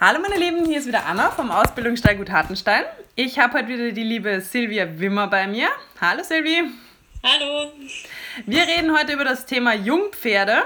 Hallo 0.00 0.18
meine 0.18 0.36
Lieben, 0.36 0.66
hier 0.66 0.80
ist 0.80 0.88
wieder 0.88 1.06
Anna 1.06 1.30
vom 1.30 1.52
Ausbildungsstall 1.52 2.16
Gut 2.16 2.28
Hartenstein. 2.28 2.82
Ich 3.14 3.38
habe 3.38 3.58
heute 3.58 3.68
wieder 3.68 3.92
die 3.92 4.02
liebe 4.02 4.40
Silvia 4.40 4.98
Wimmer 4.98 5.28
bei 5.28 5.46
mir. 5.46 5.68
Hallo 6.00 6.24
Silvi. 6.24 6.64
Hallo. 7.22 7.70
Wir 8.44 8.62
reden 8.62 8.92
heute 8.98 9.12
über 9.12 9.22
das 9.22 9.46
Thema 9.46 9.72
Jungpferde. 9.72 10.64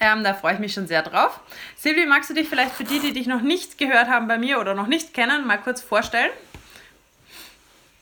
Ähm, 0.00 0.24
da 0.24 0.34
freue 0.34 0.54
ich 0.54 0.58
mich 0.58 0.72
schon 0.72 0.88
sehr 0.88 1.02
drauf. 1.02 1.38
Silvi, 1.76 2.04
magst 2.04 2.30
du 2.30 2.34
dich 2.34 2.48
vielleicht 2.48 2.72
für 2.72 2.82
die, 2.82 2.98
die 2.98 3.12
dich 3.12 3.28
noch 3.28 3.42
nicht 3.42 3.78
gehört 3.78 4.08
haben 4.08 4.26
bei 4.26 4.38
mir 4.38 4.58
oder 4.58 4.74
noch 4.74 4.88
nicht 4.88 5.14
kennen, 5.14 5.46
mal 5.46 5.58
kurz 5.58 5.80
vorstellen? 5.80 6.32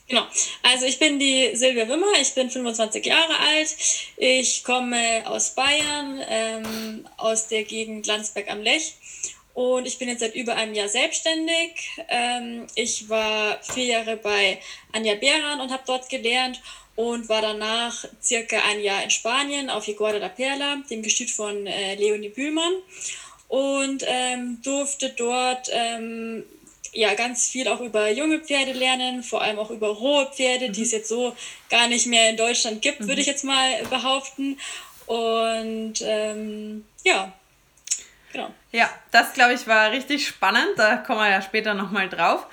Genau. 0.09 0.27
Also 0.63 0.87
ich 0.87 0.99
bin 0.99 1.19
die 1.19 1.55
Silvia 1.55 1.87
Wimmer, 1.87 2.19
ich 2.19 2.35
bin 2.35 2.51
25 2.51 3.05
Jahre 3.05 3.39
alt. 3.47 3.77
Ich 4.17 4.65
komme 4.65 5.23
aus 5.27 5.55
Bayern, 5.55 6.19
ähm, 6.27 7.09
aus 7.19 7.49
der 7.49 7.65
Gegend 7.65 8.07
Landsberg 8.07 8.51
am 8.51 8.63
Lech. 8.63 8.95
Und 9.61 9.87
ich 9.87 9.99
bin 9.99 10.09
jetzt 10.09 10.21
seit 10.21 10.35
über 10.35 10.57
einem 10.57 10.73
Jahr 10.73 10.89
selbstständig. 10.89 11.91
Ähm, 12.09 12.67
ich 12.77 13.11
war 13.11 13.63
vier 13.63 13.85
Jahre 13.85 14.17
bei 14.17 14.59
Anja 14.91 15.17
Beran 15.17 15.61
und 15.61 15.71
habe 15.71 15.83
dort 15.87 16.09
gelernt 16.09 16.63
und 16.97 17.29
war 17.29 17.43
danach 17.43 18.07
circa 18.23 18.57
ein 18.71 18.81
Jahr 18.83 19.05
in 19.05 19.11
Spanien 19.11 19.69
auf 19.69 19.85
Higuera 19.85 20.19
da 20.19 20.31
Perla, 20.31 20.79
dem 20.89 21.03
Gestüt 21.03 21.31
von 21.31 21.67
äh, 21.67 21.95
Leonie 21.97 22.31
Bühlmann. 22.31 22.73
Und 23.49 24.03
ähm, 24.07 24.63
durfte 24.63 25.11
dort 25.11 25.69
ähm, 25.71 26.43
ja, 26.95 27.13
ganz 27.13 27.49
viel 27.49 27.69
auch 27.69 27.81
über 27.81 28.09
junge 28.11 28.41
Pferde 28.41 28.73
lernen, 28.73 29.23
vor 29.23 29.43
allem 29.43 29.59
auch 29.59 29.71
über 29.71 29.89
rohe 29.89 30.31
Pferde, 30.33 30.69
mhm. 30.69 30.73
die 30.73 30.83
es 30.85 30.93
jetzt 30.93 31.11
so 31.11 31.37
gar 31.69 31.87
nicht 31.87 32.07
mehr 32.07 32.31
in 32.31 32.39
Deutschland 32.39 32.81
gibt, 32.81 33.01
mhm. 33.01 33.09
würde 33.09 33.21
ich 33.21 33.27
jetzt 33.27 33.45
mal 33.45 33.85
behaupten. 33.91 34.59
Und 35.05 35.97
ähm, 36.03 36.87
ja, 37.05 37.35
genau. 38.33 38.53
Ja, 38.73 38.89
das 39.11 39.33
glaube 39.33 39.55
ich 39.55 39.67
war 39.67 39.91
richtig 39.93 40.27
spannend. 40.27 40.71
Da 40.77 40.97
kommen 40.97 41.21
wir 41.21 41.31
ja 41.31 41.43
später 41.43 41.75
nochmal 41.75 42.09
drauf. 42.09 42.47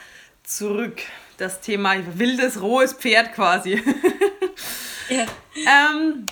Zurück. 0.44 1.02
Das 1.38 1.62
Thema 1.62 1.96
wildes, 2.18 2.62
rohes 2.62 2.94
Pferd 2.94 3.34
quasi. 3.34 3.74
ja. 5.10 5.26
ähm, 5.56 6.26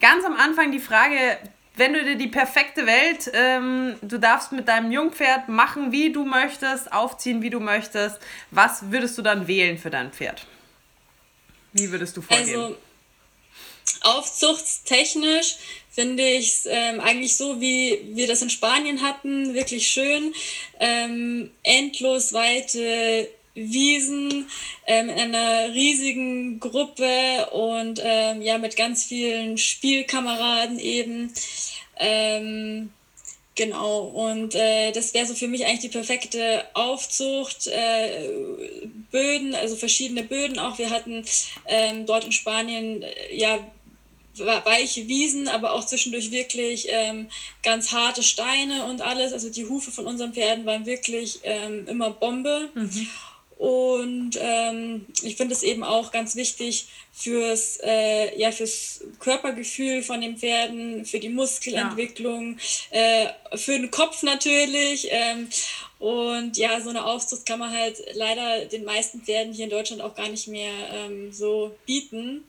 ganz 0.00 0.24
am 0.24 0.34
Anfang 0.34 0.72
die 0.72 0.80
Frage, 0.80 1.38
wenn 1.76 1.94
du 1.94 2.04
dir 2.04 2.16
die 2.16 2.28
perfekte 2.28 2.86
Welt, 2.86 3.30
ähm, 3.32 3.96
du 4.02 4.18
darfst 4.18 4.52
mit 4.52 4.68
deinem 4.68 4.92
Jungpferd 4.92 5.48
machen, 5.48 5.92
wie 5.92 6.12
du 6.12 6.24
möchtest, 6.24 6.92
aufziehen, 6.92 7.40
wie 7.40 7.50
du 7.50 7.60
möchtest, 7.60 8.18
was 8.50 8.90
würdest 8.90 9.16
du 9.16 9.22
dann 9.22 9.46
wählen 9.46 9.78
für 9.78 9.90
dein 9.90 10.12
Pferd? 10.12 10.46
Wie 11.72 11.90
würdest 11.90 12.16
du 12.16 12.22
vorgehen? 12.22 12.60
Also, 12.60 12.76
aufzuchtstechnisch 14.02 15.56
finde 15.92 16.26
ich 16.26 16.48
es 16.48 16.66
ähm, 16.66 17.00
eigentlich 17.00 17.36
so, 17.36 17.60
wie 17.60 18.00
wir 18.14 18.26
das 18.26 18.42
in 18.42 18.50
Spanien 18.50 19.02
hatten, 19.02 19.54
wirklich 19.54 19.86
schön. 19.88 20.34
Ähm, 20.80 21.50
endlos 21.62 22.32
weite 22.32 23.28
Wiesen 23.54 24.48
ähm, 24.86 25.10
in 25.10 25.34
einer 25.34 25.74
riesigen 25.74 26.58
Gruppe 26.58 27.50
und 27.52 28.00
ähm, 28.02 28.40
ja 28.40 28.56
mit 28.56 28.76
ganz 28.76 29.04
vielen 29.04 29.58
Spielkameraden 29.58 30.78
eben. 30.78 31.34
Ähm, 31.98 32.90
genau, 33.54 34.00
und 34.00 34.54
äh, 34.54 34.92
das 34.92 35.12
wäre 35.12 35.26
so 35.26 35.34
für 35.34 35.48
mich 35.48 35.66
eigentlich 35.66 35.80
die 35.80 35.88
perfekte 35.88 36.64
Aufzucht. 36.72 37.66
Äh, 37.66 38.30
Böden, 39.10 39.54
also 39.54 39.76
verschiedene 39.76 40.22
Böden 40.22 40.58
auch. 40.58 40.78
Wir 40.78 40.88
hatten 40.88 41.22
ähm, 41.66 42.06
dort 42.06 42.24
in 42.24 42.32
Spanien 42.32 43.02
äh, 43.02 43.36
ja 43.36 43.58
weiche 44.38 45.08
Wiesen, 45.08 45.48
aber 45.48 45.72
auch 45.72 45.84
zwischendurch 45.84 46.30
wirklich 46.30 46.86
ähm, 46.88 47.28
ganz 47.62 47.92
harte 47.92 48.22
Steine 48.22 48.84
und 48.84 49.02
alles. 49.02 49.32
Also 49.32 49.50
die 49.50 49.66
Hufe 49.66 49.90
von 49.90 50.06
unseren 50.06 50.32
Pferden 50.32 50.66
waren 50.66 50.86
wirklich 50.86 51.40
ähm, 51.44 51.86
immer 51.86 52.10
Bombe. 52.10 52.70
Mhm. 52.74 53.08
Und 53.62 54.36
ähm, 54.40 55.06
ich 55.22 55.36
finde 55.36 55.54
es 55.54 55.62
eben 55.62 55.84
auch 55.84 56.10
ganz 56.10 56.34
wichtig 56.34 56.88
fürs, 57.12 57.78
äh, 57.84 58.36
ja, 58.36 58.50
fürs 58.50 59.04
Körpergefühl 59.20 60.02
von 60.02 60.20
den 60.20 60.36
Pferden, 60.36 61.04
für 61.04 61.20
die 61.20 61.28
Muskelentwicklung, 61.28 62.58
ja. 62.90 63.22
äh, 63.22 63.56
für 63.56 63.78
den 63.78 63.92
Kopf 63.92 64.24
natürlich. 64.24 65.06
Ähm, 65.10 65.48
und 66.00 66.56
ja, 66.56 66.80
so 66.80 66.90
eine 66.90 67.04
Aufzucht 67.04 67.46
kann 67.46 67.60
man 67.60 67.70
halt 67.70 68.02
leider 68.14 68.64
den 68.64 68.82
meisten 68.82 69.20
Pferden 69.20 69.52
hier 69.52 69.66
in 69.66 69.70
Deutschland 69.70 70.02
auch 70.02 70.16
gar 70.16 70.28
nicht 70.28 70.48
mehr 70.48 70.72
ähm, 70.92 71.32
so 71.32 71.76
bieten. 71.86 72.42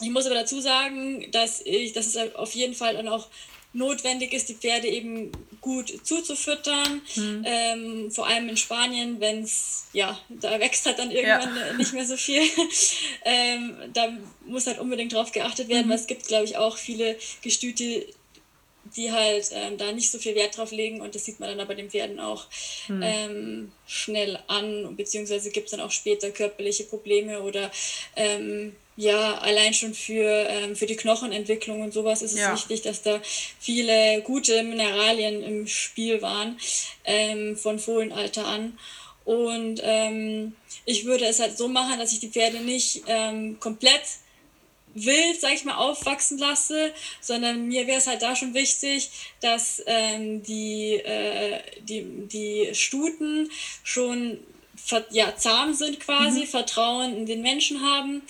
Ich 0.00 0.10
muss 0.10 0.26
aber 0.26 0.34
dazu 0.34 0.60
sagen, 0.60 1.30
dass, 1.32 1.60
ich, 1.64 1.92
dass 1.92 2.06
es 2.06 2.34
auf 2.34 2.54
jeden 2.54 2.74
Fall 2.74 2.94
dann 2.94 3.08
auch 3.08 3.28
notwendig 3.72 4.32
ist, 4.32 4.48
die 4.48 4.54
Pferde 4.54 4.88
eben 4.88 5.30
gut 5.60 5.92
zuzufüttern. 6.02 7.02
Mhm. 7.14 7.44
Ähm, 7.44 8.10
vor 8.10 8.26
allem 8.26 8.48
in 8.48 8.56
Spanien, 8.56 9.20
wenn 9.20 9.42
es, 9.42 9.86
ja, 9.92 10.18
da 10.28 10.58
wächst 10.58 10.86
halt 10.86 10.98
dann 10.98 11.10
irgendwann 11.10 11.54
ja. 11.54 11.72
nicht 11.74 11.92
mehr 11.92 12.06
so 12.06 12.16
viel. 12.16 12.42
ähm, 13.24 13.76
da 13.92 14.08
muss 14.46 14.66
halt 14.66 14.78
unbedingt 14.78 15.12
drauf 15.12 15.30
geachtet 15.32 15.68
werden, 15.68 15.86
mhm. 15.86 15.90
weil 15.90 15.98
es 15.98 16.06
gibt, 16.06 16.26
glaube 16.26 16.46
ich, 16.46 16.56
auch 16.56 16.78
viele 16.78 17.18
Gestüte, 17.42 18.06
die 18.96 19.12
halt 19.12 19.50
ähm, 19.52 19.76
da 19.76 19.92
nicht 19.92 20.10
so 20.10 20.18
viel 20.18 20.34
Wert 20.34 20.56
drauf 20.56 20.70
legen 20.70 21.00
und 21.00 21.14
das 21.14 21.24
sieht 21.24 21.40
man 21.40 21.50
dann 21.50 21.60
aber 21.60 21.74
den 21.74 21.90
Pferden 21.90 22.20
auch 22.20 22.46
mhm. 22.88 23.02
ähm, 23.02 23.72
schnell 23.86 24.38
an, 24.46 24.96
beziehungsweise 24.96 25.50
gibt 25.50 25.66
es 25.66 25.72
dann 25.72 25.80
auch 25.80 25.90
später 25.90 26.30
körperliche 26.30 26.84
Probleme 26.84 27.42
oder 27.42 27.70
ähm, 28.14 28.74
ja, 28.96 29.38
allein 29.38 29.74
schon 29.74 29.94
für, 29.94 30.46
ähm, 30.48 30.74
für 30.74 30.86
die 30.86 30.96
Knochenentwicklung 30.96 31.82
und 31.82 31.92
sowas 31.92 32.22
ist 32.22 32.32
es 32.32 32.40
ja. 32.40 32.54
wichtig, 32.54 32.82
dass 32.82 33.02
da 33.02 33.20
viele 33.60 34.22
gute 34.22 34.62
Mineralien 34.62 35.42
im 35.42 35.66
Spiel 35.66 36.22
waren, 36.22 36.58
ähm, 37.04 37.56
von 37.56 37.78
Fohlenalter 37.78 38.46
an. 38.46 38.78
Und 39.24 39.80
ähm, 39.82 40.54
ich 40.84 41.04
würde 41.04 41.26
es 41.26 41.40
halt 41.40 41.58
so 41.58 41.68
machen, 41.68 41.98
dass 41.98 42.12
ich 42.12 42.20
die 42.20 42.30
Pferde 42.30 42.60
nicht 42.60 43.02
ähm, 43.06 43.60
komplett 43.60 44.02
wild, 44.94 45.40
sag 45.40 45.52
ich 45.52 45.64
mal, 45.64 45.76
aufwachsen 45.76 46.38
lasse, 46.38 46.92
sondern 47.20 47.68
mir 47.68 47.86
wäre 47.86 47.98
es 47.98 48.06
halt 48.06 48.22
da 48.22 48.34
schon 48.34 48.54
wichtig, 48.54 49.10
dass 49.40 49.82
ähm, 49.86 50.42
die, 50.42 50.94
äh, 50.94 51.60
die, 51.82 52.02
die 52.28 52.70
Stuten 52.72 53.50
schon 53.82 54.38
ja, 55.10 55.34
zahm 55.36 55.74
sind 55.74 56.00
quasi, 56.00 56.40
mhm. 56.40 56.46
Vertrauen 56.46 57.16
in 57.16 57.26
den 57.26 57.42
Menschen 57.42 57.82
haben 57.82 58.22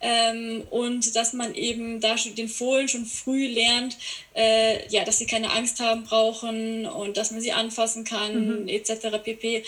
ähm, 0.00 0.62
und 0.70 1.14
dass 1.16 1.32
man 1.32 1.54
eben 1.54 2.00
da 2.00 2.16
den 2.16 2.48
Fohlen 2.48 2.88
schon 2.88 3.06
früh 3.06 3.46
lernt, 3.46 3.96
äh, 4.34 4.86
ja, 4.88 5.04
dass 5.04 5.18
sie 5.18 5.26
keine 5.26 5.50
Angst 5.52 5.80
haben 5.80 6.04
brauchen 6.04 6.86
und 6.86 7.16
dass 7.16 7.30
man 7.30 7.40
sie 7.40 7.52
anfassen 7.52 8.04
kann, 8.04 8.62
mhm. 8.62 8.68
etc. 8.68 9.18
pp. 9.22 9.64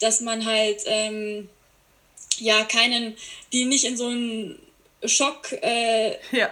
Dass 0.00 0.20
man 0.20 0.44
halt 0.44 0.82
ähm, 0.86 1.48
ja 2.38 2.64
keinen, 2.64 3.14
die 3.52 3.64
nicht 3.64 3.84
in 3.84 3.96
so 3.96 4.06
einen 4.06 4.58
Schock-Moment 5.06 5.62
äh, 5.62 6.36
ja. 6.36 6.50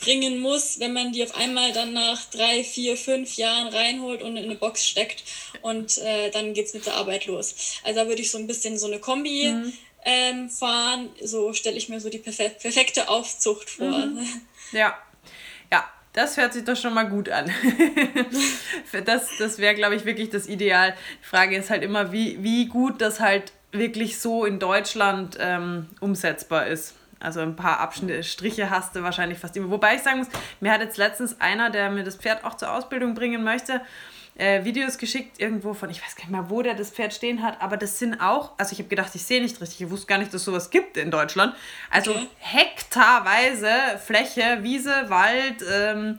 bringen 0.00 0.40
muss, 0.40 0.80
wenn 0.80 0.92
man 0.92 1.12
die 1.12 1.22
auf 1.22 1.36
einmal 1.36 1.72
dann 1.72 1.92
nach 1.92 2.24
drei, 2.30 2.64
vier, 2.64 2.96
fünf 2.96 3.36
Jahren 3.36 3.68
reinholt 3.68 4.22
und 4.22 4.36
in 4.36 4.44
eine 4.44 4.56
Box 4.56 4.86
steckt 4.86 5.24
und 5.62 5.98
äh, 5.98 6.30
dann 6.30 6.54
geht 6.54 6.66
es 6.66 6.74
mit 6.74 6.86
der 6.86 6.94
Arbeit 6.94 7.26
los. 7.26 7.80
Also 7.84 8.00
da 8.00 8.08
würde 8.08 8.22
ich 8.22 8.30
so 8.30 8.38
ein 8.38 8.46
bisschen 8.46 8.78
so 8.78 8.86
eine 8.86 8.98
Kombi 8.98 9.50
mhm. 9.52 9.72
ähm, 10.04 10.50
fahren. 10.50 11.10
So 11.22 11.52
stelle 11.52 11.76
ich 11.76 11.88
mir 11.88 12.00
so 12.00 12.08
die 12.10 12.18
perfe 12.18 12.50
perfekte 12.50 13.08
Aufzucht 13.08 13.70
vor. 13.70 13.86
Mhm. 13.86 14.26
Ja. 14.72 14.96
Ja, 15.72 15.84
das 16.12 16.36
hört 16.36 16.52
sich 16.52 16.64
doch 16.64 16.76
schon 16.76 16.94
mal 16.94 17.08
gut 17.08 17.28
an. 17.28 17.52
das 19.04 19.22
das 19.40 19.58
wäre, 19.58 19.74
glaube 19.74 19.96
ich, 19.96 20.04
wirklich 20.04 20.30
das 20.30 20.46
Ideal. 20.46 20.94
Die 21.22 21.26
Frage 21.26 21.56
ist 21.56 21.70
halt 21.70 21.82
immer, 21.82 22.12
wie, 22.12 22.40
wie 22.44 22.66
gut 22.66 23.00
das 23.00 23.18
halt 23.18 23.52
wirklich 23.72 24.18
so 24.20 24.44
in 24.44 24.58
Deutschland 24.58 25.36
ähm, 25.40 25.88
umsetzbar 26.00 26.66
ist. 26.66 26.94
Also 27.20 27.40
ein 27.40 27.54
paar 27.54 27.80
Abschnitte, 27.80 28.22
Striche 28.24 28.70
hast 28.70 28.96
du 28.96 29.02
wahrscheinlich 29.02 29.38
fast 29.38 29.56
immer. 29.56 29.70
Wobei 29.70 29.96
ich 29.96 30.02
sagen 30.02 30.18
muss, 30.18 30.28
mir 30.60 30.72
hat 30.72 30.80
jetzt 30.80 30.96
letztens 30.96 31.40
einer, 31.40 31.70
der 31.70 31.90
mir 31.90 32.02
das 32.02 32.16
Pferd 32.16 32.44
auch 32.44 32.56
zur 32.56 32.72
Ausbildung 32.72 33.14
bringen 33.14 33.44
möchte, 33.44 33.82
äh, 34.36 34.64
Videos 34.64 34.96
geschickt 34.96 35.38
irgendwo 35.38 35.74
von, 35.74 35.90
ich 35.90 36.02
weiß 36.02 36.16
gar 36.16 36.22
nicht 36.22 36.30
mehr, 36.30 36.48
wo 36.48 36.62
der 36.62 36.74
das 36.74 36.90
Pferd 36.90 37.12
stehen 37.12 37.42
hat, 37.42 37.60
aber 37.60 37.76
das 37.76 37.98
sind 37.98 38.20
auch, 38.20 38.52
also 38.56 38.72
ich 38.72 38.78
habe 38.78 38.88
gedacht, 38.88 39.14
ich 39.14 39.22
sehe 39.22 39.42
nicht 39.42 39.60
richtig, 39.60 39.82
ich 39.82 39.90
wusste 39.90 40.06
gar 40.06 40.18
nicht, 40.18 40.32
dass 40.32 40.44
sowas 40.44 40.70
gibt 40.70 40.96
in 40.96 41.10
Deutschland. 41.10 41.54
Also 41.90 42.12
okay. 42.12 42.26
hektarweise 42.38 43.70
Fläche, 44.02 44.60
Wiese, 44.62 45.10
Wald, 45.10 45.62
ähm, 45.70 46.18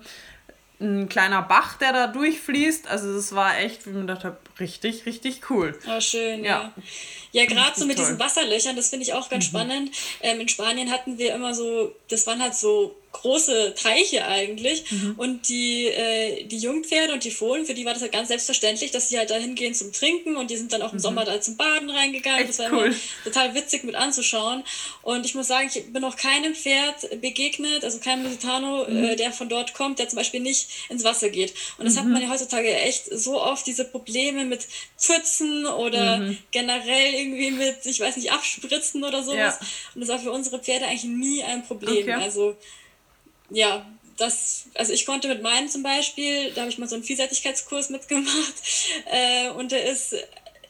ein 0.80 1.10
kleiner 1.10 1.42
Bach, 1.44 1.78
der 1.78 1.94
da 1.94 2.08
durchfließt. 2.08 2.88
Also 2.88 3.14
das 3.14 3.34
war 3.34 3.58
echt, 3.60 3.86
wie 3.86 3.92
man 3.92 4.08
dachte, 4.08 4.38
richtig, 4.60 5.06
richtig 5.06 5.50
cool. 5.50 5.78
Oh, 5.88 6.00
schön, 6.00 6.44
ja. 6.44 6.62
Ja, 6.62 6.84
ja 7.32 7.46
gerade 7.46 7.80
so 7.80 7.86
mit 7.86 7.98
toll. 7.98 8.06
diesen 8.06 8.20
Wasserlöchern, 8.20 8.76
das 8.76 8.90
finde 8.90 9.06
ich 9.06 9.14
auch 9.14 9.30
ganz 9.30 9.46
mhm. 9.46 9.50
spannend. 9.50 9.92
Ähm, 10.22 10.40
in 10.42 10.50
Spanien 10.50 10.92
hatten 10.92 11.18
wir 11.18 11.34
immer 11.34 11.54
so, 11.54 11.94
das 12.10 12.28
waren 12.28 12.42
halt 12.42 12.56
so 12.56 12.96
große 13.12 13.74
Teiche 13.76 14.26
eigentlich. 14.26 14.90
Mhm. 14.92 15.16
Und 15.18 15.50
die, 15.50 15.86
äh, 15.86 16.44
die 16.46 16.58
Jungpferde 16.58 17.14
und 17.14 17.24
die 17.24 17.32
Fohlen, 17.32 17.66
für 17.66 17.74
die 17.74 17.86
war 17.86 17.94
das 17.94 18.02
halt 18.02 18.12
ganz 18.12 18.30
selbstverständlich, 18.30 18.92
dass 18.92 19.10
sie 19.10 19.18
halt 19.18 19.30
da 19.30 19.36
hingehen 19.36 19.74
zum 19.74 19.92
Trinken 19.92 20.38
und 20.38 20.50
die 20.50 20.58
sind 20.58 20.74
dann 20.74 20.82
auch 20.82 20.92
im 20.92 20.98
mhm. 20.98 21.02
Sommer 21.02 21.26
da 21.26 21.40
zum 21.42 21.58
Baden 21.58 21.90
reingegangen. 21.90 22.42
Echt 22.42 22.50
das 22.50 22.60
war 22.60 22.72
cool. 22.72 22.86
immer 22.86 22.96
total 23.24 23.54
witzig 23.54 23.84
mit 23.84 23.96
anzuschauen. 23.96 24.64
Und 25.02 25.26
ich 25.26 25.36
muss 25.36 25.48
sagen, 25.48 25.70
ich 25.74 25.92
bin 25.92 26.02
noch 26.02 26.16
keinem 26.16 26.56
Pferd 26.56 27.22
begegnet, 27.22 27.84
also 27.84 28.00
keinem 28.00 28.24
Lusitano, 28.24 28.86
mhm. 28.88 29.04
äh, 29.04 29.16
der 29.16 29.32
von 29.32 29.50
dort 29.50 29.74
kommt, 29.74 30.00
der 30.00 30.08
zum 30.08 30.18
Beispiel 30.18 30.40
nicht 30.40 30.70
ins 30.90 31.04
Wasser 31.04 31.30
geht. 31.30 31.54
Und 31.78 31.86
das 31.86 31.98
hat 31.98 32.06
mhm. 32.06 32.14
man 32.14 32.22
ja 32.22 32.30
heutzutage 32.30 32.74
echt 32.74 33.06
so 33.12 33.42
oft, 33.42 33.68
diese 33.68 33.86
Probleme 33.86 34.46
mit 34.46 34.68
Pfützen 34.98 35.66
oder 35.66 36.18
mhm. 36.18 36.38
generell 36.52 37.14
irgendwie 37.22 37.52
mit, 37.52 37.86
ich 37.86 38.00
weiß 38.00 38.18
nicht, 38.18 38.32
Abspritzen 38.32 39.04
oder 39.04 39.24
sowas. 39.24 39.58
Ja. 39.60 39.68
Und 39.96 40.02
das 40.02 40.10
war 40.10 40.20
für 40.20 40.32
unsere 40.32 40.60
Pferde 40.60 40.86
eigentlich 40.86 41.04
nie 41.04 41.44
ein 41.44 41.64
Problem. 41.64 42.04
Okay. 42.04 42.14
Also 42.14 42.58
ja, 43.50 43.86
das, 44.18 44.66
also 44.76 44.94
ich 44.94 45.06
konnte 45.06 45.28
mit 45.28 45.42
meinem 45.42 45.68
zum 45.68 45.84
Beispiel, 45.84 46.52
da 46.52 46.62
habe 46.62 46.72
ich 46.72 46.78
mal 46.78 46.88
so 46.88 46.96
einen 46.96 47.04
Vielseitigkeitskurs 47.04 47.90
mitgemacht 47.90 48.54
äh, 49.12 49.50
und 49.50 49.72
der 49.72 49.86
ist, 49.86 50.16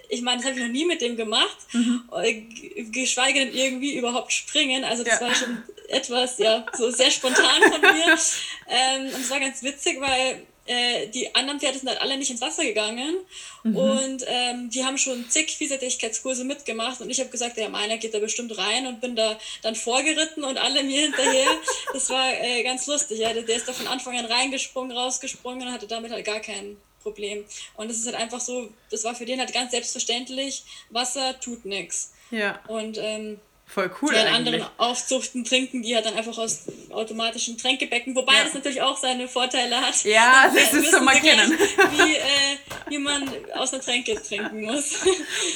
ich 0.10 0.22
meine, 0.22 0.38
das 0.38 0.46
habe 0.48 0.60
ich 0.60 0.66
noch 0.66 0.72
nie 0.72 0.86
mit 0.86 1.02
dem 1.02 1.16
gemacht, 1.16 1.58
mhm. 1.74 2.04
Äh, 2.22 2.44
geschweige 2.92 3.40
denn 3.40 3.54
irgendwie 3.54 3.96
überhaupt 3.96 4.34
springen. 4.34 4.84
Also 4.84 5.04
das 5.04 5.20
ja. 5.20 5.28
war 5.28 5.36
schon 5.36 5.64
etwas, 5.90 6.38
ja, 6.38 6.66
so 6.78 6.90
sehr 6.92 7.12
spontan 7.12 7.62
von 7.62 7.82
mir. 7.82 8.18
ähm, 8.70 9.06
und 9.06 9.22
es 9.22 9.30
war 9.30 9.40
ganz 9.40 9.64
witzig, 9.64 10.00
weil 10.00 10.46
äh, 10.72 11.08
die 11.08 11.36
anderen 11.36 11.60
Pferde 11.60 11.78
sind 11.80 11.90
halt 11.90 12.02
alle 12.02 12.18
nicht 12.18 12.32
ins 12.32 12.40
Wasser 12.40 12.64
gegangen 12.64 13.16
mhm. 13.64 13.76
und 13.76 14.24
ähm, 14.26 14.70
die 14.70 14.86
haben 14.86 14.98
schon 14.98 15.30
zig 15.30 15.52
Vielseitigkeitskurse 15.58 16.46
mitgemacht 16.46 17.02
und 17.02 17.10
ich 17.10 17.20
habe 17.20 17.30
gesagt, 17.30 17.58
ja, 17.58 17.68
meiner 17.68 17.98
geht 17.98 18.14
da 18.14 18.20
bestimmt 18.20 18.58
rein 18.58 18.88
und 18.88 19.02
bin 19.02 19.16
da 19.16 19.38
dann 19.64 19.76
vorgeritten 19.76 20.46
und 20.46 20.58
alle 20.58 20.84
mir 20.84 21.02
hinterher. 21.02 21.48
Das 21.94 22.10
war 22.10 22.32
äh, 22.34 22.64
ganz 22.64 22.88
lustig, 22.88 23.20
ja. 23.20 23.34
Der, 23.34 23.44
der 23.44 23.56
ist 23.58 23.68
da 23.68 23.74
von 23.74 23.88
Anfang 23.88 24.18
an 24.18 24.26
reingesprungen, 24.26 24.96
rausgesprungen 24.96 25.68
und 25.68 25.74
hatte 25.74 25.88
damit 25.88 26.12
halt 26.12 26.26
gar 26.26 26.40
kein 26.40 26.78
Problem. 27.02 27.44
Und 27.76 27.92
es 27.92 27.98
ist 27.98 28.06
halt 28.06 28.16
einfach 28.16 28.40
so, 28.40 28.70
das 28.90 29.04
war 29.04 29.14
für 29.14 29.26
den 29.26 29.40
halt 29.40 29.54
ganz 29.54 29.72
selbstverständlich, 29.72 30.64
Wasser 30.90 31.38
tut 31.40 31.66
nichts. 31.66 32.14
Ja. 32.30 32.60
Und 32.68 32.98
ähm, 32.98 33.40
Voll 33.74 33.90
cool. 34.02 34.14
Die 34.14 34.20
an 34.20 34.28
anderen 34.28 34.66
Aufzuchten 34.76 35.46
trinken, 35.46 35.82
die 35.82 35.96
halt 35.96 36.06
dann 36.06 36.16
einfach 36.16 36.38
aus 36.38 36.64
automatischen 36.90 37.58
Tränkebecken, 37.58 38.14
wobei 38.18 38.34
ja. 38.34 38.44
das 38.44 38.54
natürlich 38.54 38.82
auch 38.82 38.98
seine 38.98 39.30
Vorteile 39.30 39.78
hat. 39.78 40.04
Ja, 40.04 40.52
das 40.54 40.74
ist 40.74 40.92
schon 40.92 41.06
mal 41.06 41.16
kennen. 41.16 41.52
Wie, 41.52 42.16
äh, 42.16 42.58
wie 42.90 42.98
man 42.98 43.24
aus 43.56 43.74
einer 43.74 43.82
Tränke 43.82 44.22
trinken 44.22 44.64
muss. 44.64 44.96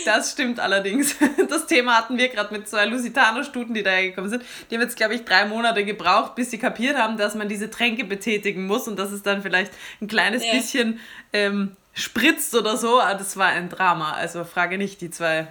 Das 0.06 0.32
stimmt 0.32 0.60
allerdings. 0.62 1.16
Das 1.50 1.68
Thema 1.68 1.98
hatten 1.98 2.18
wir 2.18 2.30
gerade 2.30 2.54
mit 2.54 2.70
zwei 2.70 2.86
Lusitano-Stuten, 2.86 3.74
die 3.74 3.84
da 3.84 4.00
gekommen 4.02 4.30
sind. 4.30 4.44
Die 4.70 4.76
haben 4.76 4.82
jetzt, 4.82 4.96
glaube 4.96 5.16
ich, 5.16 5.26
drei 5.26 5.46
Monate 5.46 5.84
gebraucht, 5.84 6.36
bis 6.36 6.52
sie 6.52 6.58
kapiert 6.58 6.98
haben, 6.98 7.18
dass 7.18 7.36
man 7.36 7.50
diese 7.50 7.70
Tränke 7.70 8.06
betätigen 8.06 8.66
muss 8.66 8.88
und 8.88 8.98
dass 8.98 9.12
es 9.12 9.24
dann 9.24 9.42
vielleicht 9.42 9.74
ein 10.02 10.08
kleines 10.08 10.46
ja. 10.46 10.54
bisschen 10.54 11.00
ähm, 11.34 11.76
spritzt 11.94 12.56
oder 12.56 12.78
so. 12.78 13.02
Aber 13.02 13.16
das 13.16 13.36
war 13.36 13.48
ein 13.48 13.70
Drama. 13.70 14.14
Also 14.14 14.46
frage 14.46 14.78
nicht 14.78 15.02
die 15.02 15.10
zwei 15.10 15.48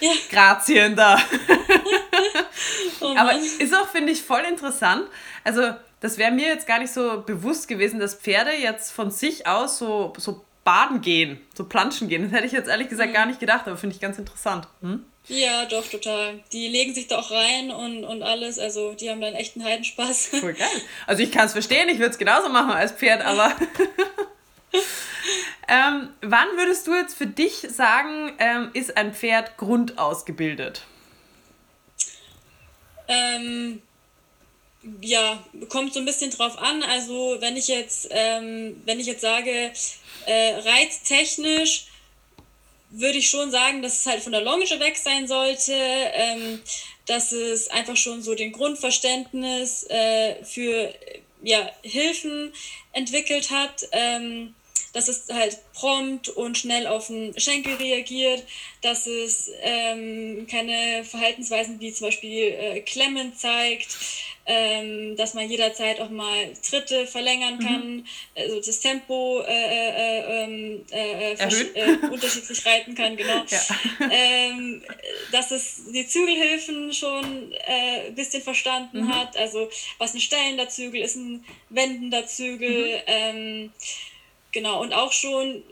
ja. 0.00 0.12
Grazien 0.30 0.96
da. 0.96 1.18
oh 3.00 3.14
Aber 3.16 3.32
ist 3.34 3.74
auch, 3.74 3.88
finde 3.88 4.12
ich, 4.12 4.22
voll 4.22 4.42
interessant. 4.48 5.06
Also, 5.44 5.74
das 6.00 6.18
wäre 6.18 6.30
mir 6.30 6.46
jetzt 6.48 6.66
gar 6.66 6.78
nicht 6.78 6.92
so 6.92 7.22
bewusst 7.22 7.68
gewesen, 7.68 7.98
dass 7.98 8.14
Pferde 8.14 8.52
jetzt 8.52 8.92
von 8.92 9.10
sich 9.10 9.46
aus 9.46 9.78
so, 9.78 10.12
so 10.16 10.44
baden 10.64 11.00
gehen, 11.00 11.40
so 11.54 11.64
planschen 11.64 12.08
gehen. 12.08 12.24
Das 12.24 12.32
hätte 12.32 12.46
ich 12.46 12.52
jetzt 12.52 12.68
ehrlich 12.68 12.88
gesagt 12.88 13.10
mhm. 13.10 13.14
gar 13.14 13.26
nicht 13.26 13.40
gedacht, 13.40 13.66
aber 13.66 13.76
finde 13.76 13.94
ich 13.94 14.00
ganz 14.00 14.18
interessant. 14.18 14.68
Hm? 14.82 15.04
Ja, 15.26 15.66
doch, 15.66 15.86
total. 15.86 16.40
Die 16.52 16.68
legen 16.68 16.94
sich 16.94 17.06
da 17.06 17.18
auch 17.18 17.30
rein 17.30 17.70
und, 17.70 18.04
und 18.04 18.22
alles. 18.22 18.58
Also, 18.58 18.94
die 18.94 19.10
haben 19.10 19.20
dann 19.20 19.34
echt 19.34 19.56
einen 19.56 19.64
Heidenspaß. 19.64 20.28
Voll 20.40 20.54
geil. 20.54 20.68
Also, 21.06 21.22
ich 21.22 21.32
kann 21.32 21.46
es 21.46 21.52
verstehen, 21.52 21.88
ich 21.88 21.98
würde 21.98 22.10
es 22.10 22.18
genauso 22.18 22.48
machen 22.48 22.70
als 22.70 22.92
Pferd, 22.92 23.22
aber. 23.24 23.54
ähm, 25.68 26.08
wann 26.20 26.48
würdest 26.56 26.86
du 26.86 26.94
jetzt 26.94 27.14
für 27.14 27.26
dich 27.26 27.66
sagen, 27.70 28.32
ähm, 28.38 28.70
ist 28.74 28.96
ein 28.96 29.14
Pferd 29.14 29.56
grundausgebildet? 29.56 30.82
Ähm, 33.08 33.82
ja, 35.00 35.42
kommt 35.68 35.94
so 35.94 36.00
ein 36.00 36.04
bisschen 36.04 36.30
drauf 36.30 36.58
an. 36.58 36.82
Also 36.82 37.36
wenn 37.40 37.56
ich 37.56 37.68
jetzt, 37.68 38.08
ähm, 38.10 38.80
wenn 38.84 39.00
ich 39.00 39.06
jetzt 39.06 39.22
sage, 39.22 39.72
äh, 40.26 40.54
reiztechnisch 40.54 41.86
würde 42.90 43.18
ich 43.18 43.28
schon 43.28 43.50
sagen, 43.50 43.82
dass 43.82 44.00
es 44.00 44.06
halt 44.06 44.22
von 44.22 44.32
der 44.32 44.40
Longe 44.40 44.64
weg 44.64 44.96
sein 44.96 45.28
sollte, 45.28 45.74
ähm, 45.74 46.60
dass 47.06 47.32
es 47.32 47.68
einfach 47.68 47.96
schon 47.96 48.22
so 48.22 48.34
den 48.34 48.52
Grundverständnis 48.52 49.84
äh, 49.88 50.42
für 50.44 50.92
ja, 51.42 51.70
Hilfen 51.82 52.52
entwickelt 52.92 53.50
hat. 53.50 53.86
Ähm, 53.92 54.54
dass 54.92 55.08
es 55.08 55.26
halt 55.32 55.58
prompt 55.74 56.28
und 56.28 56.56
schnell 56.58 56.86
auf 56.86 57.08
den 57.08 57.38
Schenkel 57.38 57.74
reagiert, 57.74 58.44
dass 58.82 59.06
es 59.06 59.50
ähm, 59.62 60.46
keine 60.50 61.04
Verhaltensweisen 61.04 61.80
wie 61.80 61.92
zum 61.92 62.08
Beispiel 62.08 62.54
äh, 62.54 62.80
Klemmen 62.80 63.34
zeigt, 63.36 63.96
ähm, 64.50 65.14
dass 65.16 65.34
man 65.34 65.48
jederzeit 65.48 66.00
auch 66.00 66.08
mal 66.08 66.52
Tritte 66.66 67.06
verlängern 67.06 67.56
mhm. 67.56 67.66
kann, 67.66 67.96
mhm. 67.96 68.04
also 68.34 68.60
das 68.60 68.80
Tempo 68.80 69.42
äh, 69.46 69.52
äh, 69.52 70.44
ähm, 70.44 70.84
äh, 70.90 71.32
äh 71.34 71.96
unterschiedlich 72.10 72.64
reiten 72.64 72.94
kann, 72.94 73.16
genau. 73.16 73.28
Ja. 73.48 74.10
Ähm, 74.10 74.82
dass 75.32 75.50
es 75.50 75.82
die 75.92 76.06
Zügelhilfen 76.06 76.92
schon 76.92 77.52
äh, 77.52 78.06
ein 78.06 78.14
bisschen 78.14 78.42
verstanden 78.42 79.02
mhm. 79.02 79.14
hat, 79.14 79.36
also 79.36 79.68
was 79.98 80.14
ein 80.14 80.20
stellender 80.20 80.68
Zügel 80.68 81.02
ist, 81.02 81.16
ein 81.16 81.44
wendender 81.68 82.26
Zügel. 82.26 82.96
Mhm. 82.96 83.02
Ähm, 83.06 83.72
Genau, 84.52 84.80
und 84.80 84.92
auch 84.92 85.12
schon 85.12 85.62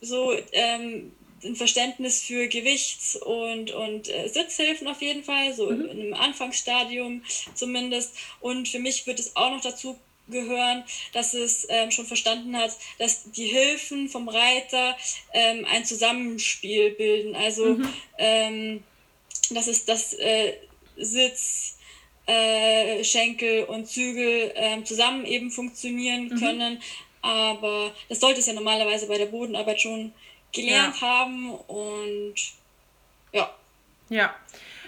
so 0.00 0.32
ähm, 0.52 1.12
ein 1.44 1.56
Verständnis 1.56 2.22
für 2.22 2.48
Gewichts- 2.48 3.16
und, 3.16 3.70
und 3.70 4.08
äh, 4.08 4.28
Sitzhilfen 4.28 4.88
auf 4.88 5.00
jeden 5.02 5.22
Fall, 5.24 5.54
so 5.54 5.70
mhm. 5.70 5.88
im 5.88 6.14
Anfangsstadium 6.14 7.22
zumindest. 7.54 8.14
Und 8.40 8.68
für 8.68 8.78
mich 8.78 9.06
wird 9.06 9.20
es 9.20 9.36
auch 9.36 9.50
noch 9.50 9.60
dazu 9.60 9.98
gehören, 10.28 10.84
dass 11.12 11.34
es 11.34 11.66
ähm, 11.70 11.90
schon 11.90 12.06
verstanden 12.06 12.56
hat, 12.56 12.76
dass 12.98 13.30
die 13.30 13.46
Hilfen 13.46 14.08
vom 14.08 14.28
Reiter 14.28 14.96
ähm, 15.32 15.64
ein 15.70 15.84
Zusammenspiel 15.84 16.90
bilden. 16.90 17.34
Also, 17.34 17.74
mhm. 17.74 17.92
ähm, 18.18 18.84
dass 19.50 19.66
es 19.66 19.84
das 19.84 20.12
äh, 20.14 20.54
Sitz, 20.96 21.76
äh, 22.26 23.02
Schenkel 23.04 23.64
und 23.64 23.88
Zügel 23.88 24.52
ähm, 24.54 24.84
zusammen 24.84 25.24
eben 25.24 25.50
funktionieren 25.50 26.28
mhm. 26.28 26.38
können, 26.38 26.82
aber 27.28 27.92
das 28.08 28.20
sollte 28.20 28.40
es 28.40 28.46
ja 28.46 28.54
normalerweise 28.54 29.06
bei 29.06 29.18
der 29.18 29.26
Bodenarbeit 29.26 29.80
schon 29.80 30.12
gelernt 30.52 31.00
ja. 31.00 31.06
haben 31.06 31.50
und 31.52 32.34
ja. 33.32 33.50
Ja. 34.08 34.34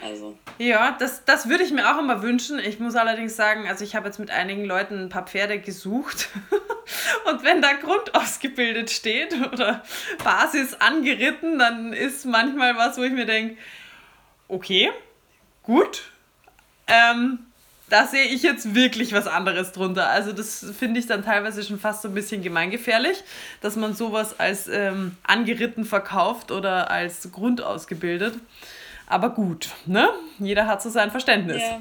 Also. 0.03 0.39
Ja, 0.57 0.97
das, 0.99 1.27
das 1.27 1.51
würde 1.51 1.63
ich 1.63 1.73
mir 1.73 1.95
auch 1.95 1.99
immer 1.99 2.23
wünschen. 2.23 2.59
Ich 2.59 2.81
muss 2.81 2.97
allerdings 2.97 3.37
sagen, 3.37 3.69
also 3.69 3.85
ich 3.85 3.95
habe 3.95 4.07
jetzt 4.07 4.19
mit 4.19 4.31
einigen 4.31 4.65
Leuten 4.65 4.99
ein 4.99 5.09
paar 5.11 5.27
Pferde 5.27 5.59
gesucht. 5.59 6.31
Und 7.31 7.45
wenn 7.45 7.61
da 7.61 7.75
Grund 7.75 8.15
ausgebildet 8.15 8.91
steht 8.91 9.35
oder 9.53 9.83
Basis 10.25 10.73
angeritten, 10.75 11.59
dann 11.59 11.93
ist 11.93 12.25
manchmal 12.25 12.77
was, 12.77 12.97
wo 12.97 13.03
ich 13.03 13.13
mir 13.13 13.27
denke, 13.27 13.59
okay, 14.49 14.91
gut. 15.63 16.11
Ähm, 16.87 17.50
da 17.91 18.07
sehe 18.07 18.25
ich 18.25 18.43
jetzt 18.43 18.75
wirklich 18.75 19.13
was 19.13 19.27
anderes 19.27 19.73
drunter. 19.73 20.09
Also 20.09 20.33
das 20.33 20.65
finde 20.79 21.01
ich 21.01 21.07
dann 21.07 21.25
teilweise 21.25 21.63
schon 21.63 21.79
fast 21.79 22.03
so 22.03 22.09
ein 22.09 22.15
bisschen 22.15 22.41
gemeingefährlich, 22.43 23.23
dass 23.61 23.77
man 23.77 23.95
sowas 23.95 24.39
als 24.41 24.69
ähm, 24.69 25.17
angeritten 25.25 25.85
verkauft 25.85 26.53
oder 26.53 26.91
als 26.91 27.31
Grund 27.33 27.61
ausgebildet. 27.61 28.35
Aber 29.07 29.31
gut, 29.31 29.71
ne? 29.87 30.09
Jeder 30.39 30.67
hat 30.67 30.83
so 30.83 30.89
sein 30.89 31.11
Verständnis. 31.11 31.61
Ja. 31.61 31.81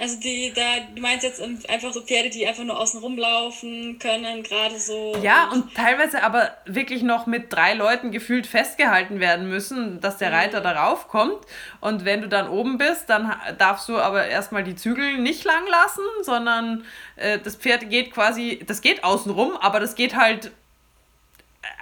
Also 0.00 0.20
die, 0.20 0.52
da, 0.54 0.62
du 0.94 1.02
meinst 1.02 1.24
jetzt 1.24 1.40
einfach 1.68 1.92
so 1.92 2.02
Pferde, 2.02 2.30
die 2.30 2.46
einfach 2.46 2.62
nur 2.62 2.78
außen 2.78 3.00
rumlaufen 3.00 3.98
können, 3.98 4.42
gerade 4.42 4.78
so. 4.78 5.16
Ja, 5.22 5.50
und, 5.52 5.62
und 5.62 5.74
teilweise 5.74 6.22
aber 6.22 6.52
wirklich 6.66 7.02
noch 7.02 7.26
mit 7.26 7.52
drei 7.52 7.74
Leuten 7.74 8.12
gefühlt 8.12 8.46
festgehalten 8.46 9.18
werden 9.18 9.48
müssen, 9.48 10.00
dass 10.00 10.18
der 10.18 10.32
Reiter 10.32 10.60
mhm. 10.60 10.64
darauf 10.64 11.08
kommt. 11.08 11.38
Und 11.80 12.04
wenn 12.04 12.22
du 12.22 12.28
dann 12.28 12.48
oben 12.48 12.78
bist, 12.78 13.10
dann 13.10 13.34
darfst 13.58 13.88
du 13.88 13.98
aber 13.98 14.26
erstmal 14.26 14.62
die 14.62 14.76
Zügel 14.76 15.18
nicht 15.18 15.44
lang 15.44 15.66
lassen, 15.66 16.04
sondern 16.22 16.84
äh, 17.16 17.38
das 17.38 17.56
Pferd 17.56 17.90
geht 17.90 18.12
quasi, 18.12 18.62
das 18.66 18.80
geht 18.80 19.02
außen 19.02 19.32
rum, 19.32 19.56
aber 19.60 19.80
das 19.80 19.94
geht 19.96 20.14
halt 20.14 20.52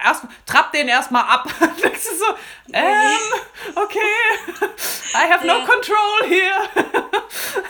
erst, 0.03 0.23
trapp 0.45 0.71
den 0.71 0.87
erstmal 0.87 1.23
ab. 1.23 1.47
Denkst 1.83 2.03
du 2.03 2.17
so, 2.17 2.25
ähm, 2.73 3.17
okay, 3.75 3.99
I 5.13 5.29
have 5.29 5.45
no 5.45 5.65
control 5.65 6.27
here. 6.27 6.69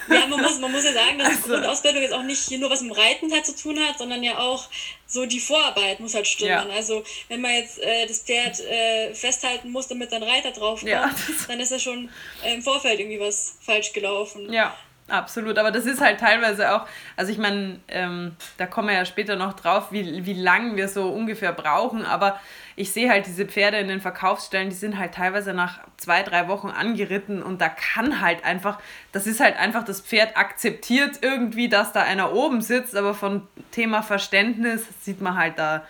ja, 0.09 0.27
man 0.27 0.41
muss, 0.41 0.59
man 0.59 0.71
muss 0.71 0.83
ja 0.83 0.93
sagen, 0.93 1.19
dass 1.19 1.27
also. 1.29 1.50
Grundausbildung 1.50 2.01
jetzt 2.01 2.13
auch 2.13 2.24
nicht 2.24 2.51
nur 2.51 2.69
was 2.69 2.81
mit 2.81 2.91
dem 2.91 3.00
Reiten 3.00 3.31
halt 3.31 3.45
zu 3.45 3.55
tun 3.55 3.79
hat, 3.79 3.97
sondern 3.97 4.24
ja 4.24 4.38
auch 4.39 4.69
so 5.05 5.25
die 5.25 5.39
Vorarbeit 5.39 6.00
muss 6.00 6.13
halt 6.13 6.27
stimmen. 6.27 6.50
Ja. 6.50 6.75
Also 6.75 7.03
wenn 7.29 7.41
man 7.41 7.51
jetzt 7.51 7.79
äh, 7.79 8.05
das 8.05 8.19
Pferd 8.19 8.59
äh, 8.59 9.13
festhalten 9.13 9.71
muss, 9.71 9.88
damit 9.88 10.12
dann 10.12 10.24
Reiter 10.24 10.51
drauf 10.51 10.79
kommt, 10.79 10.91
ja, 10.91 11.09
dann 11.47 11.59
ist 11.59 11.71
ja 11.71 11.79
schon 11.79 12.09
äh, 12.43 12.53
im 12.53 12.62
Vorfeld 12.62 13.00
irgendwie 13.00 13.19
was 13.19 13.57
falsch 13.62 13.93
gelaufen. 13.93 14.51
Ja. 14.51 14.75
Absolut. 15.08 15.58
Aber 15.58 15.72
das 15.72 15.86
ist 15.86 16.02
halt 16.02 16.20
teilweise 16.20 16.74
auch, 16.74 16.88
also 17.16 17.32
ich 17.32 17.38
meine, 17.38 17.80
ähm, 17.88 18.36
da 18.58 18.66
kommen 18.66 18.90
wir 18.90 18.96
ja 18.96 19.06
später 19.06 19.36
noch 19.36 19.54
drauf, 19.54 19.92
wie, 19.92 20.26
wie 20.26 20.34
lang 20.34 20.76
wir 20.76 20.88
so 20.88 21.10
ungefähr 21.10 21.54
brauchen. 21.54 22.06
Aber 22.06 22.40
ich 22.76 22.92
sehe 22.92 23.10
halt 23.10 23.26
diese 23.26 23.46
Pferde 23.46 23.78
in 23.78 23.88
den 23.88 24.02
Verkaufsstellen, 24.02 24.70
die 24.70 24.76
sind 24.76 24.98
halt 24.98 25.14
teilweise 25.16 25.54
nach 25.54 25.80
zwei, 25.98 26.22
drei 26.22 26.48
Wochen 26.48 26.70
angeritten 26.70 27.42
und 27.42 27.60
da 27.60 27.70
kann 27.70 28.22
halt 28.22 28.46
einfach, 28.46 28.80
das 29.12 29.26
ist 29.26 29.40
halt 29.40 29.58
einfach, 29.58 29.84
das 29.84 30.02
Pferd 30.02 30.38
akzeptiert 30.38 31.18
irgendwie, 31.22 31.70
dass 31.70 31.92
da 31.92 32.02
einer 32.04 32.34
oben 32.34 32.62
sitzt, 32.62 32.96
aber 32.96 33.16
von 33.16 33.48
Thema 33.72 34.04
Verständnis 34.04 34.86
sieht 35.02 35.22
man 35.22 35.36
halt 35.36 35.58
da 35.58 35.84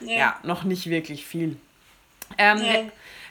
ja, 0.00 0.16
ja 0.16 0.36
noch 0.42 0.64
nicht 0.64 0.90
wirklich 0.90 1.24
viel. 1.24 1.56
Ähm, 2.38 2.58
ja. 2.58 2.72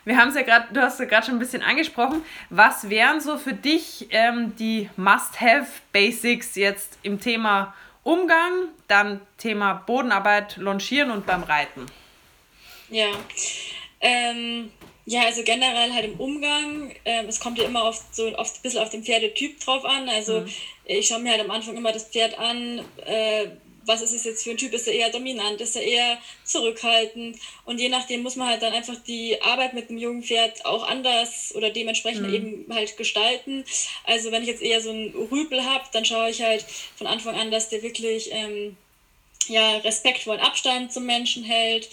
Wir, 0.03 0.17
haben 0.17 0.29
es 0.29 0.35
ja 0.35 0.41
gerade, 0.41 0.73
du 0.73 0.81
hast 0.81 0.99
ja 0.99 1.05
gerade 1.05 1.25
schon 1.25 1.35
ein 1.35 1.39
bisschen 1.39 1.61
angesprochen. 1.61 2.23
Was 2.49 2.89
wären 2.89 3.21
so 3.21 3.37
für 3.37 3.53
dich 3.53 4.07
ähm, 4.09 4.55
die 4.55 4.89
Must-Have-Basics 4.97 6.55
jetzt 6.55 6.97
im 7.03 7.19
Thema 7.19 7.73
Umgang, 8.03 8.69
dann 8.87 9.21
Thema 9.37 9.73
Bodenarbeit, 9.73 10.57
Longieren 10.57 11.11
und 11.11 11.25
beim 11.25 11.43
Reiten? 11.43 11.85
Ja. 12.89 13.09
Ähm, 13.99 14.71
ja, 15.05 15.21
also 15.25 15.43
generell 15.43 15.93
halt 15.93 16.05
im 16.05 16.19
Umgang, 16.19 16.95
ähm, 17.05 17.25
es 17.27 17.39
kommt 17.39 17.57
ja 17.57 17.65
immer 17.65 17.83
oft 17.83 18.15
so 18.15 18.35
oft 18.37 18.55
ein 18.55 18.61
bisschen 18.61 18.81
auf 18.81 18.89
den 18.89 19.03
Pferdetyp 19.03 19.59
drauf 19.59 19.85
an. 19.85 20.09
Also 20.09 20.41
mhm. 20.41 20.49
ich 20.85 21.07
schaue 21.07 21.19
mir 21.19 21.31
halt 21.31 21.41
am 21.41 21.51
Anfang 21.51 21.75
immer 21.75 21.91
das 21.91 22.05
Pferd 22.05 22.37
an, 22.39 22.83
äh, 23.05 23.47
was 23.85 24.01
ist 24.01 24.13
es 24.13 24.23
jetzt 24.23 24.43
für 24.43 24.51
ein 24.51 24.57
Typ? 24.57 24.73
Ist 24.73 24.87
er 24.87 24.93
eher 24.93 25.09
dominant? 25.09 25.59
Ist 25.61 25.75
er 25.75 25.83
eher 25.83 26.17
zurückhaltend? 26.43 27.37
Und 27.65 27.79
je 27.79 27.89
nachdem 27.89 28.23
muss 28.23 28.35
man 28.35 28.47
halt 28.47 28.61
dann 28.61 28.73
einfach 28.73 28.95
die 29.07 29.41
Arbeit 29.41 29.73
mit 29.73 29.89
dem 29.89 29.97
jungen 29.97 30.23
Pferd 30.23 30.65
auch 30.65 30.87
anders 30.87 31.53
oder 31.55 31.69
dementsprechend 31.69 32.27
mhm. 32.27 32.33
eben 32.33 32.65
halt 32.69 32.97
gestalten. 32.97 33.63
Also 34.03 34.31
wenn 34.31 34.43
ich 34.43 34.49
jetzt 34.49 34.61
eher 34.61 34.81
so 34.81 34.91
einen 34.91 35.13
Rüpel 35.31 35.63
habe, 35.63 35.85
dann 35.93 36.05
schaue 36.05 36.29
ich 36.29 36.41
halt 36.41 36.65
von 36.95 37.07
Anfang 37.07 37.35
an, 37.35 37.51
dass 37.51 37.69
der 37.69 37.83
wirklich 37.83 38.29
ähm, 38.31 38.77
ja, 39.47 39.77
respektvollen 39.77 40.41
Abstand 40.41 40.93
zum 40.93 41.05
Menschen 41.05 41.43
hält. 41.43 41.89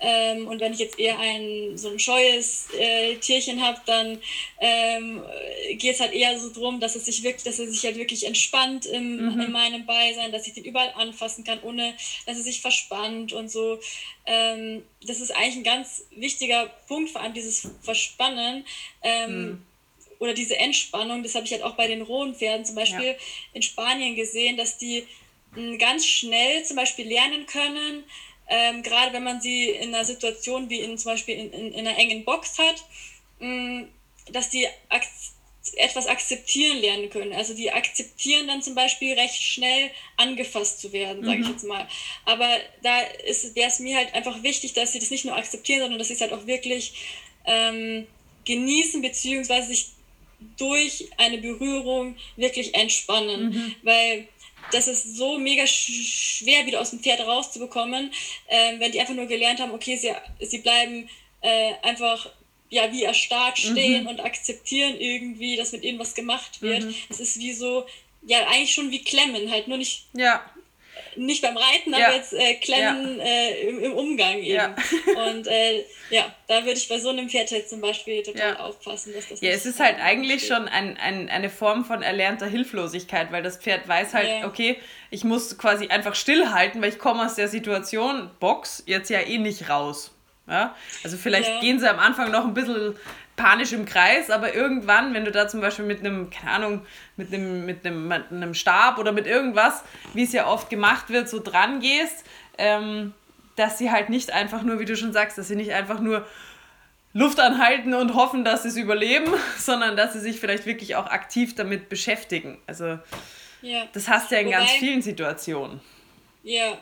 Ähm, 0.00 0.46
und 0.46 0.60
wenn 0.60 0.72
ich 0.72 0.78
jetzt 0.78 0.98
eher 0.98 1.18
ein 1.18 1.76
so 1.76 1.90
ein 1.90 1.98
scheues 1.98 2.68
äh, 2.78 3.16
Tierchen 3.16 3.60
habe, 3.60 3.80
dann 3.86 4.18
ähm, 4.60 5.22
geht 5.72 5.94
es 5.94 6.00
halt 6.00 6.12
eher 6.12 6.38
so 6.38 6.52
drum, 6.52 6.80
dass 6.80 6.94
es 6.94 7.06
sich 7.06 7.22
wirklich, 7.22 7.44
dass 7.44 7.58
er 7.58 7.68
sich 7.68 7.84
halt 7.84 7.96
wirklich 7.96 8.26
entspannt 8.26 8.86
im, 8.86 9.34
mhm. 9.34 9.40
in 9.40 9.52
meinem 9.52 9.86
Beisein, 9.86 10.32
dass 10.32 10.46
ich 10.46 10.54
den 10.54 10.64
überall 10.64 10.92
anfassen 10.96 11.44
kann, 11.44 11.60
ohne 11.62 11.94
dass 12.26 12.36
er 12.36 12.42
sich 12.42 12.60
verspannt 12.60 13.32
und 13.32 13.50
so. 13.50 13.80
Ähm, 14.26 14.84
das 15.06 15.20
ist 15.20 15.34
eigentlich 15.34 15.56
ein 15.56 15.64
ganz 15.64 16.04
wichtiger 16.10 16.66
Punkt, 16.86 17.10
vor 17.10 17.20
allem 17.20 17.34
dieses 17.34 17.68
Verspannen. 17.82 18.64
Mhm. 19.04 19.62
Oder 20.18 20.34
diese 20.34 20.56
Entspannung, 20.58 21.22
das 21.22 21.34
habe 21.34 21.46
ich 21.46 21.52
halt 21.52 21.62
auch 21.62 21.76
bei 21.76 21.86
den 21.86 22.02
rohen 22.02 22.34
Pferden 22.34 22.64
zum 22.64 22.74
Beispiel 22.74 23.06
ja. 23.06 23.14
in 23.52 23.62
Spanien 23.62 24.16
gesehen, 24.16 24.56
dass 24.56 24.76
die 24.76 25.06
hm, 25.54 25.78
ganz 25.78 26.04
schnell 26.06 26.64
zum 26.64 26.76
Beispiel 26.76 27.06
lernen 27.06 27.46
können, 27.46 28.04
ähm, 28.48 28.82
gerade 28.82 29.12
wenn 29.12 29.24
man 29.24 29.40
sie 29.40 29.70
in 29.70 29.94
einer 29.94 30.04
Situation 30.04 30.70
wie 30.70 30.80
in, 30.80 30.96
zum 30.98 31.12
Beispiel 31.12 31.36
in, 31.36 31.52
in, 31.52 31.72
in 31.72 31.86
einer 31.86 31.98
engen 31.98 32.24
Box 32.24 32.58
hat, 32.58 32.84
mh, 33.40 33.48
mm, 33.48 33.88
dass 34.32 34.50
die 34.50 34.66
ak 34.88 35.02
etwas 35.76 36.06
akzeptieren 36.06 36.78
lernen 36.78 37.10
können. 37.10 37.32
Also 37.32 37.54
die 37.54 37.70
akzeptieren 37.70 38.48
dann 38.48 38.62
zum 38.62 38.74
Beispiel 38.74 39.14
recht 39.14 39.42
schnell 39.42 39.90
angefasst 40.16 40.80
zu 40.80 40.92
werden, 40.92 41.24
sage 41.24 41.38
mhm. 41.38 41.44
ich 41.44 41.50
jetzt 41.50 41.64
mal. 41.64 41.86
Aber 42.24 42.48
da 42.82 43.02
wäre 43.54 43.68
es 43.68 43.78
mir 43.78 43.96
halt 43.96 44.14
einfach 44.14 44.42
wichtig, 44.42 44.72
dass 44.72 44.92
sie 44.92 44.98
das 44.98 45.10
nicht 45.10 45.24
nur 45.24 45.36
akzeptieren, 45.36 45.80
sondern 45.80 45.98
dass 45.98 46.08
sie 46.08 46.14
es 46.14 46.20
halt 46.20 46.32
auch 46.32 46.46
wirklich 46.46 46.94
ähm, 47.44 48.06
genießen, 48.44 49.02
beziehungsweise 49.02 49.68
sich 49.68 49.88
durch 50.56 51.10
eine 51.16 51.38
Berührung 51.38 52.16
wirklich 52.36 52.74
entspannen. 52.74 53.50
Mhm. 53.50 53.74
Weil 53.82 54.28
das 54.72 54.88
ist 54.88 55.16
so 55.16 55.38
mega 55.38 55.66
schwer 55.66 56.66
wieder 56.66 56.80
aus 56.80 56.90
dem 56.90 57.00
Pferd 57.00 57.20
rauszubekommen, 57.20 58.12
äh, 58.46 58.78
wenn 58.78 58.92
die 58.92 59.00
einfach 59.00 59.14
nur 59.14 59.26
gelernt 59.26 59.60
haben, 59.60 59.72
okay, 59.72 59.96
sie, 59.96 60.12
sie 60.40 60.58
bleiben 60.58 61.08
äh, 61.40 61.72
einfach 61.82 62.30
ja 62.70 62.92
wie 62.92 63.04
erstarrt 63.04 63.58
stehen 63.58 64.02
mhm. 64.02 64.08
und 64.08 64.20
akzeptieren 64.20 65.00
irgendwie, 65.00 65.56
dass 65.56 65.72
mit 65.72 65.84
ihnen 65.84 65.98
was 65.98 66.14
gemacht 66.14 66.60
wird. 66.60 66.84
Mhm. 66.84 66.94
Es 67.08 67.20
ist 67.20 67.38
wie 67.38 67.52
so, 67.52 67.86
ja, 68.26 68.46
eigentlich 68.46 68.74
schon 68.74 68.90
wie 68.90 69.02
Klemmen, 69.02 69.50
halt 69.50 69.68
nur 69.68 69.78
nicht. 69.78 70.06
Ja 70.12 70.44
nicht 71.18 71.42
beim 71.42 71.56
Reiten, 71.56 71.92
ja. 71.92 72.06
aber 72.06 72.16
jetzt 72.16 72.32
äh, 72.32 72.54
Klemmen 72.54 73.18
ja. 73.18 73.24
äh, 73.24 73.68
im, 73.68 73.80
im, 73.80 73.92
Umgang 73.92 74.38
eben. 74.38 74.54
Ja. 74.54 74.74
Und 75.26 75.46
äh, 75.46 75.84
ja, 76.10 76.34
da 76.46 76.64
würde 76.64 76.78
ich 76.78 76.88
bei 76.88 76.98
so 76.98 77.10
einem 77.10 77.28
Pferd 77.28 77.50
jetzt 77.50 77.70
zum 77.70 77.80
Beispiel 77.80 78.22
total 78.22 78.56
aufpassen, 78.56 79.12
dass 79.14 79.28
das. 79.28 79.40
Ja, 79.40 79.50
es 79.50 79.66
ist 79.66 79.80
halt 79.80 79.96
eigentlich 80.00 80.44
steht. 80.44 80.56
schon 80.56 80.68
ein, 80.68 80.96
ein, 80.96 81.28
eine 81.28 81.50
Form 81.50 81.84
von 81.84 82.02
erlernter 82.02 82.46
Hilflosigkeit, 82.46 83.32
weil 83.32 83.42
das 83.42 83.58
Pferd 83.58 83.86
weiß 83.86 84.14
halt, 84.14 84.44
okay, 84.44 84.78
ich 85.10 85.24
muss 85.24 85.58
quasi 85.58 85.88
einfach 85.88 86.14
stillhalten, 86.14 86.80
weil 86.80 86.90
ich 86.90 86.98
komme 86.98 87.24
aus 87.24 87.34
der 87.34 87.48
Situation, 87.48 88.30
Box, 88.40 88.82
jetzt 88.86 89.10
ja 89.10 89.20
eh 89.20 89.38
nicht 89.38 89.68
raus. 89.68 90.12
Ja? 90.48 90.74
Also 91.04 91.16
vielleicht 91.16 91.60
gehen 91.60 91.78
sie 91.78 91.88
am 91.88 91.98
Anfang 91.98 92.30
noch 92.30 92.44
ein 92.44 92.54
bisschen 92.54 92.96
panisch 93.38 93.72
im 93.72 93.86
Kreis, 93.86 94.28
aber 94.28 94.54
irgendwann, 94.54 95.14
wenn 95.14 95.24
du 95.24 95.32
da 95.32 95.48
zum 95.48 95.62
Beispiel 95.62 95.86
mit 95.86 96.00
einem, 96.00 96.28
keine 96.28 96.50
Ahnung, 96.50 96.86
mit 97.16 97.32
einem, 97.32 97.64
mit 97.64 97.86
einem, 97.86 98.06
mit 98.06 98.30
einem 98.30 98.52
Stab 98.52 98.98
oder 98.98 99.12
mit 99.12 99.26
irgendwas, 99.26 99.82
wie 100.12 100.24
es 100.24 100.32
ja 100.32 100.46
oft 100.46 100.68
gemacht 100.68 101.08
wird, 101.08 101.30
so 101.30 101.40
dran 101.40 101.80
gehst, 101.80 102.24
ähm, 102.58 103.14
dass 103.56 103.78
sie 103.78 103.90
halt 103.90 104.10
nicht 104.10 104.32
einfach 104.32 104.62
nur, 104.62 104.78
wie 104.80 104.84
du 104.84 104.96
schon 104.96 105.12
sagst, 105.12 105.38
dass 105.38 105.48
sie 105.48 105.56
nicht 105.56 105.72
einfach 105.72 106.00
nur 106.00 106.26
Luft 107.14 107.40
anhalten 107.40 107.94
und 107.94 108.14
hoffen, 108.14 108.44
dass 108.44 108.64
sie 108.64 108.68
es 108.68 108.76
überleben, 108.76 109.32
sondern 109.58 109.96
dass 109.96 110.12
sie 110.12 110.20
sich 110.20 110.38
vielleicht 110.38 110.66
wirklich 110.66 110.96
auch 110.96 111.06
aktiv 111.06 111.54
damit 111.54 111.88
beschäftigen. 111.88 112.58
Also 112.66 112.98
ja. 113.62 113.86
das 113.92 114.08
hast 114.08 114.30
du 114.30 114.34
ja 114.34 114.42
in 114.42 114.48
Wobei, 114.48 114.58
ganz 114.58 114.70
vielen 114.72 115.00
Situationen. 115.00 115.80
Ja. 116.42 116.76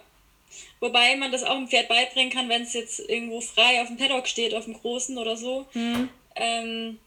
Wobei 0.80 1.16
man 1.16 1.32
das 1.32 1.44
auch 1.44 1.54
dem 1.54 1.68
Pferd 1.68 1.88
beibringen 1.88 2.32
kann, 2.32 2.48
wenn 2.48 2.62
es 2.62 2.72
jetzt 2.72 2.98
irgendwo 2.98 3.40
frei 3.40 3.82
auf 3.82 3.88
dem 3.88 3.98
Paddock 3.98 4.26
steht, 4.26 4.54
auf 4.54 4.64
dem 4.64 4.74
Großen 4.74 5.18
oder 5.18 5.36
so. 5.36 5.66
Mhm. 5.74 6.08
Ähm, 6.36 6.98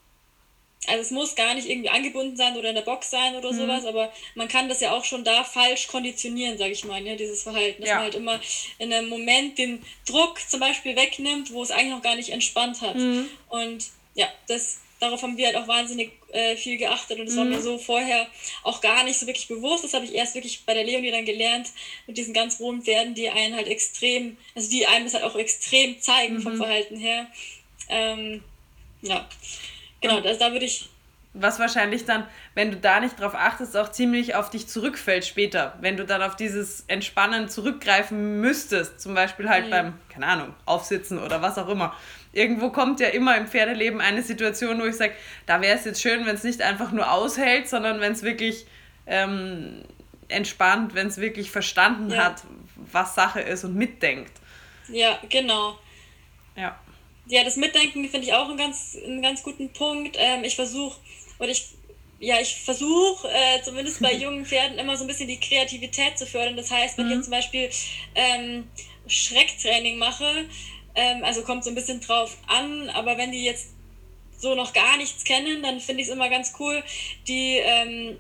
also 0.88 1.02
es 1.02 1.12
muss 1.12 1.36
gar 1.36 1.54
nicht 1.54 1.70
irgendwie 1.70 1.90
angebunden 1.90 2.38
sein 2.38 2.56
oder 2.56 2.70
in 2.70 2.76
der 2.76 2.82
Box 2.82 3.12
sein 3.12 3.36
oder 3.36 3.52
mhm. 3.52 3.58
sowas, 3.58 3.86
aber 3.86 4.12
man 4.36 4.48
kann 4.48 4.70
das 4.70 4.80
ja 4.80 4.92
auch 4.94 5.04
schon 5.04 5.24
da 5.24 5.44
falsch 5.44 5.88
konditionieren, 5.88 6.58
sage 6.58 6.72
ich 6.72 6.86
mal, 6.86 7.02
ne, 7.02 7.18
dieses 7.18 7.44
Verhalten. 7.44 7.82
Dass 7.82 7.90
ja. 7.90 7.96
man 7.96 8.04
halt 8.06 8.16
immer 8.16 8.40
in 8.78 8.94
einem 8.94 9.10
Moment 9.10 9.58
den 9.58 9.84
Druck 10.08 10.40
zum 10.48 10.60
Beispiel 10.60 10.96
wegnimmt, 10.96 11.52
wo 11.52 11.62
es 11.62 11.72
eigentlich 11.72 11.92
noch 11.92 12.02
gar 12.02 12.16
nicht 12.16 12.30
entspannt 12.30 12.82
hat. 12.82 12.96
Mhm. 12.96 13.28
Und 13.50 13.86
ja, 14.16 14.28
das, 14.48 14.80
darauf 15.00 15.22
haben 15.22 15.38
wir 15.38 15.48
halt 15.48 15.58
auch 15.58 15.68
wahnsinnig 15.68 16.12
äh, 16.32 16.56
viel 16.56 16.78
geachtet 16.78 17.20
und 17.20 17.26
das 17.26 17.36
mhm. 17.36 17.40
war 17.40 17.46
mir 17.46 17.62
so 17.62 17.78
vorher 17.78 18.28
auch 18.64 18.80
gar 18.82 19.04
nicht 19.04 19.20
so 19.20 19.28
wirklich 19.28 19.48
bewusst. 19.50 19.84
Das 19.84 19.94
habe 19.94 20.06
ich 20.06 20.16
erst 20.16 20.34
wirklich 20.34 20.66
bei 20.66 20.74
der 20.74 20.86
Leonie 20.86 21.12
dann 21.12 21.26
gelernt, 21.26 21.68
mit 22.08 22.18
diesen 22.18 22.34
ganz 22.34 22.60
rohen 22.60 22.82
Pferden, 22.82 23.16
die 23.16 23.30
einen 23.30 23.56
halt 23.56 23.68
extrem, 23.68 24.38
also 24.56 24.70
die 24.70 24.88
einem 24.88 25.06
das 25.06 25.14
halt 25.14 25.26
auch 25.26 25.36
extrem 25.36 26.00
zeigen 26.00 26.42
vom 26.42 26.54
mhm. 26.54 26.58
Verhalten 26.58 26.98
her. 26.98 27.28
Ähm, 27.90 28.44
ja, 29.02 29.26
genau, 30.02 30.22
das, 30.22 30.38
da 30.38 30.52
würde 30.52 30.66
ich. 30.66 30.90
Was 31.34 31.60
wahrscheinlich 31.60 32.06
dann, 32.06 32.26
wenn 32.56 32.72
du 32.72 32.78
da 32.78 33.00
nicht 33.00 33.20
drauf 33.20 33.36
achtest, 33.36 33.78
auch 33.78 33.92
ziemlich 33.92 34.34
auf 34.34 34.50
dich 34.50 34.68
zurückfällt 34.68 35.24
später. 35.26 35.78
Wenn 35.80 35.96
du 35.96 36.04
dann 36.04 36.24
auf 36.24 36.36
dieses 36.36 36.86
Entspannen 36.88 37.50
zurückgreifen 37.50 38.42
müsstest, 38.42 39.00
zum 39.00 39.14
Beispiel 39.14 39.48
halt 39.48 39.68
mhm. 39.68 39.70
beim, 39.70 39.94
keine 40.10 40.26
Ahnung, 40.26 40.56
Aufsitzen 40.66 41.20
oder 41.20 41.44
was 41.44 41.60
auch 41.60 41.68
immer. 41.68 41.96
Irgendwo 42.34 42.72
kommt 42.72 43.00
ja 43.00 43.10
immer 43.10 43.38
im 43.38 43.48
Pferdeleben 43.48 44.02
eine 44.02 44.24
Situation, 44.24 44.82
wo 44.82 44.86
ich 44.86 44.98
sage, 44.98 45.14
da 45.46 45.62
wäre 45.62 45.78
es 45.78 45.86
jetzt 45.86 46.02
schön, 46.02 46.26
wenn 46.26 46.36
es 46.36 46.44
nicht 46.44 46.64
einfach 46.64 46.92
nur 46.92 47.12
aushält, 47.12 47.70
sondern 47.70 48.02
wenn 48.02 48.14
es 48.14 48.24
wirklich 48.24 48.66
ähm, 49.06 49.84
entspannt, 50.30 50.96
wenn 50.96 51.08
es 51.08 51.20
wirklich 51.20 51.52
verstanden 51.52 52.10
ja. 52.10 52.26
hat, 52.26 52.44
was 52.76 53.14
Sache 53.14 53.42
ist 53.42 53.64
und 53.64 53.76
mitdenkt. 53.76 54.34
Ja, 54.88 55.20
genau. 55.30 55.78
Ja 56.56 56.76
ja, 57.30 57.44
das 57.44 57.56
Mitdenken 57.58 58.10
finde 58.10 58.28
ich 58.28 58.34
auch 58.34 58.48
einen 58.48 58.58
ganz, 58.58 58.98
einen 59.06 59.22
ganz 59.22 59.44
guten 59.44 59.70
Punkt. 59.70 60.18
Ähm, 60.20 60.44
ich 60.44 60.56
versuche, 60.56 61.00
oder 61.38 61.50
ich, 61.50 61.70
ja, 62.20 62.42
ich 62.42 62.56
versuche 62.56 63.28
äh, 63.28 63.62
zumindest 63.64 64.02
bei 64.02 64.14
jungen 64.16 64.46
Pferden 64.46 64.80
immer 64.80 64.98
so 64.98 65.04
ein 65.04 65.08
bisschen 65.08 65.28
die 65.28 65.40
Kreativität 65.40 66.18
zu 66.18 66.26
fördern. 66.26 66.58
Das 66.58 66.72
heißt, 66.72 66.98
wenn 66.98 67.06
mhm. 67.06 67.12
ich 67.12 67.18
jetzt 67.18 67.26
zum 67.26 67.32
Beispiel 67.32 67.70
ähm, 68.16 68.68
Schrecktraining 69.08 69.98
mache, 69.98 70.46
ähm, 70.96 71.24
also 71.24 71.44
kommt 71.44 71.64
so 71.64 71.70
ein 71.70 71.76
bisschen 71.76 72.02
drauf 72.02 72.36
an, 72.48 72.90
aber 72.90 73.18
wenn 73.18 73.32
die 73.32 73.44
jetzt 73.44 73.70
so 74.40 74.56
noch 74.56 74.74
gar 74.74 74.98
nichts 74.98 75.24
kennen, 75.24 75.62
dann 75.62 75.80
finde 75.80 76.02
ich 76.02 76.08
es 76.08 76.14
immer 76.14 76.30
ganz 76.30 76.54
cool, 76.60 76.82
die 77.28 77.58
ähm, 77.58 78.18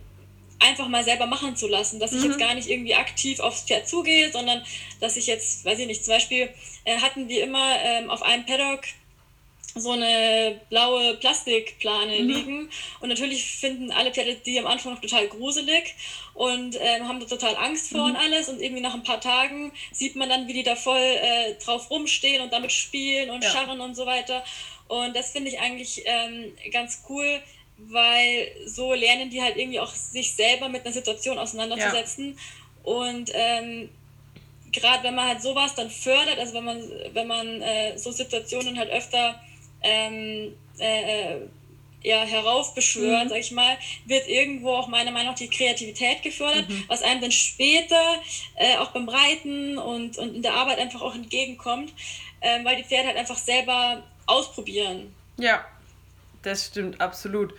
einfach 0.59 0.87
mal 0.87 1.03
selber 1.03 1.25
machen 1.25 1.55
zu 1.55 1.67
lassen, 1.67 1.99
dass 1.99 2.11
ich 2.11 2.23
jetzt 2.23 2.35
mhm. 2.35 2.41
gar 2.41 2.53
nicht 2.53 2.69
irgendwie 2.69 2.93
aktiv 2.93 3.39
aufs 3.39 3.63
Pferd 3.63 3.87
zugehe, 3.87 4.31
sondern 4.31 4.61
dass 4.99 5.17
ich 5.17 5.25
jetzt, 5.25 5.65
weiß 5.65 5.79
ich 5.79 5.87
nicht, 5.87 6.03
zum 6.03 6.13
Beispiel 6.13 6.49
äh, 6.83 6.97
hatten 6.97 7.27
wir 7.29 7.43
immer 7.43 7.75
ähm, 7.81 8.09
auf 8.09 8.21
einem 8.21 8.45
Paddock 8.45 8.81
so 9.75 9.91
eine 9.91 10.59
blaue 10.69 11.15
Plastikplane 11.15 12.19
mhm. 12.19 12.27
liegen. 12.27 12.69
Und 12.99 13.09
natürlich 13.09 13.45
finden 13.45 13.91
alle 13.91 14.11
Pferde 14.11 14.35
die 14.35 14.59
am 14.59 14.67
Anfang 14.67 14.93
noch 14.93 15.01
total 15.01 15.27
gruselig 15.27 15.95
und 16.33 16.77
ähm, 16.79 17.07
haben 17.07 17.19
da 17.19 17.25
total 17.25 17.55
Angst 17.55 17.89
vor 17.91 18.01
mhm. 18.01 18.11
und 18.11 18.15
alles. 18.15 18.49
Und 18.49 18.61
irgendwie 18.61 18.81
nach 18.81 18.93
ein 18.93 19.03
paar 19.03 19.21
Tagen 19.21 19.71
sieht 19.91 20.15
man 20.15 20.29
dann, 20.29 20.47
wie 20.47 20.53
die 20.53 20.63
da 20.63 20.75
voll 20.75 20.97
äh, 20.97 21.55
drauf 21.63 21.89
rumstehen 21.89 22.41
und 22.41 22.53
damit 22.53 22.71
spielen 22.71 23.29
und 23.29 23.43
ja. 23.43 23.49
scharren 23.49 23.81
und 23.81 23.95
so 23.95 24.05
weiter. 24.05 24.43
Und 24.87 25.15
das 25.15 25.31
finde 25.31 25.49
ich 25.49 25.59
eigentlich 25.59 26.03
ähm, 26.05 26.51
ganz 26.71 27.03
cool, 27.09 27.41
weil 27.77 28.51
so 28.65 28.93
lernen 28.93 29.29
die 29.29 29.41
halt 29.41 29.57
irgendwie 29.57 29.79
auch 29.79 29.93
sich 29.93 30.35
selber 30.35 30.67
mit 30.67 30.83
einer 30.83 30.93
Situation 30.93 31.37
auseinanderzusetzen. 31.37 32.35
Ja. 32.35 32.91
Und 32.91 33.31
ähm, 33.33 33.89
gerade 34.71 35.03
wenn 35.03 35.15
man 35.15 35.27
halt 35.27 35.41
sowas 35.41 35.75
dann 35.75 35.89
fördert, 35.89 36.39
also 36.39 36.53
wenn 36.53 36.65
man, 36.65 36.81
wenn 37.13 37.27
man 37.27 37.61
äh, 37.61 37.97
so 37.97 38.11
Situationen 38.11 38.77
halt 38.77 38.89
öfter 38.89 39.41
ähm, 39.81 40.55
äh, 40.79 41.35
äh 41.35 41.47
ja, 42.01 42.23
heraufbeschwört, 42.23 43.25
mhm. 43.25 43.29
sag 43.29 43.39
ich 43.39 43.51
mal, 43.51 43.77
wird 44.05 44.27
irgendwo 44.27 44.71
auch 44.71 44.87
meiner 44.87 45.11
Meinung 45.11 45.31
nach 45.31 45.39
die 45.39 45.49
Kreativität 45.49 46.23
gefördert, 46.23 46.69
mhm. 46.69 46.85
was 46.87 47.01
einem 47.03 47.21
dann 47.21 47.31
später 47.31 48.01
äh, 48.55 48.77
auch 48.77 48.91
beim 48.91 49.09
Reiten 49.09 49.77
und, 49.77 50.17
und 50.17 50.35
in 50.35 50.41
der 50.41 50.53
Arbeit 50.53 50.79
einfach 50.79 51.01
auch 51.01 51.13
entgegenkommt, 51.13 51.93
äh, 52.39 52.63
weil 52.63 52.77
die 52.77 52.83
Pferde 52.83 53.09
halt 53.09 53.17
einfach 53.17 53.37
selber 53.37 54.03
ausprobieren. 54.27 55.13
Ja, 55.37 55.65
das 56.41 56.67
stimmt 56.67 57.01
absolut. 57.01 57.53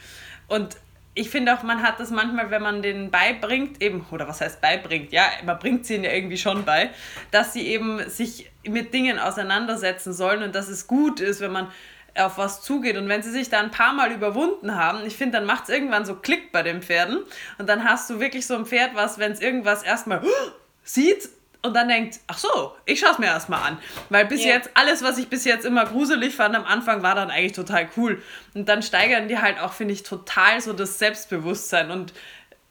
Und 0.48 0.76
ich 1.14 1.28
finde 1.28 1.54
auch, 1.54 1.62
man 1.62 1.82
hat 1.82 1.98
das 1.98 2.10
manchmal, 2.10 2.50
wenn 2.50 2.62
man 2.62 2.82
denen 2.82 3.10
beibringt, 3.10 3.82
eben, 3.82 4.06
oder 4.10 4.28
was 4.28 4.40
heißt 4.40 4.60
beibringt, 4.60 5.12
ja, 5.12 5.24
man 5.44 5.58
bringt 5.58 5.84
sie 5.84 5.96
ihnen 5.96 6.04
ja 6.04 6.12
irgendwie 6.12 6.38
schon 6.38 6.64
bei, 6.64 6.90
dass 7.30 7.52
sie 7.52 7.66
eben 7.66 8.08
sich 8.08 8.50
mit 8.64 8.94
Dingen 8.94 9.18
auseinandersetzen 9.18 10.12
sollen 10.12 10.42
und 10.42 10.54
dass 10.54 10.68
es 10.68 10.86
gut 10.86 11.20
ist, 11.20 11.40
wenn 11.40 11.52
man 11.52 11.70
auf 12.16 12.38
was 12.38 12.62
zugeht. 12.62 12.96
Und 12.96 13.08
wenn 13.08 13.22
sie 13.22 13.30
sich 13.30 13.48
da 13.48 13.60
ein 13.60 13.70
paar 13.70 13.92
Mal 13.92 14.12
überwunden 14.12 14.74
haben, 14.74 15.04
ich 15.06 15.16
finde, 15.16 15.38
dann 15.38 15.46
macht 15.46 15.64
es 15.64 15.70
irgendwann 15.70 16.04
so 16.04 16.14
Klick 16.14 16.52
bei 16.52 16.62
den 16.62 16.82
Pferden. 16.82 17.18
Und 17.58 17.68
dann 17.68 17.84
hast 17.84 18.10
du 18.10 18.20
wirklich 18.20 18.46
so 18.46 18.54
ein 18.54 18.66
Pferd, 18.66 18.94
was, 18.94 19.18
wenn 19.18 19.32
es 19.32 19.40
irgendwas 19.40 19.82
erstmal 19.82 20.22
sieht 20.84 21.28
und 21.62 21.74
dann 21.74 21.88
denkt, 21.88 22.20
ach 22.26 22.38
so, 22.38 22.74
ich 22.86 23.00
schaue 23.00 23.12
es 23.12 23.18
mir 23.18 23.26
erstmal 23.26 23.62
an. 23.62 23.78
Weil 24.08 24.24
bis 24.24 24.42
yeah. 24.42 24.54
jetzt, 24.54 24.70
alles, 24.74 25.02
was 25.02 25.18
ich 25.18 25.28
bis 25.28 25.44
jetzt 25.44 25.66
immer 25.66 25.84
gruselig 25.84 26.34
fand 26.34 26.56
am 26.56 26.64
Anfang, 26.64 27.02
war 27.02 27.14
dann 27.14 27.30
eigentlich 27.30 27.52
total 27.52 27.88
cool. 27.96 28.22
Und 28.54 28.68
dann 28.68 28.82
steigern 28.82 29.28
die 29.28 29.38
halt 29.38 29.60
auch, 29.60 29.74
finde 29.74 29.92
ich, 29.92 30.02
total 30.02 30.60
so 30.62 30.72
das 30.72 30.98
Selbstbewusstsein. 30.98 31.90
Und 31.90 32.14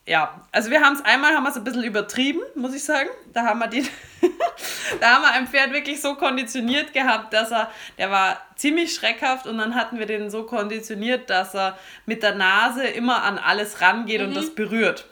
ja, 0.06 0.40
also 0.50 0.70
wir 0.70 0.80
haben 0.80 0.96
es 0.96 1.04
einmal, 1.04 1.34
haben 1.34 1.44
wir 1.44 1.50
es 1.50 1.56
ein 1.56 1.64
bisschen 1.64 1.84
übertrieben, 1.84 2.40
muss 2.54 2.74
ich 2.74 2.82
sagen. 2.82 3.08
Da 3.32 3.44
haben 3.44 3.58
wir 3.58 3.68
die, 3.68 3.82
da 5.00 5.14
haben 5.14 5.22
wir 5.22 5.32
ein 5.32 5.46
Pferd 5.46 5.72
wirklich 5.72 6.00
so 6.00 6.14
konditioniert 6.14 6.92
gehabt, 6.92 7.32
dass 7.32 7.52
er, 7.52 7.70
der 7.98 8.10
war 8.10 8.40
ziemlich 8.56 8.94
schreckhaft 8.94 9.46
und 9.46 9.58
dann 9.58 9.74
hatten 9.74 9.98
wir 9.98 10.06
den 10.06 10.30
so 10.30 10.44
konditioniert, 10.44 11.30
dass 11.30 11.54
er 11.54 11.78
mit 12.06 12.22
der 12.22 12.34
Nase 12.34 12.84
immer 12.84 13.22
an 13.22 13.38
alles 13.38 13.80
rangeht 13.80 14.20
mhm. 14.20 14.28
und 14.28 14.36
das 14.36 14.54
berührt. 14.54 15.06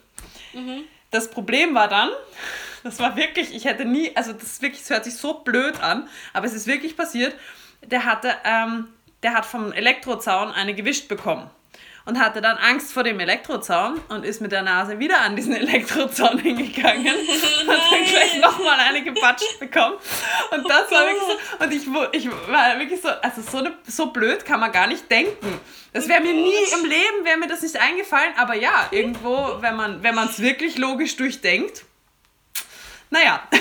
Mhm. 0.53 0.85
Das 1.11 1.31
Problem 1.31 1.75
war 1.75 1.89
dann, 1.89 2.11
das 2.83 2.99
war 2.99 3.15
wirklich, 3.17 3.55
ich 3.55 3.67
hätte 3.67 3.85
nie, 3.85 4.17
also 4.17 4.33
das 4.33 4.63
wirklich, 4.63 4.81
das 4.81 4.91
hört 4.91 5.05
sich 5.05 5.17
so 5.17 5.35
blöd 5.35 5.81
an, 5.81 6.09
aber 6.33 6.47
es 6.47 6.55
ist 6.55 6.67
wirklich 6.67 6.97
passiert. 6.97 7.35
Der 7.83 8.05
hatte, 8.05 8.35
ähm, 8.43 8.89
der 9.23 9.35
hat 9.35 9.47
vom 9.47 9.73
Elektrozaun 9.73 10.51
eine 10.51 10.75
gewischt 10.75 11.09
bekommen 11.09 11.49
und 12.09 12.19
hatte 12.19 12.41
dann 12.41 12.57
Angst 12.57 12.95
vor 12.95 13.05
dem 13.05 13.21
Elektrozaun 13.21 14.01
und 14.09 14.25
ist 14.25 14.41
mit 14.41 14.51
der 14.51 14.63
Nase 14.63 14.99
wieder 14.99 15.21
an 15.21 15.37
diesen 15.37 15.55
Elektrozaun 15.57 16.39
hingegangen 16.39 17.15
und 17.15 17.69
hat 17.69 17.93
dann 17.93 18.05
gleich 18.05 18.41
nochmal 18.41 18.79
eine 18.81 19.05
gepatscht 19.05 19.61
bekommen. 19.61 19.97
Und 20.51 20.69
das 20.69 20.87
oh 20.89 20.95
war 20.95 21.07
wirklich 21.07 21.23
so, 21.29 21.65
und 21.65 21.73
ich, 22.15 22.25
ich 22.25 22.31
war 22.49 22.79
wirklich 22.79 23.03
so, 23.03 23.09
also 23.09 23.43
so, 23.43 23.59
eine, 23.59 23.77
so 23.87 24.07
blöd 24.07 24.47
kann 24.47 24.59
man 24.59 24.73
gar 24.73 24.87
nicht 24.87 25.11
denken. 25.11 25.61
Das 25.93 26.09
wäre 26.09 26.23
mir 26.23 26.33
nie 26.33 26.65
im 26.73 26.87
Leben, 26.87 27.25
wäre 27.25 27.37
mir 27.37 27.47
das 27.47 27.61
nicht 27.61 27.79
eingefallen, 27.79 28.33
aber 28.39 28.55
ja, 28.55 28.89
irgendwo, 28.91 29.59
wenn 29.61 29.77
man 29.77 30.29
es 30.29 30.41
wirklich 30.41 30.79
logisch 30.79 31.15
durchdenkt, 31.17 31.85
naja. 33.11 33.43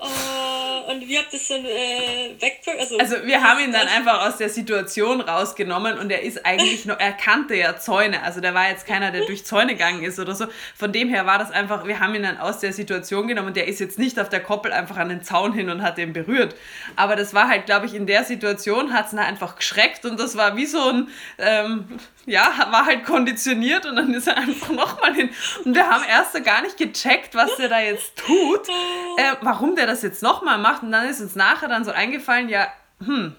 Oh, 0.00 0.57
und 0.88 1.06
wie 1.06 1.18
habt 1.18 1.32
ihr 1.32 1.38
das 1.38 1.48
dann 1.48 1.64
äh, 1.64 2.34
weggezogen? 2.40 2.80
Also, 2.80 2.98
also 2.98 3.26
wir 3.26 3.42
haben 3.42 3.60
ihn 3.60 3.72
dann 3.72 3.86
einfach 3.88 4.26
aus 4.26 4.38
der 4.38 4.48
Situation 4.48 5.20
rausgenommen 5.20 5.98
und 5.98 6.10
er 6.10 6.22
ist 6.22 6.46
eigentlich 6.46 6.86
noch, 6.86 6.98
er 6.98 7.12
kannte 7.12 7.54
ja 7.54 7.78
Zäune, 7.78 8.22
also 8.22 8.40
der 8.40 8.54
war 8.54 8.68
jetzt 8.70 8.86
keiner, 8.86 9.10
der 9.10 9.26
durch 9.26 9.44
Zäune 9.44 9.72
gegangen 9.72 10.02
ist 10.02 10.18
oder 10.18 10.34
so. 10.34 10.46
Von 10.74 10.92
dem 10.92 11.10
her 11.10 11.26
war 11.26 11.38
das 11.38 11.50
einfach, 11.50 11.86
wir 11.86 12.00
haben 12.00 12.14
ihn 12.14 12.22
dann 12.22 12.38
aus 12.38 12.60
der 12.60 12.72
Situation 12.72 13.28
genommen 13.28 13.48
und 13.48 13.56
der 13.56 13.68
ist 13.68 13.80
jetzt 13.80 13.98
nicht 13.98 14.18
auf 14.18 14.30
der 14.30 14.40
Koppel 14.40 14.72
einfach 14.72 14.96
an 14.96 15.10
den 15.10 15.22
Zaun 15.22 15.52
hin 15.52 15.68
und 15.68 15.82
hat 15.82 15.98
den 15.98 16.14
berührt. 16.14 16.54
Aber 16.96 17.16
das 17.16 17.34
war 17.34 17.48
halt, 17.48 17.66
glaube 17.66 17.84
ich, 17.84 17.94
in 17.94 18.06
der 18.06 18.24
Situation 18.24 18.94
hat 18.94 19.08
es 19.08 19.12
ihn 19.12 19.18
einfach 19.18 19.56
geschreckt 19.56 20.06
und 20.06 20.18
das 20.18 20.36
war 20.36 20.56
wie 20.56 20.66
so 20.66 20.88
ein, 20.88 21.08
ähm, 21.38 21.98
ja, 22.28 22.68
war 22.70 22.86
halt 22.86 23.04
konditioniert 23.04 23.86
und 23.86 23.96
dann 23.96 24.12
ist 24.14 24.26
er 24.26 24.36
einfach 24.36 24.70
nochmal 24.70 25.14
hin. 25.14 25.30
Und 25.64 25.74
wir 25.74 25.88
haben 25.88 26.04
erst 26.08 26.32
so 26.32 26.42
gar 26.42 26.62
nicht 26.62 26.76
gecheckt, 26.76 27.34
was 27.34 27.56
der 27.56 27.68
da 27.68 27.80
jetzt 27.80 28.16
tut, 28.16 28.68
äh, 29.16 29.34
warum 29.40 29.76
der 29.76 29.86
das 29.86 30.02
jetzt 30.02 30.22
nochmal 30.22 30.58
macht. 30.58 30.82
Und 30.82 30.92
dann 30.92 31.08
ist 31.08 31.20
uns 31.20 31.34
nachher 31.34 31.68
dann 31.68 31.84
so 31.84 31.90
eingefallen, 31.90 32.48
ja, 32.48 32.68
hm, 33.04 33.36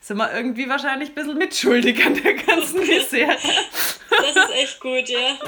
sind 0.00 0.16
wir 0.16 0.32
irgendwie 0.32 0.68
wahrscheinlich 0.68 1.10
ein 1.10 1.14
bisschen 1.14 1.38
mitschuldig 1.38 2.04
an 2.04 2.14
der 2.14 2.34
ganzen 2.34 2.80
Misere. 2.80 3.36
Das 4.10 4.36
ist 4.36 4.54
echt 4.54 4.80
gut, 4.80 5.08
ja. 5.08 5.38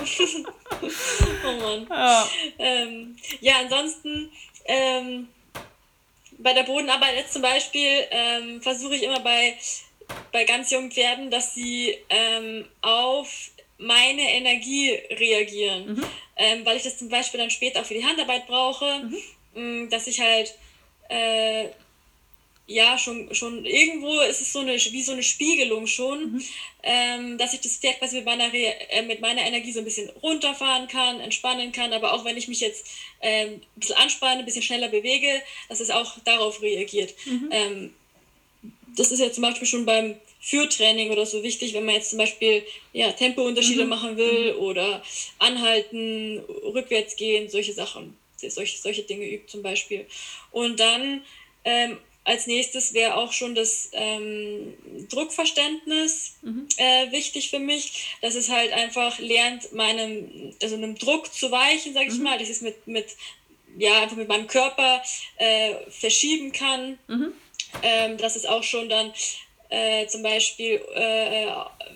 oh 1.46 1.60
Mann. 1.60 1.86
Ja, 1.88 2.28
ähm, 2.58 3.16
ja 3.40 3.54
ansonsten, 3.62 4.30
ähm, 4.66 5.28
bei 6.38 6.52
der 6.52 6.64
Bodenarbeit 6.64 7.16
jetzt 7.16 7.32
zum 7.32 7.42
Beispiel 7.42 8.06
ähm, 8.10 8.60
versuche 8.60 8.94
ich 8.94 9.02
immer 9.02 9.20
bei 9.20 9.56
bei 10.32 10.44
ganz 10.44 10.70
jungen 10.70 10.90
Pferden, 10.90 11.30
dass 11.30 11.54
sie 11.54 11.96
ähm, 12.08 12.64
auf 12.80 13.50
meine 13.78 14.22
Energie 14.32 14.90
reagieren. 15.10 15.94
Mhm. 15.94 16.04
Ähm, 16.36 16.64
weil 16.64 16.78
ich 16.78 16.82
das 16.82 16.98
zum 16.98 17.08
Beispiel 17.08 17.38
dann 17.38 17.50
später 17.50 17.80
auch 17.80 17.84
für 17.84 17.94
die 17.94 18.04
Handarbeit 18.04 18.46
brauche, 18.46 19.04
mhm. 19.04 19.16
Mm, 19.54 19.90
dass 19.90 20.06
ich 20.06 20.18
halt 20.18 20.54
äh, 21.10 21.66
ja 22.66 22.96
schon, 22.96 23.34
schon 23.34 23.66
irgendwo 23.66 24.20
ist 24.20 24.40
es 24.40 24.52
so 24.52 24.60
eine 24.60 24.74
wie 24.76 25.02
so 25.02 25.12
eine 25.12 25.22
Spiegelung 25.22 25.86
schon, 25.86 26.32
mhm. 26.32 26.44
ähm, 26.82 27.38
dass 27.38 27.52
ich 27.52 27.60
das 27.60 27.76
Pferd 27.76 27.98
quasi 27.98 28.16
mit 28.16 28.24
meiner, 28.24 28.52
äh, 28.54 29.02
mit 29.02 29.20
meiner 29.20 29.42
Energie 29.42 29.72
so 29.72 29.80
ein 29.80 29.84
bisschen 29.84 30.08
runterfahren 30.22 30.88
kann, 30.88 31.20
entspannen 31.20 31.72
kann, 31.72 31.92
aber 31.92 32.14
auch 32.14 32.24
wenn 32.24 32.38
ich 32.38 32.48
mich 32.48 32.60
jetzt 32.60 32.86
ähm, 33.20 33.60
ein 33.76 33.80
bisschen 33.80 33.96
anspanne, 33.96 34.40
ein 34.40 34.46
bisschen 34.46 34.62
schneller 34.62 34.88
bewege, 34.88 35.42
dass 35.68 35.80
es 35.80 35.90
auch 35.90 36.18
darauf 36.24 36.62
reagiert. 36.62 37.14
Mhm. 37.26 37.48
Ähm, 37.50 37.94
das 38.96 39.10
ist 39.10 39.20
ja 39.20 39.32
zum 39.32 39.42
Beispiel 39.42 39.66
schon 39.66 39.86
beim 39.86 40.16
Führtraining 40.40 41.10
oder 41.10 41.24
so 41.24 41.42
wichtig, 41.42 41.72
wenn 41.72 41.84
man 41.84 41.94
jetzt 41.94 42.10
zum 42.10 42.18
Beispiel 42.18 42.64
ja, 42.92 43.12
Tempounterschiede 43.12 43.84
mhm. 43.84 43.90
machen 43.90 44.16
will 44.16 44.54
mhm. 44.54 44.58
oder 44.58 45.02
anhalten, 45.38 46.40
rückwärts 46.64 47.16
gehen, 47.16 47.48
solche 47.48 47.72
Sachen, 47.72 48.16
solche, 48.36 48.78
solche 48.78 49.02
Dinge 49.02 49.24
übt 49.26 49.46
zum 49.46 49.62
Beispiel. 49.62 50.04
Und 50.50 50.80
dann 50.80 51.22
ähm, 51.64 51.96
als 52.24 52.46
nächstes 52.46 52.92
wäre 52.92 53.16
auch 53.16 53.32
schon 53.32 53.54
das 53.54 53.90
ähm, 53.92 54.74
Druckverständnis 55.08 56.34
mhm. 56.42 56.66
äh, 56.76 57.12
wichtig 57.12 57.50
für 57.50 57.58
mich, 57.58 58.16
dass 58.20 58.34
es 58.34 58.48
halt 58.48 58.72
einfach 58.72 59.18
lernt, 59.18 59.72
meinem, 59.72 60.52
also 60.60 60.74
einem 60.74 60.96
Druck 60.96 61.32
zu 61.32 61.50
weichen, 61.50 61.94
sage 61.94 62.08
ich 62.08 62.18
mhm. 62.18 62.24
mal, 62.24 62.38
dass 62.38 62.48
ich 62.48 62.56
es 62.56 62.62
mit, 62.62 62.86
mit, 62.86 63.06
ja, 63.78 64.02
einfach 64.02 64.16
mit 64.16 64.28
meinem 64.28 64.48
Körper 64.48 65.02
äh, 65.36 65.74
verschieben 65.88 66.52
kann. 66.52 66.98
Mhm 67.06 67.32
ähm, 67.82 68.18
dass 68.18 68.36
es 68.36 68.46
auch 68.46 68.62
schon 68.62 68.88
dann 68.88 69.12
äh, 69.72 70.06
zum 70.06 70.22
Beispiel, 70.22 70.82
äh, 70.94 71.46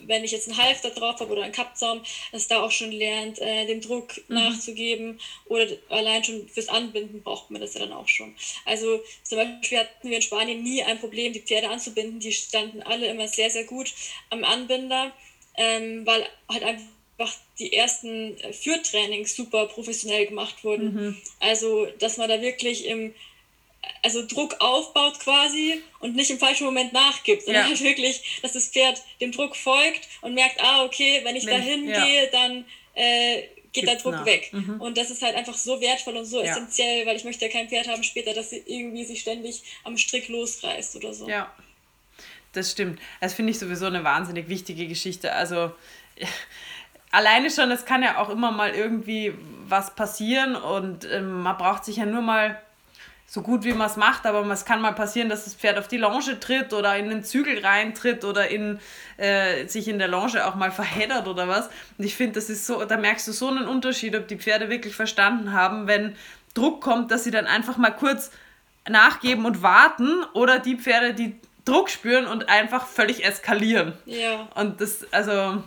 wenn 0.07 0.25
ich 0.25 0.31
jetzt 0.31 0.49
einen 0.49 0.57
Halfter 0.57 0.89
drauf 0.89 1.21
habe 1.21 1.31
oder 1.31 1.43
einen 1.43 1.53
Kappzaum, 1.53 2.01
dass 2.33 2.49
da 2.49 2.62
auch 2.62 2.71
schon 2.71 2.91
lernt, 2.91 3.39
äh, 3.39 3.67
dem 3.67 3.83
Druck 3.83 4.17
mhm. 4.29 4.35
nachzugeben 4.35 5.21
oder 5.45 5.67
allein 5.91 6.25
schon 6.25 6.49
fürs 6.49 6.69
Anbinden 6.69 7.23
braucht 7.23 7.51
man 7.51 7.61
das 7.61 7.75
ja 7.75 7.81
dann 7.81 7.93
auch 7.93 8.09
schon. 8.09 8.35
Also 8.65 9.03
zum 9.25 9.37
Beispiel 9.37 9.81
hatten 9.81 10.09
wir 10.09 10.17
in 10.17 10.23
Spanien 10.23 10.62
nie 10.62 10.83
ein 10.83 10.99
Problem, 10.99 11.35
die 11.35 11.41
Pferde 11.41 11.69
anzubinden. 11.69 12.19
Die 12.19 12.33
standen 12.33 12.83
alle 12.83 13.09
immer 13.09 13.29
sehr, 13.29 13.51
sehr 13.51 13.65
gut 13.65 13.93
am 14.31 14.43
Anbinder, 14.43 15.12
ähm, 15.59 16.07
weil 16.07 16.27
halt 16.49 16.62
einfach 16.62 17.37
die 17.59 17.75
ersten 17.75 18.39
Führtrainings 18.53 19.37
super 19.37 19.67
professionell 19.67 20.27
gemacht 20.27 20.65
wurden. 20.65 20.95
Mhm. 20.95 21.23
Also, 21.41 21.87
dass 21.99 22.17
man 22.17 22.31
da 22.31 22.41
wirklich 22.41 22.87
im 22.87 23.12
also 24.03 24.27
Druck 24.27 24.57
aufbaut 24.61 25.18
quasi 25.20 25.83
und 26.01 26.14
nicht 26.14 26.31
im 26.31 26.38
falschen 26.38 26.64
Moment 26.64 26.92
nachgibt, 26.92 27.42
sondern 27.42 27.64
ja. 27.64 27.68
halt 27.68 27.81
wirklich, 27.83 28.40
dass 28.42 28.53
das 28.53 28.68
Pferd 28.68 29.03
dem 29.20 29.33
Druck 29.33 29.57
folgt 29.57 30.09
und 30.20 30.35
merkt, 30.35 30.61
ah, 30.62 30.85
okay, 30.85 31.20
wenn 31.25 31.37
ich 31.37 31.46
wenn, 31.46 31.59
dahin 31.59 31.88
ja. 31.88 32.05
gehe, 32.05 32.31
dann 32.31 32.64
äh, 32.94 33.42
geht 33.72 33.85
Gibt's 33.85 34.03
der 34.03 34.03
Druck 34.03 34.20
nach. 34.20 34.27
weg. 34.27 34.53
Mhm. 34.53 34.81
Und 34.81 34.96
das 34.96 35.11
ist 35.11 35.22
halt 35.22 35.37
einfach 35.37 35.55
so 35.55 35.81
wertvoll 35.81 36.16
und 36.16 36.25
so 36.25 36.42
ja. 36.42 36.51
essentiell, 36.51 37.07
weil 37.07 37.16
ich 37.16 37.25
möchte 37.25 37.44
ja 37.44 37.51
kein 37.51 37.68
Pferd 37.68 37.88
haben 37.88 38.03
später, 38.03 38.33
dass 38.33 38.51
sie 38.51 38.62
irgendwie 38.66 39.05
sich 39.05 39.20
ständig 39.20 39.62
am 39.85 39.99
Strick 39.99 40.29
losreißt 40.29 40.96
oder 40.96 41.12
so. 41.12 41.29
Ja, 41.29 41.53
das 42.53 42.70
stimmt. 42.72 43.01
Das 43.20 43.35
finde 43.35 43.51
ich 43.51 43.59
sowieso 43.59 43.87
eine 43.87 44.03
wahnsinnig 44.03 44.49
wichtige 44.49 44.87
Geschichte. 44.88 45.33
Also 45.33 45.72
alleine 47.11 47.51
schon, 47.51 47.70
es 47.70 47.85
kann 47.85 48.03
ja 48.03 48.18
auch 48.18 48.31
immer 48.31 48.51
mal 48.51 48.75
irgendwie 48.75 49.35
was 49.68 49.94
passieren 49.94 50.57
und 50.57 51.05
ähm, 51.11 51.42
man 51.42 51.57
braucht 51.59 51.85
sich 51.85 51.96
ja 51.96 52.07
nur 52.07 52.22
mal 52.22 52.61
so 53.29 53.43
gut 53.43 53.65
wie 53.65 53.73
man 53.73 53.89
es 53.89 53.97
macht, 53.97 54.25
aber 54.25 54.49
es 54.51 54.65
kann 54.65 54.81
mal 54.81 54.93
passieren, 54.93 55.29
dass 55.29 55.45
das 55.45 55.55
Pferd 55.55 55.79
auf 55.79 55.89
die 55.89 55.97
Longe 55.97 56.39
tritt 56.39 56.73
oder 56.73 56.97
in 56.97 57.09
den 57.09 57.25
Zügel 57.25 57.59
reintritt 57.59 58.25
oder 58.25 58.49
in, 58.49 58.79
äh, 59.17 59.67
sich 59.67 59.89
in 59.89 59.99
der 59.99 60.09
Longe 60.09 60.47
auch 60.47 60.55
mal 60.55 60.71
verheddert 60.71 61.27
oder 61.27 61.49
was. 61.49 61.69
Und 61.99 62.05
ich 62.05 62.15
finde, 62.15 62.35
das 62.35 62.49
ist 62.49 62.67
so, 62.67 62.85
da 62.85 62.97
merkst 62.97 63.27
du 63.27 63.33
so 63.33 63.49
einen 63.49 63.67
Unterschied, 63.67 64.15
ob 64.15 64.29
die 64.29 64.37
Pferde 64.37 64.71
wirklich 64.71 64.95
verstanden 64.95 65.53
haben, 65.53 65.89
wenn 65.89 66.17
Druck 66.55 66.81
kommt, 66.81 67.11
dass 67.11 67.25
sie 67.25 67.33
dann 67.33 67.47
einfach 67.47 67.77
mal 67.77 67.91
kurz 67.91 68.31
nachgeben 68.89 69.45
und 69.45 69.62
warten 69.62 70.23
oder 70.33 70.61
die 70.61 70.77
Pferde, 70.77 71.12
die 71.12 71.35
Druck 71.65 71.91
spüren 71.91 72.27
und 72.27 72.49
einfach 72.49 72.87
völlig 72.87 73.25
eskalieren. 73.25 73.93
Ja. 74.07 74.49
Und 74.55 74.81
das, 74.81 75.12
also 75.12 75.62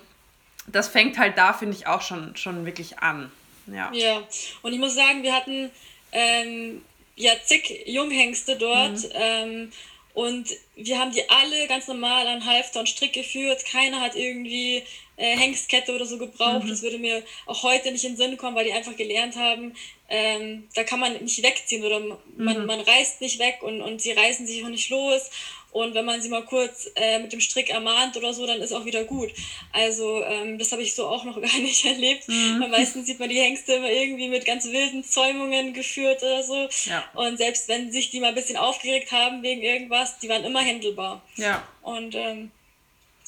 das 0.68 0.88
fängt 0.88 1.18
halt 1.18 1.38
da, 1.38 1.54
finde 1.54 1.76
ich, 1.76 1.88
auch 1.88 2.02
schon, 2.02 2.36
schon 2.38 2.66
wirklich 2.66 3.00
an. 3.00 3.32
Ja. 3.68 3.92
ja, 3.94 4.22
und 4.64 4.74
ich 4.74 4.80
muss 4.80 4.96
sagen, 4.96 5.22
wir 5.22 5.36
hatten 5.36 5.70
ähm, 6.12 6.82
ja 7.20 7.34
zig 7.44 7.84
Junghengste 7.86 8.56
dort. 8.56 9.04
Mhm. 9.04 9.12
Ähm, 9.14 9.72
und 10.14 10.50
wir 10.76 10.98
haben 10.98 11.12
die 11.12 11.30
alle 11.30 11.68
ganz 11.68 11.88
normal 11.88 12.28
an 12.28 12.46
Halfter 12.46 12.80
und 12.80 12.90
Strick 12.90 13.14
geführt. 13.14 13.64
Keiner 13.66 14.02
hat 14.02 14.16
irgendwie 14.16 14.84
äh, 15.18 15.38
Hengstkette 15.38 15.94
oder 15.94 16.06
so 16.06 16.18
gebraucht. 16.18 16.64
Mhm. 16.64 16.70
Das 16.70 16.82
würde 16.82 16.98
mir 16.98 17.24
auch 17.46 17.64
heute 17.64 17.92
nicht 17.92 18.04
in 18.04 18.14
den 18.14 18.18
Sinn 18.18 18.38
kommen, 18.38 18.56
weil 18.56 18.66
die 18.66 18.74
einfach 18.74 18.96
gelernt 18.96 19.36
haben, 19.36 19.76
ähm, 20.10 20.68
da 20.74 20.84
kann 20.84 21.00
man 21.00 21.14
nicht 21.24 21.44
wegziehen 21.44 21.86
oder 21.86 22.00
man, 22.00 22.62
mhm. 22.62 22.66
man 22.66 22.80
reißt 22.80 23.22
nicht 23.22 23.38
weg 23.38 23.60
und, 23.62 23.82
und 23.82 24.02
sie 24.02 24.12
reißen 24.12 24.48
sich 24.48 24.64
auch 24.64 24.70
nicht 24.70 24.90
los. 24.90 25.30
Und 25.72 25.94
wenn 25.94 26.06
man 26.06 26.22
sie 26.22 26.30
mal 26.30 26.44
kurz 26.46 26.90
äh, 26.96 27.20
mit 27.20 27.32
dem 27.32 27.42
Strick 27.42 27.70
ermahnt 27.70 28.18
oder 28.18 28.34
so, 28.34 28.48
dann 28.48 28.60
ist 28.60 28.74
auch 28.74 28.86
wieder 28.86 29.04
gut. 29.04 29.30
Also 29.72 30.24
ähm, 30.24 30.58
das 30.58 30.72
habe 30.72 30.82
ich 30.82 30.96
so 30.96 31.08
auch 31.08 31.24
noch 31.24 31.36
gar 31.42 31.60
nicht 31.60 31.86
erlebt. 31.86 32.28
Mhm. 32.28 32.66
Meistens 32.72 33.06
sieht 33.06 33.20
man 33.20 33.30
die 33.30 33.40
Hengste 33.40 33.74
immer 33.74 33.90
irgendwie 33.90 34.30
mit 34.30 34.46
ganz 34.46 34.66
wilden 34.66 35.04
Zäumungen 35.04 35.74
geführt 35.74 36.24
oder 36.24 36.44
so. 36.44 36.70
Ja. 36.86 37.04
Und 37.14 37.38
selbst 37.38 37.68
wenn 37.68 37.92
sich 37.92 38.10
die 38.10 38.20
mal 38.20 38.30
ein 38.30 38.36
bisschen 38.36 38.58
aufgeregt 38.58 39.12
haben 39.12 39.44
wegen 39.44 39.62
irgendwas, 39.62 40.18
die 40.20 40.30
waren 40.30 40.44
immer 40.44 40.62
händelbar. 40.62 41.22
Ja. 41.36 41.64
Und 41.82 42.16
ähm, 42.16 42.52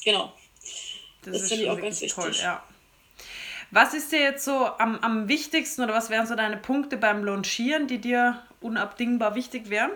genau. 0.04 0.32
Das, 1.24 1.38
das 1.38 1.48
finde 1.48 1.64
ich 1.64 1.70
auch 1.70 1.80
ganz 1.80 2.00
wichtig. 2.00 2.14
Toll, 2.14 2.34
ja. 2.42 2.64
Was 3.70 3.94
ist 3.94 4.12
dir 4.12 4.20
jetzt 4.20 4.44
so 4.44 4.66
am, 4.66 4.98
am 4.98 5.28
wichtigsten 5.28 5.82
oder 5.82 5.94
was 5.94 6.10
wären 6.10 6.26
so 6.26 6.34
deine 6.34 6.58
Punkte 6.58 6.98
beim 6.98 7.24
Launchieren, 7.24 7.86
die 7.86 7.98
dir 7.98 8.42
unabdingbar 8.60 9.34
wichtig 9.34 9.70
wären? 9.70 9.92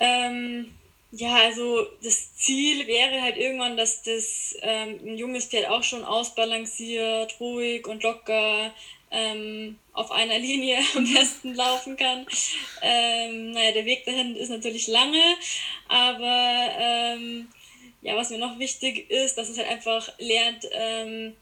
Ähm, 0.00 0.74
ja, 1.12 1.36
also 1.36 1.86
das 2.02 2.36
Ziel 2.36 2.86
wäre 2.86 3.20
halt 3.20 3.36
irgendwann, 3.36 3.76
dass 3.76 4.02
das 4.02 4.56
ähm, 4.62 5.00
ein 5.04 5.18
junges 5.18 5.46
Pferd 5.46 5.68
auch 5.68 5.82
schon 5.82 6.04
ausbalanciert, 6.04 7.38
ruhig 7.40 7.86
und 7.86 8.02
locker 8.02 8.72
ähm, 9.10 9.78
auf 9.92 10.12
einer 10.12 10.38
Linie 10.38 10.78
am 10.96 11.12
besten 11.12 11.54
laufen 11.54 11.96
kann. 11.96 12.26
Ähm, 12.80 13.52
naja, 13.52 13.72
der 13.72 13.84
Weg 13.84 14.04
dahin 14.04 14.36
ist 14.36 14.50
natürlich 14.50 14.86
lange, 14.86 15.22
aber 15.88 16.68
ähm, 16.78 17.48
ja, 18.02 18.16
was 18.16 18.30
mir 18.30 18.38
noch 18.38 18.58
wichtig 18.58 19.10
ist, 19.10 19.36
dass 19.36 19.48
es 19.48 19.58
halt 19.58 19.68
einfach 19.68 20.10
lernt, 20.18 20.66
ähm, 20.72 21.36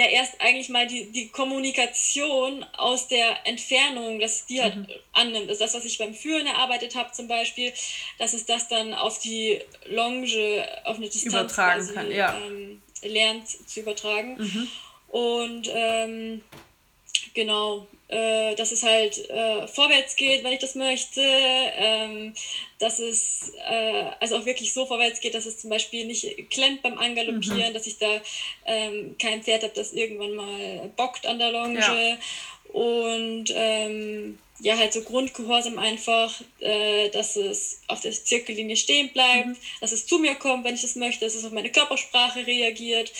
ja 0.00 0.06
erst 0.06 0.40
eigentlich 0.40 0.70
mal 0.70 0.86
die, 0.86 1.12
die 1.12 1.28
Kommunikation 1.28 2.64
aus 2.76 3.06
der 3.08 3.46
Entfernung, 3.46 4.18
dass 4.18 4.46
die 4.46 4.62
halt 4.62 4.76
mhm. 4.76 4.86
annimmt. 5.12 5.50
Das 5.50 5.54
ist 5.54 5.60
das, 5.60 5.74
was 5.74 5.84
ich 5.84 5.98
beim 5.98 6.14
Führen 6.14 6.46
erarbeitet 6.46 6.94
habe 6.94 7.12
zum 7.12 7.28
Beispiel, 7.28 7.72
dass 8.18 8.32
es 8.32 8.46
das 8.46 8.68
dann 8.68 8.94
auf 8.94 9.18
die 9.18 9.60
Longe, 9.86 10.66
auf 10.84 10.96
eine 10.96 11.08
Distanz 11.08 11.34
übertragen 11.34 11.80
quasi, 11.80 11.94
kann, 11.94 12.10
ja. 12.10 12.36
ähm, 12.38 12.80
lernt 13.02 13.48
zu 13.48 13.80
übertragen. 13.80 14.36
Mhm. 14.38 14.68
Und 15.08 15.70
ähm, 15.72 16.42
genau, 17.34 17.86
äh, 18.10 18.56
dass 18.56 18.72
es 18.72 18.82
halt 18.82 19.30
äh, 19.30 19.68
vorwärts 19.68 20.16
geht, 20.16 20.42
wenn 20.42 20.52
ich 20.52 20.58
das 20.58 20.74
möchte, 20.74 21.20
ähm, 21.20 22.34
dass 22.80 22.98
es 22.98 23.52
äh, 23.68 24.04
also 24.18 24.36
auch 24.36 24.46
wirklich 24.46 24.74
so 24.74 24.84
vorwärts 24.84 25.20
geht, 25.20 25.34
dass 25.34 25.46
es 25.46 25.60
zum 25.60 25.70
Beispiel 25.70 26.06
nicht 26.06 26.50
klemmt 26.50 26.82
beim 26.82 26.98
Angaloppieren, 26.98 27.70
mhm. 27.70 27.74
dass 27.74 27.86
ich 27.86 27.98
da 27.98 28.20
ähm, 28.66 29.14
kein 29.18 29.42
Pferd 29.44 29.62
habe, 29.62 29.74
das 29.74 29.92
irgendwann 29.92 30.34
mal 30.34 30.90
bockt 30.96 31.24
an 31.26 31.38
der 31.38 31.52
Longe 31.52 31.78
ja. 31.78 32.18
und 32.72 33.52
ähm, 33.54 34.38
ja, 34.58 34.76
halt 34.76 34.92
so 34.92 35.02
Grundgehorsam 35.02 35.78
einfach, 35.78 36.34
äh, 36.58 37.10
dass 37.10 37.36
es 37.36 37.80
auf 37.86 38.00
der 38.00 38.10
Zirkellinie 38.10 38.76
stehen 38.76 39.10
bleibt, 39.12 39.46
mhm. 39.46 39.56
dass 39.80 39.92
es 39.92 40.06
zu 40.06 40.18
mir 40.18 40.34
kommt, 40.34 40.64
wenn 40.64 40.74
ich 40.74 40.82
das 40.82 40.96
möchte, 40.96 41.24
dass 41.24 41.36
es 41.36 41.44
auf 41.44 41.52
meine 41.52 41.70
Körpersprache 41.70 42.44
reagiert. 42.46 43.12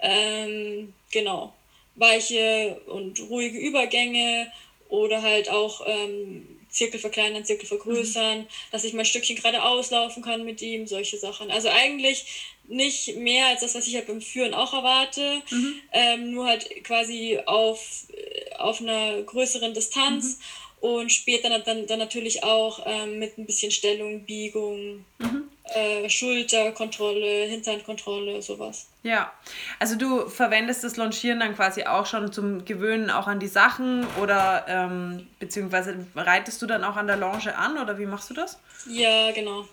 Ähm, 0.00 0.94
genau 1.10 1.52
weiche 1.98 2.80
und 2.86 3.20
ruhige 3.28 3.58
Übergänge 3.58 4.50
oder 4.88 5.22
halt 5.22 5.50
auch 5.50 5.82
ähm, 5.86 6.46
Zirkel 6.70 7.00
verkleinern, 7.00 7.44
Zirkel 7.44 7.66
vergrößern, 7.66 8.40
mhm. 8.40 8.46
dass 8.70 8.84
ich 8.84 8.92
mal 8.92 9.00
ein 9.00 9.06
Stückchen 9.06 9.36
geradeaus 9.36 9.90
laufen 9.90 10.22
kann 10.22 10.44
mit 10.44 10.62
ihm, 10.62 10.86
solche 10.86 11.18
Sachen. 11.18 11.50
Also 11.50 11.68
eigentlich 11.68 12.52
nicht 12.68 13.16
mehr 13.16 13.46
als 13.46 13.62
das, 13.62 13.74
was 13.74 13.86
ich 13.86 13.94
halt 13.94 14.06
beim 14.06 14.20
Führen 14.20 14.54
auch 14.54 14.74
erwarte, 14.74 15.42
mhm. 15.50 15.74
ähm, 15.92 16.30
nur 16.32 16.46
halt 16.46 16.84
quasi 16.84 17.38
auf, 17.46 18.06
äh, 18.12 18.54
auf 18.56 18.80
einer 18.80 19.22
größeren 19.22 19.74
Distanz. 19.74 20.38
Mhm 20.38 20.42
und 20.80 21.10
später 21.10 21.48
dann, 21.58 21.86
dann 21.86 21.98
natürlich 21.98 22.44
auch 22.44 22.80
ähm, 22.86 23.18
mit 23.18 23.36
ein 23.38 23.46
bisschen 23.46 23.70
Stellung, 23.70 24.24
Biegung, 24.24 25.04
mhm. 25.18 25.48
äh, 25.64 26.08
Schulterkontrolle, 26.08 27.46
Hinterhandkontrolle, 27.46 28.40
sowas. 28.42 28.86
Ja, 29.02 29.32
also 29.78 29.96
du 29.96 30.28
verwendest 30.28 30.84
das 30.84 30.96
Longieren 30.96 31.40
dann 31.40 31.56
quasi 31.56 31.84
auch 31.84 32.06
schon 32.06 32.32
zum 32.32 32.64
Gewöhnen 32.64 33.10
auch 33.10 33.26
an 33.26 33.40
die 33.40 33.48
Sachen 33.48 34.06
oder 34.22 34.64
ähm, 34.68 35.26
beziehungsweise 35.38 36.06
reitest 36.14 36.60
du 36.62 36.66
dann 36.66 36.84
auch 36.84 36.96
an 36.96 37.06
der 37.06 37.16
Longe 37.16 37.56
an 37.56 37.78
oder 37.78 37.98
wie 37.98 38.06
machst 38.06 38.30
du 38.30 38.34
das? 38.34 38.58
Ja, 38.88 39.32
genau. 39.32 39.64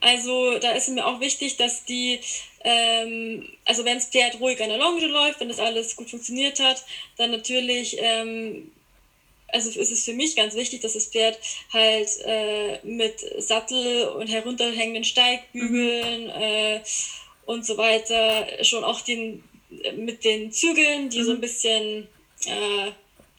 Also 0.00 0.58
da 0.58 0.72
ist 0.72 0.88
mir 0.88 1.06
auch 1.06 1.20
wichtig, 1.20 1.58
dass 1.58 1.84
die, 1.84 2.20
ähm, 2.64 3.46
also 3.66 3.84
wenn 3.84 3.96
das 3.96 4.06
Pferd 4.06 4.40
ruhig 4.40 4.60
an 4.62 4.70
der 4.70 4.78
Longe 4.78 5.06
läuft, 5.06 5.40
wenn 5.40 5.48
das 5.48 5.60
alles 5.60 5.94
gut 5.94 6.08
funktioniert 6.08 6.58
hat, 6.58 6.82
dann 7.18 7.30
natürlich 7.30 7.96
ähm, 8.00 8.72
also 9.52 9.70
ist 9.78 9.90
es 9.90 10.04
für 10.04 10.12
mich 10.12 10.36
ganz 10.36 10.54
wichtig, 10.54 10.80
dass 10.80 10.94
das 10.94 11.06
Pferd 11.06 11.38
halt 11.72 12.08
äh, 12.24 12.78
mit 12.84 13.20
Sattel 13.38 14.08
und 14.08 14.28
herunterhängenden 14.28 15.04
Steigbügeln 15.04 16.24
mhm. 16.24 16.30
äh, 16.30 16.80
und 17.46 17.66
so 17.66 17.76
weiter 17.76 18.64
schon 18.64 18.84
auch 18.84 19.00
den 19.00 19.44
mit 19.96 20.24
den 20.24 20.52
Zügeln, 20.52 21.10
die 21.10 21.20
mhm. 21.20 21.24
so 21.24 21.32
ein 21.32 21.40
bisschen 21.40 22.08
äh, 22.46 22.92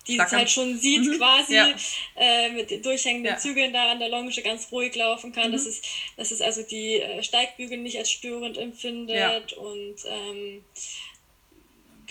die 0.08 0.18
es 0.18 0.32
halt 0.32 0.50
schon 0.50 0.78
sieht 0.80 1.06
mhm. 1.06 1.18
quasi, 1.18 1.56
ja. 1.56 1.76
äh, 2.16 2.50
mit 2.50 2.72
den 2.72 2.82
durchhängenden 2.82 3.34
ja. 3.34 3.38
Zügeln 3.38 3.72
da 3.72 3.92
an 3.92 4.00
der 4.00 4.10
Longe 4.10 4.32
ganz 4.42 4.72
ruhig 4.72 4.96
laufen 4.96 5.32
kann, 5.32 5.50
mhm. 5.50 5.54
dass, 5.54 5.66
es, 5.66 5.82
dass 6.18 6.32
es 6.32 6.42
also 6.42 6.64
die 6.64 7.00
äh, 7.00 7.22
Steigbügel 7.22 7.78
nicht 7.78 7.98
als 7.98 8.12
störend 8.12 8.58
empfindet 8.58 9.16
ja. 9.16 9.38
und 9.58 9.96
ähm, 10.08 10.64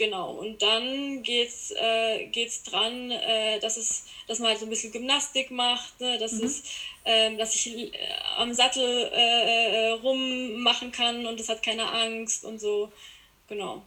Genau, 0.00 0.30
und 0.30 0.62
dann 0.62 1.22
geht's, 1.22 1.72
äh, 1.72 2.24
geht's 2.28 2.62
dran, 2.62 3.10
äh, 3.10 3.60
dass, 3.60 3.76
es, 3.76 4.06
dass 4.26 4.38
man 4.38 4.48
halt 4.48 4.58
so 4.58 4.64
ein 4.64 4.70
bisschen 4.70 4.92
Gymnastik 4.92 5.50
macht, 5.50 6.00
ne? 6.00 6.16
dass, 6.16 6.32
mhm. 6.32 6.46
es, 6.46 6.62
äh, 7.04 7.36
dass 7.36 7.54
ich 7.54 7.66
äh, 7.66 7.90
am 8.38 8.54
Sattel 8.54 9.10
äh, 9.12 9.18
äh, 9.18 9.90
rummachen 9.90 10.90
kann 10.90 11.26
und 11.26 11.38
das 11.38 11.50
hat 11.50 11.62
keine 11.62 11.86
Angst 11.92 12.46
und 12.46 12.58
so. 12.58 12.90
Genau. 13.46 13.82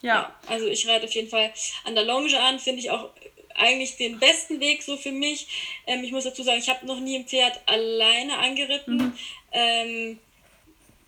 Ja. 0.00 0.14
ja. 0.14 0.40
Also 0.48 0.66
ich 0.66 0.88
reite 0.88 1.06
auf 1.06 1.14
jeden 1.14 1.28
Fall 1.28 1.52
an 1.84 1.94
der 1.94 2.06
Longe 2.06 2.36
an, 2.40 2.58
finde 2.58 2.80
ich 2.80 2.90
auch 2.90 3.10
eigentlich 3.54 3.96
den 3.96 4.18
besten 4.18 4.58
Weg 4.58 4.82
so 4.82 4.96
für 4.96 5.12
mich. 5.12 5.46
Ähm, 5.86 6.02
ich 6.02 6.10
muss 6.10 6.24
dazu 6.24 6.42
sagen, 6.42 6.58
ich 6.58 6.70
habe 6.70 6.84
noch 6.86 6.98
nie 6.98 7.20
ein 7.20 7.28
Pferd 7.28 7.60
alleine 7.66 8.36
angeritten. 8.38 8.96
Mhm. 8.96 9.18
Ähm, 9.52 10.18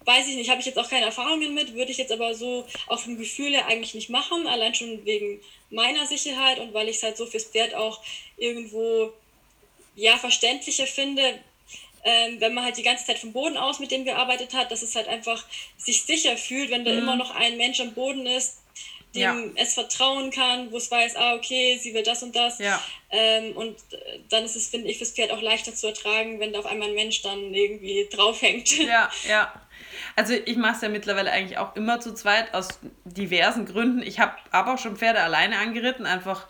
weiß 0.04 0.28
ich 0.28 0.36
nicht, 0.36 0.50
habe 0.50 0.60
ich 0.60 0.66
jetzt 0.66 0.78
auch 0.78 0.88
keine 0.88 1.06
Erfahrungen 1.06 1.54
mit, 1.54 1.74
würde 1.74 1.90
ich 1.90 1.98
jetzt 1.98 2.12
aber 2.12 2.34
so 2.34 2.66
auch 2.86 2.98
vom 2.98 3.16
Gefühl 3.16 3.52
her 3.52 3.66
eigentlich 3.66 3.94
nicht 3.94 4.10
machen, 4.10 4.46
allein 4.46 4.74
schon 4.74 5.04
wegen 5.04 5.40
meiner 5.70 6.06
Sicherheit 6.06 6.58
und 6.60 6.74
weil 6.74 6.88
ich 6.88 6.96
es 6.96 7.02
halt 7.02 7.16
so 7.16 7.26
fürs 7.26 7.44
Pferd 7.44 7.74
auch 7.74 8.00
irgendwo 8.36 9.12
ja 9.96 10.16
verständlicher 10.16 10.86
finde, 10.86 11.40
ähm, 12.04 12.40
wenn 12.40 12.52
man 12.52 12.64
halt 12.64 12.76
die 12.76 12.82
ganze 12.82 13.06
Zeit 13.06 13.18
vom 13.18 13.32
Boden 13.32 13.56
aus 13.56 13.78
mit 13.78 13.90
dem 13.90 14.04
gearbeitet 14.04 14.52
hat, 14.52 14.70
dass 14.70 14.82
es 14.82 14.94
halt 14.94 15.08
einfach 15.08 15.44
sich 15.78 16.02
sicher 16.02 16.36
fühlt, 16.36 16.70
wenn 16.70 16.84
da 16.84 16.92
mhm. 16.92 16.98
immer 16.98 17.16
noch 17.16 17.34
ein 17.34 17.56
Mensch 17.56 17.80
am 17.80 17.94
Boden 17.94 18.26
ist, 18.26 18.58
dem 19.14 19.22
ja. 19.22 19.62
es 19.62 19.74
vertrauen 19.74 20.30
kann, 20.30 20.70
wo 20.72 20.76
es 20.76 20.90
weiß, 20.90 21.16
ah, 21.16 21.34
okay, 21.34 21.78
sie 21.80 21.94
will 21.94 22.02
das 22.02 22.22
und 22.22 22.34
das. 22.34 22.58
Ja. 22.58 22.82
Ähm, 23.10 23.56
und 23.56 23.76
dann 24.28 24.44
ist 24.44 24.56
es, 24.56 24.68
finde 24.68 24.88
ich, 24.88 24.98
fürs 24.98 25.12
Pferd 25.12 25.30
auch 25.30 25.40
leichter 25.40 25.74
zu 25.74 25.86
ertragen, 25.86 26.40
wenn 26.40 26.52
da 26.52 26.58
auf 26.58 26.66
einmal 26.66 26.88
ein 26.88 26.94
Mensch 26.94 27.22
dann 27.22 27.54
irgendwie 27.54 28.08
draufhängt. 28.10 28.76
Ja, 28.78 29.10
ja. 29.28 29.60
Also 30.16 30.34
ich 30.34 30.56
mache 30.56 30.76
es 30.76 30.80
ja 30.82 30.88
mittlerweile 30.88 31.30
eigentlich 31.30 31.58
auch 31.58 31.74
immer 31.76 32.00
zu 32.00 32.14
zweit 32.14 32.54
aus 32.54 32.80
diversen 33.04 33.66
Gründen. 33.66 34.02
Ich 34.02 34.20
habe 34.20 34.32
aber 34.50 34.74
auch 34.74 34.78
schon 34.78 34.96
Pferde 34.96 35.20
alleine 35.20 35.58
angeritten, 35.58 36.06
einfach 36.06 36.46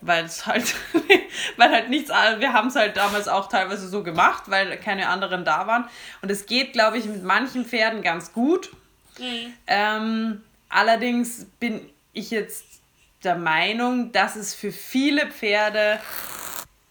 weil 0.00 0.24
es 0.24 0.46
halt, 0.46 0.74
weil 1.56 1.70
halt 1.70 1.90
nichts, 1.90 2.10
wir 2.10 2.52
haben 2.52 2.68
es 2.68 2.76
halt 2.76 2.96
damals 2.96 3.28
auch 3.28 3.48
teilweise 3.48 3.88
so 3.88 4.02
gemacht, 4.02 4.44
weil 4.46 4.76
keine 4.78 5.08
anderen 5.08 5.44
da 5.44 5.66
waren. 5.66 5.88
Und 6.22 6.30
es 6.30 6.46
geht, 6.46 6.72
glaube 6.72 6.98
ich, 6.98 7.04
mit 7.06 7.22
manchen 7.22 7.64
Pferden 7.64 8.02
ganz 8.02 8.32
gut. 8.32 8.70
Mhm. 9.18 9.54
Ähm, 9.66 10.42
allerdings 10.68 11.46
bin 11.58 11.88
ich 12.12 12.30
jetzt 12.30 12.64
der 13.24 13.36
Meinung, 13.36 14.12
dass 14.12 14.36
es 14.36 14.54
für 14.54 14.72
viele 14.72 15.26
Pferde 15.26 16.00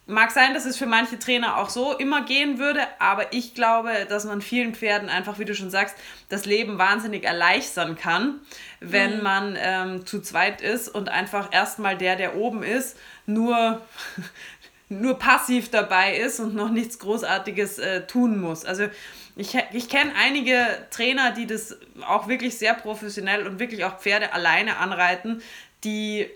Mag 0.09 0.31
sein, 0.31 0.53
dass 0.53 0.65
es 0.65 0.77
für 0.77 0.85
manche 0.85 1.19
Trainer 1.19 1.57
auch 1.57 1.69
so 1.69 1.93
immer 1.93 2.23
gehen 2.23 2.59
würde, 2.59 2.79
aber 2.97 3.33
ich 3.33 3.53
glaube, 3.53 3.91
dass 4.07 4.23
man 4.23 4.41
vielen 4.41 4.73
Pferden 4.73 5.09
einfach, 5.09 5.37
wie 5.37 5.45
du 5.45 5.53
schon 5.53 5.69
sagst, 5.69 5.97
das 6.29 6.45
Leben 6.45 6.77
wahnsinnig 6.77 7.25
erleichtern 7.25 7.97
kann, 7.97 8.39
wenn 8.79 9.17
mhm. 9.17 9.23
man 9.23 9.57
ähm, 9.59 10.05
zu 10.05 10.21
zweit 10.21 10.61
ist 10.61 10.87
und 10.87 11.09
einfach 11.09 11.53
erstmal 11.53 11.97
der, 11.97 12.15
der 12.15 12.35
oben 12.35 12.63
ist, 12.63 12.97
nur 13.25 13.81
nur 14.89 15.19
passiv 15.19 15.69
dabei 15.69 16.15
ist 16.15 16.39
und 16.39 16.55
noch 16.55 16.69
nichts 16.69 16.99
Großartiges 16.99 17.79
äh, 17.79 18.07
tun 18.07 18.39
muss. 18.39 18.63
Also 18.63 18.87
ich, 19.35 19.55
ich 19.73 19.89
kenne 19.89 20.11
einige 20.17 20.65
Trainer, 20.89 21.31
die 21.31 21.45
das 21.45 21.77
auch 22.07 22.27
wirklich 22.27 22.57
sehr 22.57 22.73
professionell 22.73 23.45
und 23.45 23.59
wirklich 23.59 23.83
auch 23.83 23.99
Pferde 23.99 24.33
alleine 24.33 24.77
anreiten, 24.77 25.41
die 25.83 26.27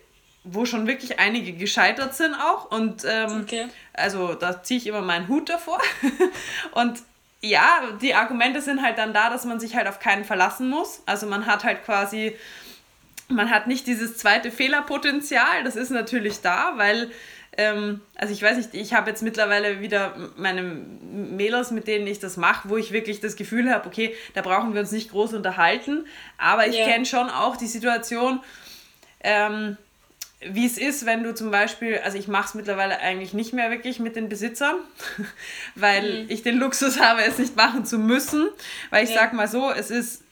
wo 0.44 0.66
schon 0.66 0.88
wirklich 0.88 1.20
einige 1.20 1.54
gescheitert 1.54 2.16
sind 2.16 2.34
auch. 2.34 2.72
Und 2.72 3.06
ähm, 3.08 3.42
okay. 3.44 3.68
also 3.94 4.34
da 4.34 4.64
ziehe 4.64 4.80
ich 4.80 4.88
immer 4.88 5.02
meinen 5.02 5.28
Hut 5.28 5.50
davor. 5.50 5.80
und 6.74 7.02
ja, 7.42 7.82
die 8.02 8.14
Argumente 8.14 8.62
sind 8.62 8.82
halt 8.82 8.98
dann 8.98 9.14
da, 9.14 9.30
dass 9.30 9.46
man 9.46 9.60
sich 9.60 9.76
halt 9.76 9.88
auf 9.88 10.00
keinen 10.00 10.24
verlassen 10.24 10.70
muss. 10.70 11.02
Also 11.06 11.26
man 11.26 11.46
hat 11.48 11.64
halt 11.64 11.84
quasi, 11.84 12.36
man 13.30 13.50
hat 13.50 13.68
nicht 13.68 13.88
dieses 13.88 14.18
zweite 14.18 14.52
Fehlerpotenzial, 14.52 15.64
das 15.64 15.76
ist 15.76 15.90
natürlich 15.90 16.42
da, 16.42 16.74
weil, 16.78 17.10
ähm, 17.58 18.02
also 18.16 18.32
ich 18.32 18.44
weiß 18.44 18.58
nicht, 18.58 18.74
ich 18.74 18.94
habe 18.94 19.10
jetzt 19.10 19.24
mittlerweile 19.24 19.82
wieder 19.82 20.16
meine 20.38 20.62
Mädels, 20.62 21.72
mit 21.72 21.88
denen 21.88 22.06
ich 22.06 22.20
das 22.20 22.38
mache, 22.38 22.70
wo 22.70 22.78
ich 22.78 22.92
wirklich 22.92 23.20
das 23.20 23.36
Gefühl 23.36 23.72
habe, 23.72 23.88
okay, 23.88 24.16
da 24.36 24.42
brauchen 24.42 24.74
wir 24.74 24.82
uns 24.82 24.92
nicht 24.92 25.10
groß 25.10 25.34
unterhalten, 25.34 26.06
aber 26.38 26.68
ich 26.68 26.76
yeah. 26.76 26.88
kenne 26.88 27.06
schon 27.06 27.30
auch 27.30 27.58
die 27.58 27.68
Situation, 27.68 28.40
ähm, 29.24 29.78
wie 30.50 30.66
es 30.66 30.78
ist, 30.78 31.06
wenn 31.06 31.24
du 31.24 31.36
zum 31.36 31.52
Beispiel, 31.52 32.00
also 32.04 32.18
ich 32.18 32.28
mache 32.28 32.48
es 32.48 32.54
mittlerweile 32.56 33.00
eigentlich 33.00 33.34
nicht 33.34 33.54
mehr 33.54 33.70
wirklich 33.70 34.00
mit 34.00 34.16
den 34.16 34.28
Besitzern, 34.28 34.76
weil 35.76 36.24
mhm. 36.24 36.30
ich 36.30 36.42
den 36.44 36.58
Luxus 36.58 37.00
habe, 37.00 37.24
es 37.24 37.38
nicht 37.38 37.56
machen 37.56 37.86
zu 37.86 37.98
müssen, 38.00 38.50
weil 38.90 39.04
ich 39.04 39.12
ja. 39.12 39.18
sag 39.18 39.34
mal 39.34 39.48
so, 39.48 39.72
es 39.72 39.92
ist 39.92 40.24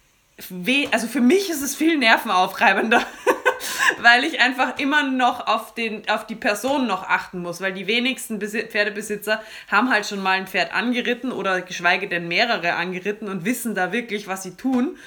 weh, 0.50 0.88
also 0.91 1.08
für 1.08 1.22
mich 1.22 1.50
ist 1.50 1.62
es 1.62 1.76
viel 1.76 1.98
nervenaufreibender, 1.98 3.06
weil 4.02 4.24
ich 4.24 4.39
einfach 4.39 4.80
immer 4.80 5.04
noch 5.04 5.45
auf, 5.48 5.76
den, 5.76 6.08
auf 6.10 6.26
die 6.26 6.36
Person 6.36 6.88
noch 6.88 7.04
achten 7.04 7.39
muss, 7.41 7.62
weil 7.62 7.74
die 7.74 7.88
wenigsten 7.88 8.39
Besi 8.39 8.63
Pferdebesitzer 8.63 9.43
haben 9.67 9.91
halt 9.91 10.08
schon 10.08 10.24
mal 10.24 10.32
ein 10.32 10.48
Pferd 10.48 10.74
angeritten 10.74 11.32
oder 11.32 11.62
geschweige 11.62 12.08
denn 12.08 12.28
mehrere 12.28 12.74
angeritten 12.74 13.28
und 13.28 13.45
wissen 13.45 13.76
da 13.76 13.91
wirklich, 13.91 14.28
was 14.28 14.43
sie 14.43 14.56
tun. 14.56 14.98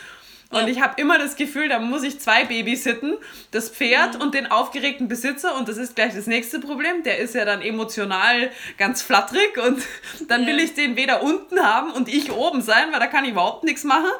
Und 0.52 0.68
ich 0.68 0.80
habe 0.82 1.00
immer 1.00 1.18
das 1.18 1.36
Gefühl, 1.36 1.68
da 1.68 1.78
muss 1.78 2.02
ich 2.02 2.20
zwei 2.20 2.44
Babys 2.44 2.84
sitten, 2.84 3.16
das 3.50 3.70
Pferd 3.70 4.16
mhm. 4.16 4.20
und 4.20 4.34
den 4.34 4.50
aufgeregten 4.50 5.08
Besitzer. 5.08 5.56
Und 5.56 5.68
das 5.68 5.78
ist 5.78 5.96
gleich 5.96 6.14
das 6.14 6.26
nächste 6.26 6.60
Problem. 6.60 7.02
Der 7.02 7.18
ist 7.18 7.34
ja 7.34 7.44
dann 7.44 7.62
emotional 7.62 8.50
ganz 8.76 9.02
flatterig 9.02 9.58
und 9.64 9.82
dann 10.28 10.46
will 10.46 10.58
ich 10.58 10.74
den 10.74 10.96
weder 10.96 11.22
unten 11.22 11.60
haben 11.60 11.90
und 11.92 12.08
ich 12.08 12.30
oben 12.30 12.60
sein, 12.60 12.92
weil 12.92 13.00
da 13.00 13.06
kann 13.06 13.24
ich 13.24 13.30
überhaupt 13.30 13.64
nichts 13.64 13.84
machen. 13.84 14.10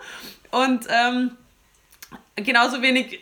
Und 0.51 0.87
ähm, 0.91 1.37
genauso 2.37 2.81
wenig 2.81 3.21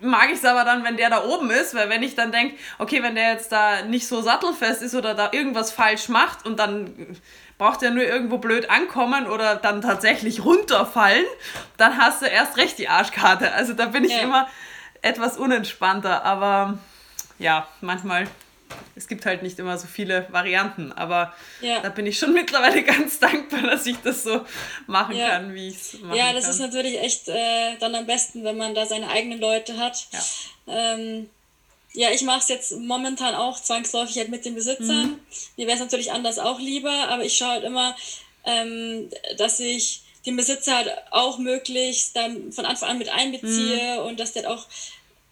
mag 0.00 0.30
ich 0.30 0.38
es 0.38 0.44
aber 0.44 0.64
dann, 0.64 0.84
wenn 0.84 0.96
der 0.96 1.10
da 1.10 1.24
oben 1.24 1.50
ist, 1.50 1.74
weil 1.74 1.88
wenn 1.88 2.02
ich 2.02 2.14
dann 2.14 2.32
denke, 2.32 2.56
okay, 2.78 3.02
wenn 3.02 3.14
der 3.14 3.32
jetzt 3.32 3.52
da 3.52 3.82
nicht 3.82 4.06
so 4.06 4.20
sattelfest 4.20 4.82
ist 4.82 4.94
oder 4.94 5.14
da 5.14 5.30
irgendwas 5.32 5.70
falsch 5.70 6.08
macht 6.08 6.44
und 6.44 6.58
dann 6.58 7.16
braucht 7.56 7.82
er 7.82 7.90
nur 7.90 8.04
irgendwo 8.04 8.38
blöd 8.38 8.70
ankommen 8.70 9.26
oder 9.26 9.56
dann 9.56 9.80
tatsächlich 9.80 10.44
runterfallen, 10.44 11.24
dann 11.76 11.98
hast 11.98 12.22
du 12.22 12.26
erst 12.26 12.56
recht 12.56 12.78
die 12.78 12.88
Arschkarte. 12.88 13.52
Also 13.52 13.74
da 13.74 13.86
bin 13.86 14.04
ich 14.04 14.12
ja. 14.12 14.22
immer 14.22 14.48
etwas 15.02 15.36
unentspannter, 15.36 16.24
aber 16.24 16.78
ja, 17.38 17.68
manchmal 17.80 18.26
es 18.96 19.08
gibt 19.08 19.26
halt 19.26 19.42
nicht 19.42 19.58
immer 19.58 19.78
so 19.78 19.86
viele 19.86 20.26
Varianten, 20.30 20.92
aber 20.92 21.32
ja. 21.60 21.80
da 21.80 21.88
bin 21.88 22.06
ich 22.06 22.18
schon 22.18 22.32
mittlerweile 22.34 22.82
ganz 22.82 23.18
dankbar, 23.18 23.62
dass 23.62 23.86
ich 23.86 23.96
das 24.02 24.24
so 24.24 24.44
machen 24.86 25.16
ja. 25.16 25.30
kann, 25.30 25.54
wie 25.54 25.68
ich 25.68 25.76
es 25.76 26.00
machen 26.00 26.16
Ja, 26.16 26.32
das 26.32 26.44
kann. 26.44 26.52
ist 26.52 26.60
natürlich 26.60 26.98
echt 27.00 27.28
äh, 27.28 27.76
dann 27.78 27.94
am 27.94 28.06
besten, 28.06 28.44
wenn 28.44 28.56
man 28.56 28.74
da 28.74 28.86
seine 28.86 29.08
eigenen 29.08 29.40
Leute 29.40 29.76
hat. 29.78 30.06
Ja. 30.12 30.20
Ähm, 30.66 31.30
ja, 31.94 32.10
ich 32.10 32.22
mache 32.22 32.40
es 32.40 32.48
jetzt 32.48 32.72
momentan 32.78 33.34
auch 33.34 33.60
zwangsläufig 33.60 34.18
halt 34.18 34.28
mit 34.28 34.44
den 34.44 34.54
Besitzern. 34.54 35.06
Mhm. 35.06 35.20
Mir 35.56 35.66
wäre 35.66 35.76
es 35.76 35.82
natürlich 35.82 36.12
anders 36.12 36.38
auch 36.38 36.60
lieber, 36.60 37.08
aber 37.08 37.24
ich 37.24 37.36
schaue 37.36 37.50
halt 37.50 37.64
immer, 37.64 37.96
ähm, 38.44 39.08
dass 39.36 39.58
ich 39.60 40.02
den 40.26 40.36
Besitzer 40.36 40.76
halt 40.76 40.90
auch 41.10 41.38
möglichst 41.38 42.14
dann 42.14 42.52
von 42.52 42.66
Anfang 42.66 42.90
an 42.90 42.98
mit 42.98 43.08
einbeziehe 43.08 44.00
mhm. 44.00 44.06
und 44.06 44.20
dass 44.20 44.32
der 44.32 44.50
auch 44.50 44.66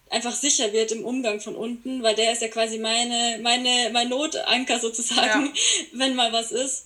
einfach 0.09 0.35
sicher 0.35 0.71
wird 0.73 0.91
im 0.91 1.05
Umgang 1.05 1.39
von 1.39 1.55
unten, 1.55 2.03
weil 2.03 2.15
der 2.15 2.33
ist 2.33 2.41
ja 2.41 2.47
quasi 2.47 2.77
meine, 2.77 3.39
meine, 3.41 3.89
mein 3.91 4.09
Notanker 4.09 4.79
sozusagen, 4.79 5.47
ja. 5.47 5.51
wenn 5.93 6.15
mal 6.15 6.31
was 6.31 6.51
ist. 6.51 6.85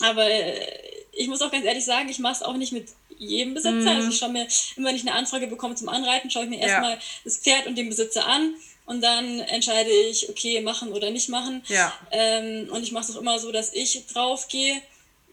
Aber 0.00 0.28
äh, 0.28 0.66
ich 1.12 1.28
muss 1.28 1.42
auch 1.42 1.50
ganz 1.50 1.64
ehrlich 1.64 1.84
sagen, 1.84 2.08
ich 2.08 2.18
mache 2.18 2.34
es 2.34 2.42
auch 2.42 2.56
nicht 2.56 2.72
mit 2.72 2.88
jedem 3.18 3.54
Besitzer. 3.54 3.80
Mhm. 3.80 3.88
Also 3.88 4.08
ich 4.10 4.18
schaue 4.18 4.30
mir, 4.30 4.46
immer 4.76 4.88
wenn 4.88 4.96
ich 4.96 5.02
eine 5.02 5.14
Anfrage 5.14 5.46
bekomme 5.46 5.74
zum 5.74 5.88
Anreiten, 5.88 6.30
schaue 6.30 6.44
ich 6.44 6.50
mir 6.50 6.60
ja. 6.60 6.66
erstmal 6.66 6.98
das 7.24 7.38
Pferd 7.38 7.66
und 7.66 7.76
den 7.76 7.88
Besitzer 7.88 8.26
an 8.26 8.54
und 8.86 9.02
dann 9.02 9.40
entscheide 9.40 9.90
ich, 9.90 10.28
okay, 10.30 10.60
machen 10.60 10.92
oder 10.92 11.10
nicht 11.10 11.28
machen. 11.28 11.62
Ja. 11.68 11.92
Ähm, 12.10 12.68
und 12.70 12.82
ich 12.82 12.92
mache 12.92 13.10
es 13.10 13.16
auch 13.16 13.20
immer 13.20 13.38
so, 13.38 13.52
dass 13.52 13.72
ich 13.74 14.06
draufgehe 14.06 14.80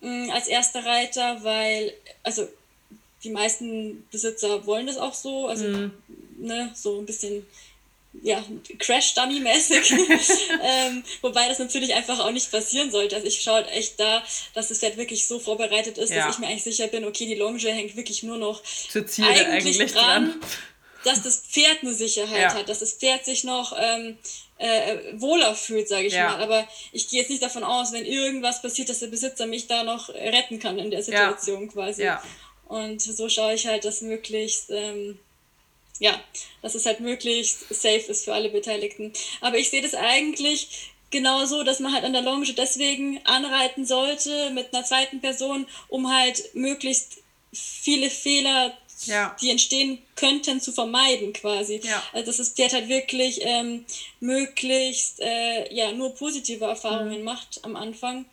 äh, 0.02 0.30
als 0.32 0.48
erster 0.48 0.86
Reiter, 0.86 1.44
weil, 1.44 1.94
also 2.24 2.48
die 3.24 3.30
meisten 3.30 4.06
Besitzer 4.12 4.66
wollen 4.66 4.88
das 4.88 4.98
auch 4.98 5.14
so, 5.14 5.48
also 5.48 5.66
mhm. 5.66 5.92
Ne, 6.46 6.72
so 6.74 7.00
ein 7.00 7.06
bisschen 7.06 7.46
ja, 8.22 8.42
Crash-Dummy-mäßig. 8.80 9.92
ähm, 10.64 11.04
wobei 11.22 11.50
das 11.50 11.60
natürlich 11.60 11.94
einfach 11.94 12.20
auch 12.20 12.32
nicht 12.32 12.50
passieren 12.50 12.90
sollte. 12.90 13.16
Also 13.16 13.28
ich 13.28 13.42
schaue 13.42 13.56
halt 13.56 13.72
echt 13.72 14.00
da, 14.00 14.24
dass 14.54 14.70
das 14.70 14.80
Pferd 14.80 14.96
wirklich 14.96 15.28
so 15.28 15.38
vorbereitet 15.38 15.98
ist, 15.98 16.12
ja. 16.12 16.26
dass 16.26 16.36
ich 16.36 16.40
mir 16.40 16.48
eigentlich 16.48 16.64
sicher 16.64 16.88
bin, 16.88 17.04
okay, 17.04 17.26
die 17.26 17.36
Longe 17.36 17.60
hängt 17.60 17.98
wirklich 17.98 18.24
nur 18.24 18.38
noch 18.38 18.62
eigentlich, 18.94 19.48
eigentlich 19.48 19.92
dran. 19.92 20.40
dran 20.40 20.42
dass 21.06 21.22
das 21.22 21.38
Pferd 21.38 21.84
eine 21.84 21.94
Sicherheit 21.94 22.42
ja. 22.42 22.54
hat, 22.56 22.68
dass 22.68 22.80
das 22.80 22.94
Pferd 22.94 23.26
sich 23.26 23.44
noch 23.44 23.78
ähm, 23.80 24.18
äh, 24.58 24.98
wohler 25.14 25.56
fühlt, 25.56 25.88
sage 25.88 26.08
ich 26.08 26.14
ja. 26.14 26.32
mal. 26.32 26.42
Aber 26.42 26.68
ich 26.92 27.08
gehe 27.08 27.22
jetzt 27.22 27.30
nicht 27.30 27.44
davon 27.44 27.64
aus, 27.64 27.94
wenn 27.94 28.06
irgendwas 28.06 28.62
passiert, 28.62 28.90
dass 28.90 29.00
der 29.00 29.08
Besitzer 29.08 29.46
mich 29.46 29.68
da 29.68 29.84
noch 29.84 30.10
retten 30.10 30.60
kann 30.60 30.80
in 30.80 30.92
der 30.92 31.04
Situation 31.04 31.72
quasi. 31.72 32.04
Und 32.68 33.02
so 33.02 33.30
schaue 33.30 33.54
ich 33.54 33.68
halt, 33.68 33.86
dass 33.86 34.02
möglichst, 34.02 34.72
ähm, 34.72 35.20
ja, 36.00 36.20
dass 36.62 36.76
es 36.76 36.86
halt 36.86 37.00
möglichst 37.00 37.70
safe 37.70 38.06
ist 38.08 38.26
für 38.26 38.34
alle 38.34 38.50
Beteiligten. 38.50 39.14
Aber 39.42 39.58
ich 39.58 39.70
sehe 39.70 39.82
das 39.82 39.94
eigentlich 39.94 40.92
genau 41.10 41.46
so, 41.46 41.64
dass 41.64 41.80
man 41.80 41.94
halt 41.94 42.04
an 42.04 42.14
der 42.14 42.22
Longe 42.22 42.52
deswegen 42.54 43.22
anreiten 43.26 43.86
sollte 43.86 44.50
mit 44.52 44.74
einer 44.74 44.84
zweiten 44.84 45.22
Person, 45.22 45.68
um 45.88 46.14
halt 46.14 46.54
möglichst 46.54 47.18
viele 47.54 48.10
Fehler 48.10 48.78
ja. 49.06 49.36
die 49.42 49.50
entstehen 49.50 50.02
könnten, 50.16 50.62
zu 50.62 50.72
vermeiden 50.72 51.34
quasi. 51.34 51.82
Ja. 51.84 52.02
Also 52.14 52.28
dass 52.28 52.38
das 52.38 52.50
Pferd 52.50 52.74
halt 52.74 52.88
wirklich 52.90 53.40
ähm, 53.42 53.86
möglichst 54.20 55.20
äh, 55.20 55.74
ja, 55.74 55.92
nur 55.92 56.16
positive 56.16 56.66
Erfahrungen 56.66 57.20
mhm. 57.20 57.26
macht 57.26 57.60
am 57.64 57.76
Anfang 57.76 58.26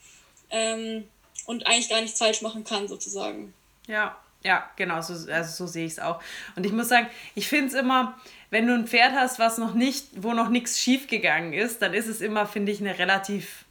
ähm, 0.50 1.08
und 1.46 1.66
eigentlich 1.66 1.88
gar 1.88 2.00
nichts 2.00 2.18
falsch 2.18 2.42
machen 2.42 2.64
kann 2.64 2.88
sozusagen. 2.88 3.52
Ja, 3.86 4.16
ja, 4.44 4.68
genau, 4.76 5.00
so, 5.00 5.14
also 5.30 5.64
so 5.64 5.66
sehe 5.66 5.86
ich 5.86 5.92
es 5.92 5.98
auch. 5.98 6.20
Und 6.56 6.66
ich 6.66 6.72
muss 6.72 6.88
sagen, 6.88 7.06
ich 7.34 7.48
finde 7.48 7.68
es 7.68 7.74
immer, 7.74 8.18
wenn 8.50 8.66
du 8.66 8.74
ein 8.74 8.86
Pferd 8.86 9.12
hast, 9.14 9.38
was 9.38 9.58
noch 9.58 9.74
nicht, 9.74 10.06
wo 10.16 10.32
noch 10.32 10.48
nichts 10.48 10.80
schief 10.80 11.06
gegangen 11.06 11.52
ist, 11.52 11.80
dann 11.82 11.94
ist 11.94 12.06
es 12.06 12.20
immer, 12.20 12.46
finde 12.46 12.72
ich, 12.72 12.80
eine 12.80 12.98
relativ 12.98 13.64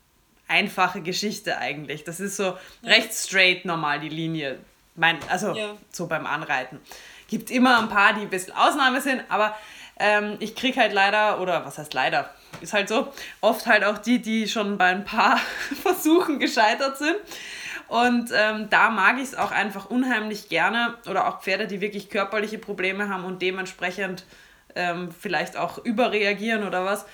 einfache 0.47 1.01
Geschichte 1.01 1.57
eigentlich. 1.57 2.03
Das 2.03 2.19
ist 2.19 2.35
so 2.37 2.43
ja. 2.43 2.57
recht 2.83 3.13
straight 3.13 3.65
normal 3.65 3.99
die 3.99 4.09
Linie. 4.09 4.59
Mein, 4.95 5.17
also 5.29 5.55
ja. 5.55 5.75
so 5.91 6.07
beim 6.07 6.25
Anreiten. 6.25 6.79
Gibt 7.29 7.49
immer 7.49 7.79
ein 7.79 7.89
paar, 7.89 8.13
die 8.13 8.21
ein 8.21 8.29
bisschen 8.29 8.53
Ausnahme 8.55 9.01
sind, 9.01 9.23
aber 9.29 9.55
ähm, 9.99 10.37
ich 10.39 10.55
kriege 10.55 10.79
halt 10.79 10.93
leider, 10.93 11.39
oder 11.39 11.65
was 11.65 11.77
heißt 11.77 11.93
leider, 11.93 12.29
ist 12.59 12.73
halt 12.73 12.89
so, 12.89 13.13
oft 13.39 13.65
halt 13.67 13.83
auch 13.83 13.99
die, 13.99 14.19
die 14.19 14.47
schon 14.47 14.77
bei 14.77 14.87
ein 14.87 15.05
paar 15.05 15.39
Versuchen 15.81 16.39
gescheitert 16.39 16.97
sind. 16.97 17.15
Und 17.91 18.31
ähm, 18.33 18.69
da 18.69 18.89
mag 18.89 19.17
ich 19.17 19.23
es 19.23 19.35
auch 19.35 19.51
einfach 19.51 19.89
unheimlich 19.89 20.47
gerne 20.47 20.93
oder 21.09 21.27
auch 21.27 21.41
Pferde, 21.41 21.67
die 21.67 21.81
wirklich 21.81 22.09
körperliche 22.09 22.57
Probleme 22.57 23.09
haben 23.09 23.25
und 23.25 23.41
dementsprechend 23.41 24.23
ähm, 24.75 25.11
vielleicht 25.11 25.57
auch 25.57 25.77
überreagieren 25.77 26.65
oder 26.65 26.85
was 26.85 27.05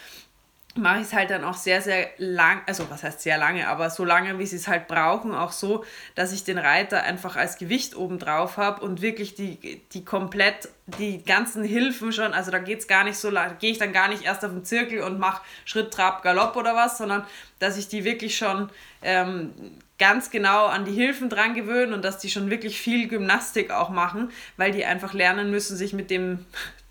mache 0.78 0.98
ich 0.98 1.08
es 1.08 1.14
halt 1.14 1.30
dann 1.30 1.44
auch 1.44 1.56
sehr, 1.56 1.82
sehr 1.82 2.10
lang, 2.18 2.62
also 2.66 2.90
was 2.90 3.04
heißt 3.04 3.22
sehr 3.22 3.38
lange, 3.38 3.68
aber 3.68 3.90
so 3.90 4.06
lange, 4.06 4.38
wie 4.40 4.46
sie 4.46 4.56
es 4.56 4.68
halt 4.68 4.88
brauchen, 4.88 5.34
auch 5.34 5.52
so, 5.52 5.84
dass 6.16 6.32
ich 6.32 6.44
den 6.44 6.58
Reiter 6.58 7.04
einfach 7.04 7.36
als 7.36 7.58
Gewicht 7.58 7.96
oben 7.96 8.20
drauf 8.20 8.58
habe 8.58 8.82
und 8.82 9.02
wirklich 9.02 9.36
die, 9.36 9.82
die 9.94 10.06
komplett, 10.06 10.70
die 11.00 11.24
ganzen 11.24 11.64
Hilfen 11.64 12.12
schon, 12.12 12.34
also 12.34 12.52
da 12.52 12.60
geht 12.60 12.80
es 12.80 12.88
gar 12.88 13.04
nicht 13.04 13.18
so 13.18 13.30
lang, 13.30 13.58
gehe 13.60 13.72
ich 13.72 13.78
dann 13.78 13.94
gar 13.94 14.08
nicht 14.08 14.24
erst 14.24 14.46
auf 14.46 14.52
den 14.52 14.66
Zirkel 14.66 15.02
und 15.02 15.20
mache 15.20 15.42
Schritt, 15.66 15.94
Trab, 15.94 16.24
Galopp 16.24 16.56
oder 16.56 16.76
was, 16.76 16.98
sondern 16.98 17.26
dass 17.60 17.78
ich 17.78 17.88
die 17.88 18.04
wirklich 18.04 18.38
schon 18.38 18.70
ähm, 19.02 19.54
ganz 19.98 20.30
genau 20.30 20.68
an 20.68 20.86
die 20.86 20.94
Hilfen 20.94 21.30
dran 21.30 21.54
gewöhne 21.54 21.94
und 21.94 22.06
dass 22.06 22.20
die 22.20 22.30
schon 22.30 22.50
wirklich 22.50 22.80
viel 22.80 23.08
Gymnastik 23.08 23.72
auch 23.72 23.90
machen, 23.90 24.30
weil 24.58 24.72
die 24.72 24.86
einfach 24.86 25.14
lernen 25.14 25.50
müssen, 25.50 25.76
sich 25.76 25.94
mit 25.94 26.10
dem 26.10 26.46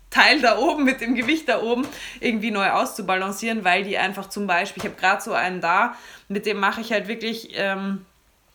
Teil 0.09 0.41
da 0.41 0.57
oben, 0.57 0.85
mit 0.85 1.01
dem 1.01 1.15
Gewicht 1.15 1.49
da 1.49 1.61
oben 1.61 1.85
irgendwie 2.19 2.51
neu 2.51 2.69
auszubalancieren, 2.69 3.63
weil 3.65 3.83
die 3.83 3.97
einfach 3.97 4.29
zum 4.29 4.47
Beispiel, 4.47 4.83
ich 4.83 4.89
habe 4.89 4.99
gerade 4.99 5.21
so 5.21 5.33
einen 5.33 5.61
da, 5.61 5.95
mit 6.27 6.45
dem 6.45 6.59
mache 6.59 6.81
ich 6.81 6.91
halt 6.91 7.07
wirklich, 7.07 7.49
ähm, 7.53 8.05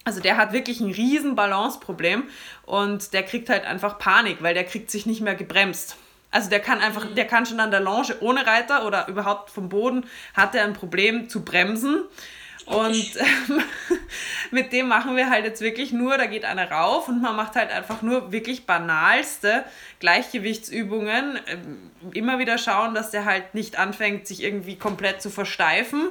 also 0.04 0.20
der 0.20 0.36
hat 0.36 0.52
wirklich 0.52 0.80
ein 0.80 0.90
riesen 0.90 1.34
Balanceproblem 1.34 2.24
und 2.64 3.12
der 3.12 3.22
kriegt 3.22 3.50
halt 3.50 3.64
einfach 3.64 3.98
Panik, 3.98 4.38
weil 4.42 4.54
der 4.54 4.64
kriegt 4.64 4.90
sich 4.90 5.06
nicht 5.06 5.20
mehr 5.20 5.34
gebremst. 5.34 5.96
Also 6.30 6.48
der 6.48 6.60
kann 6.60 6.80
einfach, 6.80 7.06
der 7.14 7.26
kann 7.26 7.44
schon 7.44 7.60
an 7.60 7.70
der 7.70 7.80
Longe 7.80 8.16
ohne 8.20 8.46
Reiter 8.46 8.86
oder 8.86 9.06
überhaupt 9.06 9.50
vom 9.50 9.68
Boden 9.68 10.06
hat 10.34 10.54
er 10.54 10.64
ein 10.64 10.72
Problem 10.72 11.28
zu 11.28 11.44
bremsen. 11.44 12.04
Und 12.66 13.16
ähm, 13.16 13.62
mit 14.50 14.72
dem 14.72 14.88
machen 14.88 15.16
wir 15.16 15.30
halt 15.30 15.44
jetzt 15.44 15.60
wirklich 15.60 15.92
nur, 15.92 16.16
da 16.16 16.26
geht 16.26 16.44
einer 16.44 16.70
rauf 16.70 17.08
und 17.08 17.20
man 17.20 17.34
macht 17.34 17.56
halt 17.56 17.70
einfach 17.70 18.02
nur 18.02 18.32
wirklich 18.32 18.66
banalste 18.66 19.64
Gleichgewichtsübungen. 20.00 21.38
Ähm, 21.46 21.90
immer 22.12 22.38
wieder 22.38 22.58
schauen, 22.58 22.94
dass 22.94 23.10
der 23.10 23.24
halt 23.24 23.54
nicht 23.54 23.78
anfängt, 23.78 24.26
sich 24.26 24.42
irgendwie 24.42 24.76
komplett 24.76 25.22
zu 25.22 25.30
versteifen. 25.30 26.10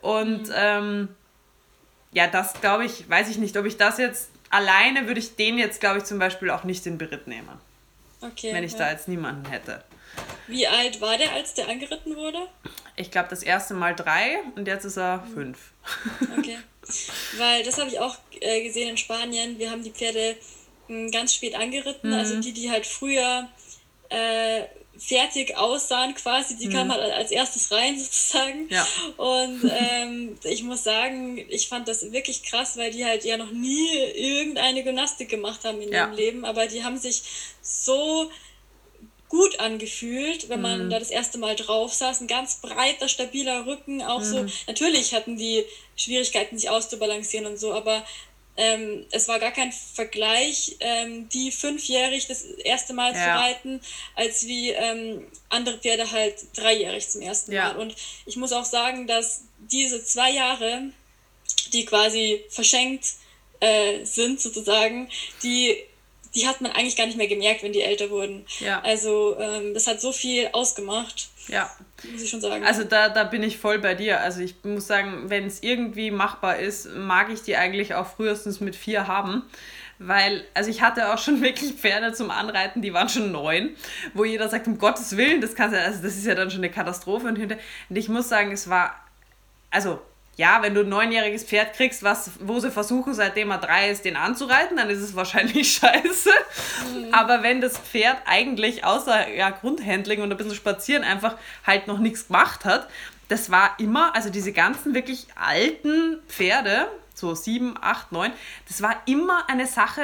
Und 0.00 0.48
mhm. 0.48 0.54
ähm, 0.56 1.08
ja, 2.12 2.26
das 2.26 2.60
glaube 2.60 2.84
ich, 2.84 3.08
weiß 3.08 3.28
ich 3.28 3.38
nicht, 3.38 3.56
ob 3.56 3.66
ich 3.66 3.76
das 3.76 3.98
jetzt 3.98 4.30
alleine 4.50 5.06
würde 5.08 5.18
ich 5.18 5.36
den 5.36 5.58
jetzt, 5.58 5.80
glaube 5.80 5.98
ich, 5.98 6.04
zum 6.04 6.18
Beispiel 6.18 6.50
auch 6.50 6.64
nicht 6.64 6.86
in 6.86 6.96
Beritt 6.96 7.26
nehmen. 7.26 7.48
Okay. 8.20 8.52
Wenn 8.52 8.64
ich 8.64 8.72
ja. 8.72 8.78
da 8.78 8.90
jetzt 8.92 9.08
niemanden 9.08 9.46
hätte. 9.50 9.82
Wie 10.46 10.66
alt 10.66 11.00
war 11.00 11.16
der, 11.16 11.32
als 11.32 11.54
der 11.54 11.68
angeritten 11.68 12.16
wurde? 12.16 12.48
Ich 12.96 13.10
glaube, 13.10 13.28
das 13.30 13.42
erste 13.42 13.74
Mal 13.74 13.94
drei 13.94 14.38
und 14.56 14.68
jetzt 14.68 14.84
ist 14.84 14.98
er 14.98 15.18
mhm. 15.18 15.34
fünf. 15.34 15.58
Okay. 16.38 16.58
Weil 17.38 17.64
das 17.64 17.78
habe 17.78 17.88
ich 17.88 17.98
auch 17.98 18.16
äh, 18.40 18.62
gesehen 18.62 18.90
in 18.90 18.96
Spanien. 18.96 19.58
Wir 19.58 19.70
haben 19.70 19.82
die 19.82 19.90
Pferde 19.90 20.36
mh, 20.88 20.96
hm, 20.96 21.10
ganz 21.10 21.34
spät 21.34 21.54
angeritten. 21.54 22.10
Mhm. 22.10 22.16
Also 22.16 22.40
die, 22.40 22.52
die 22.52 22.70
halt 22.70 22.86
früher 22.86 23.48
äh, 24.10 24.62
fertig 24.98 25.56
aussahen 25.56 26.14
quasi, 26.14 26.56
die 26.56 26.68
mhm. 26.68 26.72
kamen 26.72 26.92
halt 26.92 27.12
als 27.12 27.30
erstes 27.30 27.72
rein 27.72 27.98
sozusagen. 27.98 28.68
Ja. 28.68 28.86
Und 29.16 29.70
ähm, 29.78 30.38
ich 30.44 30.62
muss 30.62 30.84
sagen, 30.84 31.38
ich 31.48 31.68
fand 31.68 31.88
das 31.88 32.12
wirklich 32.12 32.42
krass, 32.42 32.76
weil 32.76 32.90
die 32.90 33.04
halt 33.04 33.24
ja 33.24 33.36
noch 33.36 33.50
nie 33.50 33.88
irgendeine 34.14 34.84
Gymnastik 34.84 35.28
gemacht 35.28 35.64
haben 35.64 35.80
in 35.80 35.92
ja. 35.92 36.04
ihrem 36.04 36.14
Leben, 36.14 36.44
aber 36.44 36.66
die 36.66 36.84
haben 36.84 36.98
sich 36.98 37.22
so 37.62 38.30
gut 39.34 39.58
angefühlt, 39.58 40.48
wenn 40.48 40.60
man 40.60 40.84
mhm. 40.84 40.90
da 40.90 41.00
das 41.00 41.10
erste 41.10 41.38
Mal 41.38 41.56
drauf 41.56 41.92
saß. 41.92 42.20
Ein 42.20 42.28
ganz 42.28 42.60
breiter, 42.60 43.08
stabiler 43.08 43.66
Rücken, 43.66 44.00
auch 44.00 44.20
mhm. 44.20 44.24
so. 44.24 44.46
Natürlich 44.68 45.12
hatten 45.12 45.36
die 45.36 45.64
Schwierigkeiten, 45.96 46.56
sich 46.56 46.70
auszubalancieren 46.70 47.46
und 47.46 47.58
so, 47.58 47.72
aber 47.74 48.06
ähm, 48.56 49.04
es 49.10 49.26
war 49.26 49.40
gar 49.40 49.50
kein 49.50 49.72
Vergleich, 49.72 50.76
ähm, 50.78 51.28
die 51.30 51.50
fünfjährig 51.50 52.28
das 52.28 52.44
erste 52.44 52.92
Mal 52.92 53.12
ja. 53.12 53.24
zu 53.24 53.40
reiten, 53.40 53.80
als 54.14 54.46
wie 54.46 54.70
ähm, 54.70 55.26
andere 55.48 55.78
Pferde 55.78 56.12
halt 56.12 56.36
dreijährig 56.56 57.08
zum 57.08 57.20
ersten 57.20 57.50
ja. 57.50 57.72
Mal. 57.72 57.78
Und 57.78 57.96
ich 58.26 58.36
muss 58.36 58.52
auch 58.52 58.64
sagen, 58.64 59.08
dass 59.08 59.42
diese 59.58 60.04
zwei 60.04 60.30
Jahre, 60.30 60.92
die 61.72 61.84
quasi 61.84 62.44
verschenkt 62.50 63.14
äh, 63.58 64.04
sind 64.04 64.40
sozusagen, 64.40 65.08
die 65.42 65.76
die 66.34 66.46
hat 66.46 66.60
man 66.60 66.72
eigentlich 66.72 66.96
gar 66.96 67.06
nicht 67.06 67.16
mehr 67.16 67.28
gemerkt, 67.28 67.62
wenn 67.62 67.72
die 67.72 67.82
älter 67.82 68.10
wurden. 68.10 68.44
Ja. 68.60 68.80
Also 68.82 69.36
ähm, 69.38 69.74
das 69.74 69.86
hat 69.86 70.00
so 70.00 70.12
viel 70.12 70.48
ausgemacht. 70.52 71.28
Ja. 71.48 71.70
Muss 72.10 72.22
ich 72.22 72.30
schon 72.30 72.40
sagen. 72.40 72.64
Also 72.64 72.84
da, 72.84 73.08
da 73.08 73.24
bin 73.24 73.42
ich 73.42 73.58
voll 73.58 73.78
bei 73.78 73.94
dir. 73.94 74.20
Also 74.20 74.40
ich 74.40 74.54
muss 74.62 74.86
sagen, 74.86 75.30
wenn 75.30 75.46
es 75.46 75.62
irgendwie 75.62 76.10
machbar 76.10 76.58
ist, 76.58 76.88
mag 76.94 77.30
ich 77.30 77.42
die 77.42 77.56
eigentlich 77.56 77.94
auch 77.94 78.06
frühestens 78.06 78.60
mit 78.60 78.76
vier 78.76 79.06
haben. 79.06 79.42
Weil, 79.98 80.44
also 80.54 80.70
ich 80.70 80.82
hatte 80.82 81.12
auch 81.12 81.18
schon 81.18 81.40
wirklich 81.42 81.72
Pferde 81.74 82.12
zum 82.12 82.30
Anreiten, 82.30 82.82
die 82.82 82.92
waren 82.92 83.08
schon 83.08 83.30
neun, 83.32 83.76
wo 84.12 84.24
jeder 84.24 84.48
sagt, 84.48 84.66
um 84.66 84.78
Gottes 84.78 85.16
Willen, 85.16 85.40
das 85.40 85.54
kannst 85.54 85.76
also 85.76 86.02
das 86.02 86.16
ist 86.16 86.26
ja 86.26 86.34
dann 86.34 86.50
schon 86.50 86.60
eine 86.60 86.70
Katastrophe. 86.70 87.28
Und 87.28 87.96
ich 87.96 88.08
muss 88.08 88.28
sagen, 88.28 88.52
es 88.52 88.68
war, 88.68 88.94
also 89.70 90.00
ja, 90.36 90.62
wenn 90.62 90.74
du 90.74 90.80
ein 90.80 90.88
neunjähriges 90.88 91.44
Pferd 91.44 91.74
kriegst, 91.74 92.02
was, 92.02 92.32
wo 92.40 92.58
sie 92.58 92.70
versuchen, 92.70 93.14
seitdem 93.14 93.50
er 93.50 93.58
drei 93.58 93.90
ist, 93.90 94.04
den 94.04 94.16
anzureiten, 94.16 94.76
dann 94.76 94.90
ist 94.90 95.00
es 95.00 95.14
wahrscheinlich 95.14 95.72
scheiße. 95.80 96.30
Mhm. 96.30 97.14
Aber 97.14 97.42
wenn 97.42 97.60
das 97.60 97.78
Pferd 97.78 98.18
eigentlich 98.26 98.84
außer 98.84 99.32
ja, 99.32 99.50
Grundhandling 99.50 100.22
und 100.22 100.30
ein 100.30 100.36
bisschen 100.36 100.54
spazieren 100.54 101.04
einfach 101.04 101.36
halt 101.66 101.86
noch 101.86 101.98
nichts 101.98 102.26
gemacht 102.26 102.64
hat, 102.64 102.88
das 103.28 103.50
war 103.50 103.76
immer, 103.78 104.14
also 104.14 104.28
diese 104.28 104.52
ganzen 104.52 104.94
wirklich 104.94 105.26
alten 105.36 106.20
Pferde, 106.28 106.88
so 107.14 107.34
sieben, 107.34 107.76
acht, 107.80 108.12
neun, 108.12 108.32
das 108.68 108.82
war 108.82 109.02
immer 109.06 109.48
eine 109.48 109.66
Sache, 109.66 110.02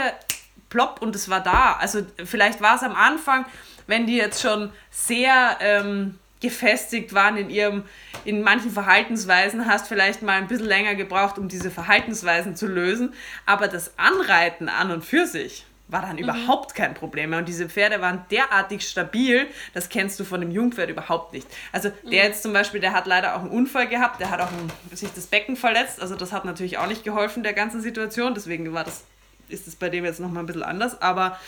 plopp, 0.69 1.03
und 1.03 1.16
es 1.16 1.29
war 1.29 1.40
da. 1.40 1.77
Also 1.81 2.07
vielleicht 2.25 2.61
war 2.61 2.77
es 2.77 2.83
am 2.83 2.95
Anfang, 2.95 3.45
wenn 3.87 4.07
die 4.07 4.16
jetzt 4.16 4.40
schon 4.40 4.73
sehr... 4.90 5.57
Ähm, 5.61 6.19
gefestigt 6.40 7.14
waren 7.14 7.37
in 7.37 7.50
ihrem, 7.50 7.85
in 8.24 8.42
manchen 8.42 8.70
Verhaltensweisen, 8.70 9.66
hast 9.66 9.88
vielleicht 9.88 10.22
mal 10.22 10.38
ein 10.38 10.48
bisschen 10.48 10.66
länger 10.66 10.94
gebraucht, 10.94 11.38
um 11.38 11.48
diese 11.48 11.70
Verhaltensweisen 11.70 12.57
zu 12.57 12.66
lösen. 12.66 13.14
Aber 13.46 13.68
das 13.68 13.92
Anreiten 13.98 14.68
an 14.68 14.90
und 14.90 15.05
für 15.05 15.26
sich 15.26 15.64
war 15.88 16.03
dann 16.03 16.16
mhm. 16.16 16.22
überhaupt 16.22 16.74
kein 16.74 16.94
Problem 16.94 17.31
mehr. 17.31 17.38
Und 17.38 17.48
diese 17.48 17.68
Pferde 17.68 18.00
waren 18.00 18.24
derartig 18.31 18.88
stabil, 18.88 19.46
das 19.74 19.88
kennst 19.88 20.18
du 20.20 20.24
von 20.24 20.40
dem 20.40 20.50
Jungpferd 20.50 20.90
überhaupt 20.90 21.33
nicht. 21.33 21.46
Also 21.72 21.90
der 21.90 22.05
mhm. 22.05 22.12
jetzt 22.12 22.42
zum 22.42 22.53
Beispiel, 22.53 22.81
der 22.81 22.92
hat 22.92 23.07
leider 23.07 23.37
auch 23.37 23.40
einen 23.40 23.50
Unfall 23.50 23.88
gehabt, 23.88 24.20
der 24.20 24.31
hat 24.31 24.40
auch 24.40 24.50
ein, 24.50 24.96
sich 24.96 25.11
das 25.14 25.26
Becken 25.26 25.57
verletzt. 25.57 26.00
Also 26.00 26.14
das 26.14 26.33
hat 26.33 26.44
natürlich 26.44 26.79
auch 26.79 26.87
nicht 26.87 27.05
geholfen 27.05 27.42
der 27.42 27.53
ganzen 27.53 27.81
Situation. 27.81 28.35
Deswegen 28.35 28.72
war 28.72 28.85
das, 28.85 29.05
ist 29.53 29.67
es 29.67 29.77
bei 29.77 29.89
dem 29.89 30.05
jetzt 30.05 30.21
nochmal 30.21 30.43
ein 30.43 30.47
bisschen 30.47 30.63
anders. 30.63 31.01
Aber 31.01 31.39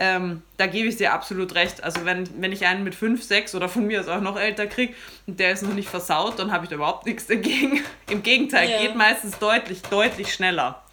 ähm, 0.00 0.42
da 0.56 0.66
gebe 0.66 0.88
ich 0.88 0.96
dir 0.96 1.12
absolut 1.12 1.54
recht. 1.56 1.82
Also 1.82 2.04
wenn, 2.04 2.40
wenn 2.40 2.52
ich 2.52 2.66
einen 2.66 2.84
mit 2.84 2.94
5, 2.94 3.22
6 3.22 3.56
oder 3.56 3.68
von 3.68 3.84
mir 3.84 4.00
aus 4.00 4.08
auch 4.08 4.20
noch 4.20 4.38
älter 4.38 4.68
kriege 4.68 4.94
und 5.26 5.40
der 5.40 5.50
ist 5.50 5.62
noch 5.62 5.74
nicht 5.74 5.88
versaut, 5.88 6.38
dann 6.38 6.52
habe 6.52 6.64
ich 6.64 6.70
da 6.70 6.76
überhaupt 6.76 7.04
nichts 7.04 7.26
dagegen. 7.26 7.84
Im 8.10 8.22
Gegenteil, 8.22 8.70
ja. 8.70 8.80
geht 8.80 8.94
meistens 8.94 9.38
deutlich, 9.38 9.82
deutlich 9.82 10.32
schneller. 10.32 10.84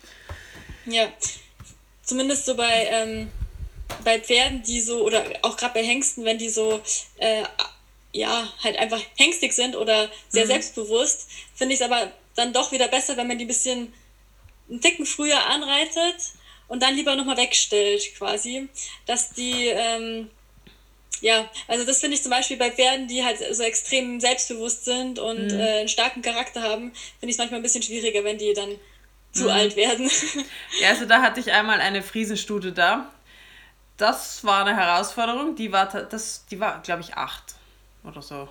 Ja, 0.87 1.07
zumindest 2.01 2.45
so 2.47 2.55
bei, 2.55 2.87
ähm, 2.91 3.31
bei 4.03 4.19
Pferden, 4.19 4.63
die 4.63 4.81
so, 4.81 5.03
oder 5.03 5.23
auch 5.43 5.55
gerade 5.55 5.75
bei 5.75 5.83
Hengsten, 5.83 6.25
wenn 6.25 6.39
die 6.39 6.49
so, 6.49 6.81
äh, 7.17 7.43
ja, 8.11 8.47
halt 8.63 8.77
einfach 8.77 9.01
hengstig 9.17 9.53
sind 9.53 9.75
oder 9.75 10.09
sehr 10.29 10.45
mhm. 10.45 10.49
selbstbewusst, 10.49 11.29
finde 11.53 11.75
ich 11.75 11.81
es 11.81 11.85
aber 11.85 12.11
dann 12.35 12.53
doch 12.53 12.71
wieder 12.71 12.87
besser, 12.87 13.17
wenn 13.17 13.27
man 13.27 13.37
die 13.37 13.45
ein 13.45 13.49
bisschen 13.49 13.93
einen 14.67 14.81
Ticken 14.81 15.05
früher 15.05 15.45
anreitet 15.47 16.15
und 16.67 16.81
dann 16.81 16.95
lieber 16.95 17.15
nochmal 17.15 17.37
wegstellt 17.37 18.03
quasi, 18.17 18.67
dass 19.05 19.31
die, 19.31 19.67
ähm, 19.67 20.29
ja, 21.21 21.49
also 21.67 21.85
das 21.85 21.99
finde 21.99 22.15
ich 22.15 22.23
zum 22.23 22.31
Beispiel 22.31 22.57
bei 22.57 22.71
Pferden, 22.71 23.07
die 23.07 23.23
halt 23.23 23.37
so 23.55 23.63
extrem 23.63 24.19
selbstbewusst 24.19 24.85
sind 24.85 25.19
und 25.19 25.51
mhm. 25.51 25.59
äh, 25.59 25.79
einen 25.79 25.89
starken 25.89 26.21
Charakter 26.21 26.61
haben, 26.61 26.91
finde 27.19 27.27
ich 27.27 27.31
es 27.31 27.37
manchmal 27.37 27.59
ein 27.59 27.63
bisschen 27.63 27.83
schwieriger, 27.83 28.23
wenn 28.23 28.37
die 28.37 28.53
dann 28.53 28.75
zu 29.31 29.43
mhm. 29.43 29.49
alt 29.49 29.75
werden. 29.75 30.09
Ja, 30.81 30.89
also 30.89 31.05
da 31.05 31.21
hatte 31.21 31.39
ich 31.39 31.51
einmal 31.51 31.79
eine 31.79 32.01
Friesenstute 32.01 32.71
da. 32.71 33.11
Das 33.97 34.43
war 34.43 34.65
eine 34.65 34.75
Herausforderung. 34.75 35.55
Die 35.55 35.71
war, 35.71 35.87
das, 35.87 36.45
die 36.47 36.59
war 36.59 36.81
glaube 36.81 37.01
ich, 37.01 37.15
acht 37.15 37.55
oder 38.03 38.21
so. 38.21 38.49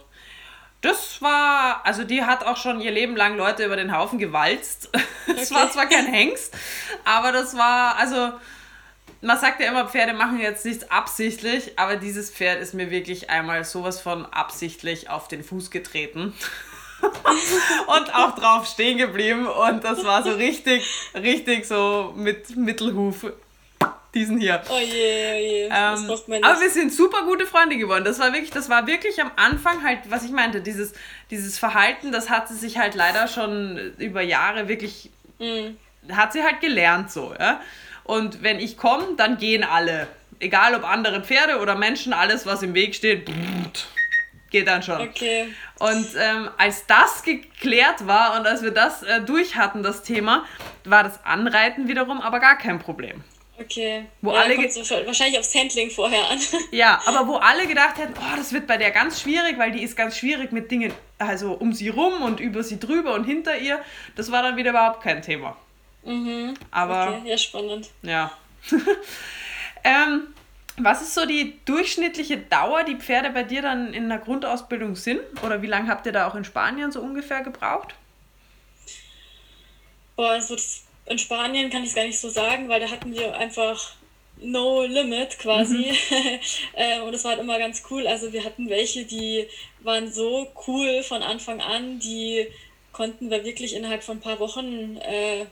Das 0.84 1.22
war, 1.22 1.80
also 1.86 2.04
die 2.04 2.24
hat 2.24 2.44
auch 2.44 2.58
schon 2.58 2.78
ihr 2.78 2.90
Leben 2.90 3.16
lang 3.16 3.38
Leute 3.38 3.64
über 3.64 3.76
den 3.76 3.96
Haufen 3.96 4.18
gewalzt. 4.18 4.90
Es 5.26 5.50
okay. 5.50 5.54
war 5.60 5.70
zwar 5.70 5.86
kein 5.86 6.06
Hengst, 6.06 6.54
aber 7.04 7.32
das 7.32 7.56
war, 7.56 7.96
also 7.96 8.32
man 9.22 9.40
sagt 9.40 9.58
ja 9.60 9.68
immer, 9.68 9.88
Pferde 9.88 10.12
machen 10.12 10.38
jetzt 10.38 10.66
nichts 10.66 10.90
absichtlich, 10.90 11.78
aber 11.78 11.96
dieses 11.96 12.30
Pferd 12.30 12.60
ist 12.60 12.74
mir 12.74 12.90
wirklich 12.90 13.30
einmal 13.30 13.64
sowas 13.64 14.02
von 14.02 14.26
absichtlich 14.26 15.08
auf 15.08 15.26
den 15.26 15.42
Fuß 15.42 15.70
getreten. 15.70 16.34
und 17.86 18.14
auch 18.14 18.34
drauf 18.34 18.66
stehen 18.66 18.98
geblieben 18.98 19.46
und 19.46 19.82
das 19.82 20.04
war 20.04 20.22
so 20.22 20.32
richtig, 20.32 20.84
richtig 21.14 21.66
so 21.66 22.12
mit 22.14 22.54
Mittelhuf 22.54 23.26
diesen 24.14 24.38
hier. 24.38 24.62
Oh 24.68 24.78
je, 24.78 24.84
oh 24.84 25.38
je. 25.38 25.68
Das 25.68 26.00
ähm, 26.00 26.06
braucht 26.06 26.28
man 26.28 26.38
nicht. 26.38 26.48
Aber 26.48 26.60
wir 26.60 26.70
sind 26.70 26.92
super 26.92 27.22
gute 27.24 27.46
Freunde 27.46 27.76
geworden. 27.76 28.04
Das 28.04 28.18
war 28.18 28.32
wirklich, 28.32 28.50
das 28.50 28.68
war 28.70 28.86
wirklich 28.86 29.20
am 29.20 29.30
Anfang 29.36 29.82
halt, 29.82 30.00
was 30.08 30.24
ich 30.24 30.30
meinte, 30.30 30.60
dieses, 30.60 30.92
dieses 31.30 31.58
Verhalten, 31.58 32.12
das 32.12 32.30
hat 32.30 32.48
sie 32.48 32.54
sich 32.54 32.78
halt 32.78 32.94
leider 32.94 33.28
schon 33.28 33.94
über 33.98 34.22
Jahre 34.22 34.68
wirklich, 34.68 35.10
mhm. 35.38 35.76
hat 36.12 36.32
sie 36.32 36.42
halt 36.42 36.60
gelernt 36.60 37.10
so, 37.10 37.34
ja. 37.38 37.60
Und 38.04 38.42
wenn 38.42 38.60
ich 38.60 38.76
komme, 38.76 39.14
dann 39.16 39.38
gehen 39.38 39.64
alle. 39.64 40.06
Egal 40.38 40.74
ob 40.74 40.84
andere 40.84 41.22
Pferde 41.22 41.58
oder 41.60 41.74
Menschen, 41.74 42.12
alles, 42.12 42.44
was 42.44 42.62
im 42.62 42.74
Weg 42.74 42.94
steht, 42.94 43.30
geht 44.50 44.68
dann 44.68 44.82
schon. 44.82 45.00
Okay. 45.00 45.48
Und 45.78 46.06
ähm, 46.16 46.50
als 46.58 46.86
das 46.86 47.22
geklärt 47.22 48.06
war 48.06 48.38
und 48.38 48.46
als 48.46 48.62
wir 48.62 48.70
das 48.70 49.02
äh, 49.02 49.20
durch 49.20 49.56
hatten, 49.56 49.82
das 49.82 50.02
Thema, 50.02 50.44
war 50.84 51.02
das 51.02 51.24
Anreiten 51.24 51.88
wiederum 51.88 52.20
aber 52.20 52.40
gar 52.40 52.56
kein 52.56 52.78
Problem. 52.78 53.24
Okay. 53.58 54.06
Wo 54.20 54.32
ja, 54.32 54.40
alle 54.40 54.56
wahrscheinlich 54.56 55.38
aufs 55.38 55.54
Handling 55.54 55.90
vorher 55.90 56.28
an. 56.28 56.40
Ja, 56.72 57.00
aber 57.06 57.28
wo 57.28 57.36
alle 57.36 57.66
gedacht 57.66 57.98
hätten, 57.98 58.14
oh, 58.18 58.36
das 58.36 58.52
wird 58.52 58.66
bei 58.66 58.76
der 58.76 58.90
ganz 58.90 59.20
schwierig, 59.20 59.58
weil 59.58 59.70
die 59.70 59.82
ist 59.82 59.96
ganz 59.96 60.16
schwierig 60.18 60.50
mit 60.50 60.70
Dingen, 60.70 60.92
also 61.18 61.52
um 61.52 61.72
sie 61.72 61.88
rum 61.88 62.22
und 62.22 62.40
über 62.40 62.64
sie 62.64 62.80
drüber 62.80 63.14
und 63.14 63.24
hinter 63.24 63.56
ihr. 63.56 63.80
Das 64.16 64.32
war 64.32 64.42
dann 64.42 64.56
wieder 64.56 64.70
überhaupt 64.70 65.02
kein 65.02 65.22
Thema. 65.22 65.56
Mhm. 66.04 66.54
Aber. 66.70 67.18
Okay, 67.18 67.30
ja, 67.30 67.38
spannend. 67.38 67.90
Ja. 68.02 68.32
ähm, 69.84 70.34
was 70.76 71.02
ist 71.02 71.14
so 71.14 71.24
die 71.24 71.60
durchschnittliche 71.64 72.38
Dauer, 72.38 72.82
die 72.82 72.96
Pferde 72.96 73.30
bei 73.30 73.44
dir 73.44 73.62
dann 73.62 73.94
in 73.94 74.08
der 74.08 74.18
Grundausbildung 74.18 74.96
sind? 74.96 75.20
Oder 75.44 75.62
wie 75.62 75.68
lange 75.68 75.88
habt 75.88 76.06
ihr 76.06 76.12
da 76.12 76.26
auch 76.26 76.34
in 76.34 76.44
Spanien 76.44 76.90
so 76.90 77.00
ungefähr 77.00 77.42
gebraucht? 77.42 77.94
Boah, 80.16 80.34
es 80.34 80.50
wird 80.50 80.60
in 81.06 81.18
Spanien 81.18 81.70
kann 81.70 81.82
ich 81.82 81.90
es 81.90 81.94
gar 81.94 82.04
nicht 82.04 82.18
so 82.18 82.28
sagen, 82.28 82.68
weil 82.68 82.80
da 82.80 82.90
hatten 82.90 83.12
wir 83.12 83.36
einfach 83.36 83.94
no 84.40 84.82
limit 84.84 85.38
quasi. 85.38 85.92
Mhm. 85.92 86.40
äh, 86.74 87.00
und 87.00 87.12
das 87.12 87.24
war 87.24 87.32
halt 87.32 87.40
immer 87.40 87.58
ganz 87.58 87.82
cool. 87.90 88.06
Also 88.06 88.32
wir 88.32 88.44
hatten 88.44 88.68
welche, 88.68 89.04
die 89.04 89.46
waren 89.80 90.12
so 90.12 90.48
cool 90.66 91.02
von 91.02 91.22
Anfang 91.22 91.60
an, 91.60 91.98
die 91.98 92.46
konnten 92.92 93.30
wir 93.30 93.44
wirklich 93.44 93.74
innerhalb 93.74 94.02
von 94.02 94.18
ein 94.18 94.20
paar 94.20 94.38
Wochen 94.38 94.96
äh, 94.98 95.46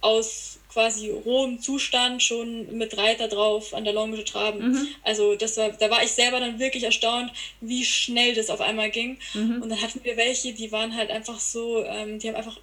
aus 0.00 0.58
quasi 0.72 1.10
rohem 1.10 1.60
Zustand 1.60 2.22
schon 2.22 2.76
mit 2.76 2.96
Reiter 2.96 3.28
drauf 3.28 3.74
an 3.74 3.84
der 3.84 3.92
Longe 3.92 4.24
traben. 4.24 4.70
Mhm. 4.70 4.88
Also 5.02 5.34
das 5.34 5.56
war, 5.56 5.70
da 5.70 5.90
war 5.90 6.02
ich 6.02 6.12
selber 6.12 6.40
dann 6.40 6.58
wirklich 6.58 6.84
erstaunt, 6.84 7.32
wie 7.60 7.84
schnell 7.84 8.34
das 8.34 8.50
auf 8.50 8.60
einmal 8.60 8.90
ging. 8.90 9.18
Mhm. 9.34 9.62
Und 9.62 9.68
dann 9.68 9.82
hatten 9.82 10.02
wir 10.04 10.16
welche, 10.16 10.52
die 10.52 10.70
waren 10.70 10.94
halt 10.94 11.10
einfach 11.10 11.40
so, 11.40 11.84
ähm, 11.84 12.18
die 12.18 12.28
haben 12.28 12.36
einfach 12.36 12.58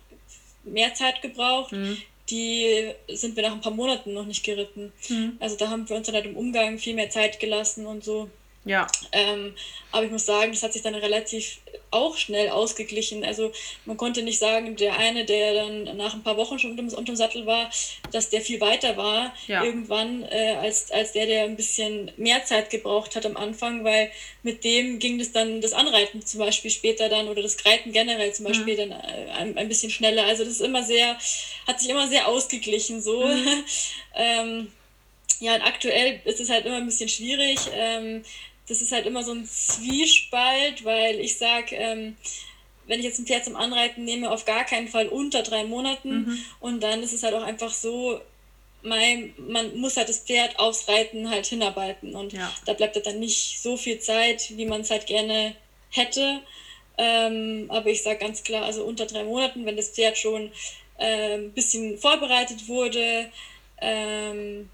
mehr 0.68 0.93
Zeit 0.93 1.22
gebraucht. 1.22 1.72
Mhm. 1.72 1.97
Die 2.30 2.91
sind 3.07 3.36
wir 3.36 3.43
nach 3.43 3.53
ein 3.53 3.61
paar 3.61 3.72
Monaten 3.72 4.13
noch 4.13 4.26
nicht 4.26 4.43
geritten. 4.43 4.91
Mhm. 5.09 5.38
Also 5.39 5.55
da 5.55 5.70
haben 5.70 5.88
wir 5.88 5.95
uns 5.95 6.07
dann 6.07 6.15
halt 6.15 6.26
im 6.26 6.36
Umgang 6.36 6.78
viel 6.78 6.93
mehr 6.93 7.09
Zeit 7.09 7.39
gelassen 7.39 7.86
und 7.86 8.03
so. 8.03 8.30
Ja. 8.68 8.88
Ähm, 9.11 9.53
aber 9.91 10.05
ich 10.05 10.11
muss 10.11 10.26
sagen, 10.26 10.51
das 10.51 10.63
hat 10.63 10.74
sich 10.74 10.82
dann 10.82 10.95
relativ 10.95 11.59
auch 11.91 12.18
schnell 12.18 12.49
ausgeglichen. 12.49 13.24
Also 13.24 13.51
man 13.86 13.97
konnte 13.97 14.22
nicht 14.22 14.39
sagen, 14.39 14.76
der 14.76 14.97
eine, 14.97 15.26
der 15.26 15.53
dann 15.53 15.97
nach 15.97 16.13
ein 16.13 16.24
paar 16.24 16.38
Wochen 16.38 16.59
schon 16.59 16.78
unter 16.78 17.01
dem 17.01 17.15
Sattel 17.15 17.45
war, 17.45 17.72
dass 18.11 18.30
der 18.30 18.41
viel 18.41 18.59
weiter 18.59 18.97
war 18.97 19.34
ja. 19.47 19.63
irgendwann 19.63 20.24
äh, 20.24 20.57
als, 20.59 20.91
als 20.91 21.13
der, 21.13 21.26
der 21.26 21.45
ein 21.45 21.55
bisschen 21.55 22.11
mehr 22.18 22.43
Zeit 22.43 22.70
gebraucht 22.70 23.15
hat 23.15 23.26
am 23.26 23.38
Anfang, 23.38 23.84
weil 23.84 24.11
mit 24.43 24.63
dem 24.63 24.99
ging 24.99 25.18
das 25.18 25.32
dann 25.32 25.61
das 25.61 25.74
Anreiten 25.74 26.26
zum 26.26 26.39
Beispiel 26.39 26.72
später 26.72 27.09
dann 27.09 27.30
oder 27.30 27.41
das 27.41 27.65
Reiten 27.65 27.91
generell 27.93 28.34
zum 28.34 28.45
Beispiel 28.45 28.74
mhm. 28.74 28.89
dann 28.89 28.91
äh, 28.91 29.32
ein, 29.38 29.57
ein 29.57 29.70
bisschen 29.70 29.89
schneller. 29.89 30.26
Also 30.26 30.43
das 30.43 30.53
ist 30.53 30.61
immer 30.61 30.84
sehr, 30.84 31.18
hat 31.65 31.80
sich 31.80 31.89
immer 31.89 32.07
sehr 32.07 32.28
ausgeglichen 32.28 33.01
so. 33.01 33.26
Mhm. 33.26 33.63
ähm, 34.15 34.72
ja, 35.39 35.55
und 35.55 35.61
aktuell 35.61 36.20
ist 36.26 36.39
es 36.39 36.49
halt 36.49 36.65
immer 36.65 36.78
ein 36.78 36.86
bisschen 36.86 37.09
schwierig. 37.09 37.59
Ähm, 37.72 38.24
das 38.68 38.82
ist 38.82 38.91
halt 38.91 39.05
immer 39.05 39.24
so 39.24 39.32
ein 39.32 39.45
Zwiespalt, 39.45 40.84
weil 40.84 41.20
ich 41.20 41.38
sage, 41.38 41.76
ähm, 41.76 42.18
wenn 42.86 42.99
ich 42.99 43.05
jetzt 43.05 43.20
ein 43.20 43.26
Pferd 43.26 43.45
zum 43.45 43.55
Anreiten 43.55 44.05
nehme, 44.05 44.32
auf 44.32 44.45
gar 44.45 44.63
keinen 44.63 44.88
Fall 44.88 45.07
unter 45.07 45.43
drei 45.43 45.63
Monaten. 45.63 46.26
Mhm. 46.26 46.39
Und 46.59 46.84
dann 46.84 47.03
ist 47.03 47.13
es 47.13 47.24
halt 47.24 47.34
auch 47.34 47.43
einfach 47.43 47.74
so, 47.74 48.22
mein, 48.82 49.34
man 49.38 49.78
muss 49.78 49.97
halt 49.97 50.09
das 50.09 50.20
Pferd 50.20 50.59
aufs 50.59 50.88
Reiten 50.88 51.30
halt 51.30 51.45
hinarbeiten. 51.45 52.15
Und 52.15 52.34
ja. 52.34 52.51
da 52.65 52.74
bleibt 52.74 52.95
halt 52.95 53.05
dann 53.05 53.20
nicht 53.20 53.61
so 53.61 53.78
viel 53.78 53.99
Zeit, 53.99 54.51
wie 54.55 54.65
man 54.65 54.82
es 54.82 54.91
halt 54.91 55.05
gerne 55.07 55.55
hätte. 55.89 56.41
Ähm, 56.97 57.65
aber 57.70 57.89
ich 57.89 58.03
sage 58.03 58.20
ganz 58.20 58.43
klar, 58.43 58.63
also 58.63 58.84
unter 58.84 59.05
drei 59.05 59.24
Monaten, 59.24 59.65
wenn 59.65 59.78
das 59.78 59.89
Pferd 59.89 60.18
schon 60.18 60.51
äh, 60.97 61.36
ein 61.36 61.51
bisschen 61.51 61.97
vorbereitet 61.97 62.68
wurde, 62.68 63.30
ähm, 63.80 64.70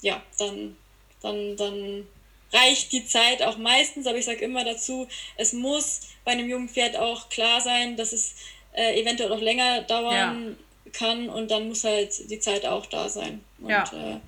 ja, 0.00 0.22
dann, 0.38 0.76
dann, 1.22 1.56
dann 1.56 2.06
reicht 2.52 2.92
die 2.92 3.04
Zeit 3.04 3.42
auch 3.42 3.58
meistens, 3.58 4.06
aber 4.06 4.18
ich 4.18 4.24
sage 4.24 4.44
immer 4.44 4.64
dazu, 4.64 5.06
es 5.36 5.52
muss 5.52 6.00
bei 6.24 6.32
einem 6.32 6.48
jungen 6.48 6.68
Pferd 6.68 6.96
auch 6.96 7.28
klar 7.28 7.60
sein, 7.60 7.96
dass 7.96 8.12
es 8.12 8.34
äh, 8.72 9.00
eventuell 9.00 9.32
auch 9.32 9.40
länger 9.40 9.82
dauern 9.82 10.56
ja. 10.84 10.90
kann 10.92 11.28
und 11.28 11.50
dann 11.50 11.68
muss 11.68 11.84
halt 11.84 12.30
die 12.30 12.40
Zeit 12.40 12.64
auch 12.66 12.86
da 12.86 13.08
sein. 13.08 13.44
Und, 13.60 13.70
ja. 13.70 13.84
Äh, 13.92 14.20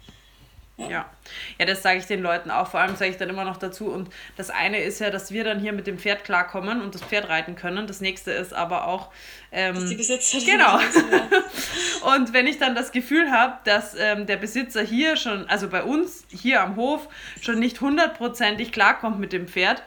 ja. 0.88 1.10
ja. 1.58 1.66
das 1.66 1.82
sage 1.82 1.98
ich 1.98 2.06
den 2.06 2.22
Leuten 2.22 2.50
auch. 2.50 2.68
Vor 2.68 2.80
allem 2.80 2.96
sage 2.96 3.10
ich 3.10 3.16
dann 3.16 3.28
immer 3.28 3.44
noch 3.44 3.56
dazu. 3.56 3.86
Und 3.90 4.08
das 4.36 4.50
eine 4.50 4.78
ist 4.78 5.00
ja, 5.00 5.10
dass 5.10 5.32
wir 5.32 5.44
dann 5.44 5.60
hier 5.60 5.72
mit 5.72 5.86
dem 5.86 5.98
Pferd 5.98 6.24
klarkommen 6.24 6.80
und 6.80 6.94
das 6.94 7.02
Pferd 7.02 7.28
reiten 7.28 7.56
können. 7.56 7.86
Das 7.86 8.00
nächste 8.00 8.32
ist 8.32 8.52
aber 8.52 8.86
auch. 8.86 9.08
Ähm, 9.52 9.74
dass 9.74 9.86
die 9.86 9.96
Besitzer. 9.96 10.38
Genau. 10.44 10.78
und 12.14 12.32
wenn 12.32 12.46
ich 12.46 12.58
dann 12.58 12.74
das 12.74 12.92
Gefühl 12.92 13.30
habe, 13.30 13.58
dass 13.64 13.94
ähm, 13.98 14.26
der 14.26 14.36
Besitzer 14.36 14.82
hier 14.82 15.16
schon, 15.16 15.48
also 15.48 15.68
bei 15.68 15.82
uns 15.82 16.24
hier 16.30 16.62
am 16.62 16.76
Hof, 16.76 17.08
schon 17.40 17.58
nicht 17.58 17.80
hundertprozentig 17.80 18.72
klarkommt 18.72 19.18
mit 19.18 19.32
dem 19.32 19.48
Pferd, 19.48 19.82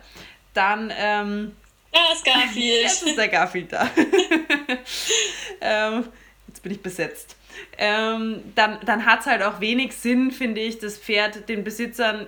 dann. 0.53 0.91
Ähm, 0.97 1.55
da 1.91 1.99
ist 2.13 2.25
Garfield. 2.25 2.55
Jetzt 2.83 3.03
ist 3.03 3.17
der 3.17 3.27
Garfield 3.27 3.71
da. 3.71 3.87
ähm, 5.61 6.07
jetzt 6.47 6.63
bin 6.63 6.71
ich 6.71 6.81
besetzt 6.81 7.35
ähm, 7.77 8.41
dann, 8.55 8.79
dann 8.85 9.05
hat 9.05 9.21
es 9.21 9.25
halt 9.25 9.43
auch 9.43 9.59
wenig 9.59 9.95
Sinn, 9.95 10.31
finde 10.31 10.61
ich, 10.61 10.79
das 10.79 10.97
Pferd 10.97 11.49
den 11.49 11.63
Besitzern 11.63 12.27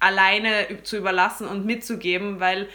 alleine 0.00 0.66
zu 0.82 0.96
überlassen 0.96 1.46
und 1.46 1.66
mitzugeben, 1.66 2.40
weil 2.40 2.68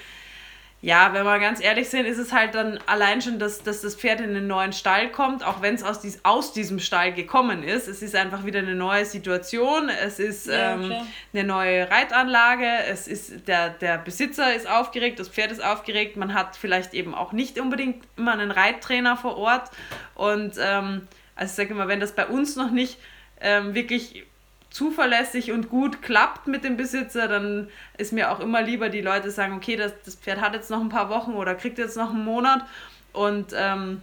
ja, 0.84 1.14
wenn 1.14 1.24
wir 1.24 1.40
ganz 1.40 1.64
ehrlich 1.64 1.88
sind, 1.88 2.06
ist 2.06 2.18
es 2.18 2.34
halt 2.34 2.56
dann 2.56 2.78
allein 2.88 3.22
schon, 3.22 3.40
dass, 3.40 3.64
dass 3.64 3.80
das 3.80 3.96
Pferd 3.96 4.20
in 4.20 4.32
einen 4.32 4.48
neuen 4.48 4.74
Stall 4.74 5.10
kommt, 5.14 5.42
auch 5.42 5.62
wenn 5.62 5.76
es 5.76 5.82
aus, 5.82 6.02
dies, 6.02 6.20
aus 6.24 6.52
diesem 6.52 6.80
Stall 6.80 7.14
gekommen 7.14 7.64
ist. 7.64 7.88
Es 7.88 8.02
ist 8.02 8.18
einfach 8.18 8.44
wieder 8.44 8.60
eine 8.60 8.76
neue 8.76 9.06
Situation, 9.06 9.88
es 9.88 10.20
ist 10.20 10.48
ja, 10.48 10.74
ähm, 10.74 10.94
eine 11.34 11.44
neue 11.46 11.90
Reitanlage, 11.90 12.68
es 12.90 13.08
ist 13.08 13.48
der, 13.48 13.70
der 13.70 13.98
Besitzer 13.98 14.54
ist 14.54 14.70
aufgeregt, 14.70 15.20
das 15.20 15.30
Pferd 15.30 15.54
ist 15.54 15.64
aufgeregt, 15.64 16.18
man 16.18 16.34
hat 16.34 16.58
vielleicht 16.58 16.94
eben 16.94 17.16
auch 17.16 17.32
nicht 17.32 17.58
unbedingt 17.62 18.04
immer 18.18 18.34
einen 18.34 18.52
Reittrainer 18.52 19.16
vor 19.16 19.38
Ort. 19.38 19.70
Und 20.16 20.56
ähm, 20.60 21.08
also 21.36 21.52
ich 21.52 21.56
sage 21.56 21.74
immer, 21.74 21.88
wenn 21.88 22.00
das 22.00 22.14
bei 22.14 22.28
uns 22.28 22.56
noch 22.56 22.72
nicht 22.72 22.98
ähm, 23.42 23.74
wirklich 23.74 24.26
zuverlässig 24.70 25.52
und 25.52 25.70
gut 25.70 26.02
klappt 26.02 26.48
mit 26.48 26.64
dem 26.64 26.78
Besitzer, 26.78 27.28
dann 27.28 27.70
ist 27.98 28.12
mir 28.12 28.32
auch 28.32 28.40
immer 28.40 28.62
lieber, 28.62 28.90
die 28.90 29.02
Leute 29.02 29.30
sagen, 29.30 29.54
okay, 29.56 29.76
das, 29.76 29.94
das 30.04 30.16
Pferd 30.16 30.42
hat 30.42 30.56
jetzt 30.56 30.72
noch 30.72 30.82
ein 30.82 30.90
paar 30.90 31.10
Wochen 31.10 31.34
oder 31.34 31.54
kriegt 31.54 31.78
jetzt 31.78 31.96
noch 31.96 32.10
einen 32.10 32.26
Monat 32.26 32.66
und 33.12 33.54
ähm, 33.56 34.02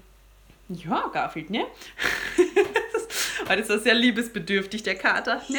ja, 0.69 1.11
Garfield, 1.13 1.51
ne? 1.51 1.67
Weil 3.47 3.59
das 3.59 3.69
ist 3.69 3.83
sehr 3.83 3.95
liebesbedürftig, 3.95 4.85
der 4.85 4.95
Kater, 4.95 5.43
ne? 5.49 5.59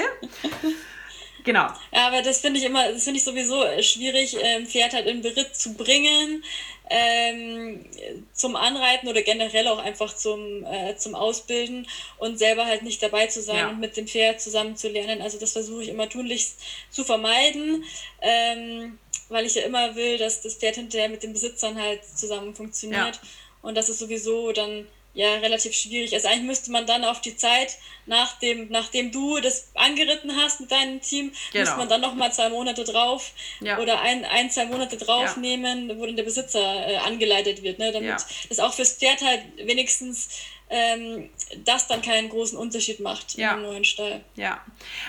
Genau. 1.44 1.68
Ja, 1.92 2.08
aber 2.08 2.22
das 2.22 2.40
finde 2.40 2.60
ich 2.60 2.66
immer, 2.66 2.92
das 2.92 3.04
finde 3.04 3.18
ich 3.18 3.24
sowieso 3.24 3.64
schwierig, 3.82 4.38
ein 4.38 4.62
ähm, 4.62 4.68
Pferd 4.68 4.94
halt 4.94 5.08
in 5.08 5.22
Beritt 5.22 5.56
zu 5.56 5.74
bringen, 5.74 6.44
ähm, 6.90 7.86
zum 8.34 8.56
Anreiten 8.56 9.08
oder 9.08 9.22
generell 9.22 9.68
auch 9.70 9.80
einfach 9.80 10.14
zum, 10.16 10.66
äh, 10.66 10.96
zum 10.98 11.16
Ausbilden 11.16 11.88
und 12.18 12.38
selber 12.38 12.66
halt 12.66 12.84
nicht 12.84 13.02
dabei 13.02 13.28
zu 13.28 13.42
sein 13.42 13.58
ja. 13.58 13.70
und 13.70 13.80
mit 13.80 13.96
dem 13.96 14.08
Pferd 14.08 14.42
zusammen 14.42 14.76
zu 14.76 14.90
lernen. 14.90 15.22
Also 15.22 15.40
das 15.40 15.54
versuche 15.54 15.84
ich 15.84 15.90
immer 15.90 16.10
tunlichst 16.10 16.60
zu 16.90 17.04
vermeiden, 17.04 17.86
ähm, 18.22 19.00
weil 19.30 19.46
ich 19.46 19.56
ja 19.56 19.64
immer 19.64 19.96
will, 19.96 20.18
dass 20.18 20.42
das 20.42 20.56
Pferd 20.56 20.76
hinterher 20.76 21.08
mit 21.08 21.24
den 21.24 21.32
Besitzern 21.32 21.82
halt 21.82 22.04
zusammen 22.04 22.54
funktioniert. 22.54 23.16
Ja. 23.16 23.22
Und 23.62 23.76
das 23.76 23.88
ist 23.88 24.00
sowieso 24.00 24.52
dann 24.52 24.86
ja 25.14 25.36
relativ 25.36 25.74
schwierig. 25.74 26.14
Also 26.14 26.28
eigentlich 26.28 26.44
müsste 26.44 26.72
man 26.72 26.86
dann 26.86 27.04
auf 27.04 27.22
die 27.22 27.36
Zeit, 27.36 27.78
nachdem, 28.06 28.70
nachdem 28.70 29.12
du 29.12 29.40
das 29.40 29.70
angeritten 29.76 30.36
hast 30.36 30.62
mit 30.62 30.72
deinem 30.72 31.02
Team, 31.02 31.32
genau. 31.52 31.64
müsste 31.64 31.78
man 31.78 31.90
dann 31.90 32.02
nochmal 32.02 32.32
zwei 32.32 32.50
Monate 32.50 32.84
drauf 32.84 33.32
ja. 33.60 33.80
oder 33.80 34.02
ein, 34.02 34.26
ein, 34.26 34.50
zwei 34.50 34.66
Monate 34.66 34.98
draufnehmen, 34.98 35.90
ja. 35.90 35.98
wo 35.98 36.06
dann 36.06 36.16
der 36.16 36.24
Besitzer 36.24 36.88
äh, 36.88 36.98
angeleitet 36.98 37.62
wird, 37.64 37.80
ne? 37.80 37.92
damit 37.92 38.10
ja. 38.10 38.18
das 38.50 38.60
auch 38.60 38.74
fürs 38.74 38.94
Pferd 38.94 39.22
halt 39.22 39.42
wenigstens 39.58 40.30
ähm, 40.70 41.30
das 41.66 41.88
dann 41.88 42.02
keinen 42.02 42.30
großen 42.30 42.58
Unterschied 42.58 43.02
macht 43.02 43.38
ja. 43.38 43.54
im 43.56 43.64
neuen 43.64 43.84
Stall. 43.84 44.22
Ja, 44.36 44.62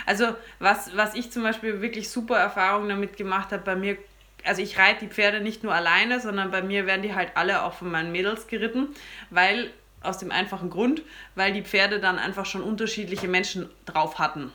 also 0.07 0.34
was, 0.59 0.96
was 0.96 1.14
ich 1.14 1.30
zum 1.30 1.44
Beispiel 1.44 1.80
wirklich 1.80 2.11
super 2.11 2.36
Erfahrungen 2.36 2.88
damit 2.88 3.16
gemacht 3.16 3.53
habe, 3.53 3.62
bei 3.62 3.76
mir 3.76 3.96
also 4.44 4.61
ich 4.61 4.76
reite 4.76 5.07
die 5.07 5.12
Pferde 5.12 5.40
nicht 5.40 5.62
nur 5.62 5.72
alleine, 5.72 6.18
sondern 6.18 6.50
bei 6.50 6.62
mir 6.62 6.84
werden 6.84 7.03
die 7.03 7.14
halt 7.14 7.30
alle 7.36 7.62
auch 7.62 7.74
von 7.74 7.92
meinen 7.92 8.11
Mädels 8.11 8.48
geritten, 8.48 8.88
weil 9.30 9.72
aus 10.03 10.18
dem 10.18 10.30
einfachen 10.30 10.70
Grund, 10.70 11.03
weil 11.34 11.53
die 11.53 11.62
Pferde 11.62 12.00
dann 12.00 12.18
einfach 12.18 12.46
schon 12.46 12.62
unterschiedliche 12.62 13.28
Menschen 13.28 13.68
drauf 13.86 14.18
hatten. 14.18 14.53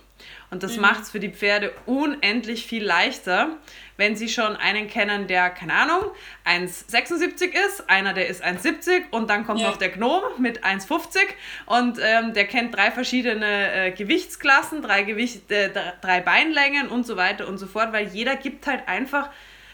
Und 0.49 0.63
das 0.63 0.75
mhm. 0.75 0.81
macht 0.81 1.03
es 1.03 1.11
für 1.11 1.19
die 1.19 1.29
Pferde 1.29 1.73
unendlich 1.85 2.65
viel 2.65 2.83
leichter, 2.83 3.49
wenn 3.97 4.15
sie 4.15 4.29
schon 4.29 4.55
einen 4.55 4.87
kennen, 4.87 5.27
der, 5.27 5.49
keine 5.49 5.73
Ahnung, 5.73 6.11
1,76 6.45 7.51
ist, 7.67 7.89
einer, 7.89 8.13
der 8.13 8.27
ist 8.27 8.43
1,70 8.43 9.09
und 9.11 9.29
dann 9.29 9.45
kommt 9.45 9.59
ja. 9.59 9.69
noch 9.69 9.77
der 9.77 9.89
Gnom 9.89 10.21
mit 10.37 10.63
1,50 10.63 11.17
und 11.65 11.99
ähm, 12.01 12.33
der 12.33 12.45
kennt 12.45 12.75
drei 12.75 12.91
verschiedene 12.91 13.73
äh, 13.73 13.91
Gewichtsklassen, 13.91 14.81
drei, 14.81 15.03
Gewicht, 15.03 15.51
äh, 15.51 15.69
drei 16.01 16.21
Beinlängen 16.21 16.87
und 16.87 17.05
so 17.05 17.17
weiter 17.17 17.47
und 17.47 17.57
so 17.57 17.67
fort, 17.67 17.91
weil 17.91 18.07
jeder 18.07 18.35
gibt 18.35 18.67
halt 18.67 18.87
einfach, 18.87 19.29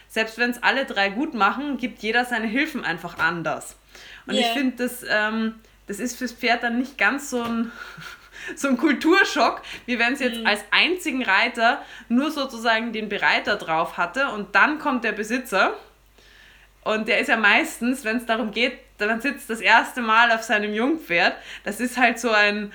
selbst 0.08 0.38
wenn 0.38 0.50
es 0.50 0.62
alle 0.62 0.86
drei 0.86 1.10
gut 1.10 1.34
machen, 1.34 1.76
gibt 1.76 2.02
jeder 2.02 2.24
seine 2.24 2.46
Hilfen 2.46 2.84
einfach 2.84 3.18
anders. 3.18 3.76
Und 4.26 4.34
yeah. 4.34 4.46
ich 4.46 4.52
finde, 4.52 4.76
das, 4.76 5.04
ähm, 5.08 5.54
das 5.86 6.00
ist 6.00 6.16
fürs 6.16 6.32
Pferd 6.32 6.62
dann 6.62 6.78
nicht 6.78 6.98
ganz 6.98 7.30
so 7.30 7.42
ein, 7.42 7.72
so 8.56 8.68
ein 8.68 8.76
Kulturschock, 8.76 9.62
wie 9.86 9.98
wenn 9.98 10.14
es 10.14 10.20
jetzt 10.20 10.40
mhm. 10.40 10.46
als 10.46 10.64
einzigen 10.70 11.22
Reiter 11.22 11.82
nur 12.08 12.30
sozusagen 12.30 12.92
den 12.92 13.08
Bereiter 13.08 13.56
drauf 13.56 13.96
hatte 13.96 14.28
und 14.28 14.54
dann 14.54 14.78
kommt 14.78 15.04
der 15.04 15.12
Besitzer. 15.12 15.74
Und 16.82 17.08
der 17.08 17.20
ist 17.20 17.28
ja 17.28 17.38
meistens, 17.38 18.04
wenn 18.04 18.18
es 18.18 18.26
darum 18.26 18.50
geht, 18.50 18.78
dann 18.98 19.20
sitzt 19.20 19.50
das 19.50 19.60
erste 19.60 20.02
Mal 20.02 20.30
auf 20.30 20.42
seinem 20.42 20.72
Jungpferd. 20.72 21.34
Das 21.64 21.80
ist 21.80 21.96
halt 21.96 22.20
so 22.20 22.30
ein 22.30 22.72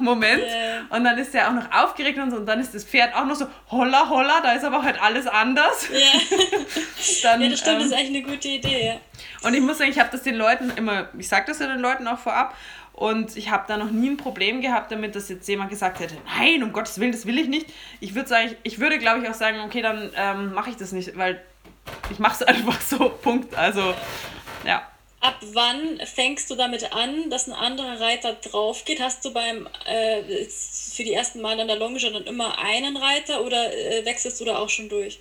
Moment. 0.00 0.42
Yeah. 0.42 0.82
Und 0.90 1.04
dann 1.04 1.16
ist 1.18 1.34
er 1.34 1.48
auch 1.48 1.52
noch 1.52 1.70
aufgeregt 1.72 2.18
und 2.18 2.30
so. 2.30 2.38
Und 2.38 2.46
dann 2.46 2.60
ist 2.60 2.74
das 2.74 2.84
Pferd 2.84 3.14
auch 3.14 3.24
noch 3.24 3.36
so 3.36 3.46
holla 3.70 4.08
holla. 4.08 4.40
Da 4.40 4.52
ist 4.52 4.64
aber 4.64 4.82
halt 4.82 5.00
alles 5.00 5.26
anders. 5.26 5.88
Yeah. 5.90 6.00
dann, 7.22 7.42
ja, 7.42 7.48
das 7.48 7.60
stimmt. 7.60 7.76
Ähm, 7.76 7.78
das 7.80 7.86
ist 7.86 7.94
eigentlich 7.94 8.24
eine 8.24 8.34
gute 8.34 8.48
Idee. 8.48 8.86
Ja. 8.86 9.48
Und 9.48 9.54
ich 9.54 9.60
muss 9.60 9.78
sagen, 9.78 9.90
ich 9.90 9.98
habe 9.98 10.10
das 10.10 10.22
den 10.22 10.34
Leuten 10.34 10.72
immer, 10.76 11.08
ich 11.16 11.28
sage 11.28 11.44
das 11.46 11.60
ja 11.60 11.68
den 11.68 11.80
Leuten 11.80 12.08
auch 12.08 12.18
vorab. 12.18 12.56
Und 12.92 13.36
ich 13.36 13.50
habe 13.50 13.64
da 13.66 13.76
noch 13.76 13.90
nie 13.90 14.10
ein 14.10 14.16
Problem 14.16 14.60
gehabt 14.60 14.92
damit, 14.92 15.16
dass 15.16 15.28
jetzt 15.28 15.48
jemand 15.48 15.70
gesagt 15.70 15.98
hätte, 15.98 16.16
nein, 16.38 16.62
um 16.62 16.72
Gottes 16.72 17.00
Willen, 17.00 17.10
das 17.10 17.26
will 17.26 17.38
ich 17.38 17.48
nicht. 17.48 17.66
Ich 17.98 18.14
würde 18.14 18.28
sagen, 18.28 18.54
ich 18.62 18.78
würde, 18.78 18.98
glaube 18.98 19.20
ich, 19.20 19.28
auch 19.28 19.34
sagen, 19.34 19.60
okay, 19.60 19.82
dann 19.82 20.10
ähm, 20.16 20.54
mache 20.54 20.70
ich 20.70 20.76
das 20.76 20.92
nicht, 20.92 21.16
weil 21.18 21.42
ich 22.10 22.20
mache 22.20 22.34
es 22.34 22.42
einfach 22.46 22.80
so, 22.80 23.08
Punkt. 23.08 23.54
Also, 23.56 23.94
ja. 24.64 24.82
Ab 25.24 25.38
wann 25.54 25.98
fängst 26.04 26.50
du 26.50 26.54
damit 26.54 26.92
an, 26.92 27.30
dass 27.30 27.46
ein 27.48 27.54
anderer 27.54 27.98
Reiter 27.98 28.34
drauf 28.34 28.84
geht? 28.84 29.00
Hast 29.00 29.24
du 29.24 29.32
beim 29.32 29.66
äh, 29.86 30.22
für 30.50 31.02
die 31.02 31.14
ersten 31.14 31.40
Mal 31.40 31.58
an 31.58 31.66
der 31.66 31.78
Longe 31.78 31.98
dann 31.98 32.24
immer 32.24 32.58
einen 32.58 32.94
Reiter 32.98 33.40
oder 33.40 33.72
äh, 33.72 34.04
wechselst 34.04 34.38
du 34.38 34.44
da 34.44 34.58
auch 34.58 34.68
schon 34.68 34.90
durch? 34.90 35.20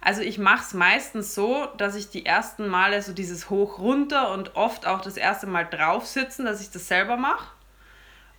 Also 0.00 0.22
ich 0.22 0.38
mache 0.38 0.62
es 0.62 0.72
meistens 0.72 1.34
so, 1.34 1.66
dass 1.76 1.94
ich 1.94 2.08
die 2.08 2.24
ersten 2.24 2.68
Male 2.68 3.02
so 3.02 3.12
dieses 3.12 3.50
Hoch 3.50 3.80
runter 3.80 4.32
und 4.32 4.56
oft 4.56 4.86
auch 4.86 5.02
das 5.02 5.18
erste 5.18 5.46
Mal 5.46 5.64
drauf 5.64 6.06
sitzen, 6.06 6.46
dass 6.46 6.62
ich 6.62 6.70
das 6.70 6.88
selber 6.88 7.18
mache. 7.18 7.46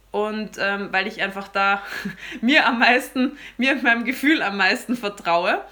Und 0.09 0.57
ähm, 0.57 0.87
weil 0.91 1.05
ich 1.05 1.21
einfach 1.21 1.49
da 1.49 1.83
mir 2.41 2.65
am 2.65 2.79
meisten, 2.79 3.37
mir 3.57 3.73
und 3.73 3.83
meinem 3.83 4.05
Gefühl 4.05 4.41
am 4.41 4.57
meisten 4.57 4.97
vertraue. 4.97 5.63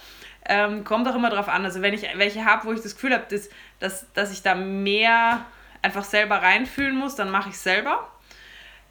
Ähm, 0.46 0.84
kommt 0.84 1.08
auch 1.08 1.16
immer 1.16 1.32
darauf 1.32 1.48
an. 1.48 1.66
Also 1.66 1.82
wenn 1.82 1.96
ich 1.96 2.06
welche 2.18 2.46
habe, 2.46 2.66
wo 2.66 2.74
ich 2.74 2.82
das 2.82 2.94
Gefühl 2.96 3.14
habe, 3.14 3.26
dass, 3.30 3.50
dass, 3.84 4.12
dass 4.14 4.32
ich 4.32 4.42
da 4.42 4.56
mehr 4.56 5.46
einfach 5.82 6.06
selber 6.06 6.38
reinfühlen 6.38 6.96
muss, 6.96 7.16
dann 7.16 7.30
mache 7.30 7.50
ich 7.50 7.56
es 7.56 7.64
selber 7.64 8.08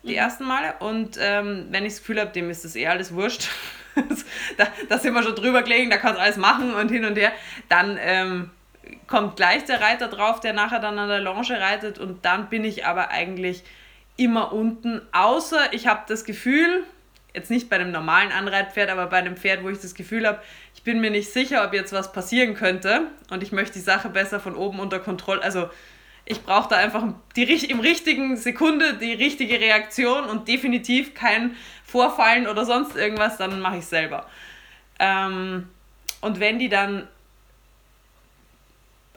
die 0.03 0.12
mhm. 0.12 0.18
ersten 0.18 0.45
Male. 0.45 0.74
Und 0.80 1.16
ähm, 1.18 1.68
wenn 1.70 1.86
ich 1.86 1.95
das 1.95 2.01
Gefühl 2.01 2.20
habe, 2.20 2.30
dem 2.30 2.51
ist 2.51 2.64
das 2.64 2.76
eh 2.76 2.86
alles 2.86 3.14
wurscht, 3.14 3.49
da, 4.59 4.66
da 4.88 4.99
sind 4.99 5.14
wir 5.14 5.22
schon 5.22 5.34
drüber 5.34 5.62
gelegen, 5.62 5.90
da 5.90 5.97
kannst 5.97 6.18
du 6.18 6.22
alles 6.22 6.36
machen 6.36 6.74
und 6.74 6.90
hin 6.90 7.07
und 7.07 7.16
her, 7.16 7.32
dann 7.70 7.99
ähm, 8.01 8.51
kommt 9.07 9.36
gleich 9.36 9.64
der 9.64 9.80
Reiter 9.80 10.09
drauf, 10.09 10.40
der 10.40 10.53
nachher 10.53 10.80
dann 10.80 10.99
an 10.99 11.09
der 11.09 11.20
Longe 11.20 11.59
reitet 11.59 11.99
und 11.99 12.24
dann 12.24 12.49
bin 12.51 12.64
ich 12.64 12.84
aber 12.84 13.11
eigentlich 13.11 13.64
immer 14.16 14.53
unten, 14.53 15.01
außer 15.12 15.72
ich 15.72 15.86
habe 15.86 16.03
das 16.07 16.24
Gefühl, 16.24 16.84
jetzt 17.35 17.51
nicht 17.51 17.70
bei 17.70 17.76
einem 17.76 17.91
normalen 17.91 18.33
Anreitpferd, 18.33 18.91
aber 18.91 19.07
bei 19.07 19.18
einem 19.18 19.37
Pferd, 19.37 19.62
wo 19.62 19.68
ich 19.68 19.78
das 19.78 19.95
Gefühl 19.95 20.26
habe, 20.26 20.43
ich 20.74 20.83
bin 20.83 21.01
mir 21.01 21.11
nicht 21.11 21.33
sicher, 21.33 21.64
ob 21.64 21.72
jetzt 21.72 21.93
was 21.93 22.12
passieren 22.12 22.55
könnte 22.55 23.09
und 23.30 23.43
ich 23.43 23.53
möchte 23.53 23.74
die 23.74 23.85
Sache 23.85 24.09
besser 24.09 24.41
von 24.41 24.57
oben 24.57 24.80
unter 24.80 24.99
Kontrolle, 24.99 25.43
also 25.43 25.70
ich 26.24 26.43
brauche 26.43 26.68
da 26.68 26.76
einfach 26.76 27.05
die, 27.35 27.43
im 27.70 27.80
richtigen 27.80 28.37
Sekunde 28.37 28.95
die 28.95 29.12
richtige 29.12 29.59
Reaktion 29.61 30.24
und 30.24 30.47
definitiv 30.47 31.14
kein 31.14 31.57
Vorfallen 31.85 32.47
oder 32.47 32.64
sonst 32.64 32.97
irgendwas, 32.97 33.39
dann 33.39 33.61
mache 33.61 33.76
ich 33.76 33.83
es 33.83 33.91
selber. 33.91 34.26
Ähm, 34.99 35.68
und 36.20 36.39
wenn 36.39 36.59
die 36.59 36.68
dann 36.68 37.09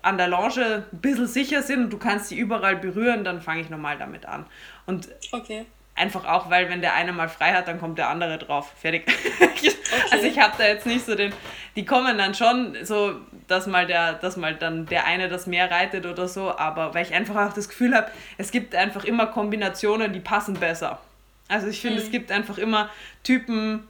an 0.01 0.17
der 0.17 0.27
Longe 0.27 0.85
ein 0.91 0.99
bisschen 0.99 1.27
sicher 1.27 1.63
sind 1.63 1.85
und 1.85 1.89
du 1.91 1.97
kannst 1.97 2.27
sie 2.29 2.37
überall 2.37 2.75
berühren, 2.75 3.23
dann 3.23 3.41
fange 3.41 3.61
ich 3.61 3.69
nochmal 3.69 3.97
damit 3.97 4.25
an. 4.25 4.45
Und 4.85 5.09
okay. 5.31 5.65
Einfach 5.95 6.25
auch, 6.25 6.49
weil 6.49 6.69
wenn 6.69 6.81
der 6.81 6.93
eine 6.93 7.13
mal 7.13 7.29
frei 7.29 7.53
hat, 7.53 7.69
dann 7.69 7.79
kommt 7.79 7.97
der 7.97 8.09
andere 8.09 8.37
drauf. 8.37 8.71
Fertig. 8.79 9.05
Okay. 9.41 9.71
Also 10.11 10.25
ich 10.25 10.37
habe 10.39 10.53
da 10.57 10.65
jetzt 10.65 10.85
nicht 10.85 11.05
so 11.05 11.15
den. 11.15 11.31
Die 11.77 11.85
kommen 11.85 12.17
dann 12.17 12.33
schon 12.33 12.75
so, 12.83 13.15
dass 13.47 13.67
mal 13.67 13.85
der, 13.85 14.13
dass 14.13 14.35
mal 14.35 14.53
dann 14.55 14.85
der 14.87 15.05
eine 15.05 15.29
das 15.29 15.47
mehr 15.47 15.71
reitet 15.71 16.05
oder 16.05 16.27
so, 16.27 16.57
aber 16.57 16.93
weil 16.93 17.05
ich 17.05 17.13
einfach 17.13 17.35
auch 17.35 17.53
das 17.53 17.69
Gefühl 17.69 17.95
habe, 17.95 18.11
es 18.37 18.51
gibt 18.51 18.75
einfach 18.75 19.05
immer 19.05 19.27
Kombinationen, 19.27 20.11
die 20.11 20.19
passen 20.19 20.55
besser. 20.55 20.99
Also 21.47 21.67
ich 21.67 21.79
finde, 21.79 21.99
mhm. 21.99 22.05
es 22.05 22.11
gibt 22.11 22.31
einfach 22.31 22.57
immer 22.57 22.89
Typen, 23.23 23.87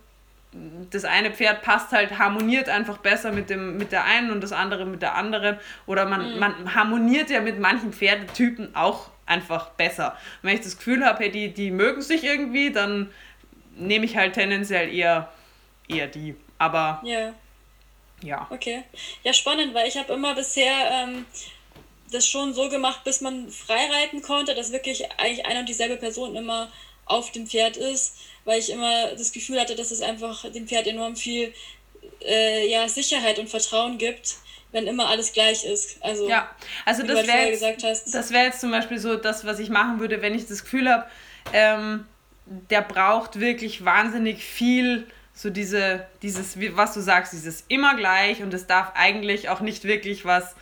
das 0.91 1.05
eine 1.05 1.31
Pferd 1.31 1.61
passt 1.61 1.91
halt, 1.91 2.17
harmoniert 2.17 2.69
einfach 2.69 2.97
besser 2.97 3.31
mit, 3.31 3.49
dem, 3.49 3.77
mit 3.77 3.91
der 3.91 4.05
einen 4.05 4.31
und 4.31 4.41
das 4.41 4.51
andere 4.51 4.85
mit 4.85 5.01
der 5.01 5.15
anderen. 5.15 5.57
Oder 5.85 6.05
man, 6.05 6.33
mhm. 6.33 6.39
man 6.39 6.75
harmoniert 6.75 7.29
ja 7.29 7.41
mit 7.41 7.59
manchen 7.59 7.93
Pferdetypen 7.93 8.75
auch 8.75 9.09
einfach 9.25 9.69
besser. 9.71 10.17
Und 10.41 10.49
wenn 10.49 10.55
ich 10.55 10.63
das 10.63 10.77
Gefühl 10.77 11.05
habe, 11.05 11.23
hey, 11.23 11.31
die, 11.31 11.53
die 11.53 11.71
mögen 11.71 12.01
sich 12.01 12.23
irgendwie, 12.23 12.71
dann 12.71 13.11
nehme 13.75 14.05
ich 14.05 14.15
halt 14.15 14.33
tendenziell 14.33 14.93
eher, 14.93 15.31
eher 15.87 16.07
die. 16.07 16.35
Aber 16.57 17.01
ja. 17.03 17.33
ja. 18.21 18.47
Okay. 18.49 18.83
Ja, 19.23 19.33
spannend, 19.33 19.73
weil 19.73 19.87
ich 19.87 19.97
habe 19.97 20.13
immer 20.13 20.35
bisher 20.35 20.73
ähm, 20.91 21.25
das 22.11 22.27
schon 22.27 22.53
so 22.53 22.69
gemacht, 22.69 23.03
bis 23.03 23.21
man 23.21 23.49
freireiten 23.49 24.21
konnte, 24.21 24.55
dass 24.55 24.71
wirklich 24.71 25.11
eigentlich 25.17 25.45
eine 25.45 25.59
und 25.59 25.69
dieselbe 25.69 25.97
Person 25.97 26.35
immer 26.35 26.71
auf 27.05 27.31
dem 27.31 27.47
Pferd 27.47 27.77
ist, 27.77 28.17
weil 28.45 28.59
ich 28.59 28.71
immer 28.71 29.11
das 29.11 29.31
Gefühl 29.31 29.59
hatte, 29.59 29.75
dass 29.75 29.91
es 29.91 30.01
einfach 30.01 30.49
dem 30.51 30.67
Pferd 30.67 30.87
enorm 30.87 31.15
viel 31.15 31.53
äh, 32.21 32.67
ja, 32.69 32.87
Sicherheit 32.87 33.37
und 33.39 33.49
Vertrauen 33.49 33.97
gibt 33.97 34.35
wenn 34.75 34.87
immer 34.87 35.07
alles 35.07 35.31
gleich 35.31 35.63
ist. 35.63 36.03
Also, 36.03 36.29
ja, 36.29 36.49
also 36.85 37.01
das 37.01 37.25
wäre 37.25 37.49
jetzt, 37.49 38.13
das 38.13 38.31
wär 38.31 38.43
jetzt 38.43 38.59
zum 38.59 38.71
Beispiel 38.71 38.99
so 38.99 39.15
das, 39.15 39.45
was 39.45 39.59
ich 39.59 39.69
machen 39.69 39.99
würde, 39.99 40.21
wenn 40.21 40.35
ich 40.35 40.47
das 40.47 40.63
Gefühl 40.63 40.89
habe, 40.89 41.05
ähm, 41.53 42.05
der 42.45 42.81
braucht 42.81 43.39
wirklich 43.39 43.85
wahnsinnig 43.85 44.43
viel, 44.43 45.07
so 45.33 45.49
diese, 45.49 46.05
dieses, 46.21 46.57
was 46.75 46.93
du 46.93 46.99
sagst, 46.99 47.31
dieses 47.31 47.63
immer 47.69 47.95
gleich 47.95 48.43
und 48.43 48.53
es 48.53 48.67
darf 48.67 48.91
eigentlich 48.95 49.49
auch 49.49 49.61
nicht 49.61 49.85
wirklich 49.85 50.25
was, 50.25 50.55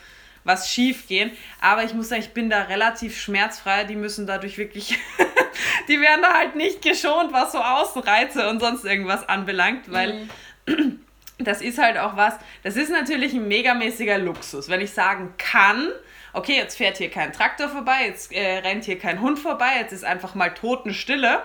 was 0.44 0.70
schief 0.70 1.08
gehen. 1.08 1.32
Aber 1.60 1.84
ich 1.84 1.94
muss 1.94 2.10
sagen, 2.10 2.22
ich 2.22 2.34
bin 2.34 2.50
da 2.50 2.64
relativ 2.64 3.20
schmerzfrei. 3.20 3.84
Die 3.84 3.96
müssen 3.96 4.28
dadurch 4.28 4.58
wirklich, 4.58 4.98
die 5.88 6.00
werden 6.00 6.22
da 6.22 6.34
halt 6.34 6.56
nicht 6.56 6.82
geschont, 6.82 7.34
was 7.34 7.52
so 7.52 7.60
Außenreize 7.60 8.48
und 8.50 8.60
sonst 8.60 8.86
irgendwas 8.86 9.28
anbelangt, 9.28 9.92
weil 9.92 10.28
mhm 10.68 11.00
das 11.44 11.62
ist 11.62 11.78
halt 11.78 11.98
auch 11.98 12.16
was, 12.16 12.36
das 12.64 12.76
ist 12.76 12.90
natürlich 12.90 13.34
ein 13.34 13.48
megamäßiger 13.48 14.18
Luxus. 14.18 14.70
Wenn 14.70 14.82
ich 14.82 14.92
sagen 14.92 15.34
kann, 15.38 15.90
okay, 16.34 16.56
jetzt 16.56 16.78
fährt 16.78 16.98
hier 16.98 17.10
kein 17.10 17.32
Traktor 17.32 17.70
vorbei, 17.70 18.06
jetzt 18.08 18.32
äh, 18.32 18.60
rennt 18.60 18.86
hier 18.86 18.98
kein 18.98 19.22
Hund 19.22 19.40
vorbei, 19.40 19.70
jetzt 19.80 19.94
ist 19.94 20.04
einfach 20.04 20.36
mal 20.36 20.54
Totenstille. 20.54 21.42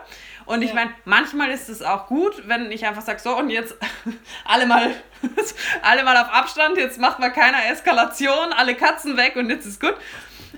Und 0.46 0.62
ich 0.62 0.70
ja. 0.70 0.74
meine, 0.76 0.90
manchmal 1.04 1.50
ist 1.50 1.68
es 1.68 1.82
auch 1.82 2.06
gut, 2.06 2.48
wenn 2.48 2.72
ich 2.72 2.86
einfach 2.86 3.02
sage, 3.02 3.18
so 3.18 3.36
und 3.36 3.50
jetzt 3.50 3.76
alle 4.44 4.66
mal, 4.66 4.94
alle 5.82 6.04
mal 6.04 6.16
auf 6.16 6.32
Abstand, 6.32 6.78
jetzt 6.78 6.98
macht 6.98 7.18
mal 7.18 7.30
keiner 7.30 7.70
Eskalation, 7.70 8.52
alle 8.54 8.74
Katzen 8.74 9.16
weg 9.16 9.36
und 9.36 9.50
jetzt 9.50 9.66
ist 9.66 9.80
gut. 9.80 9.94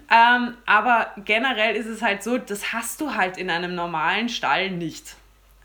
Ähm, 0.09 0.57
aber 0.67 1.13
generell 1.25 1.77
ist 1.77 1.87
es 1.87 2.03
halt 2.03 2.23
so, 2.23 2.39
das 2.39 2.73
hast 2.73 3.01
du 3.01 3.15
halt 3.15 3.37
in 3.37 3.51
einem 3.51 3.75
normalen 3.75 4.29
Stall 4.29 4.71
nicht. 4.71 5.17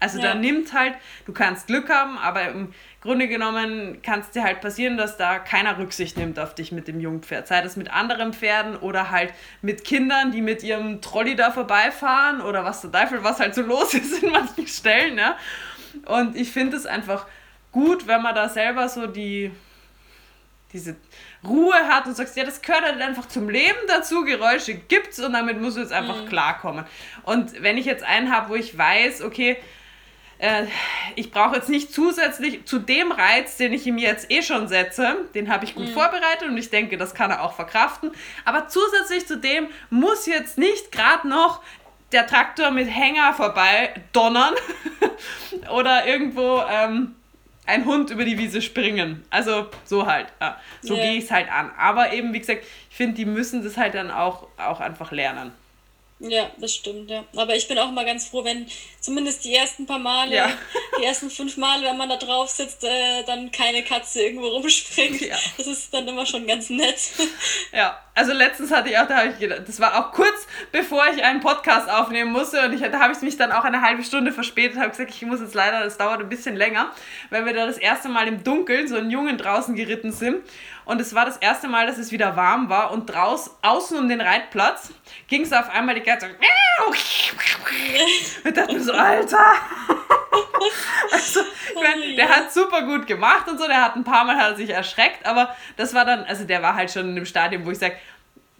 Also 0.05 0.19
ja. 0.19 0.33
da 0.33 0.35
nimmt 0.35 0.71
halt, 0.71 0.93
du 1.25 1.33
kannst 1.33 1.65
Glück 1.65 1.89
haben, 1.89 2.19
aber 2.19 2.47
im 2.49 2.73
Grunde 3.01 3.27
genommen 3.27 4.03
kann 4.03 4.19
es 4.19 4.29
dir 4.29 4.43
halt 4.43 4.61
passieren, 4.61 4.97
dass 4.97 5.17
da 5.17 5.39
keiner 5.39 5.79
Rücksicht 5.79 6.15
nimmt 6.15 6.37
auf 6.37 6.53
dich 6.53 6.71
mit 6.71 6.87
dem 6.87 6.99
Jungpferd. 6.99 7.47
Sei 7.47 7.59
das 7.61 7.75
mit 7.75 7.91
anderen 7.91 8.33
Pferden 8.33 8.75
oder 8.77 9.09
halt 9.09 9.33
mit 9.63 9.83
Kindern, 9.83 10.31
die 10.31 10.41
mit 10.41 10.61
ihrem 10.61 11.01
Trolley 11.01 11.35
da 11.35 11.49
vorbeifahren 11.49 12.41
oder 12.41 12.63
was 12.63 12.81
der 12.81 12.91
Teufel, 12.91 13.23
was 13.23 13.39
halt 13.39 13.55
so 13.55 13.63
los 13.63 13.93
ist 13.95 14.21
in 14.21 14.31
manchen 14.31 14.67
Stellen. 14.67 15.17
Ja? 15.17 15.37
Und 16.05 16.35
ich 16.35 16.51
finde 16.51 16.77
es 16.77 16.85
einfach 16.85 17.25
gut, 17.71 18.05
wenn 18.05 18.21
man 18.21 18.35
da 18.35 18.47
selber 18.47 18.87
so 18.89 19.07
die, 19.07 19.51
diese 20.71 20.95
Ruhe 21.43 21.75
hat 21.87 22.05
und 22.05 22.15
sagst, 22.15 22.35
ja, 22.37 22.43
das 22.43 22.61
gehört 22.61 22.83
halt 22.83 23.01
einfach 23.01 23.27
zum 23.27 23.49
Leben 23.49 23.79
dazu, 23.87 24.23
Geräusche 24.23 24.75
gibt's 24.75 25.19
und 25.19 25.33
damit 25.33 25.61
muss 25.61 25.75
du 25.75 25.79
jetzt 25.79 25.93
einfach 25.93 26.23
mhm. 26.23 26.29
klarkommen. 26.29 26.85
Und 27.23 27.61
wenn 27.61 27.77
ich 27.77 27.85
jetzt 27.85 28.03
einen 28.03 28.31
habe, 28.31 28.49
wo 28.49 28.55
ich 28.55 28.77
weiß, 28.77 29.21
okay, 29.21 29.57
äh, 30.37 30.65
ich 31.15 31.31
brauche 31.31 31.55
jetzt 31.55 31.69
nicht 31.69 31.93
zusätzlich 31.93 32.65
zu 32.65 32.79
dem 32.79 33.11
Reiz, 33.11 33.57
den 33.57 33.73
ich 33.73 33.85
ihm 33.87 33.97
jetzt 33.97 34.31
eh 34.31 34.41
schon 34.41 34.67
setze, 34.67 35.17
den 35.33 35.49
habe 35.49 35.65
ich 35.65 35.75
gut 35.75 35.87
mhm. 35.87 35.93
vorbereitet 35.93 36.49
und 36.49 36.57
ich 36.57 36.69
denke, 36.69 36.97
das 36.97 37.13
kann 37.13 37.31
er 37.31 37.43
auch 37.43 37.53
verkraften. 37.53 38.11
Aber 38.43 38.67
zusätzlich 38.67 39.25
zu 39.25 39.37
dem 39.37 39.67
muss 39.89 40.25
jetzt 40.25 40.57
nicht 40.57 40.91
gerade 40.91 41.27
noch 41.27 41.61
der 42.11 42.27
Traktor 42.27 42.71
mit 42.71 42.87
Hänger 42.87 43.33
vorbei 43.33 43.93
donnern 44.11 44.53
oder 45.71 46.05
irgendwo 46.05 46.61
ähm, 46.69 47.15
ein 47.65 47.85
Hund 47.85 48.09
über 48.11 48.25
die 48.25 48.37
Wiese 48.37 48.61
springen. 48.61 49.25
Also 49.29 49.67
so 49.85 50.05
halt. 50.05 50.27
Ja. 50.39 50.59
So 50.81 50.93
yeah. 50.93 51.03
gehe 51.03 51.17
ich 51.17 51.25
es 51.25 51.31
halt 51.31 51.51
an. 51.51 51.71
Aber 51.77 52.13
eben, 52.13 52.33
wie 52.33 52.39
gesagt, 52.39 52.63
ich 52.89 52.95
finde, 52.95 53.15
die 53.15 53.25
müssen 53.25 53.63
das 53.63 53.77
halt 53.77 53.95
dann 53.95 54.11
auch, 54.11 54.47
auch 54.57 54.79
einfach 54.79 55.11
lernen. 55.11 55.51
Ja, 56.19 56.49
das 56.57 56.73
stimmt, 56.73 57.09
ja. 57.09 57.25
Aber 57.35 57.55
ich 57.55 57.67
bin 57.67 57.77
auch 57.77 57.91
mal 57.91 58.05
ganz 58.05 58.27
froh, 58.29 58.45
wenn 58.45 58.67
zumindest 59.01 59.43
die 59.43 59.53
ersten 59.53 59.85
paar 59.85 59.99
Male, 59.99 60.33
ja. 60.33 60.49
die 60.97 61.03
ersten 61.03 61.29
fünf 61.29 61.57
Male, 61.57 61.83
wenn 61.85 61.97
man 61.97 62.07
da 62.07 62.15
drauf 62.15 62.49
sitzt, 62.49 62.85
äh, 62.85 63.23
dann 63.27 63.51
keine 63.51 63.83
Katze 63.83 64.21
irgendwo 64.21 64.47
rumspringt. 64.47 65.19
Ja. 65.19 65.35
Das 65.57 65.67
ist 65.67 65.93
dann 65.93 66.07
immer 66.07 66.25
schon 66.25 66.47
ganz 66.47 66.69
nett. 66.69 66.97
Ja, 67.73 67.99
also 68.13 68.31
letztens 68.31 68.71
hatte 68.71 68.89
ich 68.89 68.97
auch, 68.97 69.07
da 69.07 69.17
habe 69.17 69.29
ich 69.31 69.39
gedacht, 69.39 69.63
das 69.67 69.79
war 69.81 69.99
auch 69.99 70.13
kurz 70.13 70.47
bevor 70.71 71.05
ich 71.13 71.21
einen 71.23 71.41
Podcast 71.41 71.89
aufnehmen 71.89 72.31
musste 72.31 72.63
und 72.63 72.73
ich, 72.73 72.79
da 72.79 72.99
habe 72.99 73.11
ich 73.11 73.21
mich 73.21 73.35
dann 73.35 73.51
auch 73.51 73.65
eine 73.65 73.81
halbe 73.81 74.03
Stunde 74.03 74.31
verspätet, 74.31 74.77
habe 74.77 74.89
gesagt, 74.89 75.09
ich 75.09 75.21
muss 75.23 75.41
jetzt 75.41 75.53
leider, 75.53 75.83
das 75.83 75.97
dauert 75.97 76.21
ein 76.21 76.29
bisschen 76.29 76.55
länger, 76.55 76.91
weil 77.29 77.45
wir 77.45 77.53
da 77.53 77.65
das 77.65 77.77
erste 77.77 78.07
Mal 78.07 78.27
im 78.27 78.43
Dunkeln 78.43 78.87
so 78.87 78.95
einen 78.95 79.11
Jungen 79.11 79.37
draußen 79.37 79.75
geritten 79.75 80.13
sind 80.13 80.37
und 80.85 81.01
es 81.01 81.13
war 81.13 81.25
das 81.25 81.37
erste 81.37 81.67
Mal, 81.67 81.87
dass 81.87 81.97
es 81.97 82.11
wieder 82.11 82.35
warm 82.35 82.69
war 82.69 82.91
und 82.91 83.07
draußen, 83.07 83.51
außen 83.61 83.97
um 83.97 84.07
den 84.07 84.21
Reitplatz, 84.21 84.91
ging 85.27 85.41
es 85.41 85.51
auf 85.51 85.69
einmal 85.69 85.95
die 85.95 86.01
ganze 86.01 86.27
Zeit. 86.27 86.35
Ich 88.43 88.53
dachte 88.53 88.79
so, 88.79 88.93
Alter. 88.93 89.53
also, 91.11 91.39
ich 91.41 91.75
mein, 91.75 92.15
der 92.15 92.29
hat 92.29 92.53
super 92.53 92.83
gut 92.83 93.07
gemacht 93.07 93.47
und 93.47 93.57
so, 93.57 93.67
der 93.67 93.83
hat 93.83 93.95
ein 93.95 94.03
paar 94.03 94.25
Mal 94.25 94.37
hat 94.37 94.57
sich 94.57 94.69
erschreckt, 94.69 95.25
aber 95.25 95.55
das 95.77 95.93
war 95.93 96.05
dann, 96.05 96.23
also 96.25 96.43
der 96.43 96.61
war 96.61 96.75
halt 96.75 96.91
schon 96.91 97.09
in 97.09 97.15
einem 97.15 97.25
Stadium, 97.25 97.65
wo 97.65 97.71
ich 97.71 97.79
sage, 97.79 97.95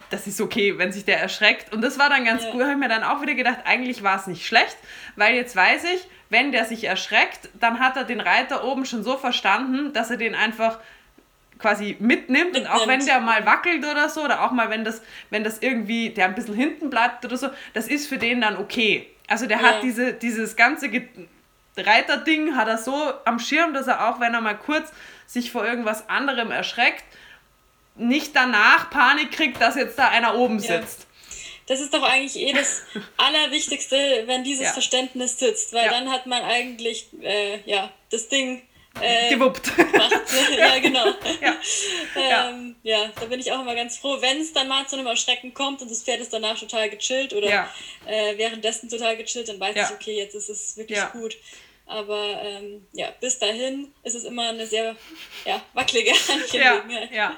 das 0.09 0.27
ist 0.27 0.39
okay, 0.39 0.77
wenn 0.77 0.91
sich 0.91 1.05
der 1.05 1.19
erschreckt. 1.19 1.73
Und 1.73 1.81
das 1.81 1.97
war 1.97 2.09
dann 2.09 2.25
ganz 2.25 2.43
ja. 2.43 2.51
gut, 2.51 2.61
habe 2.61 2.71
ich 2.71 2.77
mir 2.77 2.89
dann 2.89 3.03
auch 3.03 3.21
wieder 3.21 3.33
gedacht, 3.33 3.59
eigentlich 3.65 4.03
war 4.03 4.17
es 4.17 4.27
nicht 4.27 4.45
schlecht, 4.45 4.77
weil 5.15 5.35
jetzt 5.35 5.55
weiß 5.55 5.83
ich, 5.85 6.07
wenn 6.29 6.51
der 6.51 6.65
sich 6.65 6.83
erschreckt, 6.83 7.49
dann 7.53 7.79
hat 7.79 7.97
er 7.97 8.03
den 8.03 8.19
Reiter 8.19 8.63
oben 8.63 8.85
schon 8.85 9.03
so 9.03 9.17
verstanden, 9.17 9.93
dass 9.93 10.09
er 10.09 10.17
den 10.17 10.35
einfach 10.35 10.79
quasi 11.59 11.95
mitnimmt, 11.99 12.53
mitnimmt. 12.53 12.57
und 12.57 12.67
auch 12.67 12.87
wenn 12.87 13.05
der 13.05 13.19
mal 13.19 13.45
wackelt 13.45 13.85
oder 13.85 14.09
so 14.09 14.23
oder 14.23 14.43
auch 14.43 14.51
mal 14.51 14.69
wenn 14.69 14.83
das 14.83 15.01
wenn 15.29 15.43
das 15.43 15.59
irgendwie 15.59 16.09
der 16.09 16.25
ein 16.25 16.35
bisschen 16.35 16.55
hinten 16.55 16.89
bleibt 16.89 17.23
oder 17.25 17.37
so, 17.37 17.49
das 17.73 17.87
ist 17.87 18.07
für 18.07 18.17
den 18.17 18.41
dann 18.41 18.57
okay. 18.57 19.07
Also 19.27 19.45
der 19.45 19.57
ja. 19.57 19.63
hat 19.63 19.83
diese 19.83 20.13
dieses 20.13 20.55
ganze 20.55 20.89
Reiterding 21.77 22.55
hat 22.55 22.67
er 22.67 22.77
so 22.77 23.13
am 23.25 23.39
Schirm, 23.39 23.73
dass 23.73 23.87
er 23.87 24.09
auch 24.09 24.19
wenn 24.19 24.33
er 24.33 24.41
mal 24.41 24.57
kurz 24.57 24.91
sich 25.25 25.51
vor 25.51 25.65
irgendwas 25.65 26.07
anderem 26.09 26.51
erschreckt, 26.51 27.03
nicht 27.95 28.35
danach 28.35 28.89
Panik 28.89 29.31
kriegt, 29.31 29.59
dass 29.61 29.75
jetzt 29.75 29.97
da 29.97 30.09
einer 30.09 30.35
oben 30.35 30.59
ja. 30.59 30.79
sitzt. 30.79 31.07
Das 31.67 31.79
ist 31.79 31.93
doch 31.93 32.03
eigentlich 32.03 32.37
eh 32.37 32.53
das 32.53 32.83
Allerwichtigste, 33.17 34.23
wenn 34.27 34.43
dieses 34.43 34.65
ja. 34.65 34.71
Verständnis 34.71 35.39
sitzt, 35.39 35.73
weil 35.73 35.85
ja. 35.85 35.91
dann 35.91 36.11
hat 36.11 36.27
man 36.27 36.43
eigentlich 36.43 37.07
äh, 37.21 37.59
ja, 37.65 37.91
das 38.11 38.29
Ding 38.29 38.61
äh, 39.01 39.33
gewuppt. 39.33 39.75
Gemacht. 39.75 40.13
ja, 40.57 40.79
genau. 40.79 41.05
Ja. 42.15 42.49
ähm, 42.49 42.75
ja. 42.83 43.11
da 43.19 43.25
bin 43.25 43.39
ich 43.39 43.51
auch 43.51 43.61
immer 43.61 43.75
ganz 43.75 43.97
froh, 43.97 44.17
wenn 44.21 44.39
es 44.39 44.53
dann 44.53 44.67
mal 44.67 44.87
zu 44.87 44.95
einem 44.95 45.07
Erschrecken 45.07 45.53
kommt 45.53 45.81
und 45.81 45.91
das 45.91 46.03
Pferd 46.03 46.21
ist 46.21 46.33
danach 46.33 46.57
total 46.57 46.89
gechillt 46.89 47.33
oder 47.33 47.67
äh, 48.05 48.37
währenddessen 48.37 48.89
total 48.89 49.17
gechillt, 49.17 49.49
dann 49.49 49.59
weiß 49.59 49.75
ich, 49.75 49.95
okay, 49.95 50.17
jetzt 50.17 50.33
ist 50.33 50.49
es 50.49 50.77
wirklich 50.77 50.99
gut. 51.11 51.37
Aber 51.87 52.41
ähm, 52.41 52.87
ja, 52.93 53.09
bis 53.19 53.37
dahin 53.37 53.93
ist 54.03 54.15
es 54.15 54.23
immer 54.23 54.49
eine 54.49 54.65
sehr 54.65 54.95
ja, 55.45 55.61
wackelige 55.73 56.11
Angelegenheit. 56.33 57.11
Ja, 57.11 57.15
ja. 57.15 57.37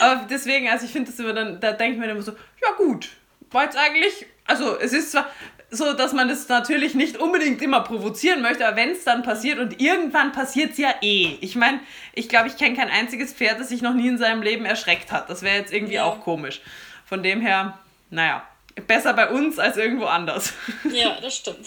Aber 0.00 0.26
deswegen, 0.28 0.68
also 0.68 0.84
ich 0.84 0.92
finde 0.92 1.10
das 1.10 1.18
immer 1.18 1.32
dann, 1.32 1.60
da 1.60 1.72
denkt 1.72 1.98
man 1.98 2.10
immer 2.10 2.22
so, 2.22 2.32
ja 2.62 2.72
gut, 2.76 3.08
war 3.50 3.64
jetzt 3.64 3.76
eigentlich, 3.76 4.26
also 4.44 4.78
es 4.78 4.92
ist 4.92 5.12
zwar 5.12 5.30
so, 5.70 5.92
dass 5.92 6.12
man 6.12 6.28
das 6.28 6.48
natürlich 6.48 6.94
nicht 6.94 7.16
unbedingt 7.16 7.60
immer 7.60 7.80
provozieren 7.80 8.40
möchte, 8.40 8.66
aber 8.66 8.76
wenn 8.76 8.90
es 8.90 9.04
dann 9.04 9.22
passiert 9.22 9.58
und 9.58 9.80
irgendwann 9.80 10.32
passiert 10.32 10.72
es 10.72 10.78
ja 10.78 10.94
eh. 11.02 11.36
Ich 11.40 11.56
meine, 11.56 11.80
ich 12.12 12.28
glaube, 12.28 12.48
ich 12.48 12.56
kenne 12.56 12.76
kein 12.76 12.88
einziges 12.88 13.32
Pferd, 13.32 13.58
das 13.58 13.70
sich 13.70 13.82
noch 13.82 13.94
nie 13.94 14.08
in 14.08 14.18
seinem 14.18 14.42
Leben 14.42 14.64
erschreckt 14.64 15.10
hat. 15.10 15.28
Das 15.28 15.42
wäre 15.42 15.56
jetzt 15.56 15.72
irgendwie 15.72 15.94
ja. 15.94 16.04
auch 16.04 16.20
komisch. 16.20 16.60
Von 17.04 17.22
dem 17.22 17.40
her, 17.40 17.78
naja, 18.10 18.46
besser 18.86 19.12
bei 19.14 19.28
uns 19.28 19.58
als 19.58 19.76
irgendwo 19.76 20.04
anders. 20.06 20.52
Ja, 20.90 21.18
das 21.22 21.36
stimmt. 21.36 21.66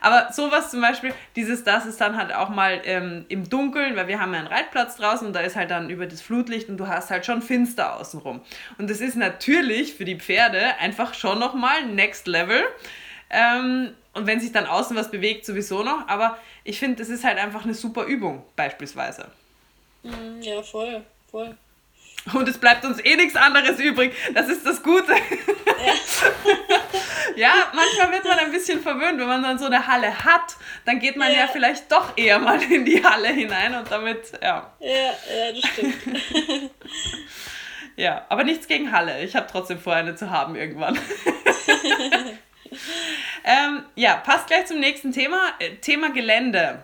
Aber 0.00 0.32
sowas 0.32 0.70
zum 0.70 0.80
Beispiel, 0.80 1.12
dieses, 1.36 1.64
das 1.64 1.86
ist 1.86 2.00
dann 2.00 2.16
halt 2.16 2.34
auch 2.34 2.48
mal 2.48 2.80
ähm, 2.84 3.24
im 3.28 3.48
Dunkeln, 3.48 3.96
weil 3.96 4.08
wir 4.08 4.20
haben 4.20 4.32
ja 4.32 4.40
einen 4.40 4.48
Reitplatz 4.48 4.96
draußen 4.96 5.26
und 5.26 5.32
da 5.32 5.40
ist 5.40 5.56
halt 5.56 5.70
dann 5.70 5.90
über 5.90 6.06
das 6.06 6.22
Flutlicht 6.22 6.68
und 6.68 6.76
du 6.76 6.86
hast 6.86 7.10
halt 7.10 7.26
schon 7.26 7.42
finster 7.42 7.96
außenrum. 7.96 8.40
Und 8.78 8.90
das 8.90 9.00
ist 9.00 9.16
natürlich 9.16 9.94
für 9.94 10.04
die 10.04 10.16
Pferde 10.16 10.76
einfach 10.78 11.14
schon 11.14 11.38
nochmal 11.38 11.86
Next 11.86 12.26
Level. 12.26 12.62
Ähm, 13.30 13.90
und 14.14 14.26
wenn 14.26 14.40
sich 14.40 14.52
dann 14.52 14.66
außen 14.66 14.96
was 14.96 15.10
bewegt, 15.10 15.46
sowieso 15.46 15.82
noch. 15.82 16.08
Aber 16.08 16.38
ich 16.64 16.78
finde, 16.78 16.96
das 16.96 17.08
ist 17.08 17.24
halt 17.24 17.38
einfach 17.38 17.64
eine 17.64 17.74
super 17.74 18.04
Übung, 18.04 18.42
beispielsweise. 18.56 19.26
Mhm, 20.02 20.42
ja, 20.42 20.62
voll, 20.62 21.02
voll. 21.30 21.56
Und 22.34 22.48
es 22.48 22.58
bleibt 22.58 22.84
uns 22.84 23.02
eh 23.04 23.16
nichts 23.16 23.36
anderes 23.36 23.78
übrig. 23.78 24.14
Das 24.34 24.48
ist 24.48 24.66
das 24.66 24.82
Gute. 24.82 25.12
Ja. 25.12 25.92
ja, 27.36 27.52
manchmal 27.72 28.12
wird 28.12 28.24
man 28.24 28.38
ein 28.38 28.50
bisschen 28.50 28.80
verwöhnt, 28.80 29.18
wenn 29.18 29.28
man 29.28 29.42
dann 29.42 29.58
so 29.58 29.66
eine 29.66 29.86
Halle 29.86 30.24
hat, 30.24 30.56
dann 30.84 30.98
geht 30.98 31.16
man 31.16 31.32
ja, 31.32 31.40
ja 31.40 31.48
vielleicht 31.48 31.90
doch 31.90 32.16
eher 32.16 32.38
mal 32.38 32.60
in 32.62 32.84
die 32.84 33.04
Halle 33.04 33.28
hinein 33.28 33.74
und 33.74 33.90
damit, 33.90 34.32
ja. 34.42 34.72
Ja, 34.80 34.90
ja 34.90 35.52
das 35.52 35.70
stimmt. 35.70 35.94
ja, 37.96 38.26
aber 38.28 38.44
nichts 38.44 38.66
gegen 38.66 38.92
Halle. 38.92 39.22
Ich 39.22 39.36
habe 39.36 39.46
trotzdem 39.50 39.78
vor, 39.78 39.94
eine 39.94 40.16
zu 40.16 40.30
haben 40.30 40.56
irgendwann. 40.56 40.96
ähm, 43.44 43.84
ja, 43.94 44.16
passt 44.16 44.48
gleich 44.48 44.66
zum 44.66 44.80
nächsten 44.80 45.12
Thema. 45.12 45.38
Äh, 45.60 45.76
Thema 45.76 46.10
Gelände. 46.10 46.82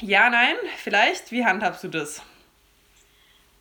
Ja, 0.00 0.30
nein, 0.30 0.56
vielleicht. 0.82 1.30
Wie 1.30 1.44
handhabst 1.44 1.84
du 1.84 1.88
das? 1.88 2.22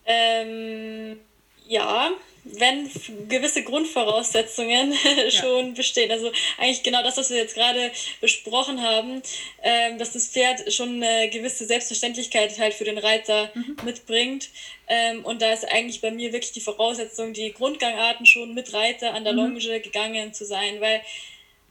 Ähm, 0.05 1.19
ja, 1.67 2.11
wenn 2.45 2.89
gewisse 3.29 3.63
Grundvoraussetzungen 3.63 4.93
schon 5.29 5.67
ja. 5.67 5.73
bestehen. 5.73 6.11
Also 6.11 6.31
eigentlich 6.57 6.83
genau 6.83 7.01
das, 7.01 7.17
was 7.17 7.29
wir 7.29 7.37
jetzt 7.37 7.55
gerade 7.55 7.91
besprochen 8.19 8.81
haben, 8.81 9.21
ähm, 9.61 9.97
dass 9.97 10.11
das 10.11 10.27
Pferd 10.27 10.73
schon 10.73 11.01
eine 11.01 11.29
gewisse 11.29 11.65
Selbstverständlichkeit 11.65 12.57
halt 12.59 12.73
für 12.73 12.83
den 12.83 12.97
Reiter 12.97 13.49
mhm. 13.53 13.77
mitbringt. 13.85 14.49
Ähm, 14.87 15.23
und 15.23 15.41
da 15.41 15.53
ist 15.53 15.65
eigentlich 15.71 16.01
bei 16.01 16.11
mir 16.11 16.33
wirklich 16.33 16.51
die 16.51 16.59
Voraussetzung, 16.59 17.33
die 17.33 17.53
Grundgangarten 17.53 18.25
schon 18.25 18.53
mit 18.53 18.73
Reiter 18.73 19.13
an 19.13 19.23
der 19.23 19.33
mhm. 19.33 19.39
Longe 19.39 19.79
gegangen 19.79 20.33
zu 20.33 20.45
sein. 20.45 20.81
Weil 20.81 21.01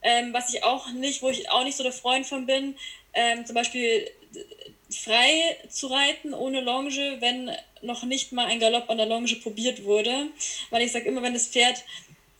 ähm, 0.01 0.33
was 0.33 0.53
ich 0.53 0.63
auch 0.63 0.91
nicht, 0.91 1.21
wo 1.21 1.29
ich 1.29 1.49
auch 1.51 1.63
nicht 1.63 1.77
so 1.77 1.83
der 1.83 1.93
Freund 1.93 2.25
von 2.25 2.47
bin, 2.47 2.75
ähm, 3.13 3.45
zum 3.45 3.53
Beispiel 3.53 4.09
frei 4.99 5.57
zu 5.69 5.87
reiten 5.87 6.33
ohne 6.33 6.61
Longe, 6.61 7.17
wenn 7.19 7.51
noch 7.81 8.03
nicht 8.03 8.31
mal 8.31 8.45
ein 8.45 8.59
Galopp 8.59 8.89
an 8.89 8.97
der 8.97 9.05
Longe 9.05 9.35
probiert 9.35 9.83
wurde. 9.83 10.27
Weil 10.69 10.83
ich 10.83 10.91
sage 10.91 11.07
immer, 11.07 11.21
wenn 11.21 11.33
das 11.33 11.47
Pferd 11.47 11.83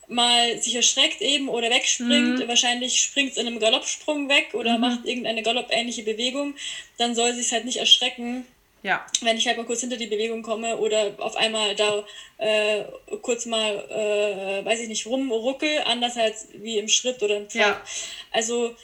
mal 0.07 0.61
sich 0.61 0.75
erschreckt 0.75 1.21
eben 1.21 1.49
oder 1.49 1.69
wegspringt, 1.69 2.39
mhm. 2.39 2.47
wahrscheinlich 2.47 3.01
springt 3.01 3.31
es 3.31 3.37
in 3.37 3.47
einem 3.47 3.59
Galoppsprung 3.59 4.29
weg 4.29 4.49
oder 4.53 4.75
mhm. 4.75 4.81
macht 4.81 5.05
irgendeine 5.05 5.43
galoppähnliche 5.43 6.03
Bewegung, 6.03 6.55
dann 6.97 7.15
soll 7.15 7.33
sich 7.33 7.51
halt 7.51 7.65
nicht 7.65 7.77
erschrecken. 7.77 8.45
Ja. 8.83 9.05
Wenn 9.21 9.37
ich 9.37 9.47
halt 9.47 9.55
mal 9.55 9.65
kurz 9.65 9.79
hinter 9.79 9.95
die 9.95 10.07
Bewegung 10.07 10.43
komme 10.43 10.77
oder 10.77 11.13
auf 11.19 11.37
einmal 11.37 11.73
da 11.73 12.05
äh, 12.37 12.83
kurz 13.21 13.45
mal, 13.45 13.75
äh, 13.89 14.65
weiß 14.65 14.81
ich 14.81 14.89
nicht, 14.89 15.05
rumruckel, 15.05 15.83
anders 15.85 16.17
als 16.17 16.49
wie 16.53 16.77
im 16.77 16.89
Schritt 16.89 17.23
oder 17.23 17.37
im 17.37 17.49
Pferd. 17.49 17.77
Ja. 17.77 17.83
Also 18.31 18.75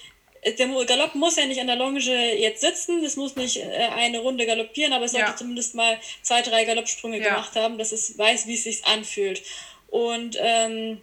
der 0.46 0.86
Galopp 0.86 1.16
muss 1.16 1.36
ja 1.36 1.46
nicht 1.46 1.60
an 1.60 1.68
der 1.68 1.76
Longe 1.76 2.00
jetzt 2.00 2.62
sitzen, 2.62 3.04
es 3.04 3.16
muss 3.18 3.36
nicht 3.36 3.58
äh, 3.58 3.90
eine 3.96 4.20
Runde 4.20 4.46
galoppieren, 4.46 4.94
aber 4.94 5.06
es 5.06 5.12
sollte 5.12 5.28
ja. 5.28 5.36
zumindest 5.36 5.76
mal 5.76 6.00
zwei, 6.22 6.42
drei 6.42 6.66
Galoppsprünge 6.66 7.20
ja. 7.20 7.30
gemacht 7.30 7.56
haben, 7.56 7.78
dass 7.78 7.92
es 7.92 8.18
weiß, 8.18 8.48
wie 8.48 8.56
es 8.56 8.64
sich 8.64 8.86
anfühlt. 8.86 9.42
Und 9.90 10.38
ähm, 10.40 11.02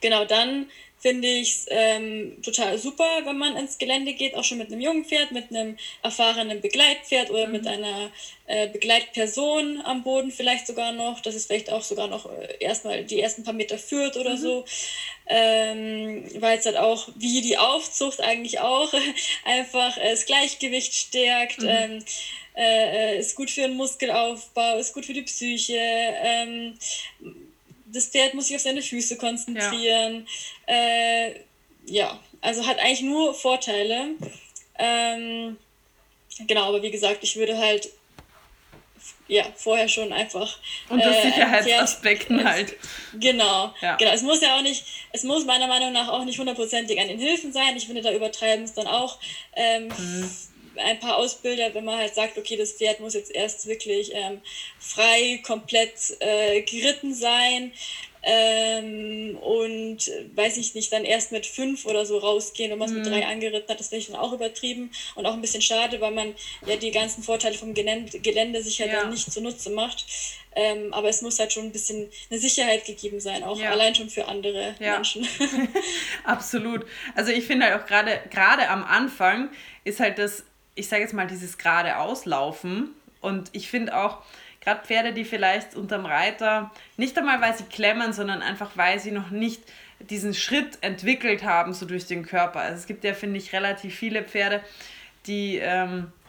genau 0.00 0.24
dann 0.24 0.70
finde 1.04 1.28
ich 1.28 1.50
es 1.50 1.66
ähm, 1.68 2.40
total 2.40 2.78
super, 2.78 3.04
wenn 3.24 3.36
man 3.36 3.58
ins 3.58 3.76
Gelände 3.76 4.14
geht, 4.14 4.34
auch 4.34 4.42
schon 4.42 4.56
mit 4.56 4.68
einem 4.68 4.80
jungen 4.80 5.04
Pferd, 5.04 5.32
mit 5.32 5.50
einem 5.50 5.76
erfahrenen 6.02 6.62
Begleitpferd 6.62 7.30
oder 7.30 7.46
mhm. 7.46 7.52
mit 7.52 7.66
einer 7.66 8.10
äh, 8.46 8.68
Begleitperson 8.68 9.82
am 9.84 10.02
Boden 10.02 10.30
vielleicht 10.30 10.66
sogar 10.66 10.92
noch, 10.92 11.20
dass 11.20 11.34
es 11.34 11.44
vielleicht 11.44 11.70
auch 11.70 11.82
sogar 11.82 12.08
noch 12.08 12.24
äh, 12.24 12.56
erstmal 12.58 13.04
die 13.04 13.20
ersten 13.20 13.44
paar 13.44 13.52
Meter 13.52 13.76
führt 13.76 14.16
oder 14.16 14.36
mhm. 14.36 14.38
so. 14.38 14.64
Ähm, 15.26 16.24
weil 16.38 16.58
es 16.58 16.64
halt 16.64 16.78
auch, 16.78 17.10
wie 17.16 17.42
die 17.42 17.58
Aufzucht 17.58 18.22
eigentlich 18.22 18.60
auch, 18.60 18.90
einfach 19.44 19.98
äh, 19.98 20.10
das 20.10 20.24
Gleichgewicht 20.24 20.94
stärkt. 20.94 21.60
Mhm. 21.60 21.68
Ähm, 21.68 22.04
äh, 22.56 23.16
äh, 23.16 23.18
ist 23.18 23.34
gut 23.34 23.50
für 23.50 23.62
den 23.62 23.76
Muskelaufbau, 23.76 24.78
ist 24.78 24.94
gut 24.94 25.04
für 25.04 25.12
die 25.12 25.22
Psyche. 25.22 25.76
Ähm, 25.76 26.78
das 27.94 28.06
Pferd 28.06 28.34
muss 28.34 28.48
sich 28.48 28.56
auf 28.56 28.62
seine 28.62 28.82
Füße 28.82 29.16
konzentrieren. 29.16 30.26
Ja, 30.68 30.74
äh, 30.74 31.40
ja 31.86 32.20
also 32.40 32.66
hat 32.66 32.78
eigentlich 32.78 33.02
nur 33.02 33.34
Vorteile. 33.34 34.10
Ähm, 34.78 35.56
genau, 36.46 36.68
aber 36.68 36.82
wie 36.82 36.90
gesagt, 36.90 37.20
ich 37.22 37.36
würde 37.36 37.56
halt 37.56 37.88
ja, 39.28 39.44
vorher 39.56 39.88
schon 39.88 40.12
einfach. 40.12 40.58
Unter 40.88 41.10
äh, 41.10 41.22
Sicherheitsaspekten 41.22 42.38
Pferd, 42.38 42.48
halt. 42.48 42.74
Genau, 43.14 43.72
ja. 43.80 43.96
genau. 43.96 44.12
Es 44.12 44.22
muss 44.22 44.42
ja 44.42 44.56
auch 44.56 44.62
nicht, 44.62 44.84
es 45.12 45.22
muss 45.22 45.44
meiner 45.44 45.66
Meinung 45.66 45.92
nach 45.92 46.08
auch 46.08 46.24
nicht 46.24 46.38
hundertprozentig 46.38 47.00
an 47.00 47.08
den 47.08 47.18
Hilfen 47.18 47.52
sein. 47.52 47.76
Ich 47.76 47.86
finde, 47.86 48.02
da 48.02 48.12
übertreiben 48.12 48.64
es 48.64 48.74
dann 48.74 48.86
auch. 48.86 49.18
Ähm, 49.56 49.88
mhm 49.88 50.30
ein 50.76 50.98
paar 51.00 51.16
Ausbilder, 51.16 51.74
wenn 51.74 51.84
man 51.84 51.98
halt 51.98 52.14
sagt, 52.14 52.38
okay, 52.38 52.56
das 52.56 52.72
Pferd 52.72 53.00
muss 53.00 53.14
jetzt 53.14 53.34
erst 53.34 53.66
wirklich 53.66 54.12
ähm, 54.14 54.40
frei, 54.78 55.40
komplett 55.44 56.16
äh, 56.20 56.62
geritten 56.62 57.14
sein 57.14 57.72
ähm, 58.26 59.36
und 59.36 60.10
weiß 60.34 60.56
ich 60.56 60.74
nicht, 60.74 60.92
dann 60.92 61.04
erst 61.04 61.30
mit 61.30 61.44
fünf 61.44 61.84
oder 61.84 62.06
so 62.06 62.18
rausgehen 62.18 62.72
und 62.72 62.78
man 62.78 62.88
es 62.88 62.94
mhm. 62.94 63.02
mit 63.02 63.12
drei 63.12 63.26
angeritten 63.26 63.68
hat, 63.68 63.78
das 63.78 63.88
finde 63.88 64.00
ich 64.00 64.06
dann 64.06 64.16
auch 64.16 64.32
übertrieben 64.32 64.90
und 65.14 65.26
auch 65.26 65.34
ein 65.34 65.42
bisschen 65.42 65.60
schade, 65.60 66.00
weil 66.00 66.12
man 66.12 66.34
ja 66.66 66.76
die 66.76 66.90
ganzen 66.90 67.22
Vorteile 67.22 67.56
vom 67.56 67.74
Gelände, 67.74 68.18
Gelände 68.20 68.62
sich 68.62 68.80
halt 68.80 68.92
ja. 68.92 69.00
dann 69.00 69.10
nicht 69.10 69.30
zunutze 69.30 69.70
macht. 69.70 70.06
Ähm, 70.56 70.94
aber 70.94 71.08
es 71.08 71.20
muss 71.20 71.38
halt 71.40 71.52
schon 71.52 71.64
ein 71.64 71.72
bisschen 71.72 72.08
eine 72.30 72.38
Sicherheit 72.38 72.84
gegeben 72.84 73.18
sein, 73.18 73.42
auch 73.42 73.58
ja. 73.58 73.72
allein 73.72 73.94
schon 73.94 74.08
für 74.08 74.26
andere 74.28 74.74
ja. 74.78 74.94
Menschen. 74.94 75.26
Absolut. 76.24 76.86
Also 77.16 77.32
ich 77.32 77.44
finde 77.44 77.66
halt 77.66 77.82
auch 77.82 77.86
gerade 77.86 78.22
gerade 78.30 78.68
am 78.68 78.84
Anfang 78.84 79.50
ist 79.82 79.98
halt 79.98 80.18
das 80.18 80.44
ich 80.74 80.88
sage 80.88 81.02
jetzt 81.02 81.14
mal, 81.14 81.26
dieses 81.26 81.58
gerade 81.58 81.98
Auslaufen. 81.98 82.90
Und 83.20 83.50
ich 83.52 83.68
finde 83.68 83.96
auch, 83.96 84.22
gerade 84.60 84.84
Pferde, 84.84 85.12
die 85.12 85.24
vielleicht 85.24 85.74
unterm 85.74 86.06
Reiter, 86.06 86.70
nicht 86.96 87.16
einmal 87.18 87.40
weil 87.40 87.56
sie 87.56 87.64
klemmen, 87.64 88.12
sondern 88.12 88.42
einfach 88.42 88.72
weil 88.76 88.98
sie 88.98 89.10
noch 89.12 89.30
nicht 89.30 89.62
diesen 90.00 90.34
Schritt 90.34 90.78
entwickelt 90.80 91.44
haben, 91.44 91.72
so 91.72 91.86
durch 91.86 92.06
den 92.06 92.26
Körper. 92.26 92.60
Also 92.60 92.78
es 92.78 92.86
gibt 92.86 93.04
ja, 93.04 93.14
finde 93.14 93.38
ich, 93.38 93.52
relativ 93.52 93.94
viele 93.94 94.22
Pferde, 94.22 94.62
die 95.26 95.58
ähm, 95.58 96.12
die 96.14 96.23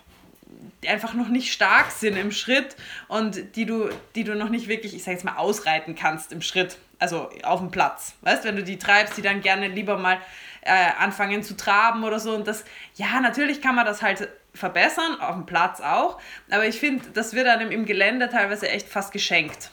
einfach 0.87 1.13
noch 1.13 1.29
nicht 1.29 1.51
stark 1.51 1.91
sind 1.91 2.17
im 2.17 2.31
Schritt 2.31 2.75
und 3.07 3.55
die 3.55 3.65
du, 3.65 3.89
die 4.15 4.23
du 4.23 4.35
noch 4.35 4.49
nicht 4.49 4.67
wirklich, 4.67 4.95
ich 4.95 5.03
sag 5.03 5.13
jetzt 5.13 5.25
mal, 5.25 5.37
ausreiten 5.37 5.95
kannst 5.95 6.31
im 6.31 6.41
Schritt, 6.41 6.77
also 6.99 7.29
auf 7.43 7.59
dem 7.59 7.71
Platz. 7.71 8.13
Weißt, 8.21 8.43
wenn 8.43 8.55
du 8.55 8.63
die 8.63 8.77
treibst, 8.77 9.17
die 9.17 9.21
dann 9.21 9.41
gerne 9.41 9.67
lieber 9.67 9.97
mal 9.97 10.17
äh, 10.61 10.71
anfangen 10.99 11.43
zu 11.43 11.55
traben 11.55 12.03
oder 12.03 12.19
so 12.19 12.35
und 12.35 12.47
das, 12.47 12.65
ja, 12.95 13.19
natürlich 13.19 13.61
kann 13.61 13.75
man 13.75 13.85
das 13.85 14.01
halt 14.01 14.27
verbessern, 14.53 15.19
auf 15.19 15.35
dem 15.35 15.45
Platz 15.45 15.81
auch, 15.81 16.19
aber 16.49 16.65
ich 16.65 16.79
finde, 16.79 17.05
das 17.13 17.33
wird 17.33 17.47
einem 17.47 17.71
im 17.71 17.85
Gelände 17.85 18.29
teilweise 18.29 18.69
echt 18.69 18.87
fast 18.87 19.11
geschenkt. 19.11 19.71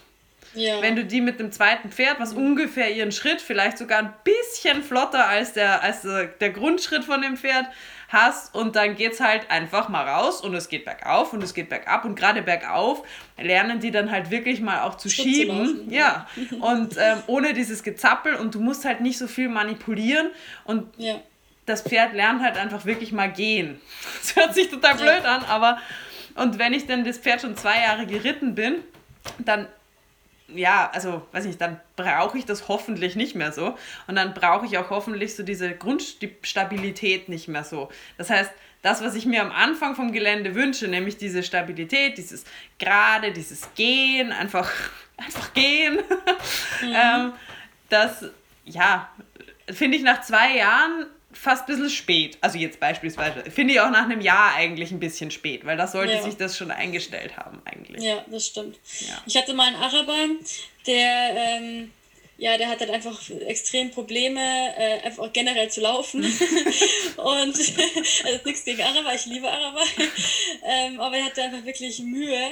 Ja. 0.55 0.83
Wenn 0.83 0.97
du 0.97 1.05
die 1.05 1.21
mit 1.21 1.41
dem 1.41 1.51
zweiten 1.51 1.91
Pferd, 1.91 2.21
was 2.21 2.35
ungefähr 2.35 2.91
ihren 2.91 3.13
Schritt, 3.13 3.41
vielleicht 3.41 3.79
sogar 3.79 4.01
ein 4.01 4.13
bisschen 4.23 4.83
flotter 4.83 5.27
als 5.27 5.55
der, 5.55 5.83
als 5.83 6.03
der 6.03 6.51
Grundschritt 6.51 7.05
von 7.05 7.23
dem 7.23 7.37
Pferd, 7.37 7.67
hast 8.13 8.55
und 8.55 8.77
dann 8.77 8.95
geht 8.95 9.13
es 9.13 9.21
halt 9.21 9.51
einfach 9.51 9.89
mal 9.89 10.07
raus 10.07 10.41
und 10.41 10.55
es 10.55 10.69
geht 10.69 10.85
bergauf 10.85 11.33
und 11.33 11.43
es 11.43 11.55
geht 11.55 11.69
bergab 11.69 12.05
und 12.05 12.15
gerade 12.15 12.43
bergauf 12.43 13.03
lernen 13.39 13.81
die 13.81 13.91
dann 13.91 14.11
halt 14.11 14.31
wirklich 14.31 14.61
mal 14.61 14.83
auch 14.83 14.97
zu 14.97 15.09
Schritt 15.09 15.25
schieben. 15.25 15.89
Zu 15.89 15.95
ja. 15.95 16.27
Und 16.61 16.97
ähm, 16.99 17.19
ohne 17.27 17.55
dieses 17.55 17.83
Gezappel 17.83 18.35
und 18.37 18.55
du 18.55 18.61
musst 18.61 18.85
halt 18.85 19.01
nicht 19.01 19.19
so 19.19 19.27
viel 19.27 19.49
manipulieren 19.49 20.31
und 20.65 20.87
ja. 20.97 21.17
das 21.67 21.83
Pferd 21.83 22.13
lernt 22.13 22.43
halt 22.43 22.57
einfach 22.57 22.85
wirklich 22.85 23.13
mal 23.13 23.31
gehen. 23.31 23.81
Das 24.21 24.37
hört 24.37 24.55
sich 24.55 24.69
total 24.69 24.95
blöd 24.95 25.25
ja. 25.25 25.37
an, 25.37 25.45
aber 25.45 25.79
und 26.35 26.59
wenn 26.59 26.73
ich 26.73 26.87
dann 26.87 27.05
das 27.05 27.19
Pferd 27.19 27.41
schon 27.41 27.57
zwei 27.57 27.81
Jahre 27.81 28.07
geritten 28.07 28.55
bin, 28.55 28.77
dann 29.39 29.67
ja, 30.55 30.91
also 30.93 31.23
weiß 31.33 31.45
nicht, 31.45 31.61
dann 31.61 31.81
brauche 31.97 32.39
ich 32.39 32.45
das 32.45 32.69
hoffentlich 32.69 33.17
nicht 33.17 33.35
mehr 33.35 33.53
so. 33.53 33.77
Und 34.07 34.17
dann 34.17 34.35
brauche 34.35 34.67
ich 34.67 34.79
auch 34.79 34.91
hoffentlich 34.91 35.35
so 35.35 35.43
diese 35.43 35.75
Grundstabilität 35.75 37.29
nicht 37.29 37.49
mehr 37.49 37.65
so. 37.65 37.91
Das 38.19 38.31
heißt, 38.31 38.51
das, 38.83 39.03
was 39.03 39.15
ich 39.15 39.27
mir 39.27 39.43
am 39.43 39.53
Anfang 39.53 39.95
vom 39.95 40.13
Gelände 40.13 40.55
wünsche, 40.55 40.89
nämlich 40.89 41.17
diese 41.17 41.43
Stabilität, 41.43 42.19
dieses 42.19 42.45
Gerade, 42.79 43.33
dieses 43.33 43.73
Gehen, 43.75 44.33
einfach, 44.33 44.71
einfach 45.17 45.55
gehen, 45.55 45.95
mhm. 45.95 46.03
ähm, 46.95 47.33
das, 47.89 48.25
ja, 48.65 49.09
finde 49.71 49.97
ich 49.97 50.03
nach 50.03 50.23
zwei 50.23 50.57
Jahren 50.57 51.07
fast 51.43 51.69
ein 51.69 51.75
bisschen 51.75 51.91
spät. 51.91 52.39
Also 52.41 52.57
jetzt 52.57 52.79
beispielsweise. 52.79 53.51
Finde 53.51 53.75
ich 53.75 53.81
auch 53.81 53.91
nach 53.91 54.05
einem 54.05 54.21
Jahr 54.21 54.55
eigentlich 54.55 54.93
ein 54.93 55.01
bisschen 55.01 55.33
spät, 55.33 55.67
weil 55.67 55.77
da 55.77 55.89
sollte 55.89 56.13
ja. 56.15 56.23
sich 56.23 56.37
das 56.37 56.57
schon 56.57 56.71
eingestellt 56.71 57.37
haben 57.37 57.61
eigentlich. 57.65 58.01
Ja, 58.01 58.25
das 58.31 58.47
stimmt. 58.47 58.79
Ja. 59.01 59.21
Ich 59.27 59.37
hatte 59.37 59.53
mal 59.53 59.67
einen 59.67 59.77
Araber, 59.77 60.29
der... 60.87 61.35
Ähm, 61.37 61.91
ja, 62.39 62.59
der 62.59 62.69
hat 62.69 62.81
halt 62.81 62.91
einfach 62.91 63.21
extrem 63.47 63.93
Probleme, 63.93 64.41
äh, 64.77 65.07
einfach 65.07 65.33
generell 65.33 65.71
zu 65.71 65.81
laufen. 65.81 66.25
und 67.17 67.57
also 67.57 68.41
nichts 68.45 68.65
gegen 68.65 68.83
Araber, 68.83 69.15
ich 69.15 69.27
liebe 69.27 69.49
Araber. 69.49 69.83
ähm, 70.65 70.99
aber 70.99 71.19
er 71.19 71.27
hatte 71.27 71.43
einfach 71.43 71.65
wirklich 71.65 72.01
Mühe. 72.01 72.51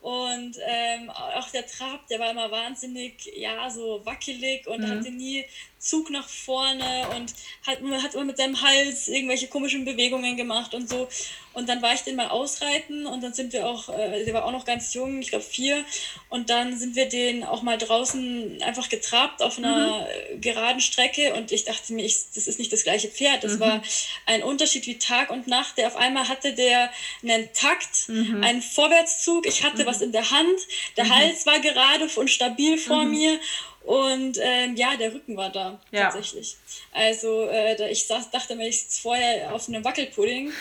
Und 0.00 0.56
ähm, 0.66 1.10
auch 1.10 1.50
der 1.50 1.66
Trab, 1.66 2.06
der 2.08 2.20
war 2.20 2.30
immer 2.30 2.50
wahnsinnig, 2.50 3.30
ja, 3.36 3.68
so 3.68 4.00
wackelig 4.04 4.66
und 4.66 4.80
mhm. 4.80 4.88
hatte 4.88 5.10
nie 5.10 5.44
Zug 5.78 6.10
nach 6.10 6.28
vorne 6.28 7.08
und 7.16 7.32
hat, 7.66 7.80
hat 8.02 8.14
immer 8.14 8.24
mit 8.24 8.36
seinem 8.36 8.60
Hals 8.60 9.08
irgendwelche 9.08 9.48
komischen 9.48 9.84
Bewegungen 9.84 10.36
gemacht 10.36 10.74
und 10.74 10.88
so. 10.88 11.08
Und 11.52 11.68
dann 11.68 11.82
war 11.82 11.94
ich 11.94 12.02
den 12.02 12.16
mal 12.16 12.28
ausreiten 12.28 13.06
und 13.06 13.22
dann 13.22 13.34
sind 13.34 13.52
wir 13.52 13.66
auch, 13.66 13.88
äh, 13.88 14.24
der 14.24 14.34
war 14.34 14.44
auch 14.44 14.52
noch 14.52 14.64
ganz 14.64 14.94
jung, 14.94 15.20
ich 15.20 15.30
glaube 15.30 15.44
vier. 15.44 15.84
Und 16.28 16.48
dann 16.48 16.78
sind 16.78 16.96
wir 16.96 17.08
den 17.08 17.42
auch 17.44 17.62
mal 17.62 17.76
draußen 17.76 18.62
einfach 18.62 18.88
getrabt 18.88 19.42
auf 19.42 19.58
einer 19.58 20.06
mhm. 20.32 20.40
geraden 20.40 20.80
Strecke 20.80 21.34
und 21.34 21.50
ich 21.50 21.64
dachte 21.64 21.92
mir, 21.92 22.04
ich, 22.04 22.26
das 22.34 22.46
ist 22.46 22.58
nicht 22.58 22.72
das 22.72 22.84
gleiche 22.84 23.08
Pferd. 23.08 23.42
Das 23.42 23.54
mhm. 23.54 23.60
war 23.60 23.82
ein 24.26 24.42
Unterschied 24.42 24.86
wie 24.86 24.98
Tag 24.98 25.30
und 25.30 25.48
Nacht. 25.48 25.76
Der 25.76 25.88
auf 25.88 25.96
einmal 25.96 26.28
hatte 26.28 26.52
der 26.52 26.90
einen 27.22 27.52
Takt, 27.52 28.08
mhm. 28.08 28.44
einen 28.44 28.62
Vorwärtszug. 28.62 29.46
Ich 29.46 29.64
hatte. 29.64 29.89
Was 29.90 30.00
in 30.00 30.12
der 30.12 30.30
Hand. 30.30 30.60
Der 30.96 31.04
mhm. 31.04 31.14
Hals 31.14 31.46
war 31.46 31.60
gerade 31.60 32.08
und 32.16 32.30
stabil 32.30 32.78
vor 32.78 33.04
mhm. 33.04 33.10
mir 33.10 33.40
und 33.82 34.38
ähm, 34.40 34.76
ja, 34.76 34.96
der 34.96 35.14
Rücken 35.14 35.36
war 35.36 35.50
da 35.50 35.80
ja. 35.90 36.04
tatsächlich. 36.04 36.56
Also 36.92 37.48
äh, 37.48 37.90
ich 37.90 38.06
saß, 38.06 38.30
dachte 38.30 38.54
mir, 38.54 38.68
ich 38.68 38.82
sitze 38.82 39.00
vorher 39.00 39.54
auf 39.54 39.68
einem 39.68 39.84
Wackelpudding 39.84 40.52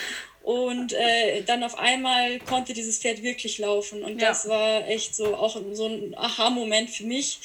und 0.43 0.93
äh, 0.93 1.43
dann 1.43 1.63
auf 1.63 1.77
einmal 1.77 2.39
konnte 2.39 2.73
dieses 2.73 2.97
Pferd 2.97 3.21
wirklich 3.21 3.57
laufen. 3.57 4.03
Und 4.03 4.21
ja. 4.21 4.30
das 4.30 4.47
war 4.47 4.88
echt 4.88 5.15
so 5.15 5.36
auch 5.36 5.59
so 5.73 5.88
ein 5.88 6.15
Aha-Moment 6.17 6.89
für 6.89 7.03
mich 7.03 7.39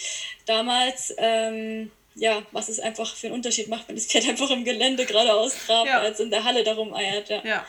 damals. 0.47 1.14
Ähm, 1.18 1.91
ja, 2.16 2.43
was 2.53 2.68
es 2.68 2.78
einfach 2.78 3.16
für 3.16 3.26
einen 3.26 3.35
Unterschied 3.35 3.66
macht, 3.66 3.89
wenn 3.89 3.97
das 3.97 4.07
Pferd 4.07 4.24
einfach 4.28 4.51
im 4.51 4.64
Gelände 4.64 5.05
geradeaus 5.05 5.55
trabt, 5.66 5.89
ja. 5.89 6.01
als 6.01 6.20
in 6.20 6.30
der 6.30 6.45
Halle 6.45 6.62
darum 6.62 6.95
eiert. 6.95 7.28
Ja. 7.28 7.43
ja. 7.45 7.66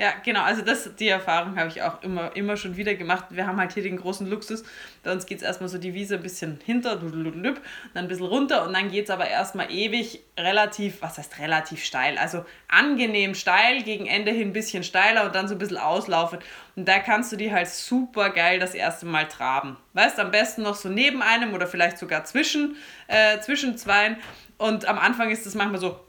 Ja, 0.00 0.12
genau. 0.24 0.42
Also 0.42 0.62
das, 0.62 0.94
die 0.94 1.08
Erfahrung 1.08 1.56
habe 1.56 1.68
ich 1.70 1.82
auch 1.82 2.00
immer, 2.04 2.34
immer 2.36 2.56
schon 2.56 2.76
wieder 2.76 2.94
gemacht. 2.94 3.24
Wir 3.30 3.48
haben 3.48 3.58
halt 3.58 3.72
hier 3.72 3.82
den 3.82 3.96
großen 3.96 4.28
Luxus. 4.28 4.62
Bei 5.02 5.10
uns 5.10 5.26
geht 5.26 5.38
es 5.38 5.42
erstmal 5.42 5.68
so 5.68 5.76
die 5.76 5.92
Wiese 5.92 6.14
ein 6.14 6.22
bisschen 6.22 6.60
hinter, 6.64 6.94
dann 6.94 7.44
ein 7.94 8.06
bisschen 8.06 8.26
runter 8.26 8.64
und 8.64 8.74
dann 8.74 8.92
geht 8.92 9.06
es 9.06 9.10
aber 9.10 9.26
erstmal 9.26 9.72
ewig 9.72 10.20
relativ, 10.38 11.02
was 11.02 11.18
heißt 11.18 11.40
relativ 11.40 11.84
steil? 11.84 12.16
Also 12.16 12.44
angenehm 12.68 13.34
steil, 13.34 13.82
gegen 13.82 14.06
Ende 14.06 14.30
hin 14.30 14.50
ein 14.50 14.52
bisschen 14.52 14.84
steiler 14.84 15.24
und 15.26 15.34
dann 15.34 15.48
so 15.48 15.56
ein 15.56 15.58
bisschen 15.58 15.78
auslaufen. 15.78 16.38
Und 16.76 16.86
da 16.86 17.00
kannst 17.00 17.32
du 17.32 17.36
die 17.36 17.52
halt 17.52 17.68
super 17.68 18.30
geil 18.30 18.60
das 18.60 18.74
erste 18.74 19.04
Mal 19.04 19.26
traben. 19.26 19.76
Weißt, 19.94 20.20
am 20.20 20.30
besten 20.30 20.62
noch 20.62 20.76
so 20.76 20.88
neben 20.88 21.22
einem 21.22 21.54
oder 21.54 21.66
vielleicht 21.66 21.98
sogar 21.98 22.22
zwischen, 22.22 22.76
äh, 23.08 23.40
zwischen 23.40 23.76
zweien 23.76 24.16
und 24.58 24.86
am 24.86 24.98
Anfang 24.98 25.30
ist 25.30 25.46
es 25.46 25.54
manchmal 25.54 25.80
so, 25.80 26.00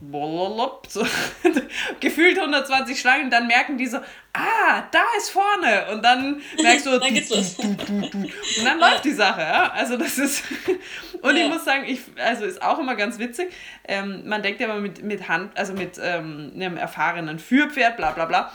so 0.88 1.06
gefühlt 2.00 2.40
120 2.40 3.00
Schlangen, 3.00 3.30
dann 3.30 3.46
merken 3.46 3.78
die 3.78 3.86
so, 3.86 3.98
ah, 4.34 4.84
da 4.92 5.04
ist 5.18 5.30
vorne. 5.30 5.86
Und 5.92 6.04
dann 6.04 6.42
merkst 6.60 6.88
du, 6.88 6.90
dann 7.00 7.14
geht's 7.14 7.30
los. 7.30 7.58
Du, 7.58 7.76
du, 7.76 8.10
du, 8.10 8.18
und 8.18 8.66
dann 8.66 8.80
läuft 8.80 9.06
die 9.06 9.12
Sache. 9.12 9.42
Ja? 9.42 9.72
Also 9.74 9.98
das 9.98 10.18
ist, 10.18 10.44
und 11.22 11.38
ja. 11.38 11.44
ich 11.44 11.50
muss 11.50 11.64
sagen, 11.64 11.84
ich, 11.86 12.02
also 12.18 12.46
ist 12.46 12.64
auch 12.64 12.80
immer 12.80 12.96
ganz 12.96 13.20
witzig. 13.20 13.54
Ähm, 13.88 14.28
man 14.28 14.42
denkt 14.42 14.60
ja 14.60 14.66
immer 14.66 14.80
mit, 14.80 15.04
mit 15.04 15.28
Hand, 15.28 15.56
also 15.56 15.74
mit 15.74 16.00
ähm, 16.02 16.52
einem 16.56 16.76
erfahrenen 16.76 17.38
Führpferd, 17.38 17.98
bla 17.98 18.12
bla 18.12 18.26
bla 18.26 18.52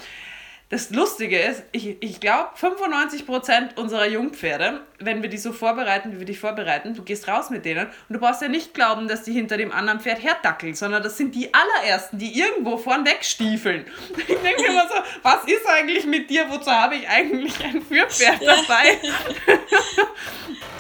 das 0.71 0.91
Lustige 0.91 1.39
ist, 1.39 1.63
ich, 1.73 2.03
ich 2.03 2.21
glaube, 2.21 2.49
95% 2.59 3.77
unserer 3.77 4.07
Jungpferde, 4.09 4.81
wenn 4.99 5.23
wir 5.23 5.29
die 5.29 5.37
so 5.37 5.53
vorbereiten, 5.53 6.13
wie 6.13 6.21
wir 6.21 6.27
die 6.27 6.35
vorbereiten, 6.35 6.95
du 6.95 7.03
gehst 7.03 7.29
raus 7.29 7.51
mit 7.51 7.67
denen 7.67 7.87
und 7.87 8.15
du 8.15 8.19
brauchst 8.19 8.41
ja 8.41 8.49
nicht 8.49 8.73
glauben, 8.73 9.07
dass 9.07 9.23
die 9.25 9.33
hinter 9.33 9.59
dem 9.59 9.71
anderen 9.71 10.01
Pferd 10.01 10.23
herdackeln, 10.23 10.75
sondern 10.75 11.03
das 11.03 11.19
sind 11.19 11.35
die 11.35 11.51
allerersten, 11.53 12.19
die 12.19 12.39
irgendwo 12.39 12.79
vorn 12.79 13.05
wegstiefeln. 13.05 13.87
Ich 14.27 14.39
denke 14.41 14.65
immer 14.65 14.89
so, 14.89 14.95
was 15.23 15.45
ist 15.45 15.67
eigentlich 15.69 16.07
mit 16.07 16.31
dir? 16.31 16.49
Wozu 16.49 16.71
habe 16.71 16.97
ich 16.97 17.09
eigentlich 17.09 17.63
ein 17.63 17.83
Führpferd 17.83 18.41
dabei? 18.43 18.99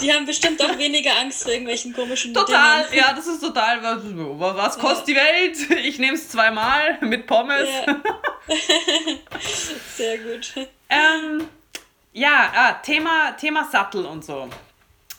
Die 0.00 0.12
haben 0.12 0.26
bestimmt 0.26 0.60
auch 0.60 0.76
weniger 0.76 1.12
Angst 1.20 1.44
vor 1.44 1.52
irgendwelchen 1.52 1.92
komischen 1.92 2.34
Total, 2.34 2.84
Dingen. 2.84 2.98
ja, 2.98 3.12
das 3.12 3.26
ist 3.26 3.40
total, 3.40 3.80
was, 3.82 4.56
was 4.56 4.78
kostet 4.78 5.16
ja. 5.16 5.22
die 5.22 5.68
Welt? 5.70 5.84
Ich 5.84 5.98
nehme 5.98 6.14
es 6.14 6.28
zweimal 6.28 6.98
mit 7.00 7.26
Pommes. 7.26 7.68
Ja. 7.86 8.02
Sehr 9.96 10.18
gut. 10.18 10.54
Ähm, 10.88 11.48
ja, 12.12 12.52
ah, 12.54 12.72
Thema, 12.74 13.32
Thema 13.32 13.68
Sattel 13.70 14.04
und 14.04 14.24
so. 14.24 14.48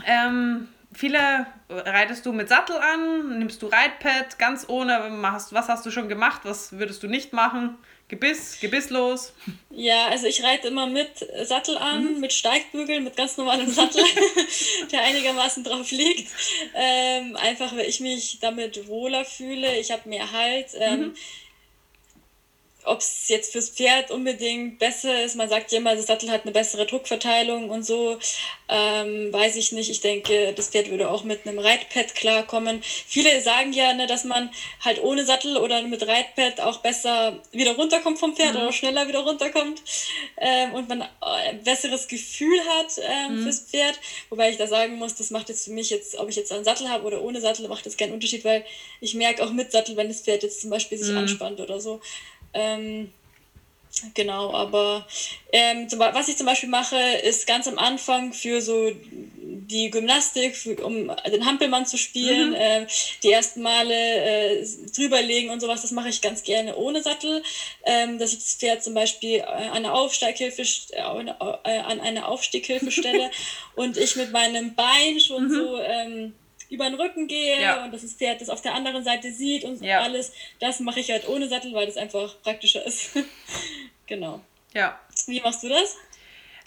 Ähm, 0.06 0.70
viele 0.94 1.46
reitest 1.70 2.26
du 2.26 2.32
mit 2.32 2.50
Sattel 2.50 2.78
an, 2.78 3.40
nimmst 3.40 3.62
du 3.62 3.68
Reitpad 3.68 4.38
ganz 4.40 4.66
ohne, 4.70 5.10
machst, 5.10 5.54
was 5.54 5.68
hast 5.68 5.86
du 5.86 5.92
schon 5.92 6.10
gemacht, 6.10 6.42
was 6.44 6.78
würdest 6.78 7.04
du 7.04 7.08
nicht 7.08 7.34
machen? 7.34 7.78
Gebiss, 8.08 8.60
gebisslos? 8.62 9.34
Ja, 9.72 10.06
also 10.10 10.28
ich 10.28 10.44
reite 10.44 10.68
immer 10.68 10.86
mit 10.86 11.26
Sattel 11.44 11.76
an, 11.76 12.14
mhm. 12.14 12.20
mit 12.20 12.34
Steigbügeln, 12.34 13.04
mit 13.04 13.18
ganz 13.18 13.36
normalem 13.36 13.72
Sattel, 13.72 14.04
der 14.92 15.02
einigermaßen 15.02 15.64
drauf 15.64 15.90
liegt. 15.90 16.32
Ähm, 16.76 17.36
einfach, 17.36 17.76
weil 17.76 17.90
ich 17.90 18.02
mich 18.02 18.38
damit 18.40 18.88
wohler 18.88 19.26
fühle. 19.26 19.76
Ich 19.80 19.92
habe 19.92 20.08
mehr 20.08 20.32
Halt. 20.32 20.68
Ähm, 20.76 21.00
mhm 21.00 21.16
ob 22.86 23.00
es 23.00 23.28
jetzt 23.28 23.52
fürs 23.52 23.70
Pferd 23.70 24.12
unbedingt 24.12 24.80
besser 24.80 25.24
ist. 25.24 25.36
Man 25.36 25.50
sagt 25.50 25.72
ja 25.72 25.80
immer, 25.80 25.96
das 25.96 26.08
Sattel 26.08 26.30
hat 26.32 26.44
eine 26.44 26.52
bessere 26.52 26.86
Druckverteilung 26.86 27.70
und 27.70 27.86
so. 27.86 28.18
Ähm, 28.68 29.32
weiß 29.32 29.56
ich 29.58 29.72
nicht. 29.72 29.90
Ich 29.90 30.02
denke, 30.02 30.54
das 30.54 30.70
Pferd 30.70 30.90
würde 30.90 31.10
auch 31.10 31.24
mit 31.24 31.48
einem 31.48 31.60
Reitpad 31.60 32.16
klarkommen. 32.16 32.82
Viele 32.84 33.42
sagen 33.42 33.74
ja, 33.74 33.94
ne, 33.94 34.08
dass 34.08 34.24
man 34.24 34.50
halt 34.82 35.02
ohne 35.04 35.26
Sattel 35.26 35.58
oder 35.58 35.82
mit 35.84 36.06
Reitpad 36.08 36.62
auch 36.62 36.78
besser 36.80 37.40
wieder 37.52 37.76
runterkommt 37.76 38.20
vom 38.20 38.36
Pferd 38.36 38.54
mhm. 38.54 38.62
oder 38.62 38.74
schneller 38.74 39.08
wieder 39.08 39.20
runterkommt 39.20 39.82
ähm, 40.38 40.74
und 40.74 40.90
man 40.90 41.04
ein 41.22 41.64
besseres 41.64 42.08
Gefühl 42.08 42.60
hat 42.78 43.00
ähm, 43.02 43.40
mhm. 43.40 43.44
fürs 43.44 43.60
Pferd. 43.60 44.00
Wobei 44.30 44.50
ich 44.50 44.58
da 44.58 44.68
sagen 44.68 44.98
muss, 44.98 45.16
das 45.16 45.30
macht 45.30 45.50
jetzt 45.50 45.66
für 45.66 45.72
mich 45.72 45.90
jetzt, 45.90 46.18
ob 46.18 46.30
ich 46.30 46.36
jetzt 46.36 46.52
einen 46.52 46.64
Sattel 46.64 46.90
habe 46.90 47.06
oder 47.06 47.22
ohne 47.22 47.42
Sattel, 47.42 47.68
macht 47.68 47.86
das 47.86 47.98
keinen 47.98 48.14
Unterschied, 48.14 48.46
weil 48.46 48.66
ich 49.02 49.14
merke 49.14 49.44
auch 49.44 49.52
mit 49.52 49.72
Sattel, 49.72 49.96
wenn 49.98 50.08
das 50.08 50.22
Pferd 50.22 50.44
jetzt 50.44 50.62
zum 50.62 50.70
Beispiel 50.70 50.98
sich 50.98 51.12
mhm. 51.12 51.20
anspannt 51.20 51.60
oder 51.60 51.80
so. 51.80 52.02
Ähm, 52.56 53.12
genau, 54.14 54.54
aber 54.54 55.06
ähm, 55.52 55.88
was 55.92 56.28
ich 56.28 56.38
zum 56.38 56.48
Beispiel 56.48 56.70
mache, 56.70 56.98
ist 56.98 57.48
ganz 57.48 57.68
am 57.68 57.78
Anfang 57.78 58.34
für 58.34 58.62
so 58.62 58.92
die 59.68 59.90
Gymnastik, 59.90 60.56
um 60.84 61.12
den 61.26 61.46
Hampelmann 61.46 61.86
zu 61.86 61.98
spielen, 61.98 62.50
mhm. 62.50 62.56
äh, 62.56 62.88
die 63.24 63.32
ersten 63.32 63.62
Male 63.62 63.94
äh, 63.94 64.66
drüberlegen 64.96 65.50
und 65.50 65.60
sowas, 65.60 65.82
das 65.82 65.92
mache 65.92 66.10
ich 66.10 66.22
ganz 66.22 66.44
gerne 66.44 66.76
ohne 66.76 67.02
Sattel, 67.02 67.42
ähm, 67.84 68.20
dass 68.20 68.34
ich 68.34 68.40
das 68.40 68.56
Pferd 68.56 68.84
zum 68.84 68.94
Beispiel 68.94 69.42
an 69.42 69.72
eine 69.72 69.94
Aufsteighilfe, 69.94 70.64
äh, 70.92 71.00
an 71.00 72.00
eine 72.00 72.28
Aufstieghilfe 72.28 72.92
stelle 72.92 73.32
und 73.76 73.98
ich 73.98 74.16
mit 74.16 74.32
meinem 74.32 74.76
Bein 74.76 75.20
schon 75.20 75.48
mhm. 75.48 75.54
so 75.54 75.80
ähm, 75.80 76.34
über 76.70 76.86
den 76.86 76.96
Rücken 76.96 77.28
gehe 77.28 77.62
ja. 77.62 77.84
und 77.84 77.92
dass 77.92 78.02
das 78.02 78.14
Pferd 78.14 78.42
das 78.42 78.50
auf 78.50 78.62
der 78.62 78.74
anderen 78.74 79.04
Seite 79.04 79.32
sieht 79.32 79.64
und 79.64 79.82
ja. 79.82 80.02
alles. 80.02 80.34
Das 80.60 80.80
mache 80.80 81.00
ich 81.00 81.12
halt 81.12 81.28
ohne 81.28 81.48
Sattel, 81.48 81.74
weil 81.74 81.86
das 81.86 81.98
einfach 81.98 82.42
praktischer 82.42 82.86
ist. 82.86 83.12
genau. 84.08 84.42
Ja. 84.74 85.00
Wie 85.28 85.42
machst 85.42 85.64
du 85.64 85.70
das? 85.70 85.96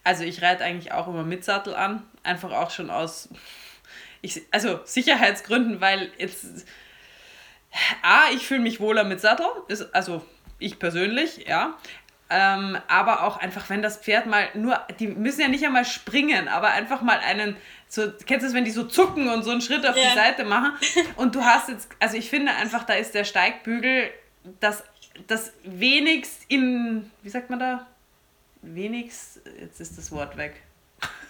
Also 0.05 0.25
ich 0.25 0.41
reite 0.41 0.65
eigentlich 0.65 0.93
auch 0.93 1.09
immer 1.09 1.25
mit 1.25 1.45
Sattel 1.45 1.75
an, 1.75 2.03
einfach 2.23 2.53
auch 2.53 2.71
schon 2.71 2.91
aus, 2.91 3.29
ich, 4.23 4.43
also 4.51 4.81
Sicherheitsgründen, 4.85 5.81
weil 5.81 6.11
jetzt, 6.19 6.67
A, 8.03 8.31
ich 8.33 8.47
fühle 8.47 8.61
mich 8.61 8.81
wohler 8.81 9.05
mit 9.05 9.21
Sattel, 9.21 9.47
ist, 9.69 9.95
also 9.95 10.25
ich 10.59 10.79
persönlich, 10.79 11.47
ja. 11.47 11.77
Ähm, 12.31 12.79
aber 12.89 13.23
auch 13.23 13.39
einfach, 13.39 13.71
wenn 13.71 13.81
das 13.81 13.99
Pferd 13.99 14.27
mal 14.27 14.49
nur, 14.55 14.79
die 14.99 15.09
müssen 15.09 15.41
ja 15.41 15.49
nicht 15.49 15.65
einmal 15.65 15.87
springen, 15.87 16.49
aber 16.49 16.69
einfach 16.71 17.01
mal 17.01 17.19
einen, 17.21 17.57
so, 17.89 18.13
kennst 18.27 18.45
du 18.45 18.49
es, 18.49 18.55
wenn 18.55 18.65
die 18.65 18.71
so 18.71 18.85
zucken 18.85 19.29
und 19.29 19.43
so 19.43 19.51
einen 19.51 19.61
Schritt 19.61 19.87
auf 19.87 19.97
yeah. 19.97 20.11
die 20.11 20.15
Seite 20.15 20.45
machen? 20.45 20.73
Und 21.17 21.35
du 21.35 21.43
hast 21.43 21.69
jetzt, 21.71 21.89
also 21.99 22.17
ich 22.17 22.29
finde 22.29 22.53
einfach, 22.53 22.85
da 22.85 22.95
ist 22.95 23.15
der 23.15 23.25
Steigbügel 23.25 24.11
das, 24.61 24.85
das 25.27 25.53
wenigst 25.65 26.43
in, 26.49 27.11
wie 27.23 27.29
sagt 27.29 27.51
man 27.51 27.59
da? 27.59 27.87
Wenigst, 28.63 29.41
jetzt 29.61 29.81
ist 29.81 29.97
das 29.97 30.13
Wort 30.13 30.37
weg. 30.37 30.63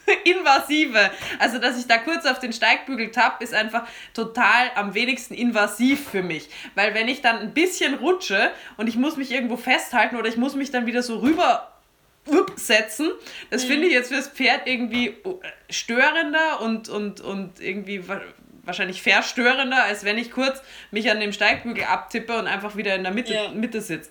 invasive. 0.25 1.11
Also, 1.39 1.59
dass 1.59 1.79
ich 1.79 1.87
da 1.87 1.99
kurz 1.99 2.25
auf 2.27 2.39
den 2.39 2.53
Steigbügel 2.53 3.11
tapp, 3.11 3.43
ist 3.43 3.55
einfach 3.55 3.87
total 4.15 4.71
am 4.75 4.95
wenigsten 4.95 5.35
invasiv 5.35 6.09
für 6.09 6.23
mich. 6.23 6.49
Weil 6.75 6.95
wenn 6.95 7.09
ich 7.09 7.21
dann 7.21 7.39
ein 7.39 7.55
bisschen 7.55 7.95
rutsche 7.95 8.51
und 8.77 8.89
ich 8.89 8.97
muss 8.97 9.17
mich 9.17 9.31
irgendwo 9.31 9.57
festhalten 9.57 10.17
oder 10.17 10.29
ich 10.29 10.37
muss 10.37 10.55
mich 10.55 10.71
dann 10.71 10.87
wieder 10.87 11.03
so 11.03 11.19
rüber 11.19 11.73
setzen, 12.57 13.11
das 13.51 13.65
mhm. 13.65 13.69
finde 13.69 13.87
ich 13.89 13.93
jetzt 13.93 14.13
fürs 14.13 14.29
Pferd 14.29 14.67
irgendwie 14.67 15.17
oh, 15.25 15.41
störender 15.71 16.61
und, 16.61 16.89
und, 16.89 17.21
und 17.21 17.61
irgendwie 17.61 18.03
wahrscheinlich 18.65 19.03
verstörender, 19.03 19.85
als 19.85 20.05
wenn 20.05 20.19
ich 20.19 20.31
kurz 20.31 20.63
mich 20.91 21.11
an 21.11 21.21
dem 21.21 21.33
Steigbügel 21.33 21.85
abtippe 21.85 22.39
und 22.39 22.47
einfach 22.47 22.77
wieder 22.77 22.95
in 22.95 23.03
der 23.03 23.13
Mitte, 23.13 23.35
ja. 23.35 23.49
Mitte 23.51 23.81
sitze. 23.81 24.11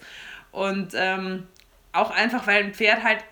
Und 0.51 0.93
ähm, 0.95 1.47
auch 1.91 2.11
einfach, 2.11 2.47
weil 2.47 2.63
ein 2.63 2.73
Pferd 2.73 3.03
halt 3.03 3.23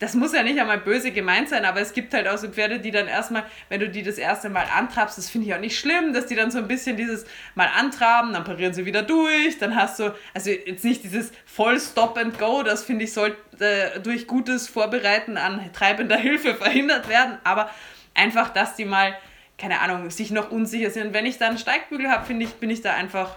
das 0.00 0.14
muss 0.14 0.32
ja 0.32 0.42
nicht 0.42 0.58
einmal 0.58 0.78
böse 0.78 1.12
gemeint 1.12 1.50
sein, 1.50 1.66
aber 1.66 1.80
es 1.80 1.92
gibt 1.92 2.14
halt 2.14 2.26
auch 2.26 2.38
so 2.38 2.48
Pferde, 2.48 2.80
die 2.80 2.90
dann 2.90 3.06
erstmal, 3.06 3.44
wenn 3.68 3.80
du 3.80 3.88
die 3.88 4.02
das 4.02 4.16
erste 4.16 4.48
Mal 4.48 4.64
antrabst, 4.74 5.18
das 5.18 5.28
finde 5.28 5.46
ich 5.46 5.54
auch 5.54 5.60
nicht 5.60 5.78
schlimm, 5.78 6.14
dass 6.14 6.26
die 6.26 6.34
dann 6.34 6.50
so 6.50 6.56
ein 6.56 6.66
bisschen 6.66 6.96
dieses 6.96 7.26
Mal 7.54 7.68
antraben, 7.68 8.32
dann 8.32 8.44
parieren 8.44 8.72
sie 8.72 8.86
wieder 8.86 9.02
durch, 9.02 9.58
dann 9.58 9.76
hast 9.76 9.98
du, 9.98 10.14
also 10.32 10.50
jetzt 10.50 10.84
nicht 10.84 11.04
dieses 11.04 11.32
voll 11.44 11.78
Stop 11.78 12.16
and 12.16 12.38
Go, 12.38 12.62
das 12.62 12.82
finde 12.82 13.04
ich 13.04 13.12
sollte 13.12 13.36
äh, 13.60 14.00
durch 14.00 14.26
gutes 14.26 14.68
Vorbereiten 14.68 15.36
an 15.36 15.70
treibender 15.74 16.16
Hilfe 16.16 16.54
verhindert 16.56 17.10
werden, 17.10 17.36
aber 17.44 17.70
einfach, 18.14 18.48
dass 18.54 18.76
die 18.76 18.86
mal, 18.86 19.14
keine 19.58 19.80
Ahnung, 19.80 20.08
sich 20.08 20.30
noch 20.30 20.50
unsicher 20.50 20.88
sind. 20.88 21.08
Und 21.08 21.12
wenn 21.12 21.26
ich 21.26 21.36
da 21.36 21.48
einen 21.48 21.58
Steigbügel 21.58 22.08
habe, 22.08 22.24
finde 22.24 22.46
ich, 22.46 22.54
bin 22.54 22.70
ich 22.70 22.80
da 22.80 22.94
einfach 22.94 23.36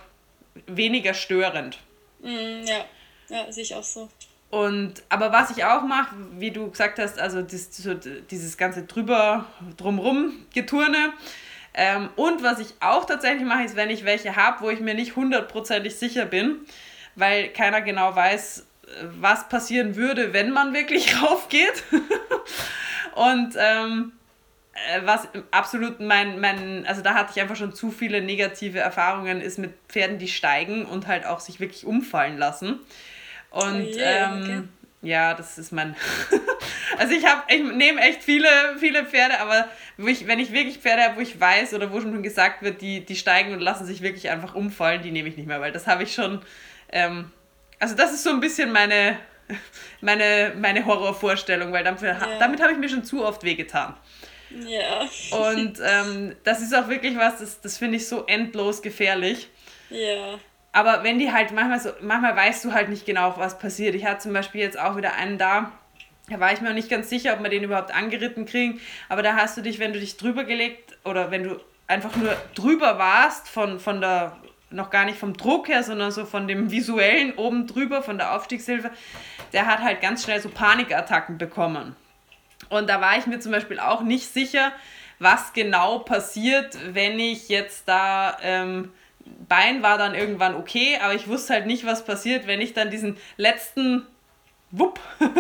weniger 0.68 1.14
störend. 1.14 1.80
Mm, 2.22 2.64
ja, 2.64 2.86
ja, 3.28 3.52
sehe 3.52 3.64
ich 3.64 3.76
auch 3.76 3.84
so. 3.84 4.08
Und, 4.54 5.02
aber 5.10 5.32
was 5.32 5.50
ich 5.50 5.66
auch 5.66 5.82
mache, 5.82 6.16
wie 6.38 6.52
du 6.52 6.70
gesagt 6.70 7.00
hast, 7.00 7.18
also 7.18 7.42
das, 7.42 7.76
so 7.76 7.96
dieses 7.96 8.56
ganze 8.56 8.84
drüber, 8.84 9.46
drumrum 9.78 10.46
Geturne. 10.54 11.12
Ähm, 11.74 12.10
und 12.18 12.44
was 12.44 12.60
ich 12.60 12.68
auch 12.80 13.06
tatsächlich 13.06 13.48
mache, 13.48 13.64
ist, 13.64 13.76
wenn 13.76 13.90
ich 13.90 14.06
welche 14.06 14.36
habe, 14.36 14.64
wo 14.64 14.70
ich 14.70 14.80
mir 14.80 14.94
nicht 14.94 15.16
hundertprozentig 15.16 15.96
sicher 15.96 16.28
bin, 16.28 16.68
weil 17.16 17.50
keiner 17.50 17.82
genau 17.82 18.16
weiß, 18.16 18.68
was 19.20 19.50
passieren 19.50 19.96
würde, 19.96 20.34
wenn 20.34 20.52
man 20.52 20.72
wirklich 20.76 21.20
raufgeht. 21.24 21.84
und 23.16 23.56
ähm, 23.58 24.12
äh, 24.74 25.02
was 25.04 25.30
absolut 25.50 26.00
mein, 26.00 26.40
mein, 26.40 26.86
also 26.86 27.02
da 27.02 27.16
hatte 27.16 27.32
ich 27.36 27.42
einfach 27.42 27.56
schon 27.56 27.74
zu 27.74 27.90
viele 27.90 28.22
negative 28.22 28.78
Erfahrungen, 28.78 29.42
ist 29.42 29.58
mit 29.58 29.74
Pferden, 29.90 30.20
die 30.20 30.28
steigen 30.28 30.86
und 30.86 31.08
halt 31.08 31.26
auch 31.26 31.40
sich 31.40 31.60
wirklich 31.60 31.88
umfallen 31.88 32.38
lassen. 32.38 32.82
Und 33.54 33.84
oh 33.84 33.98
yeah, 33.98 34.34
ähm, 34.34 34.42
okay. 34.42 34.64
ja, 35.04 35.34
das 35.36 35.60
ist 35.60 35.72
mein. 35.72 35.96
also 36.98 37.14
ich 37.14 37.24
habe, 37.24 37.44
ich 37.50 37.62
nehme 37.62 38.02
echt 38.02 38.24
viele, 38.24 38.48
viele 38.80 39.06
Pferde, 39.06 39.40
aber 39.40 39.68
wo 39.98 40.08
ich, 40.08 40.26
wenn 40.26 40.40
ich 40.40 40.52
wirklich 40.52 40.80
Pferde 40.80 41.04
habe, 41.04 41.18
wo 41.18 41.20
ich 41.22 41.40
weiß 41.40 41.76
oder 41.76 41.92
wo 41.92 42.02
schon 42.02 42.24
gesagt 42.24 42.64
wird, 42.64 42.82
die, 42.82 43.06
die 43.06 43.16
steigen 43.16 43.54
und 43.54 43.60
lassen 43.60 43.86
sich 43.86 44.02
wirklich 44.02 44.32
einfach 44.32 44.56
umfallen, 44.56 45.04
die 45.04 45.12
nehme 45.12 45.30
ich 45.30 45.38
nicht 45.38 45.46
mehr, 45.46 45.62
weil 45.62 45.72
das 45.72 45.86
habe 45.86 46.02
ich 46.02 46.16
schon. 46.16 46.42
Ähm, 46.92 47.32
also 47.80 47.96
das 47.96 48.12
ist 48.12 48.24
so 48.24 48.32
ein 48.32 48.40
bisschen 48.40 48.72
meine, 48.72 49.20
meine, 50.02 50.54
meine 50.58 50.84
Horrorvorstellung, 50.84 51.72
weil 51.72 51.84
damit, 51.84 52.02
ja. 52.02 52.18
damit 52.40 52.60
habe 52.60 52.72
ich 52.72 52.80
mir 52.80 52.90
schon 52.90 53.04
zu 53.04 53.24
oft 53.24 53.44
wehgetan. 53.44 53.96
Ja. 54.68 55.08
Und 55.32 55.80
ähm, 55.84 56.36
das 56.44 56.62
ist 56.62 56.74
auch 56.74 56.88
wirklich 56.88 57.18
was, 57.18 57.38
das, 57.38 57.62
das 57.62 57.78
finde 57.78 57.98
ich 57.98 58.08
so 58.08 58.26
endlos 58.26 58.82
gefährlich. 58.82 59.50
Ja. 59.92 60.40
Aber 60.74 61.04
wenn 61.04 61.20
die 61.20 61.32
halt 61.32 61.52
manchmal 61.52 61.80
so, 61.80 61.92
manchmal 62.02 62.36
weißt 62.36 62.66
du 62.66 62.74
halt 62.74 62.90
nicht 62.90 63.06
genau, 63.06 63.36
was 63.38 63.60
passiert. 63.60 63.96
Ich 63.96 64.06
hatte 64.06 64.20
zum 64.20 64.34
Beispiel 64.34 64.60
jetzt 64.60 64.78
auch 64.78 64.98
wieder 64.98 65.14
einen 65.14 65.38
da, 65.38 65.72
da 66.28 66.40
war 66.40 66.52
ich 66.52 66.62
mir 66.62 66.70
noch 66.70 66.76
nicht 66.76 66.90
ganz 66.90 67.10
sicher, 67.10 67.34
ob 67.34 67.44
wir 67.44 67.50
den 67.50 67.64
überhaupt 67.64 67.94
angeritten 67.94 68.46
kriegen. 68.46 68.82
Aber 69.08 69.22
da 69.22 69.36
hast 69.36 69.56
du 69.56 69.62
dich, 69.62 69.80
wenn 69.80 69.94
du 69.94 70.00
dich 70.00 70.18
drüber 70.18 70.46
gelegt 70.46 70.98
oder 71.06 71.32
wenn 71.32 71.44
du 71.44 71.60
einfach 71.88 72.16
nur 72.16 72.36
drüber 72.56 72.98
warst, 72.98 73.48
von, 73.48 73.80
von 73.80 74.02
der, 74.02 74.36
noch 74.72 74.90
gar 74.90 75.06
nicht 75.06 75.20
vom 75.20 75.38
Druck 75.38 75.68
her, 75.68 75.84
sondern 75.84 76.12
so 76.12 76.26
von 76.26 76.48
dem 76.48 76.72
visuellen 76.72 77.36
oben 77.36 77.68
drüber, 77.68 78.02
von 78.02 78.18
der 78.18 78.36
Aufstiegshilfe, 78.36 78.90
der 79.52 79.68
hat 79.68 79.80
halt 79.80 80.02
ganz 80.02 80.24
schnell 80.24 80.42
so 80.42 80.50
Panikattacken 80.50 81.38
bekommen. 81.38 81.96
Und 82.70 82.90
da 82.90 83.00
war 83.00 83.18
ich 83.18 83.28
mir 83.28 83.40
zum 83.40 83.52
Beispiel 83.52 83.80
auch 83.80 84.02
nicht 84.02 84.34
sicher, 84.34 84.72
was 85.20 85.54
genau 85.54 86.00
passiert, 86.00 86.78
wenn 86.94 87.20
ich 87.20 87.50
jetzt 87.50 87.88
da 87.88 88.38
ähm, 88.42 88.92
Bein 89.48 89.82
war 89.84 89.98
dann 89.98 90.16
irgendwann 90.16 90.56
okay, 90.56 90.98
aber 91.02 91.14
ich 91.14 91.28
wusste 91.28 91.54
halt 91.54 91.66
nicht, 91.66 91.86
was 91.86 92.06
passiert, 92.06 92.48
wenn 92.48 92.62
ich 92.62 92.74
dann 92.74 92.90
diesen 92.90 93.18
letzten 93.38 94.08
Wupp 94.76 95.00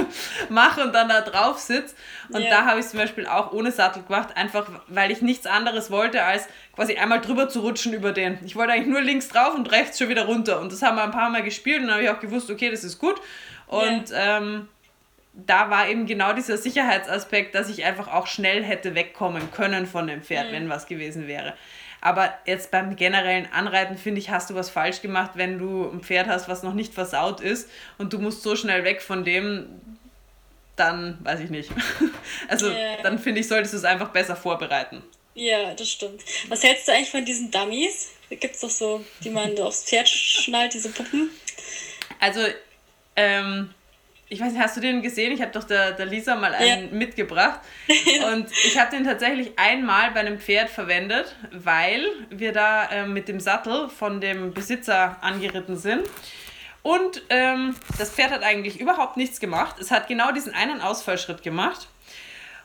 mache 0.49 0.83
und 0.83 0.93
dann 0.93 1.09
da 1.09 1.21
drauf 1.21 1.57
sitze. 1.57 1.95
Und 2.29 2.41
yeah. 2.41 2.49
da 2.51 2.65
habe 2.65 2.79
ich 2.79 2.87
zum 2.87 2.99
Beispiel 2.99 3.25
auch 3.25 3.51
ohne 3.51 3.71
Sattel 3.71 4.03
gemacht, 4.03 4.37
einfach 4.37 4.67
weil 4.87 5.11
ich 5.11 5.23
nichts 5.23 5.47
anderes 5.47 5.89
wollte, 5.89 6.23
als 6.23 6.47
quasi 6.75 6.97
einmal 6.97 7.19
drüber 7.19 7.49
zu 7.49 7.61
rutschen 7.61 7.93
über 7.93 8.11
den. 8.11 8.37
Ich 8.45 8.55
wollte 8.55 8.73
eigentlich 8.73 8.87
nur 8.87 9.01
links 9.01 9.29
drauf 9.29 9.55
und 9.55 9.71
rechts 9.71 9.97
schon 9.97 10.09
wieder 10.09 10.25
runter. 10.25 10.61
Und 10.61 10.71
das 10.71 10.83
haben 10.83 10.95
wir 10.95 11.03
ein 11.03 11.11
paar 11.11 11.31
Mal 11.31 11.41
gespielt 11.41 11.79
und 11.79 11.87
dann 11.87 11.95
habe 11.95 12.03
ich 12.03 12.09
auch 12.11 12.19
gewusst, 12.19 12.51
okay, 12.51 12.69
das 12.69 12.83
ist 12.83 12.99
gut. 12.99 13.19
Und 13.65 14.11
yeah. 14.11 14.37
ähm, 14.37 14.69
da 15.33 15.69
war 15.69 15.89
eben 15.89 16.05
genau 16.05 16.33
dieser 16.33 16.57
Sicherheitsaspekt, 16.57 17.55
dass 17.55 17.69
ich 17.69 17.83
einfach 17.83 18.07
auch 18.07 18.27
schnell 18.27 18.63
hätte 18.63 18.95
wegkommen 18.95 19.51
können 19.51 19.87
von 19.87 20.07
dem 20.07 20.21
Pferd, 20.21 20.49
mhm. 20.49 20.53
wenn 20.53 20.69
was 20.69 20.85
gewesen 20.85 21.27
wäre. 21.27 21.53
Aber 22.01 22.37
jetzt 22.45 22.69
beim 22.69 22.95
generellen 22.95 23.47
Anreiten, 23.51 23.97
finde 23.97 24.19
ich, 24.19 24.29
hast 24.29 24.49
du 24.49 24.55
was 24.55 24.69
falsch 24.69 25.01
gemacht, 25.01 25.31
wenn 25.35 25.57
du 25.57 25.89
ein 25.89 26.01
Pferd 26.01 26.27
hast, 26.27 26.49
was 26.49 26.61
noch 26.61 26.73
nicht 26.73 26.93
versaut 26.93 27.39
ist 27.39 27.69
und 27.97 28.13
du 28.13 28.19
musst 28.19 28.43
so 28.43 28.55
schnell 28.55 28.83
weg 28.83 29.01
von 29.01 29.23
dem, 29.23 29.67
dann 30.75 31.17
weiß 31.23 31.39
ich 31.39 31.49
nicht. 31.49 31.71
Also 32.47 32.69
yeah. 32.69 32.97
dann 33.01 33.19
finde 33.19 33.41
ich, 33.41 33.47
solltest 33.47 33.73
du 33.73 33.77
es 33.77 33.83
einfach 33.85 34.09
besser 34.09 34.35
vorbereiten. 34.35 35.01
Ja, 35.33 35.73
das 35.73 35.89
stimmt. 35.89 36.21
Was 36.49 36.63
hältst 36.63 36.87
du 36.87 36.91
eigentlich 36.91 37.11
von 37.11 37.25
diesen 37.25 37.51
Dummies? 37.51 38.11
Da 38.29 38.35
gibt 38.35 38.55
es 38.55 38.61
doch 38.61 38.69
so, 38.69 39.03
die 39.23 39.29
man 39.29 39.57
aufs 39.59 39.85
Pferd 39.85 40.09
schnallt, 40.09 40.73
diese 40.73 40.89
Puppen. 40.89 41.29
Also, 42.19 42.41
ähm, 43.15 43.73
ich 44.33 44.39
weiß 44.39 44.51
nicht, 44.53 44.61
hast 44.61 44.75
du 44.75 44.81
den 44.81 45.03
gesehen? 45.03 45.31
Ich 45.31 45.41
habe 45.41 45.51
doch 45.51 45.63
der, 45.63 45.91
der 45.91 46.07
Lisa 46.07 46.35
mal 46.35 46.55
einen 46.55 46.89
ja. 46.89 46.95
mitgebracht. 46.95 47.59
Und 48.33 48.51
ich 48.51 48.79
habe 48.79 48.89
den 48.89 49.05
tatsächlich 49.05 49.51
einmal 49.57 50.09
bei 50.11 50.21
einem 50.21 50.39
Pferd 50.39 50.69
verwendet, 50.69 51.35
weil 51.51 52.03
wir 52.31 52.51
da 52.51 52.85
äh, 52.85 53.05
mit 53.05 53.27
dem 53.27 53.39
Sattel 53.39 53.89
von 53.89 54.19
dem 54.21 54.51
Besitzer 54.51 55.17
angeritten 55.21 55.77
sind. 55.77 56.09
Und 56.81 57.21
ähm, 57.29 57.75
das 57.99 58.09
Pferd 58.09 58.31
hat 58.31 58.41
eigentlich 58.41 58.79
überhaupt 58.79 59.17
nichts 59.17 59.39
gemacht. 59.39 59.75
Es 59.79 59.91
hat 59.91 60.07
genau 60.07 60.31
diesen 60.31 60.53
einen 60.53 60.81
Ausfallschritt 60.81 61.43
gemacht. 61.43 61.87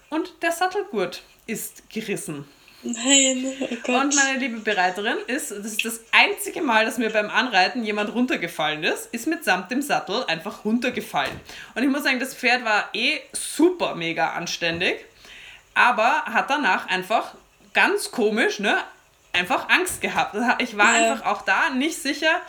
Und 0.08 0.42
der 0.42 0.52
Sattelgurt 0.52 1.22
ist 1.46 1.90
gerissen. 1.90 2.46
Nein, 2.82 3.56
oh 3.60 3.76
Gott. 3.82 4.04
Und 4.04 4.14
meine 4.14 4.38
liebe 4.38 4.60
Bereiterin 4.60 5.18
ist, 5.26 5.50
das 5.50 5.66
ist 5.66 5.84
das 5.84 6.00
einzige 6.12 6.62
Mal, 6.62 6.84
dass 6.84 6.96
mir 6.96 7.10
beim 7.10 7.28
Anreiten 7.28 7.82
jemand 7.84 8.14
runtergefallen 8.14 8.84
ist, 8.84 9.12
ist 9.12 9.26
mitsamt 9.26 9.70
dem 9.70 9.82
Sattel 9.82 10.24
einfach 10.26 10.64
runtergefallen. 10.64 11.40
Und 11.74 11.82
ich 11.82 11.88
muss 11.88 12.04
sagen, 12.04 12.20
das 12.20 12.34
Pferd 12.34 12.64
war 12.64 12.88
eh 12.92 13.18
super 13.32 13.96
mega 13.96 14.30
anständig, 14.30 15.04
aber 15.74 16.24
hat 16.26 16.50
danach 16.50 16.86
einfach 16.86 17.34
ganz 17.74 18.12
komisch, 18.12 18.60
ne, 18.60 18.78
einfach 19.32 19.68
Angst 19.68 20.00
gehabt. 20.00 20.36
Ich 20.60 20.76
war 20.76 20.98
ja. 20.98 21.12
einfach 21.12 21.26
auch 21.26 21.42
da 21.42 21.70
nicht 21.70 22.00
sicher, 22.00 22.40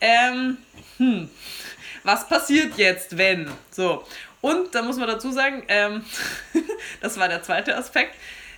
ähm, 0.00 0.58
hm, 0.98 1.30
was 2.02 2.28
passiert 2.28 2.76
jetzt, 2.76 3.16
wenn? 3.16 3.50
So. 3.70 4.04
Und 4.42 4.74
da 4.74 4.82
muss 4.82 4.98
man 4.98 5.08
dazu 5.08 5.32
sagen, 5.32 5.62
ähm, 5.68 6.04
das 7.00 7.18
war 7.18 7.28
der 7.28 7.42
zweite 7.42 7.74
Aspekt 7.74 8.14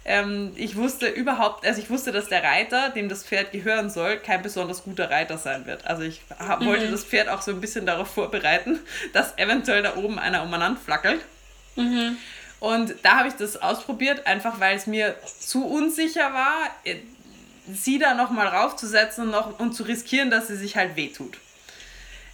ähm, 0.08 0.52
ich 0.54 0.76
wusste 0.76 1.08
überhaupt, 1.08 1.66
also 1.66 1.80
ich 1.80 1.90
wusste, 1.90 2.12
dass 2.12 2.28
der 2.28 2.44
Reiter, 2.44 2.90
dem 2.90 3.08
das 3.08 3.24
Pferd 3.24 3.50
gehören 3.50 3.90
soll, 3.90 4.18
kein 4.18 4.40
besonders 4.40 4.84
guter 4.84 5.10
Reiter 5.10 5.36
sein 5.36 5.66
wird. 5.66 5.84
Also 5.84 6.04
ich 6.04 6.20
hab, 6.38 6.60
mhm. 6.60 6.66
wollte 6.66 6.88
das 6.88 7.04
Pferd 7.04 7.28
auch 7.28 7.42
so 7.42 7.50
ein 7.50 7.60
bisschen 7.60 7.86
darauf 7.86 8.08
vorbereiten, 8.08 8.78
dass 9.12 9.36
eventuell 9.36 9.82
da 9.82 9.96
oben 9.96 10.20
einer 10.20 10.44
umeinander 10.44 10.80
flackelt. 10.80 11.20
Mhm. 11.74 12.16
Und 12.60 12.94
da 13.02 13.18
habe 13.18 13.28
ich 13.28 13.34
das 13.34 13.60
ausprobiert, 13.60 14.26
einfach 14.26 14.60
weil 14.60 14.76
es 14.76 14.86
mir 14.86 15.16
zu 15.40 15.66
unsicher 15.66 16.32
war, 16.32 16.70
äh, 16.84 16.96
sie 17.70 17.98
da 17.98 18.14
nochmal 18.14 18.46
raufzusetzen 18.46 19.24
und, 19.24 19.30
noch, 19.32 19.58
und 19.58 19.72
zu 19.72 19.82
riskieren, 19.82 20.30
dass 20.30 20.46
sie 20.46 20.56
sich 20.56 20.76
halt 20.76 20.94
wehtut. 20.94 21.36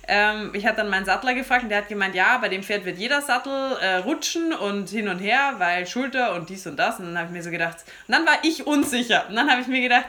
Ähm, 0.09 0.51
ich 0.55 0.67
hatte 0.67 0.79
dann 0.79 0.89
meinen 0.89 1.05
Sattler 1.05 1.35
gefragt 1.35 1.63
und 1.63 1.69
der 1.69 1.79
hat 1.79 1.89
gemeint, 1.89 2.15
ja, 2.15 2.39
bei 2.39 2.49
dem 2.49 2.63
Pferd 2.63 2.85
wird 2.85 2.99
jeder 2.99 3.23
Sattel 3.23 3.77
äh, 3.81 3.97
rutschen 3.97 4.53
und 4.53 4.89
hin 4.89 5.09
und 5.09 5.21
her, 5.21 5.55
weil 5.59 5.87
Schulter 5.87 6.35
und 6.35 6.49
dies 6.49 6.67
und 6.67 6.77
das. 6.77 6.99
Und 6.99 7.07
dann 7.07 7.19
habe 7.19 7.29
ich 7.29 7.33
mir 7.33 7.43
so 7.43 7.51
gedacht, 7.51 7.79
und 8.09 8.15
dann 8.15 8.27
war 8.27 8.39
ich 8.43 8.67
unsicher. 8.67 9.27
Und 9.29 9.37
dann 9.37 9.51
habe 9.51 9.61
ich 9.61 9.69
mir 9.69 9.81
gedacht, 9.81 10.07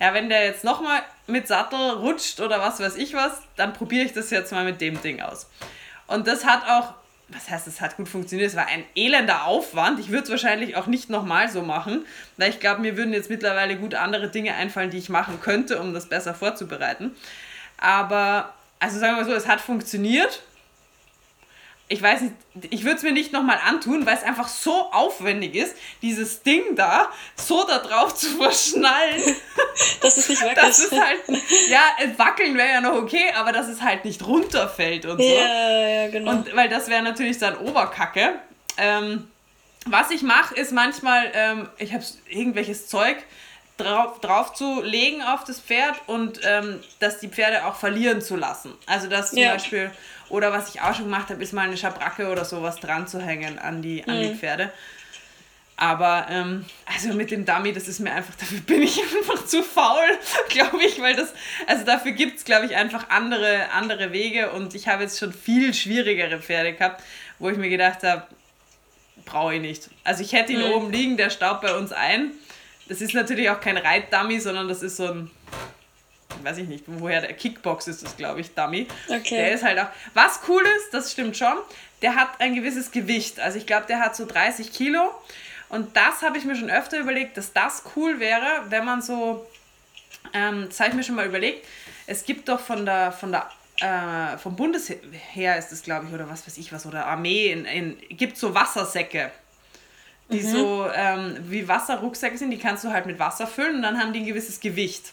ja, 0.00 0.14
wenn 0.14 0.28
der 0.28 0.44
jetzt 0.44 0.64
nochmal 0.64 1.02
mit 1.26 1.46
Sattel 1.46 1.90
rutscht 1.90 2.40
oder 2.40 2.58
was 2.60 2.80
weiß 2.80 2.96
ich 2.96 3.14
was, 3.14 3.42
dann 3.56 3.72
probiere 3.72 4.04
ich 4.04 4.12
das 4.12 4.30
jetzt 4.30 4.52
mal 4.52 4.64
mit 4.64 4.80
dem 4.80 5.00
Ding 5.02 5.20
aus. 5.20 5.48
Und 6.06 6.26
das 6.26 6.44
hat 6.44 6.66
auch, 6.68 6.94
was 7.28 7.48
heißt, 7.48 7.66
es 7.66 7.80
hat 7.80 7.96
gut 7.96 8.08
funktioniert, 8.08 8.50
es 8.50 8.56
war 8.56 8.66
ein 8.66 8.84
elender 8.94 9.44
Aufwand. 9.44 10.00
Ich 10.00 10.10
würde 10.10 10.24
es 10.24 10.30
wahrscheinlich 10.30 10.76
auch 10.76 10.86
nicht 10.86 11.10
nochmal 11.10 11.48
so 11.48 11.62
machen, 11.62 12.04
weil 12.36 12.50
ich 12.50 12.60
glaube, 12.60 12.80
mir 12.80 12.96
würden 12.96 13.12
jetzt 13.12 13.30
mittlerweile 13.30 13.76
gut 13.76 13.94
andere 13.94 14.28
Dinge 14.28 14.54
einfallen, 14.54 14.90
die 14.90 14.98
ich 14.98 15.08
machen 15.08 15.40
könnte, 15.40 15.80
um 15.80 15.94
das 15.94 16.08
besser 16.08 16.34
vorzubereiten. 16.34 17.14
Aber 17.78 18.52
also 18.78 18.98
sagen 18.98 19.16
wir 19.16 19.24
so, 19.24 19.32
es 19.32 19.46
hat 19.46 19.60
funktioniert. 19.60 20.42
Ich 21.86 22.00
weiß 22.00 22.22
nicht, 22.22 22.34
ich 22.70 22.84
würde 22.84 22.96
es 22.96 23.02
mir 23.02 23.12
nicht 23.12 23.32
nochmal 23.32 23.60
antun, 23.66 24.06
weil 24.06 24.16
es 24.16 24.22
einfach 24.22 24.48
so 24.48 24.90
aufwendig 24.90 25.54
ist, 25.54 25.76
dieses 26.00 26.42
Ding 26.42 26.76
da 26.76 27.10
so 27.36 27.64
da 27.66 27.78
drauf 27.78 28.14
zu 28.14 28.28
verschnallen. 28.36 29.22
dass 30.00 30.16
es 30.16 30.28
nicht 30.28 30.42
wackelt. 30.42 30.58
Das 30.58 30.78
ist 30.78 30.92
halt, 30.92 31.20
ja, 31.68 31.82
wackeln 32.16 32.56
wäre 32.56 32.70
ja 32.70 32.80
noch 32.80 32.94
okay, 32.94 33.32
aber 33.34 33.52
dass 33.52 33.68
es 33.68 33.82
halt 33.82 34.04
nicht 34.04 34.26
runterfällt 34.26 35.04
und 35.04 35.18
so. 35.18 35.22
Ja, 35.22 35.88
ja, 35.88 36.08
genau. 36.08 36.30
Und 36.30 36.56
weil 36.56 36.68
das 36.68 36.88
wäre 36.88 37.02
natürlich 37.02 37.38
dann 37.38 37.58
Oberkacke. 37.58 38.38
Ähm, 38.76 39.28
was 39.86 40.10
ich 40.10 40.22
mache, 40.22 40.54
ist 40.54 40.72
manchmal, 40.72 41.30
ähm, 41.34 41.68
ich 41.78 41.92
habe 41.92 42.04
irgendwelches 42.28 42.88
Zeug, 42.88 43.18
drauf, 43.76 44.20
drauf 44.20 44.54
zu 44.54 44.82
legen 44.82 45.22
auf 45.22 45.44
das 45.44 45.60
Pferd 45.60 45.96
und 46.06 46.40
ähm, 46.44 46.80
dass 47.00 47.18
die 47.18 47.28
Pferde 47.28 47.66
auch 47.66 47.76
verlieren 47.76 48.20
zu 48.20 48.36
lassen. 48.36 48.72
Also 48.86 49.08
dass 49.08 49.30
zum 49.30 49.38
ja. 49.38 49.52
Beispiel, 49.52 49.90
oder 50.28 50.52
was 50.52 50.74
ich 50.74 50.80
auch 50.80 50.94
schon 50.94 51.04
gemacht 51.06 51.30
habe, 51.30 51.42
ist 51.42 51.52
mal 51.52 51.62
eine 51.62 51.76
Schabracke 51.76 52.30
oder 52.30 52.44
sowas 52.44 52.76
dran 52.76 53.06
zu 53.08 53.20
hängen 53.20 53.58
an 53.58 53.82
die, 53.82 54.04
an 54.06 54.18
mhm. 54.18 54.22
die 54.22 54.34
Pferde. 54.34 54.72
Aber 55.76 56.26
ähm, 56.30 56.64
also 56.86 57.12
mit 57.14 57.32
dem 57.32 57.44
Dummy, 57.44 57.72
das 57.72 57.88
ist 57.88 57.98
mir 57.98 58.12
einfach, 58.12 58.34
dafür 58.36 58.60
bin 58.60 58.82
ich 58.82 59.00
einfach 59.16 59.44
zu 59.44 59.62
faul, 59.64 60.06
glaube 60.48 60.84
ich, 60.84 61.00
weil 61.00 61.16
das, 61.16 61.32
also 61.66 61.84
dafür 61.84 62.12
gibt 62.12 62.38
es, 62.38 62.44
glaube 62.44 62.66
ich, 62.66 62.76
einfach 62.76 63.10
andere, 63.10 63.70
andere 63.72 64.12
Wege 64.12 64.52
und 64.52 64.74
ich 64.76 64.86
habe 64.86 65.02
jetzt 65.02 65.18
schon 65.18 65.32
viel 65.32 65.74
schwierigere 65.74 66.40
Pferde 66.40 66.74
gehabt, 66.74 67.02
wo 67.40 67.50
ich 67.50 67.56
mir 67.56 67.70
gedacht 67.70 68.04
habe, 68.04 68.24
brauche 69.24 69.56
ich 69.56 69.60
nicht. 69.60 69.90
Also 70.04 70.22
ich 70.22 70.32
hätte 70.32 70.52
ihn 70.52 70.60
mhm. 70.60 70.74
oben 70.74 70.92
liegen, 70.92 71.16
der 71.16 71.30
staubt 71.30 71.62
bei 71.62 71.74
uns 71.74 71.90
ein 71.90 72.30
das 72.88 73.00
ist 73.00 73.14
natürlich 73.14 73.48
auch 73.50 73.60
kein 73.60 73.76
Reitdummy, 73.76 74.40
sondern 74.40 74.68
das 74.68 74.82
ist 74.82 74.96
so 74.96 75.06
ein, 75.06 75.30
weiß 76.42 76.58
ich 76.58 76.68
nicht, 76.68 76.84
woher 76.86 77.20
der 77.20 77.32
Kickbox 77.32 77.88
ist 77.88 78.02
das, 78.02 78.16
glaube 78.16 78.40
ich, 78.40 78.54
Dummy. 78.54 78.86
Okay. 79.08 79.36
Der 79.36 79.52
ist 79.52 79.64
halt 79.64 79.78
auch, 79.78 79.88
was 80.12 80.40
cool 80.48 80.62
ist, 80.76 80.92
das 80.92 81.12
stimmt 81.12 81.36
schon, 81.36 81.56
der 82.02 82.14
hat 82.14 82.40
ein 82.40 82.54
gewisses 82.54 82.90
Gewicht. 82.90 83.40
Also 83.40 83.58
ich 83.58 83.66
glaube, 83.66 83.86
der 83.86 84.00
hat 84.00 84.16
so 84.16 84.26
30 84.26 84.72
Kilo. 84.72 85.10
Und 85.70 85.96
das 85.96 86.22
habe 86.22 86.38
ich 86.38 86.44
mir 86.44 86.54
schon 86.54 86.70
öfter 86.70 86.98
überlegt, 86.98 87.36
dass 87.36 87.52
das 87.52 87.82
cool 87.96 88.20
wäre, 88.20 88.64
wenn 88.68 88.84
man 88.84 89.02
so, 89.02 89.46
ähm, 90.32 90.66
das 90.68 90.78
habe 90.78 90.90
ich 90.90 90.96
mir 90.96 91.02
schon 91.02 91.16
mal 91.16 91.26
überlegt, 91.26 91.66
es 92.06 92.24
gibt 92.24 92.48
doch 92.48 92.60
von 92.60 92.84
der, 92.84 93.12
von 93.12 93.32
der 93.32 93.48
äh, 93.80 94.38
vom 94.38 94.54
Bundesheer 94.54 95.58
ist 95.58 95.72
es, 95.72 95.82
glaube 95.82 96.06
ich, 96.06 96.14
oder 96.14 96.28
was 96.28 96.46
weiß 96.46 96.58
ich 96.58 96.72
was, 96.72 96.86
oder 96.86 97.06
Armee, 97.06 97.50
in, 97.50 97.64
in, 97.64 97.98
gibt 98.10 98.36
so 98.36 98.54
Wassersäcke 98.54 99.32
die 100.30 100.40
mhm. 100.40 100.50
so 100.50 100.86
ähm, 100.94 101.36
wie 101.48 101.68
Wasserrucksäcke 101.68 102.38
sind, 102.38 102.50
die 102.50 102.58
kannst 102.58 102.84
du 102.84 102.90
halt 102.90 103.06
mit 103.06 103.18
Wasser 103.18 103.46
füllen 103.46 103.76
und 103.76 103.82
dann 103.82 104.00
haben 104.00 104.12
die 104.12 104.20
ein 104.20 104.26
gewisses 104.26 104.60
Gewicht. 104.60 105.12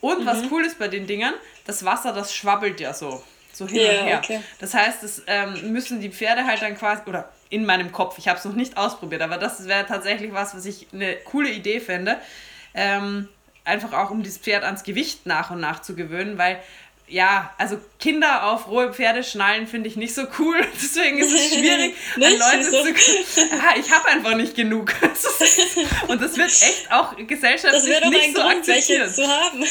Und 0.00 0.20
mhm. 0.20 0.26
was 0.26 0.42
cool 0.50 0.64
ist 0.64 0.78
bei 0.78 0.88
den 0.88 1.06
Dingern, 1.06 1.34
das 1.66 1.84
Wasser, 1.84 2.12
das 2.12 2.34
schwabbelt 2.34 2.80
ja 2.80 2.92
so, 2.92 3.22
so 3.52 3.66
hin 3.66 3.78
yeah, 3.78 4.00
und 4.00 4.06
her. 4.06 4.18
Okay. 4.18 4.40
Das 4.58 4.74
heißt, 4.74 5.02
das 5.02 5.22
ähm, 5.26 5.72
müssen 5.72 6.00
die 6.00 6.10
Pferde 6.10 6.44
halt 6.44 6.60
dann 6.60 6.76
quasi, 6.76 7.02
oder 7.06 7.30
in 7.50 7.64
meinem 7.64 7.92
Kopf, 7.92 8.18
ich 8.18 8.28
habe 8.28 8.38
es 8.38 8.44
noch 8.44 8.54
nicht 8.54 8.76
ausprobiert, 8.76 9.22
aber 9.22 9.38
das 9.38 9.66
wäre 9.66 9.86
tatsächlich 9.86 10.32
was, 10.32 10.54
was 10.54 10.64
ich 10.64 10.88
eine 10.92 11.16
coole 11.16 11.50
Idee 11.50 11.80
fände. 11.80 12.18
Ähm, 12.74 13.28
einfach 13.64 13.92
auch 13.92 14.10
um 14.10 14.22
das 14.22 14.38
Pferd 14.38 14.64
ans 14.64 14.82
Gewicht 14.82 15.26
nach 15.26 15.50
und 15.50 15.60
nach 15.60 15.82
zu 15.82 15.94
gewöhnen, 15.94 16.38
weil 16.38 16.58
ja, 17.08 17.52
also 17.58 17.78
Kinder 18.00 18.44
auf 18.44 18.68
rohe 18.68 18.92
Pferde 18.92 19.22
schnallen 19.22 19.66
finde 19.66 19.88
ich 19.88 19.96
nicht 19.96 20.14
so 20.14 20.22
cool. 20.38 20.56
Deswegen 20.74 21.18
ist 21.18 21.32
es 21.32 21.54
schwierig, 21.54 21.94
an 22.16 22.22
Leute 22.22 22.64
so. 22.64 22.82
zu. 22.82 23.40
Ah, 23.52 23.76
ich 23.78 23.90
habe 23.92 24.08
einfach 24.08 24.34
nicht 24.34 24.54
genug. 24.54 24.94
Und 26.08 26.22
das 26.22 26.36
wird 26.36 26.48
echt 26.48 26.90
auch 26.90 27.14
gesellschaftlich 27.16 28.00
das 28.00 28.10
nicht 28.10 28.34
so 28.34 28.42
Grund, 28.42 28.56
akzeptiert. 28.56 29.14
Zu 29.14 29.28
haben. 29.28 29.64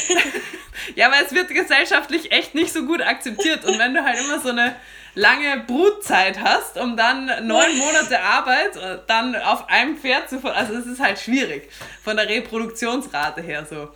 ja, 0.94 1.10
weil 1.10 1.24
es 1.24 1.32
wird 1.32 1.48
gesellschaftlich 1.48 2.30
echt 2.30 2.54
nicht 2.54 2.72
so 2.72 2.84
gut 2.86 3.02
akzeptiert. 3.02 3.64
Und 3.64 3.78
wenn 3.78 3.94
du 3.94 4.04
halt 4.04 4.20
immer 4.20 4.40
so 4.40 4.50
eine 4.50 4.76
lange 5.14 5.64
Brutzeit 5.66 6.40
hast, 6.40 6.78
um 6.78 6.96
dann 6.96 7.26
neun 7.46 7.76
Monate 7.76 8.20
Arbeit 8.20 9.02
dann 9.08 9.36
auf 9.36 9.68
einem 9.68 9.98
Pferd 9.98 10.30
zu 10.30 10.40
also 10.42 10.72
es 10.74 10.86
ist 10.86 11.00
halt 11.00 11.18
schwierig 11.18 11.68
von 12.02 12.16
der 12.16 12.28
Reproduktionsrate 12.28 13.42
her 13.42 13.66
so. 13.68 13.90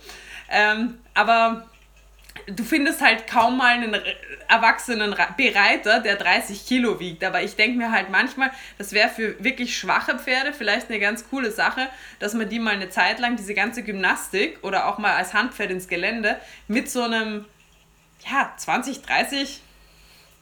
Ähm, 0.49 0.99
aber 1.15 1.65
du 2.45 2.63
findest 2.63 3.01
halt 3.01 3.27
kaum 3.27 3.57
mal 3.57 3.73
einen 3.73 3.95
erwachsenen 4.47 5.15
Bereiter, 5.35 5.99
der 5.99 6.15
30 6.15 6.65
Kilo 6.65 6.99
wiegt. 6.99 7.23
Aber 7.23 7.41
ich 7.41 7.55
denke 7.55 7.77
mir 7.77 7.91
halt 7.91 8.09
manchmal, 8.09 8.51
das 8.77 8.93
wäre 8.93 9.09
für 9.09 9.43
wirklich 9.43 9.77
schwache 9.77 10.17
Pferde 10.17 10.53
vielleicht 10.53 10.89
eine 10.89 10.99
ganz 10.99 11.29
coole 11.29 11.51
Sache, 11.51 11.87
dass 12.19 12.33
man 12.33 12.49
die 12.49 12.59
mal 12.59 12.73
eine 12.73 12.89
Zeit 12.89 13.19
lang 13.19 13.35
diese 13.35 13.53
ganze 13.53 13.83
Gymnastik 13.83 14.59
oder 14.63 14.87
auch 14.87 14.97
mal 14.97 15.15
als 15.15 15.33
Handpferd 15.33 15.71
ins 15.71 15.87
Gelände 15.87 16.37
mit 16.67 16.89
so 16.89 17.03
einem, 17.03 17.45
ja, 18.29 18.53
20, 18.57 19.01
30, 19.01 19.61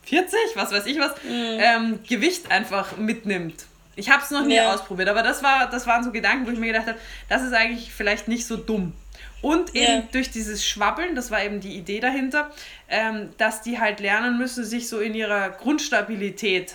40, 0.03 0.39
was 0.55 0.71
weiß 0.71 0.85
ich 0.85 0.99
was, 0.99 1.11
mhm. 1.23 1.57
ähm, 1.59 1.99
Gewicht 2.07 2.51
einfach 2.51 2.97
mitnimmt. 2.97 3.65
Ich 3.95 4.09
habe 4.09 4.21
es 4.21 4.29
noch 4.29 4.45
nie 4.45 4.55
ja. 4.55 4.73
ausprobiert, 4.73 5.09
aber 5.09 5.23
das, 5.23 5.41
war, 5.41 5.69
das 5.69 5.87
waren 5.87 6.03
so 6.03 6.11
Gedanken, 6.11 6.45
wo 6.45 6.51
ich 6.51 6.59
mir 6.59 6.67
gedacht 6.67 6.87
habe, 6.87 6.99
das 7.29 7.43
ist 7.43 7.53
eigentlich 7.53 7.93
vielleicht 7.93 8.27
nicht 8.27 8.45
so 8.45 8.57
dumm. 8.57 8.93
Und 9.45 9.75
eben 9.75 9.93
yeah. 9.93 10.07
durch 10.11 10.31
dieses 10.31 10.65
Schwabbeln, 10.67 11.13
das 11.13 11.29
war 11.29 11.43
eben 11.43 11.59
die 11.59 11.77
Idee 11.77 11.99
dahinter, 11.99 12.49
ähm, 12.89 13.29
dass 13.37 13.61
die 13.61 13.79
halt 13.79 13.99
lernen 13.99 14.39
müssen, 14.39 14.65
sich 14.65 14.89
so 14.89 14.99
in 14.99 15.13
ihrer 15.13 15.51
Grundstabilität 15.51 16.73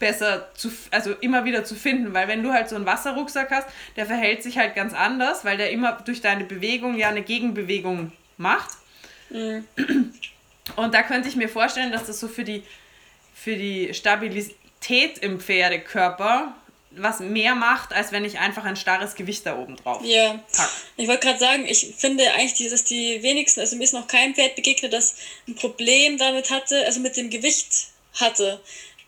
besser 0.00 0.48
zu, 0.54 0.72
also 0.90 1.12
immer 1.20 1.44
wieder 1.44 1.62
zu 1.62 1.76
finden, 1.76 2.12
weil 2.12 2.26
wenn 2.26 2.42
du 2.42 2.52
halt 2.52 2.68
so 2.68 2.74
einen 2.74 2.86
Wasserrucksack 2.86 3.52
hast, 3.52 3.68
der 3.94 4.06
verhält 4.06 4.42
sich 4.42 4.58
halt 4.58 4.74
ganz 4.74 4.94
anders, 4.94 5.44
weil 5.44 5.56
der 5.56 5.70
immer 5.70 5.92
durch 6.04 6.20
deine 6.20 6.42
Bewegung 6.42 6.96
ja 6.96 7.08
eine 7.08 7.22
Gegenbewegung 7.22 8.10
macht. 8.36 8.70
Mhm. 9.30 9.64
Und 10.74 10.92
da 10.92 11.04
könnte 11.04 11.28
ich 11.28 11.36
mir 11.36 11.48
vorstellen, 11.48 11.92
dass 11.92 12.06
das 12.06 12.18
so 12.18 12.26
für 12.26 12.42
die, 12.42 12.64
für 13.32 13.54
die 13.54 13.94
Stabilität 13.94 15.18
im 15.18 15.38
Pferdekörper 15.38 16.52
was 17.02 17.20
mehr 17.20 17.54
macht, 17.54 17.92
als 17.92 18.12
wenn 18.12 18.24
ich 18.24 18.38
einfach 18.38 18.64
ein 18.64 18.76
starres 18.76 19.14
Gewicht 19.14 19.46
da 19.46 19.58
oben 19.58 19.76
drauf 19.76 20.02
Ja. 20.04 20.40
Pack. 20.52 20.70
Ich 20.96 21.08
wollte 21.08 21.26
gerade 21.26 21.38
sagen, 21.38 21.64
ich 21.66 21.94
finde 21.96 22.24
eigentlich, 22.32 22.70
dass 22.70 22.84
die 22.84 23.22
wenigsten, 23.22 23.60
also 23.60 23.76
mir 23.76 23.84
ist 23.84 23.94
noch 23.94 24.06
kein 24.06 24.34
Pferd 24.34 24.56
begegnet, 24.56 24.92
das 24.92 25.16
ein 25.46 25.54
Problem 25.54 26.18
damit 26.18 26.50
hatte, 26.50 26.84
also 26.86 27.00
mit 27.00 27.16
dem 27.16 27.30
Gewicht 27.30 27.88
hatte. 28.14 28.60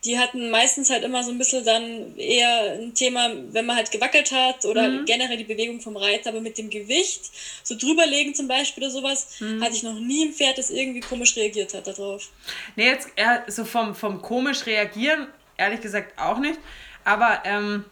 Die 0.03 0.17
hatten 0.17 0.49
meistens 0.49 0.89
halt 0.89 1.03
immer 1.03 1.23
so 1.23 1.29
ein 1.29 1.37
bisschen 1.37 1.63
dann 1.63 2.17
eher 2.17 2.73
ein 2.79 2.95
Thema, 2.95 3.29
wenn 3.51 3.67
man 3.67 3.75
halt 3.75 3.91
gewackelt 3.91 4.31
hat 4.31 4.65
oder 4.65 4.89
mhm. 4.89 5.05
generell 5.05 5.37
die 5.37 5.43
Bewegung 5.43 5.79
vom 5.79 5.95
Reiter, 5.95 6.29
aber 6.29 6.41
mit 6.41 6.57
dem 6.57 6.71
Gewicht, 6.71 7.29
so 7.61 7.77
drüberlegen 7.77 8.33
zum 8.33 8.47
Beispiel 8.47 8.83
oder 8.83 8.91
sowas, 8.91 9.39
mhm. 9.39 9.63
hatte 9.63 9.75
ich 9.75 9.83
noch 9.83 9.99
nie 9.99 10.25
ein 10.25 10.33
Pferd, 10.33 10.57
das 10.57 10.71
irgendwie 10.71 11.01
komisch 11.01 11.35
reagiert 11.35 11.75
hat 11.75 11.85
darauf. 11.85 12.29
Nee, 12.75 12.87
jetzt 12.87 13.09
so 13.47 13.63
vom, 13.63 13.93
vom 13.93 14.23
komisch 14.23 14.65
reagieren, 14.65 15.27
ehrlich 15.57 15.81
gesagt 15.81 16.17
auch 16.17 16.39
nicht. 16.39 16.57
Aber 17.03 17.41
ähm, 17.43 17.85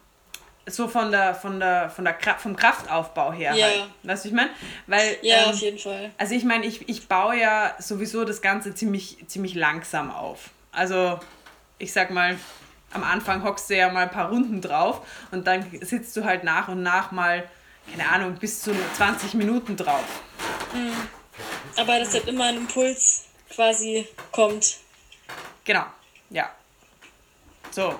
so 0.65 0.87
von 0.87 1.11
der, 1.11 1.35
von 1.35 1.59
der, 1.59 1.89
von 1.89 2.05
der 2.05 2.17
vom 2.37 2.55
Kraftaufbau 2.55 3.33
her 3.33 3.53
ja. 3.55 3.65
halt. 3.65 3.83
Weißt 4.03 4.25
du, 4.25 4.29
ich 4.29 4.35
meine? 4.35 4.51
Weil, 4.87 5.17
ja, 5.21 5.43
ähm, 5.43 5.49
auf 5.49 5.59
jeden 5.59 5.79
Fall. 5.79 6.11
Also 6.17 6.35
ich 6.35 6.43
meine, 6.43 6.65
ich, 6.65 6.87
ich 6.87 7.07
baue 7.07 7.37
ja 7.37 7.75
sowieso 7.79 8.25
das 8.25 8.41
Ganze 8.41 8.73
ziemlich, 8.75 9.17
ziemlich 9.27 9.55
langsam 9.55 10.11
auf. 10.11 10.49
Also 10.71 11.19
ich 11.77 11.93
sag 11.93 12.11
mal, 12.11 12.37
am 12.91 13.03
Anfang 13.03 13.43
hockst 13.43 13.69
du 13.69 13.77
ja 13.77 13.89
mal 13.89 14.03
ein 14.03 14.11
paar 14.11 14.29
Runden 14.29 14.61
drauf 14.61 15.05
und 15.31 15.47
dann 15.47 15.65
sitzt 15.81 16.15
du 16.17 16.23
halt 16.23 16.43
nach 16.43 16.67
und 16.67 16.83
nach 16.83 17.11
mal, 17.11 17.47
keine 17.91 18.09
Ahnung, 18.09 18.35
bis 18.35 18.61
zu 18.61 18.75
20 18.95 19.33
Minuten 19.35 19.77
drauf. 19.77 20.21
Mhm. 20.73 20.93
Aber 21.77 21.99
dass 21.99 22.13
halt 22.13 22.27
immer 22.27 22.45
ein 22.45 22.57
Impuls 22.57 23.25
quasi 23.49 24.07
kommt. 24.31 24.77
Genau, 25.63 25.85
ja. 26.29 26.49
So, 27.71 27.95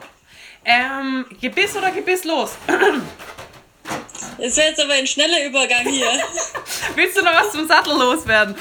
ähm, 0.70 1.26
Gebiss 1.42 1.76
oder 1.76 1.92
Gebiss 1.92 2.24
los? 2.24 2.52
Es 4.42 4.56
wäre 4.56 4.70
jetzt 4.70 4.80
aber 4.82 4.94
ein 4.94 5.08
schneller 5.08 5.46
Übergang 5.46 5.86
hier. 5.86 6.08
Willst 6.96 7.18
du 7.18 7.22
noch 7.22 7.34
was 7.34 7.52
zum 7.52 7.68
Sattel 7.68 7.94
loswerden? 7.98 8.56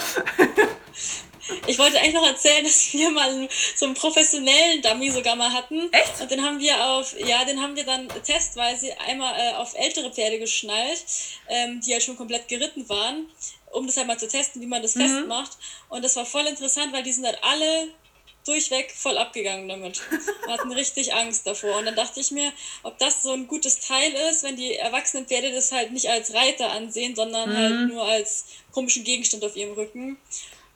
Ich 1.66 1.78
wollte 1.78 1.98
eigentlich 1.98 2.14
noch 2.14 2.26
erzählen, 2.26 2.64
dass 2.64 2.92
wir 2.92 3.10
mal 3.10 3.48
so 3.74 3.86
einen 3.86 3.94
professionellen 3.94 4.82
Dummy 4.82 5.10
sogar 5.10 5.36
mal 5.36 5.52
hatten. 5.52 5.90
Echt? 5.92 6.20
Und 6.20 6.30
den 6.30 6.42
haben 6.42 6.58
wir 6.58 6.84
auf, 6.84 7.14
ja, 7.18 7.44
den 7.44 7.62
haben 7.62 7.76
wir 7.76 7.84
dann 7.84 8.08
testweise 8.24 8.88
einmal 9.06 9.34
äh, 9.38 9.54
auf 9.54 9.74
ältere 9.74 10.10
Pferde 10.12 10.38
geschnallt, 10.38 11.04
ähm, 11.48 11.80
die 11.80 11.92
halt 11.92 12.02
schon 12.02 12.16
komplett 12.16 12.48
geritten 12.48 12.88
waren, 12.88 13.28
um 13.70 13.86
das 13.86 13.96
halt 13.96 14.08
mal 14.08 14.18
zu 14.18 14.28
testen, 14.28 14.60
wie 14.60 14.66
man 14.66 14.82
das 14.82 14.94
mhm. 14.94 15.02
festmacht. 15.02 15.52
Und 15.88 16.04
das 16.04 16.16
war 16.16 16.26
voll 16.26 16.46
interessant, 16.46 16.92
weil 16.92 17.02
die 17.02 17.12
sind 17.12 17.24
halt 17.24 17.38
alle 17.42 17.88
durchweg 18.44 18.90
voll 18.90 19.18
abgegangen 19.18 19.68
damit. 19.68 20.00
Wir 20.44 20.52
hatten 20.52 20.72
richtig 20.72 21.12
Angst 21.12 21.46
davor. 21.46 21.78
Und 21.78 21.86
dann 21.86 21.96
dachte 21.96 22.20
ich 22.20 22.30
mir, 22.30 22.52
ob 22.82 22.98
das 22.98 23.22
so 23.22 23.32
ein 23.32 23.46
gutes 23.46 23.80
Teil 23.80 24.12
ist, 24.30 24.42
wenn 24.42 24.56
die 24.56 24.74
erwachsenen 24.74 25.26
Pferde 25.26 25.52
das 25.52 25.72
halt 25.72 25.92
nicht 25.92 26.08
als 26.08 26.32
Reiter 26.32 26.70
ansehen, 26.70 27.14
sondern 27.14 27.54
halt 27.54 27.72
mhm. 27.72 27.78
halt 27.78 27.92
nur 27.92 28.04
als 28.04 28.46
komischen 28.72 29.04
Gegenstand 29.04 29.44
auf 29.44 29.56
ihrem 29.56 29.74
Rücken. 29.74 30.16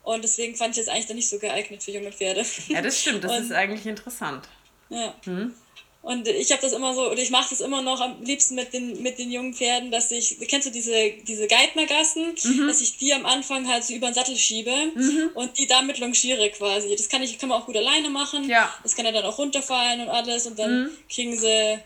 Und 0.03 0.23
deswegen 0.23 0.55
fand 0.55 0.77
ich 0.77 0.83
das 0.83 0.93
eigentlich 0.93 1.07
dann 1.07 1.15
nicht 1.15 1.29
so 1.29 1.39
geeignet 1.39 1.81
für 1.81 1.91
junge 1.91 2.11
Pferde. 2.11 2.45
Ja, 2.67 2.81
das 2.81 2.99
stimmt, 2.99 3.23
das 3.23 3.31
und, 3.31 3.43
ist 3.43 3.51
eigentlich 3.51 3.85
interessant. 3.85 4.47
Ja. 4.89 5.15
Hm? 5.23 5.55
Und 6.03 6.27
ich 6.27 6.51
habe 6.51 6.61
das 6.61 6.73
immer 6.73 6.93
so, 6.93 7.09
oder 7.09 7.21
ich 7.21 7.29
mache 7.29 7.49
das 7.49 7.61
immer 7.61 7.81
noch 7.81 8.01
am 8.01 8.21
liebsten 8.21 8.55
mit 8.55 8.73
den, 8.73 9.01
mit 9.01 9.17
den 9.19 9.31
jungen 9.31 9.53
Pferden, 9.53 9.89
dass 9.89 10.11
ich, 10.11 10.37
kennst 10.49 10.67
du 10.67 10.71
diese, 10.71 11.11
diese 11.25 11.47
Geithnergassen, 11.47 12.35
mhm. 12.43 12.67
dass 12.67 12.81
ich 12.81 12.97
die 12.97 13.13
am 13.13 13.25
Anfang 13.25 13.69
halt 13.69 13.85
so 13.85 13.93
über 13.93 14.07
den 14.07 14.13
Sattel 14.13 14.35
schiebe 14.35 14.69
mhm. 14.93 15.29
und 15.33 15.57
die 15.57 15.65
damit 15.65 15.99
longiere 15.99 16.49
quasi. 16.49 16.93
Das 16.93 17.07
kann 17.07 17.23
ich, 17.23 17.39
kann 17.39 17.47
man 17.47 17.61
auch 17.61 17.65
gut 17.65 17.77
alleine 17.77 18.09
machen. 18.09 18.49
Ja. 18.49 18.69
Das 18.83 18.97
kann 18.97 19.05
ja 19.05 19.13
dann 19.13 19.23
auch 19.23 19.37
runterfallen 19.37 20.01
und 20.01 20.09
alles 20.09 20.45
und 20.45 20.59
dann 20.59 20.83
mhm. 20.83 20.89
kriegen 21.07 21.37
sie 21.37 21.79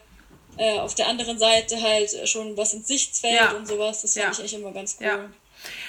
äh, 0.58 0.80
auf 0.80 0.96
der 0.96 1.10
anderen 1.10 1.38
Seite 1.38 1.80
halt 1.80 2.28
schon 2.28 2.58
was 2.58 2.74
ins 2.74 2.88
Sichtfeld 2.88 3.36
ja. 3.36 3.52
und 3.52 3.68
sowas. 3.68 4.02
Das 4.02 4.14
finde 4.14 4.30
ja. 4.30 4.34
ich 4.34 4.44
echt 4.44 4.56
immer 4.56 4.72
ganz 4.72 4.98
cool. 5.00 5.06
Ja. 5.06 5.30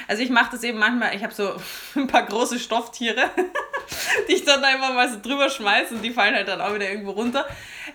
Also 0.07 0.23
ich 0.23 0.31
mache 0.31 0.53
das 0.53 0.63
eben 0.63 0.79
manchmal, 0.79 1.15
ich 1.15 1.23
habe 1.23 1.35
so 1.35 1.55
ein 1.95 2.07
paar 2.07 2.25
große 2.25 2.59
Stofftiere, 2.59 3.31
die 4.29 4.35
ich 4.35 4.45
dann 4.45 4.63
einfach 4.65 4.93
mal 4.95 5.11
so 5.11 5.19
drüber 5.21 5.51
schmeiße 5.51 5.95
und 5.95 6.03
die 6.03 6.11
fallen 6.11 6.35
halt 6.35 6.49
dann 6.49 6.61
auch 6.61 6.75
wieder 6.75 6.89
irgendwo 6.91 7.13
runter. 7.13 7.47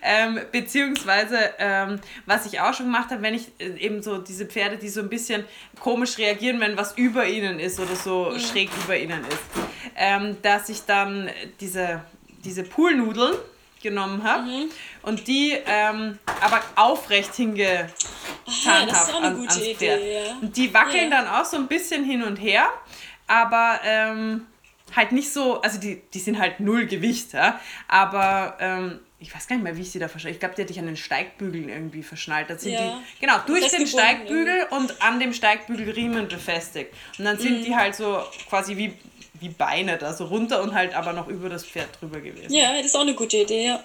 Ähm, 0.02 0.40
beziehungsweise, 0.52 1.38
ähm, 1.60 2.00
was 2.26 2.46
ich 2.46 2.60
auch 2.60 2.74
schon 2.74 2.88
gemacht 2.88 3.12
habe, 3.12 3.22
wenn 3.22 3.36
ich 3.36 3.52
äh, 3.60 3.78
eben 3.78 4.04
so 4.04 4.18
diese 4.18 4.46
Pferde, 4.46 4.78
die 4.78 4.90
so 4.90 5.00
ein 5.00 5.10
bisschen 5.10 5.46
komisch 5.80 6.18
reagieren, 6.18 6.60
wenn 6.60 6.76
was 6.76 6.98
über 6.98 7.26
ihnen 7.26 7.60
ist 7.60 7.80
oder 7.80 7.96
so 7.96 8.32
mhm. 8.32 8.40
schräg 8.40 8.70
über 8.84 8.98
ihnen 8.98 9.22
ist, 9.22 9.68
ähm, 9.96 10.38
dass 10.42 10.70
ich 10.70 10.82
dann 10.86 11.30
diese, 11.62 12.02
diese 12.44 12.64
Poolnudeln 12.64 13.36
genommen 13.84 14.24
habe 14.24 14.44
mhm. 14.44 14.70
und 15.04 15.28
die 15.28 15.56
ähm, 15.68 16.18
aber 16.42 16.62
aufrecht 16.76 17.36
hingetan 17.36 17.90
habe 18.48 19.14
an, 19.18 19.24
ans 19.24 19.58
Pferd. 19.58 20.00
Idee, 20.00 20.26
ja. 20.26 20.38
Und 20.42 20.58
die 20.58 20.74
wackeln 20.74 21.12
ja. 21.12 21.22
dann 21.22 21.28
auch 21.28 21.46
so 21.46 21.58
ein 21.58 21.68
bisschen 21.68 22.04
hin 22.04 22.24
und 22.24 22.38
her, 22.38 22.68
aber 23.28 23.80
ähm, 23.84 24.48
halt 24.96 25.12
nicht 25.12 25.32
so, 25.32 25.62
also 25.62 25.80
die, 25.80 26.02
die 26.14 26.20
sind 26.20 26.40
halt 26.40 26.60
null 26.60 26.88
Gewicht, 26.88 27.34
ja, 27.34 27.60
aber 27.88 28.58
ähm, 28.60 29.00
ich 29.24 29.34
weiß 29.34 29.48
gar 29.48 29.56
nicht 29.56 29.64
mehr, 29.64 29.78
wie 29.78 29.82
ich 29.82 29.92
sie 29.92 30.00
da 30.00 30.10
verschnallt. 30.10 30.36
Ich 30.36 30.40
glaube, 30.40 30.56
die 30.56 30.62
hatte 30.62 30.74
ich 30.74 30.80
an 30.80 30.86
den 30.86 30.98
Steigbügeln 30.98 31.70
irgendwie 31.70 32.04
verschnallt. 32.04 32.50
Da 32.50 32.58
sind 32.58 32.74
ja. 32.74 32.80
die, 32.82 33.22
genau, 33.22 33.40
durch 33.48 33.70
den 33.70 33.88
Steigbügel 33.88 34.68
irgendwie. 34.70 34.76
und 34.76 35.02
an 35.02 35.20
dem 35.20 35.34
Steigbügel 35.34 35.92
Riemen 35.92 36.28
befestigt. 36.28 36.94
Und 37.18 37.26
dann 37.26 37.40
sind 37.40 37.60
mhm. 37.60 37.64
die 37.64 37.76
halt 37.76 37.96
so 37.96 38.22
quasi 38.50 38.76
wie 38.76 38.94
wie 39.44 39.50
Beine 39.50 39.98
da 39.98 40.14
so 40.14 40.26
runter 40.26 40.62
und 40.64 40.74
halt 40.74 40.96
aber 40.96 41.12
noch 41.12 41.28
über 41.28 41.50
das 41.50 41.66
Pferd 41.66 41.90
drüber 42.00 42.22
gewesen. 42.22 42.54
Ja, 42.54 42.78
das 42.78 42.88
ist 42.88 42.96
auch 42.96 43.02
eine 43.02 43.14
gute 43.14 43.38
Idee, 43.38 43.68
ja. 43.68 43.84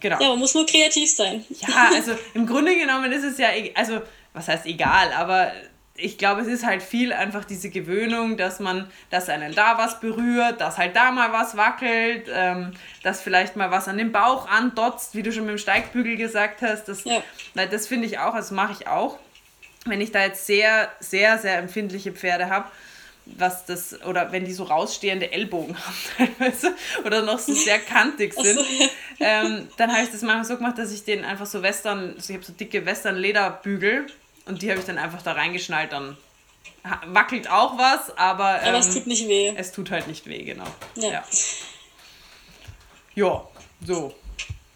Genau. 0.00 0.20
Ja, 0.20 0.28
man 0.28 0.38
muss 0.38 0.54
nur 0.54 0.66
kreativ 0.66 1.10
sein. 1.10 1.44
Ja, 1.48 1.90
also 1.94 2.12
im 2.34 2.46
Grunde 2.46 2.76
genommen 2.76 3.10
ist 3.12 3.24
es 3.24 3.38
ja, 3.38 3.50
e-, 3.50 3.72
also 3.74 4.02
was 4.34 4.48
heißt 4.48 4.66
egal, 4.66 5.10
aber 5.12 5.50
ich 5.96 6.18
glaube, 6.18 6.42
es 6.42 6.46
ist 6.46 6.66
halt 6.66 6.82
viel 6.82 7.10
einfach 7.14 7.46
diese 7.46 7.70
Gewöhnung, 7.70 8.36
dass 8.36 8.60
man, 8.60 8.90
dass 9.08 9.30
einen 9.30 9.54
da 9.54 9.78
was 9.78 9.98
berührt, 10.00 10.60
dass 10.60 10.76
halt 10.76 10.94
da 10.94 11.10
mal 11.10 11.32
was 11.32 11.56
wackelt, 11.56 12.28
ähm, 12.30 12.72
dass 13.02 13.22
vielleicht 13.22 13.56
mal 13.56 13.70
was 13.70 13.88
an 13.88 13.96
den 13.96 14.12
Bauch 14.12 14.46
andotzt, 14.46 15.14
wie 15.14 15.22
du 15.22 15.32
schon 15.32 15.46
mit 15.46 15.52
dem 15.52 15.58
Steigbügel 15.58 16.16
gesagt 16.16 16.60
hast. 16.60 16.84
Das, 16.84 17.04
ja. 17.04 17.22
das 17.54 17.86
finde 17.86 18.06
ich 18.06 18.18
auch, 18.18 18.34
also 18.34 18.54
mache 18.54 18.72
ich 18.72 18.86
auch. 18.86 19.18
Wenn 19.86 20.02
ich 20.02 20.12
da 20.12 20.22
jetzt 20.22 20.46
sehr, 20.46 20.92
sehr, 21.00 21.38
sehr 21.38 21.58
empfindliche 21.58 22.12
Pferde 22.12 22.50
habe, 22.50 22.68
was 23.26 23.66
das, 23.66 24.00
oder 24.02 24.30
wenn 24.32 24.44
die 24.44 24.52
so 24.52 24.64
rausstehende 24.64 25.32
Ellbogen 25.32 25.76
haben 25.76 25.96
teilweise 26.38 26.74
oder 27.04 27.22
noch 27.22 27.38
so 27.38 27.52
sehr 27.52 27.80
kantig 27.80 28.34
sind, 28.34 28.60
ähm, 29.20 29.68
dann 29.76 29.92
habe 29.92 30.04
ich 30.04 30.10
das 30.10 30.22
manchmal 30.22 30.44
so 30.44 30.56
gemacht, 30.56 30.78
dass 30.78 30.92
ich 30.92 31.04
den 31.04 31.24
einfach 31.24 31.46
so 31.46 31.62
Western, 31.62 32.14
also 32.16 32.32
ich 32.32 32.36
habe 32.36 32.46
so 32.46 32.52
dicke 32.52 32.86
Western-Lederbügel 32.86 34.06
und 34.46 34.62
die 34.62 34.70
habe 34.70 34.78
ich 34.78 34.86
dann 34.86 34.98
einfach 34.98 35.22
da 35.22 35.32
reingeschnallt, 35.32 35.92
dann 35.92 36.16
wackelt 37.06 37.50
auch 37.50 37.76
was, 37.78 38.16
aber. 38.16 38.62
Ähm, 38.62 38.68
aber 38.68 38.78
es 38.78 38.86
ähm, 38.88 38.94
tut 38.94 39.06
nicht 39.06 39.28
weh. 39.28 39.52
Es 39.56 39.72
tut 39.72 39.90
halt 39.90 40.06
nicht 40.06 40.26
weh, 40.26 40.44
genau. 40.44 40.66
Ja. 40.94 41.10
Ja, 41.10 41.24
ja 43.14 43.48
so. 43.84 44.14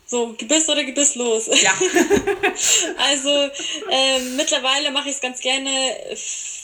So, 0.07 0.34
Gebiss 0.36 0.68
oder 0.68 0.82
gebisslos? 0.82 1.46
Ja. 1.62 1.70
also 2.98 3.51
ähm, 3.90 4.34
mittlerweile 4.34 4.90
mache 4.90 5.09
ich 5.09 5.14
es 5.14 5.20
ganz 5.20 5.40
gerne 5.40 5.70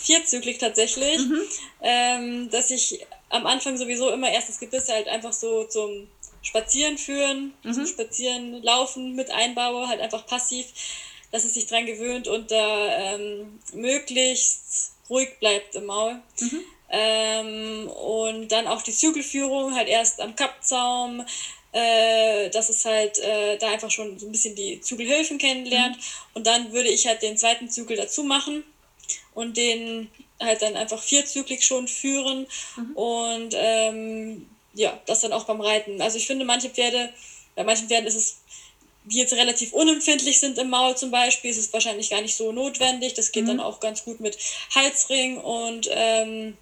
vierzügig 0.07 0.59
tatsächlich, 0.59 1.19
mhm. 1.19 1.43
ähm, 1.83 2.51
dass 2.51 2.71
ich 2.71 3.05
am 3.29 3.47
Anfang 3.47 3.77
sowieso 3.77 4.11
immer 4.11 4.31
erst 4.31 4.49
das 4.49 4.61
Gebiss 4.61 4.89
halt 4.89 5.09
einfach 5.09 5.33
so 5.33 5.65
zum 5.65 6.07
Spazieren 6.43 6.97
führen, 6.97 7.55
mhm. 7.65 7.75
zum 7.75 7.87
Spazieren 7.87 8.63
laufen 8.63 9.17
mit 9.17 9.31
einbaue, 9.31 9.89
halt 9.89 10.01
einfach 10.01 10.25
passiv, 10.27 10.67
dass 11.33 11.45
es 11.45 11.55
sich 11.55 11.67
dran 11.67 11.87
gewöhnt 11.87 12.29
und 12.29 12.53
da 12.53 13.15
ähm, 13.15 13.59
möglichst 13.75 14.93
ruhig 15.11 15.39
bleibt 15.41 15.75
im 15.75 15.87
Maul. 15.87 16.21
Mhm. 16.41 16.61
Ähm, 16.89 17.89
und 17.89 18.49
dann 18.53 18.69
auch 18.69 18.83
die 18.83 18.93
Zügelführung 18.93 19.75
halt 19.75 19.89
erst 19.89 20.21
am 20.21 20.37
Kappzaum, 20.37 21.27
äh, 21.73 22.49
dass 22.51 22.69
es 22.69 22.85
halt 22.85 23.19
äh, 23.19 23.59
da 23.59 23.71
einfach 23.71 23.91
schon 23.91 24.17
so 24.21 24.27
ein 24.27 24.33
bisschen 24.33 24.55
die 24.55 24.81
Zügelhilfen 24.81 25.39
kennenlernt. 25.39 25.97
Mhm. 25.97 26.03
Und 26.35 26.47
dann 26.47 26.73
würde 26.73 26.91
ich 26.91 27.09
halt 27.09 27.23
den 27.23 27.37
zweiten 27.37 27.69
Zügel 27.69 27.97
dazu 27.97 28.23
machen 28.23 28.63
und 29.37 29.57
den 29.59 30.11
halt 30.41 30.63
dann 30.63 30.77
einfach 30.77 31.03
vierzügig 31.03 31.65
schon 31.65 31.87
führen 31.89 32.47
mhm. 32.77 32.97
und 32.97 33.55
ähm, 33.55 34.49
ja, 34.75 34.99
das 35.07 35.21
dann 35.21 35.33
auch 35.33 35.45
beim 35.45 35.61
Reiten. 35.61 36.01
Also 36.01 36.17
ich 36.17 36.27
finde, 36.27 36.45
manche 36.45 36.71
Pferde, 36.71 37.13
bei 37.55 37.63
manchen 37.63 37.87
Pferden 37.87 38.07
ist 38.07 38.15
es, 38.15 38.39
die 39.05 39.19
jetzt 39.19 39.35
relativ 39.35 39.73
unempfindlich 39.73 40.41
sind 40.41 40.59
im 40.59 40.71
Maul 40.71 40.97
zum 40.97 41.11
Beispiel, 41.11 41.51
ist 41.51 41.59
es 41.59 41.73
wahrscheinlich 41.73 42.11
gar 42.11 42.23
nicht 42.23 42.35
so 42.35 42.51
notwendig. 42.51 43.15
Das 43.15 43.31
geht 43.31 43.45
mhm. 43.45 43.49
dann 43.49 43.61
auch 43.61 43.79
ganz 43.79 44.05
gut 44.05 44.21
mit 44.21 44.39
Halsring 44.75 45.37
und 45.39 45.89
ähm, 45.91 46.57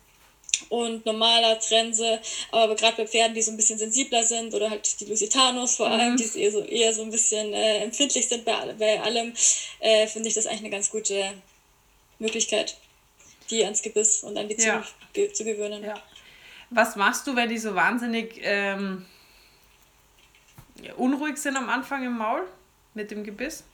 und 0.68 1.04
normaler 1.04 1.58
Trense, 1.58 2.20
aber 2.52 2.76
gerade 2.76 2.96
bei 2.96 3.06
Pferden, 3.08 3.34
die 3.34 3.42
so 3.42 3.50
ein 3.50 3.56
bisschen 3.56 3.78
sensibler 3.78 4.22
sind 4.22 4.54
oder 4.54 4.70
halt 4.70 5.00
die 5.00 5.04
Lusitanos 5.04 5.76
vor 5.76 5.88
allem, 5.88 6.12
mhm. 6.12 6.16
die 6.16 6.40
eher 6.40 6.52
so, 6.52 6.60
eher 6.62 6.94
so 6.94 7.02
ein 7.02 7.10
bisschen 7.10 7.52
äh, 7.52 7.78
empfindlich 7.78 8.28
sind 8.28 8.44
bei, 8.44 8.72
bei 8.78 9.00
allem, 9.00 9.34
äh, 9.80 10.06
finde 10.06 10.28
ich 10.28 10.34
das 10.34 10.46
eigentlich 10.46 10.60
eine 10.60 10.70
ganz 10.70 10.90
gute 10.90 11.34
Möglichkeit, 12.18 12.76
die 13.50 13.64
ans 13.64 13.82
Gebiss 13.82 14.22
und 14.22 14.36
an 14.36 14.48
die 14.48 14.56
ja. 14.60 14.84
zu, 15.14 15.32
zu 15.32 15.44
gewöhnen. 15.44 15.84
Ja. 15.84 15.94
Was 16.70 16.96
machst 16.96 17.26
du, 17.26 17.36
wenn 17.36 17.48
die 17.48 17.58
so 17.58 17.74
wahnsinnig 17.74 18.40
ähm, 18.42 19.06
unruhig 20.96 21.36
sind 21.36 21.56
am 21.56 21.68
Anfang 21.68 22.04
im 22.04 22.16
Maul 22.16 22.46
mit 22.94 23.10
dem 23.10 23.24
Gebiss? 23.24 23.64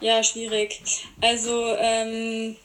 Ja, 0.00 0.22
schwierig. 0.22 0.82
Also 1.20 1.76
ähm, 1.76 2.56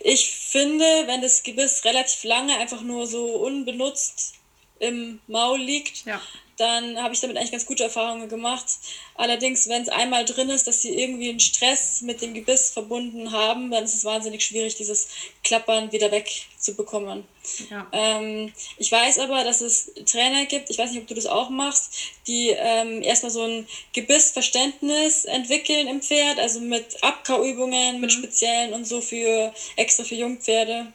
ich 0.00 0.30
finde, 0.30 0.84
wenn 1.06 1.20
das 1.20 1.42
Gebiss 1.42 1.84
relativ 1.84 2.24
lange 2.24 2.56
einfach 2.58 2.82
nur 2.82 3.06
so 3.06 3.24
unbenutzt 3.36 4.34
im 4.78 5.20
Maul 5.26 5.58
liegt, 5.58 6.06
ja 6.06 6.20
dann 6.58 7.00
habe 7.00 7.14
ich 7.14 7.20
damit 7.20 7.36
eigentlich 7.36 7.52
ganz 7.52 7.66
gute 7.66 7.84
Erfahrungen 7.84 8.28
gemacht. 8.28 8.66
Allerdings, 9.14 9.68
wenn 9.68 9.82
es 9.82 9.88
einmal 9.88 10.24
drin 10.24 10.50
ist, 10.50 10.66
dass 10.66 10.82
sie 10.82 10.92
irgendwie 10.92 11.30
einen 11.30 11.40
Stress 11.40 12.00
mit 12.02 12.20
dem 12.20 12.34
Gebiss 12.34 12.70
verbunden 12.70 13.30
haben, 13.30 13.70
dann 13.70 13.84
ist 13.84 13.94
es 13.94 14.04
wahnsinnig 14.04 14.44
schwierig, 14.44 14.74
dieses 14.74 15.08
Klappern 15.44 15.92
wieder 15.92 16.10
wegzubekommen. 16.10 17.24
Ja. 17.70 17.86
Ähm, 17.92 18.52
ich 18.76 18.90
weiß 18.90 19.20
aber, 19.20 19.44
dass 19.44 19.60
es 19.60 19.92
Trainer 20.04 20.46
gibt, 20.46 20.68
ich 20.70 20.78
weiß 20.78 20.90
nicht, 20.90 21.02
ob 21.02 21.06
du 21.06 21.14
das 21.14 21.26
auch 21.26 21.48
machst, 21.48 21.92
die 22.26 22.50
ähm, 22.50 23.02
erstmal 23.02 23.30
so 23.30 23.42
ein 23.42 23.66
Gebissverständnis 23.92 25.26
entwickeln 25.26 25.86
im 25.86 26.02
Pferd, 26.02 26.40
also 26.40 26.60
mit 26.60 27.02
Abkauübungen, 27.02 27.96
mhm. 27.96 28.00
mit 28.00 28.12
speziellen 28.12 28.72
und 28.72 28.84
so 28.84 29.00
für 29.00 29.54
extra 29.76 30.02
für 30.02 30.16
Jungpferde. 30.16 30.92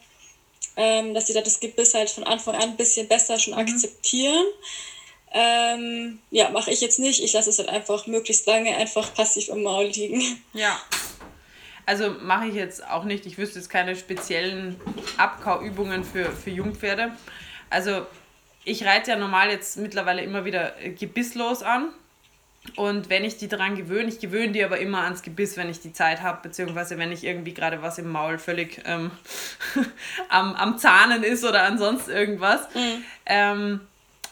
Ähm, 0.76 1.14
dass 1.14 1.28
sie 1.28 1.34
da 1.34 1.42
das 1.42 1.60
Gebiss 1.60 1.94
halt 1.94 2.10
von 2.10 2.24
Anfang 2.24 2.56
an 2.56 2.62
ein 2.62 2.78
bisschen 2.78 3.08
besser 3.08 3.40
schon 3.40 3.54
mhm. 3.54 3.60
akzeptieren. 3.60 4.46
Ähm, 5.34 6.20
ja, 6.30 6.50
mache 6.50 6.72
ich 6.72 6.82
jetzt 6.82 7.00
nicht. 7.00 7.24
Ich 7.24 7.34
lasse 7.34 7.50
es 7.50 7.58
halt 7.58 7.70
einfach 7.70 8.06
möglichst 8.06 8.46
lange 8.46 8.76
einfach 8.78 9.14
passiv 9.14 9.50
im 9.50 9.64
Maul 9.64 9.86
liegen. 9.86 10.22
Ja. 10.54 10.80
Also 11.86 12.12
mache 12.22 12.48
ich 12.48 12.54
jetzt 12.54 12.88
auch 12.88 13.04
nicht. 13.04 13.26
Ich 13.26 13.38
wüsste 13.38 13.60
jetzt 13.60 13.70
keine 13.70 13.98
speziellen 13.98 14.80
Abkauübungen 15.18 16.06
für, 16.06 16.32
für 16.32 16.50
Jungpferde. 16.50 17.12
Also 17.70 18.06
ich 18.64 18.86
reite 18.86 19.12
ja 19.12 19.18
normal 19.18 19.50
jetzt 19.50 19.76
mittlerweile 19.78 20.22
immer 20.22 20.46
wieder 20.46 20.76
gebisslos 20.98 21.62
an. 21.62 21.90
Und 22.78 23.10
wenn 23.10 23.26
ich 23.26 23.36
die 23.36 23.50
daran 23.50 23.76
gewöhne, 23.76 24.08
ich 24.08 24.20
gewöhne 24.20 24.54
die 24.54 24.64
aber 24.64 24.78
immer 24.78 25.04
ans 25.04 25.22
Gebiss, 25.22 25.58
wenn 25.58 25.70
ich 25.70 25.82
die 25.82 25.92
Zeit 25.92 26.22
habe, 26.22 26.40
beziehungsweise 26.44 26.98
wenn 26.98 27.12
ich 27.12 27.26
irgendwie 27.26 27.54
gerade 27.54 27.82
was 27.82 27.98
im 27.98 28.10
Maul 28.10 28.40
völlig 28.40 28.82
ähm, 28.86 29.12
am, 30.30 30.56
am 30.56 30.78
Zahnen 30.78 31.24
ist 31.24 31.44
oder 31.44 31.64
ansonsten 31.64 32.12
irgendwas. 32.12 32.62
Mhm. 32.74 33.04
Ähm, 33.26 33.80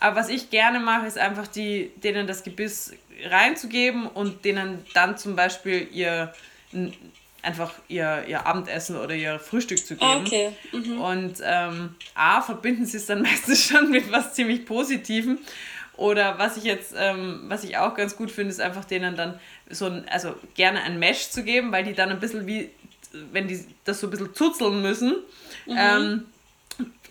aber 0.01 0.15
was 0.15 0.29
ich 0.29 0.49
gerne 0.49 0.79
mache, 0.79 1.05
ist 1.05 1.17
einfach 1.17 1.47
die, 1.47 1.91
denen 2.03 2.25
das 2.25 2.43
Gebiss 2.43 2.93
reinzugeben 3.23 4.07
und 4.07 4.43
denen 4.43 4.83
dann 4.95 5.15
zum 5.15 5.35
Beispiel 5.35 5.87
ihr 5.93 6.33
einfach 7.43 7.73
ihr, 7.87 8.25
ihr 8.27 8.47
Abendessen 8.47 8.97
oder 8.97 9.13
ihr 9.13 9.39
Frühstück 9.39 9.77
zu 9.77 9.95
geben. 9.95 10.25
Okay. 10.25 10.53
Mhm. 10.71 11.01
Und 11.01 11.33
ähm, 11.43 11.95
A, 12.15 12.41
verbinden 12.41 12.85
sie 12.85 12.97
es 12.97 13.05
dann 13.05 13.21
meistens 13.21 13.63
schon 13.63 13.91
mit 13.91 14.11
was 14.11 14.33
ziemlich 14.33 14.65
Positivem. 14.65 15.37
Oder 15.97 16.39
was 16.39 16.57
ich 16.57 16.63
jetzt, 16.63 16.95
ähm, 16.97 17.41
was 17.47 17.63
ich 17.63 17.77
auch 17.77 17.93
ganz 17.93 18.15
gut 18.15 18.31
finde, 18.31 18.49
ist 18.49 18.59
einfach 18.59 18.85
denen 18.85 19.15
dann 19.15 19.39
so 19.69 19.85
ein, 19.85 20.09
also 20.09 20.35
gerne 20.55 20.81
ein 20.81 20.97
Mesh 20.97 21.29
zu 21.29 21.43
geben, 21.43 21.71
weil 21.71 21.83
die 21.83 21.93
dann 21.93 22.09
ein 22.09 22.19
bisschen 22.19 22.47
wie, 22.47 22.71
wenn 23.31 23.47
die 23.47 23.63
das 23.85 23.99
so 23.99 24.07
ein 24.07 24.09
bisschen 24.09 24.33
zuzeln 24.33 24.81
müssen. 24.81 25.17
Mhm. 25.67 25.77
Ähm, 25.77 26.25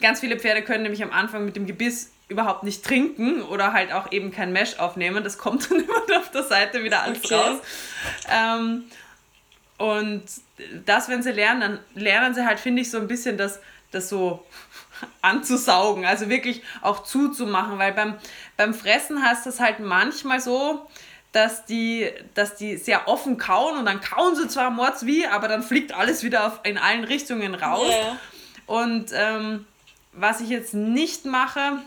ganz 0.00 0.18
viele 0.18 0.40
Pferde 0.40 0.62
können 0.62 0.82
nämlich 0.82 1.04
am 1.04 1.12
Anfang 1.12 1.44
mit 1.44 1.54
dem 1.54 1.66
Gebiss 1.66 2.10
überhaupt 2.30 2.62
nicht 2.62 2.84
trinken 2.84 3.42
oder 3.42 3.72
halt 3.72 3.92
auch 3.92 4.12
eben 4.12 4.30
kein 4.30 4.52
Mesh 4.52 4.78
aufnehmen. 4.78 5.22
Das 5.22 5.36
kommt 5.36 5.70
dann 5.70 5.80
immer 5.80 6.18
auf 6.18 6.30
der 6.30 6.44
Seite 6.44 6.82
wieder 6.82 7.02
alles 7.02 7.24
okay. 7.24 7.34
raus. 7.34 7.58
Ähm, 8.30 8.84
und 9.76 10.22
das, 10.84 11.08
wenn 11.08 11.22
sie 11.22 11.32
lernen, 11.32 11.60
dann 11.60 11.78
lernen 11.94 12.34
sie 12.34 12.46
halt, 12.46 12.60
finde 12.60 12.82
ich, 12.82 12.90
so 12.90 12.98
ein 12.98 13.08
bisschen 13.08 13.36
das, 13.36 13.60
das 13.90 14.08
so 14.08 14.44
anzusaugen, 15.22 16.04
also 16.04 16.28
wirklich 16.28 16.62
auch 16.82 17.02
zuzumachen, 17.02 17.78
weil 17.78 17.92
beim, 17.92 18.16
beim 18.56 18.74
Fressen 18.74 19.24
heißt 19.24 19.46
das 19.46 19.58
halt 19.58 19.80
manchmal 19.80 20.40
so, 20.40 20.86
dass 21.32 21.64
die, 21.64 22.10
dass 22.34 22.56
die 22.56 22.76
sehr 22.76 23.08
offen 23.08 23.38
kauen 23.38 23.78
und 23.78 23.86
dann 23.86 24.00
kauen 24.00 24.34
sie 24.34 24.48
zwar 24.48 24.70
mords 24.70 25.06
wie, 25.06 25.26
aber 25.26 25.48
dann 25.48 25.62
fliegt 25.62 25.94
alles 25.94 26.24
wieder 26.24 26.46
auf, 26.46 26.60
in 26.64 26.76
allen 26.76 27.04
Richtungen 27.04 27.54
raus. 27.54 27.88
Yeah. 27.88 28.18
Und 28.66 29.10
ähm, 29.14 29.64
was 30.12 30.40
ich 30.40 30.48
jetzt 30.48 30.74
nicht 30.74 31.24
mache, 31.24 31.78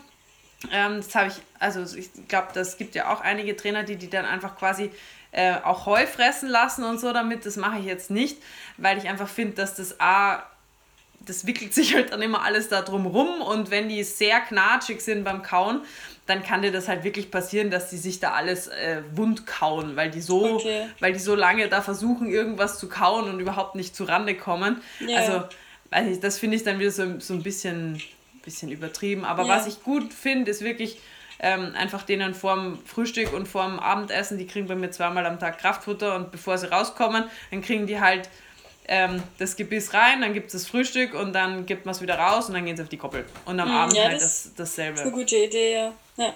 ähm, 0.72 0.96
das 0.96 1.14
habe 1.14 1.28
ich, 1.28 1.34
also 1.58 1.96
ich 1.96 2.10
glaube, 2.28 2.48
das 2.54 2.76
gibt 2.76 2.94
ja 2.94 3.12
auch 3.12 3.20
einige 3.20 3.56
Trainer, 3.56 3.82
die 3.82 3.96
die 3.96 4.10
dann 4.10 4.24
einfach 4.24 4.56
quasi 4.56 4.90
äh, 5.32 5.54
auch 5.64 5.86
Heu 5.86 6.06
fressen 6.06 6.48
lassen 6.48 6.84
und 6.84 7.00
so 7.00 7.12
damit. 7.12 7.44
Das 7.46 7.56
mache 7.56 7.78
ich 7.80 7.86
jetzt 7.86 8.10
nicht, 8.10 8.38
weil 8.76 8.98
ich 8.98 9.08
einfach 9.08 9.28
finde, 9.28 9.54
dass 9.54 9.74
das 9.74 10.00
A, 10.00 10.42
das 11.20 11.46
wickelt 11.46 11.74
sich 11.74 11.94
halt 11.94 12.12
dann 12.12 12.22
immer 12.22 12.42
alles 12.42 12.68
da 12.68 12.82
drum 12.82 13.06
rum 13.06 13.40
und 13.40 13.70
wenn 13.70 13.88
die 13.88 14.02
sehr 14.04 14.40
knatschig 14.40 15.00
sind 15.00 15.24
beim 15.24 15.42
Kauen, 15.42 15.80
dann 16.26 16.42
kann 16.42 16.62
dir 16.62 16.72
das 16.72 16.88
halt 16.88 17.04
wirklich 17.04 17.30
passieren, 17.30 17.70
dass 17.70 17.90
die 17.90 17.98
sich 17.98 18.18
da 18.18 18.32
alles 18.32 18.68
äh, 18.68 19.02
wund 19.12 19.46
kauen, 19.46 19.96
weil 19.96 20.10
die 20.10 20.22
so, 20.22 20.54
okay. 20.54 20.86
weil 21.00 21.12
die 21.12 21.18
so 21.18 21.34
lange 21.34 21.68
da 21.68 21.82
versuchen, 21.82 22.28
irgendwas 22.28 22.78
zu 22.78 22.88
kauen 22.88 23.28
und 23.28 23.40
überhaupt 23.40 23.74
nicht 23.74 23.94
zu 23.94 24.04
Rande 24.04 24.34
kommen. 24.34 24.80
Yeah. 25.00 25.18
Also, 25.18 25.44
ich, 26.10 26.20
das 26.20 26.38
finde 26.38 26.56
ich 26.56 26.64
dann 26.64 26.78
wieder 26.78 26.90
so, 26.90 27.20
so 27.20 27.34
ein 27.34 27.42
bisschen 27.42 28.00
bisschen 28.44 28.70
übertrieben. 28.70 29.24
Aber 29.24 29.44
ja. 29.44 29.48
was 29.48 29.66
ich 29.66 29.82
gut 29.82 30.12
finde, 30.12 30.50
ist 30.50 30.62
wirklich 30.62 30.98
ähm, 31.40 31.74
einfach 31.76 32.02
denen 32.02 32.34
vorm 32.34 32.78
Frühstück 32.86 33.32
und 33.32 33.46
vorm 33.46 33.78
Abendessen, 33.78 34.38
die 34.38 34.46
kriegen 34.46 34.66
bei 34.66 34.74
mir 34.74 34.90
zweimal 34.90 35.26
am 35.26 35.38
Tag 35.38 35.58
Kraftfutter 35.58 36.14
und 36.16 36.30
bevor 36.30 36.58
sie 36.58 36.70
rauskommen, 36.70 37.24
dann 37.50 37.62
kriegen 37.62 37.86
die 37.86 38.00
halt 38.00 38.28
ähm, 38.86 39.22
das 39.38 39.56
Gebiss 39.56 39.94
rein, 39.94 40.20
dann 40.20 40.34
gibt 40.34 40.48
es 40.48 40.52
das 40.52 40.66
Frühstück 40.66 41.14
und 41.14 41.32
dann 41.32 41.64
gibt 41.64 41.86
man 41.86 41.94
es 41.94 42.02
wieder 42.02 42.18
raus 42.18 42.48
und 42.48 42.54
dann 42.54 42.66
gehen 42.66 42.76
sie 42.76 42.82
auf 42.82 42.88
die 42.88 42.98
Koppel. 42.98 43.24
Und 43.46 43.58
am 43.58 43.68
mhm, 43.68 43.74
Abend 43.74 43.96
ja, 43.96 44.04
halt 44.04 44.16
das, 44.16 44.44
das, 44.44 44.54
dasselbe. 44.56 44.92
Das 44.92 45.00
ist 45.00 45.06
eine 45.06 45.16
gute 45.16 45.36
Idee, 45.36 45.72
ja. 45.72 45.92
ja. 46.18 46.34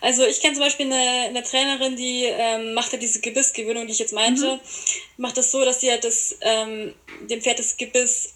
Also 0.00 0.24
ich 0.24 0.40
kenne 0.40 0.54
zum 0.54 0.64
Beispiel 0.64 0.86
eine, 0.86 1.28
eine 1.28 1.42
Trainerin, 1.42 1.96
die 1.96 2.24
ähm, 2.24 2.74
macht 2.74 2.92
ja 2.92 2.98
diese 2.98 3.20
Gebissgewöhnung, 3.20 3.86
die 3.86 3.92
ich 3.92 4.00
jetzt 4.00 4.12
meinte, 4.12 4.54
mhm. 4.54 4.60
macht 5.18 5.36
das 5.36 5.52
so, 5.52 5.64
dass 5.64 5.80
sie 5.80 5.90
halt 5.90 6.04
das, 6.04 6.36
ähm, 6.40 6.94
dem 7.30 7.40
Pferd 7.40 7.60
das 7.60 7.76
Gebiss 7.76 8.33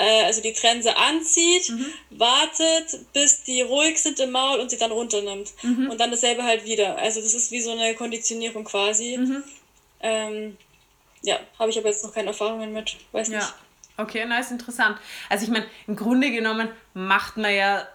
äh, 0.00 0.24
also 0.24 0.40
die 0.40 0.54
Trense 0.54 0.96
anzieht, 0.96 1.68
mhm. 1.68 1.86
wartet, 2.10 3.12
bis 3.12 3.42
die 3.42 3.60
ruhig 3.60 4.00
sind 4.00 4.18
im 4.18 4.30
Maul 4.30 4.58
und 4.58 4.70
sie 4.70 4.78
dann 4.78 4.92
runternimmt. 4.92 5.52
Mhm. 5.62 5.90
Und 5.90 6.00
dann 6.00 6.10
dasselbe 6.10 6.42
halt 6.42 6.64
wieder. 6.64 6.96
Also 6.96 7.20
das 7.20 7.34
ist 7.34 7.50
wie 7.50 7.60
so 7.60 7.72
eine 7.72 7.94
Konditionierung 7.94 8.64
quasi. 8.64 9.18
Mhm. 9.18 9.44
Ähm, 10.00 10.56
ja, 11.22 11.38
habe 11.58 11.70
ich 11.70 11.78
aber 11.78 11.88
jetzt 11.88 12.02
noch 12.02 12.14
keine 12.14 12.28
Erfahrungen 12.28 12.72
mit. 12.72 12.96
Weiß 13.12 13.28
ja. 13.28 13.38
nicht. 13.38 13.54
Okay, 13.98 14.24
nice, 14.24 14.50
interessant. 14.50 14.96
Also 15.28 15.44
ich 15.44 15.50
meine, 15.50 15.66
im 15.86 15.96
Grunde 15.96 16.30
genommen 16.30 16.70
macht 16.94 17.36
man 17.36 17.54
ja 17.54 17.86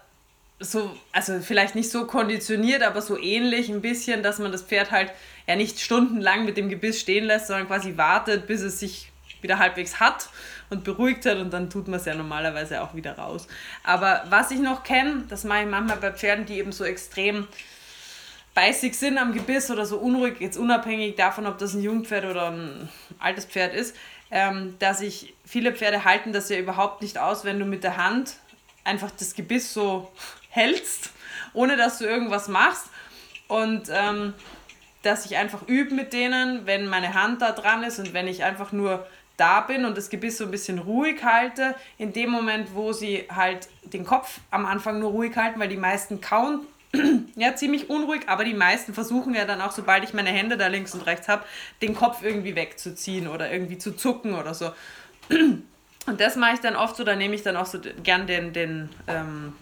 so, 0.60 0.96
also 1.10 1.40
vielleicht 1.40 1.74
nicht 1.74 1.90
so 1.90 2.06
konditioniert, 2.06 2.82
aber 2.82 3.02
so 3.02 3.18
ähnlich 3.18 3.68
ein 3.68 3.82
bisschen, 3.82 4.22
dass 4.22 4.38
man 4.38 4.52
das 4.52 4.62
Pferd 4.62 4.92
halt 4.92 5.10
ja 5.48 5.56
nicht 5.56 5.80
stundenlang 5.80 6.44
mit 6.44 6.56
dem 6.56 6.68
Gebiss 6.68 7.00
stehen 7.00 7.24
lässt, 7.24 7.48
sondern 7.48 7.66
quasi 7.66 7.96
wartet, 7.96 8.46
bis 8.46 8.60
es 8.60 8.78
sich 8.78 9.10
wieder 9.42 9.58
halbwegs 9.58 9.98
hat 9.98 10.28
und 10.70 10.84
beruhigt 10.84 11.26
hat 11.26 11.38
und 11.38 11.52
dann 11.52 11.70
tut 11.70 11.88
man 11.88 12.00
es 12.00 12.06
ja 12.06 12.14
normalerweise 12.14 12.82
auch 12.82 12.94
wieder 12.94 13.16
raus. 13.16 13.46
Aber 13.84 14.24
was 14.28 14.50
ich 14.50 14.58
noch 14.58 14.82
kenne, 14.82 15.24
das 15.28 15.44
mache 15.44 15.62
ich 15.62 15.68
manchmal 15.68 15.98
bei 15.98 16.12
Pferden, 16.12 16.46
die 16.46 16.58
eben 16.58 16.72
so 16.72 16.84
extrem 16.84 17.46
beißig 18.54 18.96
sind 18.98 19.18
am 19.18 19.32
Gebiss 19.32 19.70
oder 19.70 19.84
so 19.84 19.98
unruhig, 19.98 20.40
jetzt 20.40 20.56
unabhängig 20.56 21.14
davon, 21.14 21.46
ob 21.46 21.58
das 21.58 21.74
ein 21.74 21.82
Jungpferd 21.82 22.24
oder 22.24 22.50
ein 22.50 22.88
altes 23.18 23.44
Pferd 23.44 23.74
ist, 23.74 23.94
ähm, 24.30 24.76
dass 24.78 25.00
ich 25.00 25.34
viele 25.44 25.72
Pferde 25.72 26.04
halten 26.04 26.32
das 26.32 26.48
ja 26.48 26.58
überhaupt 26.58 27.02
nicht 27.02 27.18
aus, 27.18 27.44
wenn 27.44 27.58
du 27.58 27.64
mit 27.64 27.84
der 27.84 27.96
Hand 27.96 28.36
einfach 28.82 29.10
das 29.10 29.34
Gebiss 29.34 29.74
so 29.74 30.10
hältst, 30.48 31.10
ohne 31.52 31.76
dass 31.76 31.98
du 31.98 32.04
irgendwas 32.06 32.48
machst. 32.48 32.86
Und 33.48 33.88
ähm, 33.90 34.34
dass 35.02 35.24
ich 35.24 35.36
einfach 35.36 35.68
übe 35.68 35.94
mit 35.94 36.12
denen, 36.12 36.66
wenn 36.66 36.88
meine 36.88 37.14
Hand 37.14 37.40
da 37.40 37.52
dran 37.52 37.84
ist 37.84 37.98
und 38.00 38.12
wenn 38.12 38.26
ich 38.26 38.42
einfach 38.42 38.72
nur 38.72 39.06
da 39.36 39.60
bin 39.60 39.84
und 39.84 39.96
das 39.96 40.10
Gebiss 40.10 40.38
so 40.38 40.44
ein 40.44 40.50
bisschen 40.50 40.78
ruhig 40.78 41.22
halte, 41.22 41.74
in 41.98 42.12
dem 42.12 42.30
Moment, 42.30 42.74
wo 42.74 42.92
sie 42.92 43.24
halt 43.34 43.68
den 43.84 44.04
Kopf 44.04 44.40
am 44.50 44.66
Anfang 44.66 44.98
nur 44.98 45.10
ruhig 45.10 45.36
halten, 45.36 45.60
weil 45.60 45.68
die 45.68 45.76
meisten 45.76 46.20
kauen 46.20 46.60
ja 47.36 47.54
ziemlich 47.54 47.90
unruhig, 47.90 48.22
aber 48.28 48.44
die 48.44 48.54
meisten 48.54 48.94
versuchen 48.94 49.34
ja 49.34 49.44
dann 49.44 49.60
auch, 49.60 49.72
sobald 49.72 50.04
ich 50.04 50.14
meine 50.14 50.30
Hände 50.30 50.56
da 50.56 50.68
links 50.68 50.94
und 50.94 51.02
rechts 51.02 51.28
habe, 51.28 51.44
den 51.82 51.94
Kopf 51.94 52.22
irgendwie 52.22 52.54
wegzuziehen 52.54 53.28
oder 53.28 53.50
irgendwie 53.50 53.78
zu 53.78 53.96
zucken 53.96 54.34
oder 54.34 54.54
so. 54.54 54.70
Und 56.06 56.20
das 56.20 56.36
mache 56.36 56.54
ich 56.54 56.60
dann 56.60 56.76
oft 56.76 56.94
so, 56.94 57.02
da 57.02 57.16
nehme 57.16 57.34
ich 57.34 57.42
dann 57.42 57.56
auch 57.56 57.66
so 57.66 57.80
gern 58.04 58.28
den, 58.28 58.52
den 58.52 58.90
ähm, 59.08 59.54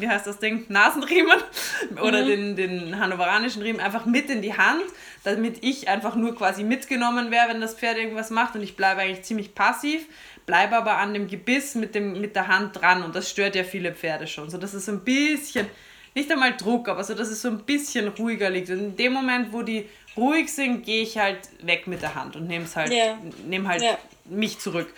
wie 0.00 0.08
heißt 0.08 0.26
das 0.26 0.38
Ding, 0.38 0.64
Nasenriemen 0.68 1.38
oder 2.02 2.22
mhm. 2.22 2.26
den, 2.26 2.56
den 2.56 3.00
hannoveranischen 3.00 3.62
Riemen 3.62 3.80
einfach 3.80 4.06
mit 4.06 4.30
in 4.30 4.42
die 4.42 4.56
Hand, 4.56 4.84
damit 5.24 5.62
ich 5.62 5.88
einfach 5.88 6.14
nur 6.14 6.34
quasi 6.34 6.64
mitgenommen 6.64 7.30
wäre, 7.30 7.48
wenn 7.48 7.60
das 7.60 7.74
Pferd 7.74 7.98
irgendwas 7.98 8.30
macht 8.30 8.54
und 8.54 8.62
ich 8.62 8.76
bleibe 8.76 9.00
eigentlich 9.00 9.22
ziemlich 9.22 9.54
passiv, 9.54 10.06
bleibe 10.46 10.76
aber 10.76 10.96
an 10.98 11.12
dem 11.12 11.28
Gebiss 11.28 11.74
mit, 11.74 11.94
dem, 11.94 12.20
mit 12.20 12.34
der 12.34 12.48
Hand 12.48 12.80
dran 12.80 13.02
und 13.02 13.14
das 13.14 13.30
stört 13.30 13.54
ja 13.54 13.64
viele 13.64 13.92
Pferde 13.92 14.26
schon. 14.26 14.48
So, 14.50 14.58
das 14.58 14.74
ist 14.74 14.86
so 14.86 14.92
ein 14.92 15.00
bisschen, 15.00 15.66
nicht 16.14 16.30
einmal 16.32 16.56
Druck, 16.56 16.88
aber 16.88 17.04
so, 17.04 17.14
dass 17.14 17.28
es 17.28 17.42
so 17.42 17.48
ein 17.48 17.60
bisschen 17.60 18.08
ruhiger 18.08 18.50
liegt. 18.50 18.70
Und 18.70 18.78
in 18.78 18.96
dem 18.96 19.12
Moment, 19.12 19.52
wo 19.52 19.62
die 19.62 19.86
ruhig 20.16 20.52
sind, 20.52 20.84
gehe 20.84 21.02
ich 21.02 21.18
halt 21.18 21.38
weg 21.62 21.86
mit 21.86 22.02
der 22.02 22.14
Hand 22.14 22.36
und 22.36 22.46
nehme 22.46 22.64
halt, 22.74 22.90
yeah. 22.90 23.18
nehme 23.46 23.68
halt 23.68 23.82
yeah. 23.82 23.98
mich 24.24 24.58
zurück. 24.58 24.92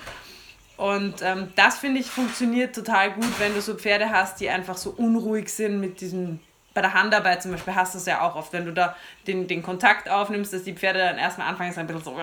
Und 0.80 1.20
ähm, 1.20 1.52
das 1.56 1.76
finde 1.76 2.00
ich 2.00 2.06
funktioniert 2.06 2.74
total 2.74 3.12
gut, 3.12 3.38
wenn 3.38 3.52
du 3.52 3.60
so 3.60 3.74
Pferde 3.74 4.08
hast, 4.08 4.40
die 4.40 4.48
einfach 4.48 4.78
so 4.78 4.94
unruhig 4.96 5.50
sind 5.50 5.78
mit 5.78 6.00
diesem. 6.00 6.40
Bei 6.72 6.80
der 6.80 6.94
Handarbeit 6.94 7.42
zum 7.42 7.50
Beispiel 7.50 7.74
hast 7.74 7.92
du 7.92 7.98
es 7.98 8.06
ja 8.06 8.22
auch 8.22 8.34
oft, 8.34 8.54
wenn 8.54 8.64
du 8.64 8.72
da 8.72 8.96
den, 9.26 9.46
den 9.46 9.62
Kontakt 9.62 10.08
aufnimmst, 10.08 10.54
dass 10.54 10.62
die 10.62 10.72
Pferde 10.72 11.00
dann 11.00 11.18
erstmal 11.18 11.48
anfangen, 11.48 11.74
so 11.74 11.80
ein 11.80 11.86
bisschen 11.86 12.02
so, 12.02 12.16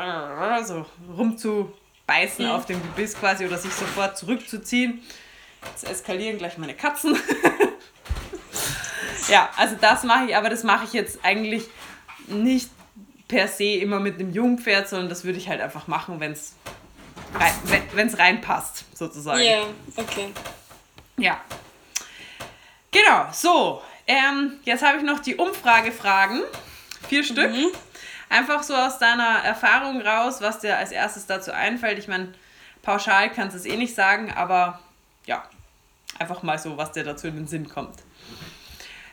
so 0.63 0.85
rumzubeißen 1.15 2.45
mhm. 2.45 2.51
auf 2.51 2.65
dem 2.65 2.81
Gebiss 2.81 3.15
quasi 3.19 3.45
oder 3.45 3.59
sich 3.59 3.73
sofort 3.73 4.17
zurückzuziehen. 4.17 5.03
Jetzt 5.63 5.87
eskalieren 5.87 6.39
gleich 6.39 6.57
meine 6.57 6.73
Katzen. 6.73 7.15
ja, 9.29 9.49
also 9.55 9.75
das 9.79 10.03
mache 10.03 10.29
ich, 10.29 10.35
aber 10.35 10.49
das 10.49 10.63
mache 10.63 10.85
ich 10.85 10.93
jetzt 10.93 11.19
eigentlich 11.23 11.65
nicht 12.25 12.71
per 13.27 13.47
se 13.49 13.65
immer 13.65 13.99
mit 13.99 14.15
einem 14.15 14.33
Jungpferd, 14.33 14.89
sondern 14.89 15.09
das 15.09 15.25
würde 15.25 15.37
ich 15.37 15.47
halt 15.47 15.61
einfach 15.61 15.87
machen, 15.87 16.19
wenn 16.19 16.31
es 16.31 16.55
wenn 17.93 18.07
es 18.07 18.17
reinpasst, 18.17 18.85
sozusagen. 18.93 19.41
Ja, 19.41 19.63
okay. 19.95 20.33
Ja. 21.17 21.41
Genau, 22.91 23.27
so. 23.31 23.81
Ähm, 24.07 24.59
jetzt 24.63 24.83
habe 24.83 24.97
ich 24.97 25.03
noch 25.03 25.19
die 25.19 25.35
Umfragefragen. 25.35 26.43
Vier 27.07 27.23
Stück. 27.23 27.51
Mhm. 27.51 27.67
Einfach 28.29 28.63
so 28.63 28.75
aus 28.75 28.99
deiner 28.99 29.43
Erfahrung 29.43 30.01
raus, 30.01 30.41
was 30.41 30.59
dir 30.59 30.77
als 30.77 30.91
erstes 30.91 31.25
dazu 31.25 31.51
einfällt. 31.51 31.99
Ich 31.99 32.07
meine, 32.07 32.33
pauschal 32.81 33.31
kannst 33.31 33.55
du 33.55 33.59
es 33.59 33.65
eh 33.65 33.77
nicht 33.77 33.95
sagen, 33.95 34.31
aber 34.31 34.79
ja, 35.25 35.43
einfach 36.19 36.43
mal 36.43 36.57
so, 36.57 36.77
was 36.77 36.91
dir 36.91 37.03
dazu 37.03 37.27
in 37.27 37.35
den 37.35 37.47
Sinn 37.47 37.69
kommt. 37.69 37.99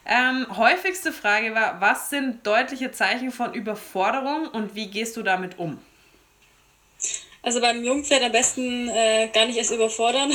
Ähm, 0.07 0.47
häufigste 0.57 1.13
Frage 1.13 1.55
war, 1.55 1.81
was 1.81 2.11
sind 2.11 2.47
deutliche 2.47 2.93
Zeichen 2.93 3.31
von 3.31 3.55
Überforderung 3.55 4.49
und 4.49 4.75
wie 4.75 4.91
gehst 4.91 5.17
du 5.17 5.23
damit 5.23 5.59
um? 5.59 5.79
Also 7.45 7.61
beim 7.61 7.85
Jungpferd 7.85 8.23
am 8.23 8.33
besten 8.33 8.89
äh, 8.89 9.29
gar 9.33 9.45
nicht 9.45 9.59
erst 9.59 9.71
überfordern. 9.71 10.33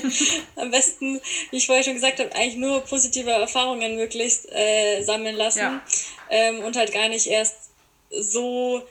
am 0.56 0.70
besten, 0.70 1.20
wie 1.50 1.56
ich 1.56 1.66
vorher 1.66 1.82
schon 1.82 1.94
gesagt 1.94 2.20
habe, 2.20 2.32
eigentlich 2.34 2.56
nur 2.56 2.80
positive 2.82 3.30
Erfahrungen 3.30 3.96
möglichst 3.96 4.48
äh, 4.52 5.02
sammeln 5.02 5.34
lassen 5.34 5.58
ja. 5.58 5.82
ähm, 6.30 6.60
und 6.60 6.76
halt 6.76 6.92
gar 6.92 7.08
nicht 7.08 7.26
erst 7.26 7.70
so 8.10 8.82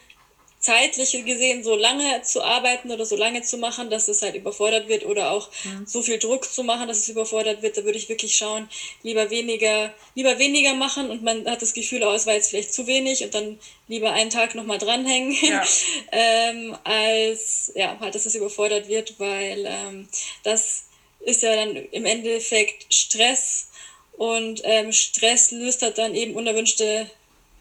zeitlich 0.63 1.11
gesehen 1.25 1.61
so 1.61 1.75
lange 1.75 2.21
zu 2.21 2.41
arbeiten 2.41 2.89
oder 2.89 3.05
so 3.05 3.17
lange 3.17 3.41
zu 3.41 3.57
machen, 3.57 3.89
dass 3.89 4.07
es 4.07 4.21
halt 4.21 4.35
überfordert 4.35 4.87
wird 4.87 5.05
oder 5.05 5.31
auch 5.31 5.49
mhm. 5.65 5.85
so 5.85 6.01
viel 6.01 6.17
Druck 6.19 6.45
zu 6.45 6.63
machen, 6.63 6.87
dass 6.87 6.99
es 6.99 7.09
überfordert 7.09 7.61
wird, 7.61 7.77
da 7.77 7.83
würde 7.83 7.97
ich 7.97 8.07
wirklich 8.07 8.35
schauen, 8.35 8.69
lieber 9.03 9.29
weniger, 9.29 9.93
lieber 10.15 10.39
weniger 10.39 10.73
machen 10.73 11.11
und 11.11 11.21
man 11.21 11.45
hat 11.47 11.61
das 11.61 11.73
Gefühl, 11.73 12.03
oh, 12.03 12.13
es 12.13 12.25
war 12.25 12.33
jetzt 12.33 12.49
vielleicht 12.49 12.73
zu 12.73 12.87
wenig 12.87 13.25
und 13.25 13.33
dann 13.35 13.59
lieber 13.89 14.13
einen 14.13 14.29
Tag 14.29 14.55
nochmal 14.55 14.77
dranhängen, 14.77 15.35
ja. 15.41 15.65
ähm, 16.13 16.77
als 16.85 17.73
ja, 17.75 17.97
halt, 17.99 18.15
dass 18.15 18.25
es 18.25 18.35
überfordert 18.35 18.87
wird, 18.87 19.19
weil 19.19 19.65
ähm, 19.67 20.07
das 20.43 20.85
ist 21.19 21.43
ja 21.43 21.57
dann 21.57 21.75
im 21.75 22.05
Endeffekt 22.05 22.93
Stress 22.93 23.67
und 24.13 24.61
ähm, 24.63 24.93
Stress 24.93 25.51
löst 25.51 25.81
halt 25.81 25.97
dann 25.97 26.15
eben 26.15 26.35
unerwünschte 26.35 27.09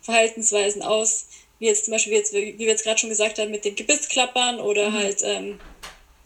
Verhaltensweisen 0.02 0.82
aus, 0.82 1.26
wie 1.62 1.68
jetzt 1.68 1.84
zum 1.84 1.92
Beispiel, 1.92 2.12
wie, 2.12 2.16
jetzt, 2.16 2.32
wie 2.34 2.58
wir 2.58 2.66
jetzt 2.66 2.82
gerade 2.82 2.98
schon 2.98 3.08
gesagt 3.08 3.38
haben, 3.38 3.52
mit 3.52 3.64
den 3.64 3.76
Gebissklappern 3.76 4.58
oder 4.58 4.90
mhm. 4.90 4.94
halt, 4.94 5.22
ähm, 5.22 5.60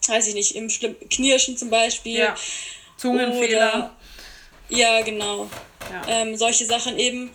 weiß 0.07 0.27
ich 0.29 0.33
nicht, 0.33 0.55
im 0.55 0.67
Knirschen 0.67 1.55
zum 1.55 1.69
Beispiel. 1.69 2.17
Ja. 2.17 2.35
Zungenfehler. 2.97 3.67
Oder, 3.75 3.95
ja, 4.69 5.01
genau. 5.01 5.47
Ja. 5.91 6.01
Ähm, 6.09 6.35
solche 6.35 6.65
Sachen 6.65 6.97
eben. 6.97 7.29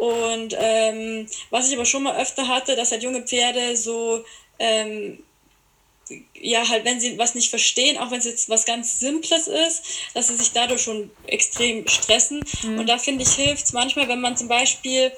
Und 0.00 0.56
ähm, 0.58 1.28
was 1.50 1.68
ich 1.68 1.76
aber 1.76 1.86
schon 1.86 2.02
mal 2.02 2.20
öfter 2.20 2.48
hatte, 2.48 2.74
dass 2.74 2.90
halt 2.90 3.04
junge 3.04 3.22
Pferde 3.22 3.76
so, 3.76 4.24
ähm, 4.58 5.22
ja, 6.34 6.68
halt, 6.68 6.84
wenn 6.84 6.98
sie 6.98 7.16
was 7.18 7.36
nicht 7.36 7.50
verstehen, 7.50 7.98
auch 7.98 8.10
wenn 8.10 8.18
es 8.18 8.24
jetzt 8.24 8.48
was 8.48 8.64
ganz 8.64 8.98
Simples 8.98 9.46
ist, 9.46 9.84
dass 10.12 10.26
sie 10.26 10.34
sich 10.34 10.50
dadurch 10.50 10.82
schon 10.82 11.08
extrem 11.28 11.86
stressen. 11.86 12.44
Mhm. 12.64 12.80
Und 12.80 12.88
da 12.88 12.98
finde 12.98 13.22
ich, 13.22 13.30
hilft 13.30 13.66
es 13.66 13.72
manchmal, 13.72 14.08
wenn 14.08 14.20
man 14.20 14.36
zum 14.36 14.48
Beispiel 14.48 15.12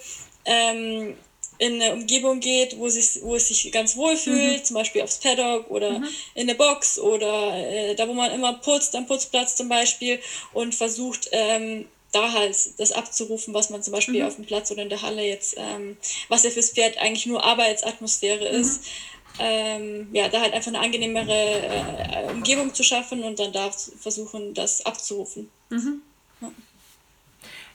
ähm, 0.45 1.17
in 1.59 1.81
eine 1.81 1.95
Umgebung 1.95 2.41
geht, 2.41 2.79
wo, 2.79 2.89
sich, 2.89 3.21
wo 3.23 3.37
es 3.37 3.49
sich 3.49 3.71
ganz 3.73 3.97
wohl 3.97 4.17
fühlt, 4.17 4.61
mhm. 4.61 4.65
zum 4.65 4.75
Beispiel 4.75 5.03
aufs 5.03 5.19
Paddock 5.19 5.71
oder 5.71 5.99
mhm. 5.99 6.09
in 6.35 6.43
eine 6.49 6.55
Box 6.55 6.99
oder 6.99 7.57
äh, 7.57 7.95
da, 7.95 8.07
wo 8.09 8.13
man 8.13 8.33
immer 8.33 8.55
putzt, 8.55 8.95
am 8.95 9.07
Putzplatz 9.07 9.57
zum 9.57 9.69
Beispiel 9.69 10.21
und 10.53 10.75
versucht, 10.75 11.29
ähm, 11.33 11.87
da 12.13 12.33
halt 12.33 12.57
das 12.79 12.93
abzurufen, 12.93 13.53
was 13.53 13.71
man 13.71 13.83
zum 13.83 13.93
Beispiel 13.93 14.23
mhm. 14.23 14.27
auf 14.27 14.37
dem 14.37 14.47
Platz 14.47 14.71
oder 14.71 14.83
in 14.83 14.89
der 14.89 15.03
Halle 15.03 15.23
jetzt, 15.23 15.57
ähm, 15.59 15.97
was 16.29 16.45
ja 16.45 16.51
fürs 16.51 16.71
Pferd 16.71 16.99
eigentlich 16.99 17.27
nur 17.27 17.45
Arbeitsatmosphäre 17.45 18.53
mhm. 18.53 18.61
ist, 18.61 18.85
ähm, 19.39 20.09
ja, 20.13 20.29
da 20.29 20.41
halt 20.41 20.55
einfach 20.55 20.69
eine 20.69 20.81
angenehmere 20.81 21.33
äh, 21.33 22.31
Umgebung 22.33 22.73
zu 22.73 22.83
schaffen 22.83 23.23
und 23.23 23.39
dann 23.39 23.53
da 23.53 23.71
versuchen, 23.71 24.55
das 24.55 24.85
abzurufen. 24.87 25.51
Mhm. 25.69 26.01
Ja. 26.41 26.51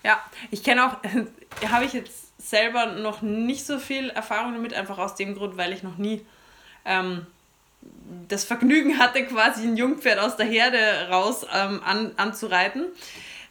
ja, 0.04 0.32
ich 0.50 0.64
kenne 0.64 0.88
auch, 0.88 0.98
habe 1.70 1.86
ich 1.86 1.94
jetzt 1.94 2.12
selber 2.42 2.88
noch 2.88 3.22
nicht 3.22 3.66
so 3.66 3.80
viel 3.80 4.10
Erfahrung 4.10 4.54
damit, 4.54 4.74
einfach 4.74 4.98
aus 4.98 5.16
dem 5.16 5.36
Grund, 5.36 5.58
weil 5.58 5.74
ich 5.74 5.84
noch 5.84 5.98
nie 5.98 6.26
ähm, 6.86 7.26
das 8.28 8.44
Vergnügen 8.44 9.00
hatte, 9.00 9.26
quasi 9.26 9.64
ein 9.64 9.78
Jungpferd 9.78 10.20
aus 10.20 10.38
der 10.38 10.46
Herde 10.46 11.10
raus 11.10 11.46
ähm, 11.54 11.82
an, 11.84 12.12
anzureiten. 12.18 12.86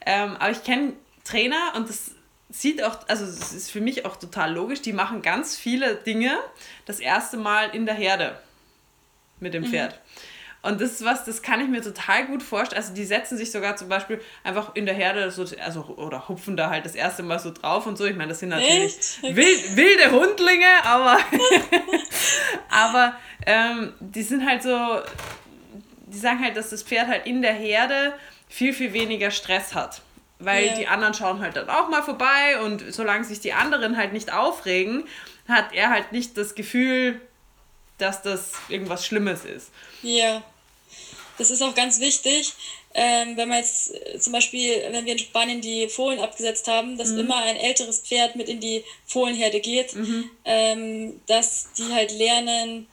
Ähm, 0.05 0.37
aber 0.37 0.51
ich 0.51 0.65
kenne 0.65 0.95
Trainer 1.25 1.73
und 1.77 1.89
das 1.89 2.13
sieht 2.49 2.83
auch, 2.83 2.99
also 3.09 3.25
es 3.25 3.53
ist 3.53 3.71
für 3.71 3.81
mich 3.81 4.05
auch 4.07 4.17
total 4.17 4.53
logisch, 4.53 4.83
die 4.83 4.93
machen 4.93 5.23
ganz 5.23 5.57
viele 5.57 5.95
Dinge 5.95 6.37
das 6.87 6.99
erste 6.99 7.37
Mal 7.37 7.71
in 7.75 7.87
der 7.87 7.95
Herde 7.95 8.39
mit 9.39 9.55
dem 9.55 9.63
mhm. 9.63 9.69
Pferd. 9.69 9.93
Mhm. 9.95 10.30
Und 10.63 10.81
das 10.81 10.93
ist 10.93 11.05
was, 11.05 11.25
das 11.25 11.41
kann 11.41 11.61
ich 11.61 11.69
mir 11.69 11.81
total 11.81 12.27
gut 12.27 12.43
vorstellen. 12.43 12.83
Also 12.83 12.93
die 12.93 13.05
setzen 13.05 13.39
sich 13.39 13.51
sogar 13.51 13.77
zum 13.77 13.89
Beispiel 13.89 14.21
einfach 14.45 14.75
in 14.75 14.85
der 14.85 14.95
Herde 14.95 15.31
so, 15.31 15.47
also 15.65 15.83
oder 15.97 16.29
hupfen 16.29 16.57
da 16.57 16.69
halt 16.69 16.85
das 16.85 16.95
erste 16.95 17.23
Mal 17.23 17.39
so 17.39 17.51
drauf 17.51 17.87
und 17.87 17.97
so. 17.97 18.05
Ich 18.05 18.15
meine, 18.15 18.29
das 18.29 18.41
sind 18.41 18.51
natürlich 18.51 18.95
wild, 19.23 19.77
wilde 19.77 20.11
Hundlinge, 20.11 20.85
aber, 20.85 21.19
aber 22.69 23.17
ähm, 23.47 23.95
die 24.01 24.23
sind 24.23 24.47
halt 24.47 24.63
so, 24.63 25.01
die 26.07 26.19
sagen 26.19 26.41
halt, 26.45 26.57
dass 26.57 26.71
das 26.71 26.83
Pferd 26.83 27.09
halt 27.09 27.27
in 27.27 27.41
der 27.41 27.55
Herde 27.55 28.13
viel, 28.49 28.75
viel 28.75 28.93
weniger 28.93 29.31
Stress 29.31 29.75
hat. 29.75 30.03
Weil 30.41 30.65
yeah. 30.65 30.75
die 30.75 30.89
anderen 30.89 31.15
schauen 31.15 31.41
halt 31.41 31.57
dann 31.57 31.69
auch 31.69 31.89
mal 31.89 32.03
vorbei 32.03 32.61
und 32.65 32.93
solange 32.93 33.25
sich 33.25 33.41
die 33.41 33.53
anderen 33.53 33.97
halt 33.97 34.13
nicht 34.13 34.33
aufregen, 34.33 35.05
hat 35.49 35.73
er 35.73 35.91
halt 35.91 36.13
nicht 36.13 36.37
das 36.37 36.55
Gefühl, 36.55 37.21
dass 37.99 38.23
das 38.23 38.55
irgendwas 38.69 39.07
Schlimmes 39.07 39.45
ist. 39.45 39.71
Ja, 40.03 40.43
das 41.41 41.51
ist 41.51 41.63
auch 41.63 41.75
ganz 41.75 42.01
wichtig. 42.01 42.53
Ähm, 42.93 43.37
wenn 43.37 43.49
man 43.49 43.59
jetzt 43.59 43.95
äh, 43.95 44.19
zum 44.19 44.35
Beispiel, 44.35 44.83
wenn 44.91 45.07
wir 45.07 45.13
in 45.13 45.19
Spanien 45.19 45.63
die 45.63 45.89
Fohlen 45.89 46.21
abgesetzt 46.21 46.69
haben, 46.69 46.99
dass 46.99 47.11
mhm. 47.11 47.21
immer 47.21 47.37
ein 47.37 47.57
älteres 47.57 48.01
Pferd 48.01 48.37
mit 48.37 48.49
in 48.49 48.61
die 48.61 48.85
Fohlenherde 49.07 49.61
geht, 49.61 49.95
mhm. 49.95 50.31
ähm, 50.45 51.21
dass 51.27 51.69
die 51.79 51.93
halt 51.93 52.13
lernen, 52.13 52.89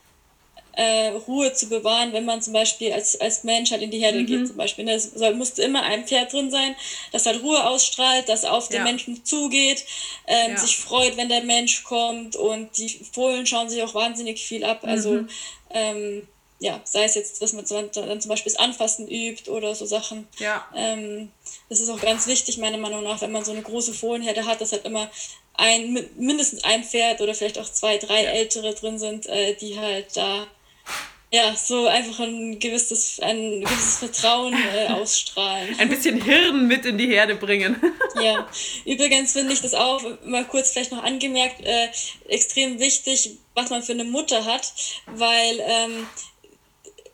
äh, 0.77 1.07
Ruhe 1.27 1.51
zu 1.51 1.67
bewahren, 1.67 2.13
wenn 2.13 2.23
man 2.23 2.41
zum 2.41 2.53
Beispiel 2.53 2.93
als, 2.93 3.19
als 3.19 3.43
Mensch 3.43 3.71
halt 3.71 3.81
in 3.81 3.91
die 3.91 3.99
Herde 3.99 4.19
mhm. 4.19 4.27
geht. 4.27 4.47
Zum 4.47 4.55
Beispiel. 4.55 4.87
Es 4.87 5.11
soll, 5.11 5.33
musste 5.33 5.63
immer 5.63 5.83
ein 5.83 6.07
Pferd 6.07 6.31
drin 6.31 6.49
sein, 6.49 6.73
das 7.11 7.25
halt 7.25 7.43
Ruhe 7.43 7.67
ausstrahlt, 7.67 8.29
das 8.29 8.45
auf 8.45 8.69
den 8.69 8.77
ja. 8.77 8.83
Menschen 8.83 9.25
zugeht, 9.25 9.83
ähm, 10.27 10.51
ja. 10.51 10.57
sich 10.57 10.77
freut, 10.77 11.17
wenn 11.17 11.27
der 11.27 11.43
Mensch 11.43 11.83
kommt 11.83 12.37
und 12.37 12.77
die 12.77 12.87
Fohlen 13.11 13.45
schauen 13.45 13.67
sich 13.67 13.83
auch 13.83 13.93
wahnsinnig 13.93 14.39
viel 14.39 14.63
ab. 14.63 14.81
Also 14.83 15.11
mhm. 15.11 15.29
ähm, 15.71 16.27
ja, 16.59 16.81
sei 16.83 17.03
es 17.03 17.15
jetzt, 17.15 17.41
dass 17.41 17.53
man 17.53 17.65
dann 17.65 18.21
zum 18.21 18.29
Beispiel 18.29 18.51
das 18.51 18.59
Anfassen 18.59 19.07
übt 19.07 19.49
oder 19.49 19.75
so 19.75 19.85
Sachen. 19.85 20.27
Ja. 20.39 20.67
Ähm, 20.75 21.31
das 21.69 21.79
ist 21.79 21.89
auch 21.89 22.01
ganz 22.01 22.25
wichtig, 22.27 22.57
meiner 22.57 22.77
Meinung 22.77 23.03
nach, 23.03 23.21
wenn 23.21 23.31
man 23.31 23.45
so 23.45 23.51
eine 23.51 23.61
große 23.61 23.93
Fohlenherde 23.93 24.45
hat, 24.45 24.59
dass 24.59 24.71
halt 24.71 24.85
immer 24.85 25.09
ein, 25.53 26.07
mindestens 26.17 26.63
ein 26.63 26.83
Pferd 26.83 27.21
oder 27.21 27.35
vielleicht 27.35 27.59
auch 27.59 27.71
zwei, 27.71 27.97
drei 27.97 28.23
ja. 28.23 28.29
ältere 28.31 28.73
drin 28.73 28.97
sind, 28.97 29.27
äh, 29.27 29.55
die 29.55 29.79
halt 29.79 30.15
da 30.15 30.47
ja, 31.29 31.53
so 31.55 31.87
einfach 31.87 32.19
ein 32.21 32.57
gewisses, 32.57 33.19
ein 33.19 33.61
gewisses 33.61 33.97
Vertrauen 33.97 34.53
äh, 34.53 34.87
ausstrahlen. 34.93 35.77
Ein 35.77 35.89
bisschen 35.89 36.21
Hirn 36.21 36.67
mit 36.67 36.85
in 36.85 36.97
die 36.97 37.07
Herde 37.07 37.35
bringen. 37.35 37.75
ja, 38.21 38.47
übrigens 38.85 39.33
finde 39.33 39.51
ich 39.51 39.61
das 39.61 39.73
auch, 39.73 40.01
mal 40.23 40.45
kurz 40.45 40.71
vielleicht 40.71 40.93
noch 40.93 41.03
angemerkt, 41.03 41.65
äh, 41.65 41.89
extrem 42.29 42.79
wichtig, 42.79 43.37
was 43.55 43.69
man 43.69 43.83
für 43.83 43.91
eine 43.91 44.05
Mutter 44.05 44.45
hat, 44.45 44.71
weil 45.07 45.59
ähm, 45.59 46.07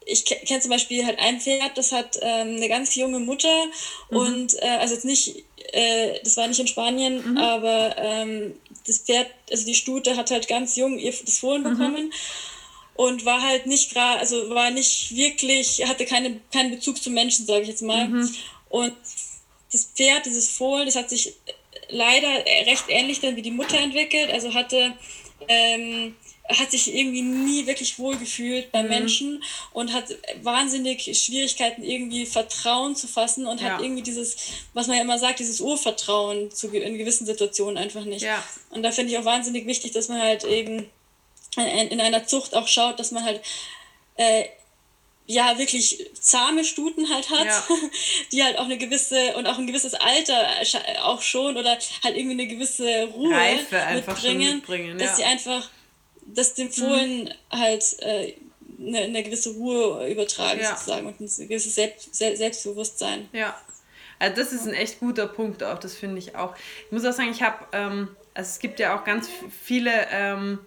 ich 0.05 0.25
kenne 0.25 0.61
zum 0.61 0.71
Beispiel 0.71 1.05
halt 1.05 1.19
ein 1.19 1.39
Pferd, 1.39 1.77
das 1.77 1.91
hat 1.91 2.17
ähm, 2.21 2.55
eine 2.55 2.67
ganz 2.67 2.95
junge 2.95 3.19
Mutter 3.19 3.65
mhm. 4.09 4.17
und 4.17 4.53
äh, 4.61 4.77
also 4.79 4.93
jetzt 4.93 5.05
nicht, 5.05 5.43
äh, 5.71 6.19
das 6.23 6.37
war 6.37 6.47
nicht 6.47 6.59
in 6.59 6.67
Spanien, 6.67 7.31
mhm. 7.31 7.37
aber 7.37 7.95
ähm, 7.97 8.53
das 8.85 8.99
Pferd, 8.99 9.27
also 9.51 9.65
die 9.65 9.75
Stute 9.75 10.15
hat 10.15 10.31
halt 10.31 10.47
ganz 10.47 10.75
jung 10.75 10.97
ihr 10.97 11.13
das 11.25 11.37
Fohlen 11.37 11.63
mhm. 11.63 11.69
bekommen 11.69 12.13
und 12.95 13.25
war 13.25 13.41
halt 13.41 13.65
nicht 13.65 13.91
gerade, 13.91 14.19
also 14.19 14.49
war 14.49 14.71
nicht 14.71 15.15
wirklich, 15.15 15.85
hatte 15.87 16.05
keine, 16.05 16.39
keinen 16.51 16.71
Bezug 16.71 17.01
zum 17.01 17.13
Menschen, 17.13 17.45
sage 17.45 17.63
ich 17.63 17.69
jetzt 17.69 17.81
mal. 17.81 18.07
Mhm. 18.07 18.35
Und 18.69 18.93
das 19.71 19.89
Pferd, 19.95 20.25
dieses 20.25 20.49
Fohlen, 20.49 20.85
das 20.85 20.95
hat 20.95 21.09
sich 21.09 21.33
leider 21.89 22.27
recht 22.65 22.85
ähnlich 22.89 23.19
dann 23.19 23.35
wie 23.35 23.41
die 23.41 23.51
Mutter 23.51 23.77
entwickelt, 23.77 24.29
also 24.31 24.53
hatte 24.53 24.93
ähm, 25.47 26.15
hat 26.49 26.71
sich 26.71 26.93
irgendwie 26.93 27.21
nie 27.21 27.67
wirklich 27.67 27.97
wohl 27.99 28.17
gefühlt 28.17 28.71
bei 28.71 28.83
mhm. 28.83 28.89
Menschen 28.89 29.43
und 29.71 29.93
hat 29.93 30.05
wahnsinnig 30.41 31.03
Schwierigkeiten, 31.17 31.83
irgendwie 31.83 32.25
Vertrauen 32.25 32.95
zu 32.95 33.07
fassen 33.07 33.47
und 33.47 33.61
ja. 33.61 33.69
hat 33.69 33.81
irgendwie 33.81 34.01
dieses, 34.01 34.35
was 34.73 34.87
man 34.87 34.97
ja 34.97 35.03
immer 35.03 35.17
sagt, 35.17 35.39
dieses 35.39 35.61
Urvertrauen 35.61 36.51
zu, 36.51 36.67
in 36.67 36.97
gewissen 36.97 37.25
Situationen 37.25 37.77
einfach 37.77 38.03
nicht. 38.03 38.23
Ja. 38.23 38.43
Und 38.71 38.83
da 38.83 38.91
finde 38.91 39.13
ich 39.13 39.17
auch 39.17 39.25
wahnsinnig 39.25 39.65
wichtig, 39.67 39.93
dass 39.93 40.09
man 40.09 40.21
halt 40.21 40.43
eben 40.43 40.89
in 41.55 42.01
einer 42.01 42.25
Zucht 42.25 42.55
auch 42.55 42.67
schaut, 42.67 42.99
dass 42.99 43.11
man 43.11 43.23
halt 43.23 43.41
äh, 44.15 44.45
ja 45.27 45.57
wirklich 45.57 46.09
zahme 46.19 46.65
Stuten 46.65 47.09
halt 47.09 47.29
hat, 47.29 47.45
ja. 47.45 47.63
die 48.31 48.43
halt 48.43 48.57
auch 48.57 48.65
eine 48.65 48.77
gewisse 48.77 49.35
und 49.35 49.47
auch 49.47 49.57
ein 49.57 49.67
gewisses 49.67 49.93
Alter 49.93 50.47
auch 51.03 51.21
schon 51.21 51.55
oder 51.55 51.77
halt 52.03 52.17
irgendwie 52.17 52.31
eine 52.31 52.47
gewisse 52.47 53.05
Ruhe 53.13 53.29
mitbringen, 53.93 54.55
mitbringen 54.55 54.99
ja. 54.99 55.05
dass 55.05 55.17
sie 55.17 55.23
einfach 55.23 55.69
dass 56.35 56.53
dem 56.53 56.71
Fohlen 56.71 57.23
mhm. 57.23 57.59
halt 57.59 57.83
äh, 57.99 58.33
eine, 58.79 58.99
eine, 58.99 59.23
gewisse 59.23 59.51
Ruhe 59.51 60.09
übertragen 60.09 60.59
ja. 60.61 60.75
sozusagen 60.75 61.07
und 61.07 61.19
ein 61.19 61.47
gewisses 61.47 61.75
Selbst, 61.75 62.13
Selbstbewusstsein. 62.15 63.29
Ja, 63.31 63.57
also 64.19 64.35
das 64.35 64.53
ist 64.53 64.67
ein 64.67 64.73
echt 64.73 64.99
guter 64.99 65.27
Punkt 65.27 65.63
auch, 65.63 65.79
das 65.79 65.95
finde 65.95 66.17
ich 66.17 66.35
auch. 66.35 66.55
Ich 66.85 66.91
muss 66.91 67.05
auch 67.05 67.13
sagen, 67.13 67.29
ich 67.31 67.43
habe, 67.43 67.65
ähm, 67.73 68.09
also 68.33 68.49
es 68.49 68.59
gibt 68.59 68.79
ja 68.79 68.97
auch 68.97 69.03
ganz 69.03 69.29
viele 69.63 69.91
ähm, 70.11 70.59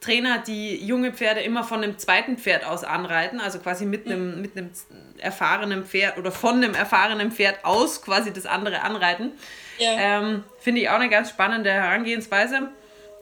Trainer, 0.00 0.38
die 0.38 0.84
junge 0.84 1.12
Pferde 1.12 1.40
immer 1.40 1.64
von 1.64 1.82
einem 1.82 1.98
zweiten 1.98 2.38
Pferd 2.38 2.64
aus 2.64 2.84
anreiten, 2.84 3.40
also 3.40 3.58
quasi 3.58 3.86
mit 3.86 4.06
einem, 4.06 4.40
mit 4.40 4.56
einem 4.56 4.70
erfahrenen 5.18 5.84
Pferd 5.84 6.18
oder 6.18 6.30
von 6.30 6.56
einem 6.56 6.74
erfahrenen 6.74 7.32
Pferd 7.32 7.64
aus 7.64 8.02
quasi 8.02 8.32
das 8.32 8.46
andere 8.46 8.82
anreiten. 8.82 9.32
Ja. 9.78 10.20
Ähm, 10.20 10.44
finde 10.58 10.82
ich 10.82 10.88
auch 10.88 10.94
eine 10.94 11.08
ganz 11.08 11.30
spannende 11.30 11.70
Herangehensweise. 11.70 12.68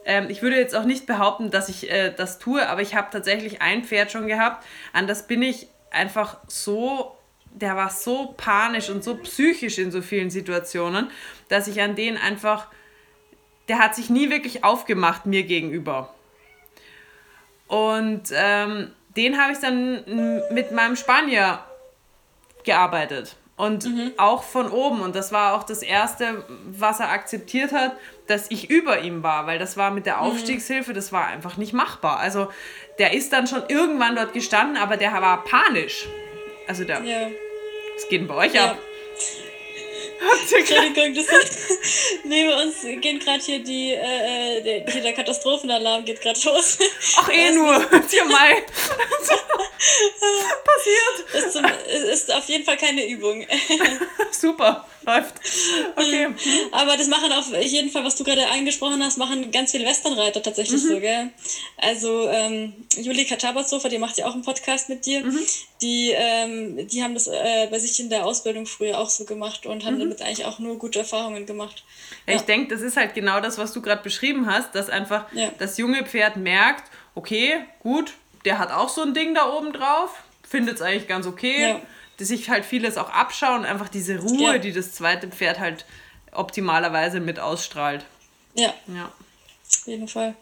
Ähm, 0.05 0.29
ich 0.29 0.41
würde 0.41 0.57
jetzt 0.57 0.75
auch 0.75 0.85
nicht 0.85 1.07
behaupten, 1.07 1.51
dass 1.51 1.67
ich 1.67 1.91
äh, 1.91 2.13
das 2.15 2.39
tue, 2.39 2.67
aber 2.67 2.81
ich 2.81 2.95
habe 2.95 3.07
tatsächlich 3.11 3.61
ein 3.61 3.83
Pferd 3.83 4.11
schon 4.11 4.27
gehabt, 4.27 4.63
an 4.93 5.07
das 5.07 5.27
bin 5.27 5.41
ich 5.41 5.67
einfach 5.91 6.37
so, 6.47 7.17
der 7.51 7.75
war 7.75 7.89
so 7.89 8.33
panisch 8.37 8.89
und 8.89 9.03
so 9.03 9.15
psychisch 9.17 9.79
in 9.79 9.91
so 9.91 10.01
vielen 10.01 10.29
Situationen, 10.29 11.09
dass 11.49 11.67
ich 11.67 11.81
an 11.81 11.95
den 11.95 12.17
einfach, 12.17 12.67
der 13.67 13.79
hat 13.79 13.95
sich 13.95 14.09
nie 14.09 14.29
wirklich 14.29 14.63
aufgemacht 14.63 15.25
mir 15.25 15.43
gegenüber. 15.43 16.13
Und 17.67 18.29
ähm, 18.31 18.91
den 19.15 19.41
habe 19.41 19.53
ich 19.53 19.59
dann 19.59 20.03
mit 20.51 20.71
meinem 20.71 20.95
Spanier 20.95 21.63
gearbeitet. 22.63 23.37
Und 23.57 23.85
mhm. 23.85 24.11
auch 24.17 24.43
von 24.43 24.69
oben. 24.69 25.01
Und 25.01 25.15
das 25.15 25.31
war 25.31 25.55
auch 25.55 25.63
das 25.63 25.81
Erste, 25.81 26.43
was 26.65 26.99
er 26.99 27.09
akzeptiert 27.09 27.71
hat, 27.71 27.95
dass 28.27 28.51
ich 28.51 28.69
über 28.69 29.01
ihm 29.01 29.23
war, 29.23 29.47
weil 29.47 29.59
das 29.59 29.77
war 29.77 29.91
mit 29.91 30.05
der 30.05 30.17
mhm. 30.17 30.23
Aufstiegshilfe, 30.23 30.93
das 30.93 31.11
war 31.11 31.27
einfach 31.27 31.57
nicht 31.57 31.73
machbar. 31.73 32.19
Also 32.19 32.49
der 32.99 33.13
ist 33.13 33.31
dann 33.31 33.47
schon 33.47 33.63
irgendwann 33.67 34.15
dort 34.15 34.33
gestanden, 34.33 34.77
aber 34.77 34.97
der 34.97 35.13
war 35.13 35.43
panisch. 35.43 36.05
Also 36.67 36.83
der. 36.83 37.01
Ja. 37.03 37.27
Was 37.95 38.09
geht 38.09 38.27
bei 38.27 38.35
euch 38.35 38.53
ja. 38.53 38.71
ab? 38.71 38.77
Entschuldigung, 40.57 41.13
das 41.13 41.25
ist, 41.25 41.79
neben 42.23 42.51
uns 42.51 42.81
gehen 43.01 43.19
gerade 43.19 43.43
hier 43.43 43.59
die, 43.59 43.91
äh, 43.91 44.57
äh, 44.57 44.61
der, 44.61 44.91
hier 44.91 45.01
der 45.01 45.13
Katastrophenalarm 45.13 46.05
geht 46.05 46.21
gerade 46.21 46.39
los. 46.45 46.77
Ach 47.17 47.29
eh 47.29 47.51
nur, 47.55 47.85
hier 48.09 48.25
mal. 48.25 48.55
Passiert. 50.65 51.45
Ist, 51.45 51.53
zum, 51.53 51.65
ist 52.11 52.33
auf 52.33 52.47
jeden 52.47 52.63
Fall 52.63 52.77
keine 52.77 53.07
Übung. 53.07 53.45
Super, 54.31 54.85
läuft. 55.05 55.35
Okay. 55.95 56.27
Aber 56.71 56.97
das 56.97 57.07
machen 57.07 57.31
auf 57.31 57.53
jeden 57.61 57.89
Fall, 57.89 58.03
was 58.03 58.15
du 58.15 58.23
gerade 58.23 58.47
angesprochen 58.49 59.03
hast, 59.03 59.17
machen 59.17 59.51
ganz 59.51 59.71
viele 59.71 59.85
Westernreiter 59.85 60.41
tatsächlich 60.41 60.83
mhm. 60.83 60.87
so, 60.87 60.99
gell? 60.99 61.29
Also 61.77 62.29
ähm, 62.29 62.73
Julika 62.97 63.35
Tabasofer, 63.35 63.89
die 63.89 63.97
macht 63.97 64.17
ja 64.17 64.25
auch 64.25 64.33
einen 64.33 64.43
Podcast 64.43 64.89
mit 64.89 65.05
dir. 65.05 65.23
Mhm. 65.23 65.39
Die, 65.81 66.11
ähm, 66.15 66.87
die 66.87 67.03
haben 67.03 67.13
das 67.13 67.27
äh, 67.27 67.67
bei 67.69 67.79
sich 67.79 67.99
in 67.99 68.09
der 68.09 68.25
Ausbildung 68.25 68.65
früher 68.65 68.97
auch 68.97 69.09
so 69.09 69.25
gemacht 69.25 69.65
und 69.65 69.85
haben 69.85 69.95
mhm. 69.95 69.99
damit 69.99 70.21
eigentlich 70.21 70.45
auch 70.45 70.59
nur 70.59 70.77
gute 70.77 70.99
Erfahrungen 70.99 71.45
gemacht. 71.45 71.83
Ja, 72.25 72.33
ja. 72.33 72.39
Ich 72.39 72.45
denke, 72.45 72.73
das 72.73 72.81
ist 72.81 72.97
halt 72.97 73.13
genau 73.13 73.39
das, 73.39 73.57
was 73.57 73.73
du 73.73 73.81
gerade 73.81 74.01
beschrieben 74.01 74.47
hast, 74.47 74.73
dass 74.75 74.89
einfach 74.89 75.25
ja. 75.33 75.51
das 75.59 75.77
junge 75.77 76.05
Pferd 76.05 76.37
merkt, 76.37 76.89
okay, 77.13 77.55
gut, 77.79 78.13
der 78.45 78.59
hat 78.59 78.71
auch 78.71 78.89
so 78.89 79.01
ein 79.01 79.13
Ding 79.13 79.33
da 79.33 79.51
oben 79.51 79.73
drauf, 79.73 80.11
findet 80.47 80.75
es 80.75 80.81
eigentlich 80.81 81.07
ganz 81.07 81.25
okay, 81.25 81.77
sich 82.17 82.49
halt 82.49 82.65
vieles 82.65 82.97
auch 82.97 83.09
abschauen, 83.09 83.65
einfach 83.65 83.89
diese 83.89 84.19
Ruhe, 84.19 84.53
ja. 84.53 84.57
die 84.57 84.71
das 84.71 84.93
zweite 84.93 85.27
Pferd 85.27 85.59
halt 85.59 85.85
optimalerweise 86.31 87.19
mit 87.19 87.39
ausstrahlt. 87.39 88.05
Ja. 88.55 88.73
Ja. 88.87 89.05
Auf 89.05 89.87
jeden 89.87 90.07
Fall. 90.07 90.35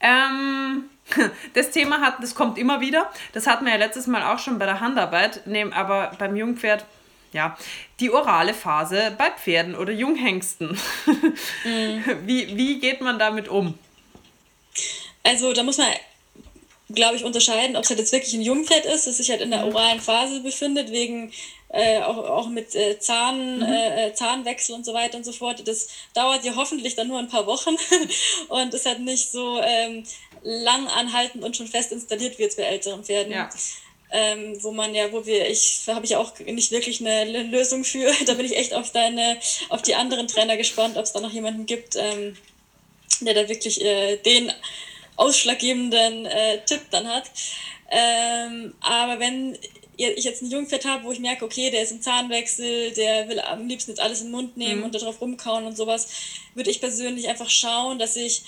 Ähm, 0.00 0.84
das 1.54 1.70
Thema 1.70 2.00
hat, 2.00 2.22
das 2.22 2.34
kommt 2.34 2.58
immer 2.58 2.80
wieder. 2.80 3.10
Das 3.32 3.46
hatten 3.46 3.64
wir 3.64 3.72
ja 3.72 3.78
letztes 3.78 4.06
Mal 4.06 4.22
auch 4.22 4.38
schon 4.38 4.58
bei 4.58 4.66
der 4.66 4.80
Handarbeit, 4.80 5.42
aber 5.72 6.12
beim 6.18 6.36
Jungpferd, 6.36 6.84
ja, 7.32 7.56
die 8.00 8.10
orale 8.10 8.54
Phase 8.54 9.14
bei 9.16 9.30
Pferden 9.30 9.74
oder 9.74 9.92
Junghengsten. 9.92 10.78
Mhm. 11.64 12.04
Wie, 12.26 12.56
wie 12.56 12.78
geht 12.80 13.00
man 13.00 13.18
damit 13.18 13.48
um? 13.48 13.78
Also 15.22 15.52
da 15.52 15.62
muss 15.62 15.78
man 15.78 15.88
glaube 16.94 17.16
ich, 17.16 17.24
unterscheiden, 17.24 17.76
ob 17.76 17.84
es 17.84 17.90
halt 17.90 17.98
jetzt 17.98 18.12
wirklich 18.12 18.34
ein 18.34 18.42
Jungpferd 18.42 18.86
ist, 18.86 19.06
das 19.06 19.16
sich 19.16 19.30
halt 19.30 19.40
in 19.40 19.50
der 19.50 19.64
mhm. 19.64 19.74
oralen 19.74 20.00
Phase 20.00 20.40
befindet, 20.40 20.92
wegen 20.92 21.32
äh, 21.68 22.00
auch, 22.00 22.16
auch 22.16 22.48
mit 22.48 22.74
äh, 22.74 22.98
Zahn, 23.00 23.58
mhm. 23.58 23.62
äh, 23.62 24.06
äh, 24.06 24.14
Zahnwechsel 24.14 24.74
und 24.74 24.84
so 24.84 24.94
weiter 24.94 25.16
und 25.16 25.24
so 25.24 25.32
fort. 25.32 25.66
Das 25.66 25.88
dauert 26.14 26.44
ja 26.44 26.54
hoffentlich 26.54 26.94
dann 26.94 27.08
nur 27.08 27.18
ein 27.18 27.28
paar 27.28 27.46
Wochen 27.46 27.76
und 28.48 28.72
ist 28.72 28.86
halt 28.86 29.00
nicht 29.00 29.30
so 29.30 29.60
ähm, 29.60 30.04
lang 30.42 30.86
anhaltend 30.88 31.44
und 31.44 31.56
schon 31.56 31.66
fest 31.66 31.90
installiert 31.90 32.38
wie 32.38 32.42
jetzt 32.42 32.56
bei 32.56 32.62
älteren 32.62 33.04
Pferden. 33.04 33.32
Ja. 33.32 33.50
Ähm, 34.12 34.62
wo 34.62 34.70
man 34.70 34.94
ja, 34.94 35.10
wo 35.10 35.26
wir, 35.26 35.50
ich 35.50 35.82
habe 35.88 36.06
ich 36.06 36.14
auch 36.14 36.38
nicht 36.38 36.70
wirklich 36.70 37.00
eine 37.00 37.42
Lösung 37.42 37.82
für. 37.82 38.08
da 38.26 38.34
bin 38.34 38.46
ich 38.46 38.56
echt 38.56 38.72
auf 38.72 38.92
deine, 38.92 39.38
auf 39.68 39.82
die 39.82 39.96
anderen 39.96 40.28
Trainer 40.28 40.56
gespannt, 40.56 40.96
ob 40.96 41.02
es 41.02 41.12
da 41.12 41.20
noch 41.20 41.32
jemanden 41.32 41.66
gibt, 41.66 41.96
ähm, 41.96 42.36
der 43.20 43.34
da 43.34 43.48
wirklich 43.48 43.84
äh, 43.84 44.18
den 44.18 44.52
ausschlaggebenden 45.16 46.26
äh, 46.26 46.64
Tipp 46.64 46.82
dann 46.90 47.08
hat. 47.08 47.30
Ähm, 47.90 48.74
aber 48.80 49.20
wenn 49.20 49.56
ich 49.96 50.24
jetzt 50.24 50.42
ein 50.42 50.50
Jungpferd 50.50 50.84
habe, 50.84 51.04
wo 51.04 51.12
ich 51.12 51.20
merke, 51.20 51.44
okay, 51.44 51.70
der 51.70 51.82
ist 51.82 51.92
im 51.92 52.02
Zahnwechsel, 52.02 52.92
der 52.92 53.28
will 53.28 53.40
am 53.40 53.66
liebsten 53.66 53.92
jetzt 53.92 54.00
alles 54.00 54.20
in 54.20 54.26
den 54.26 54.32
Mund 54.32 54.56
nehmen 54.56 54.80
mhm. 54.80 54.84
und 54.84 54.94
darauf 54.94 55.20
rumkauen 55.20 55.64
und 55.64 55.76
sowas, 55.76 56.08
würde 56.54 56.70
ich 56.70 56.80
persönlich 56.80 57.28
einfach 57.28 57.48
schauen, 57.48 57.98
dass 57.98 58.16
ich 58.16 58.42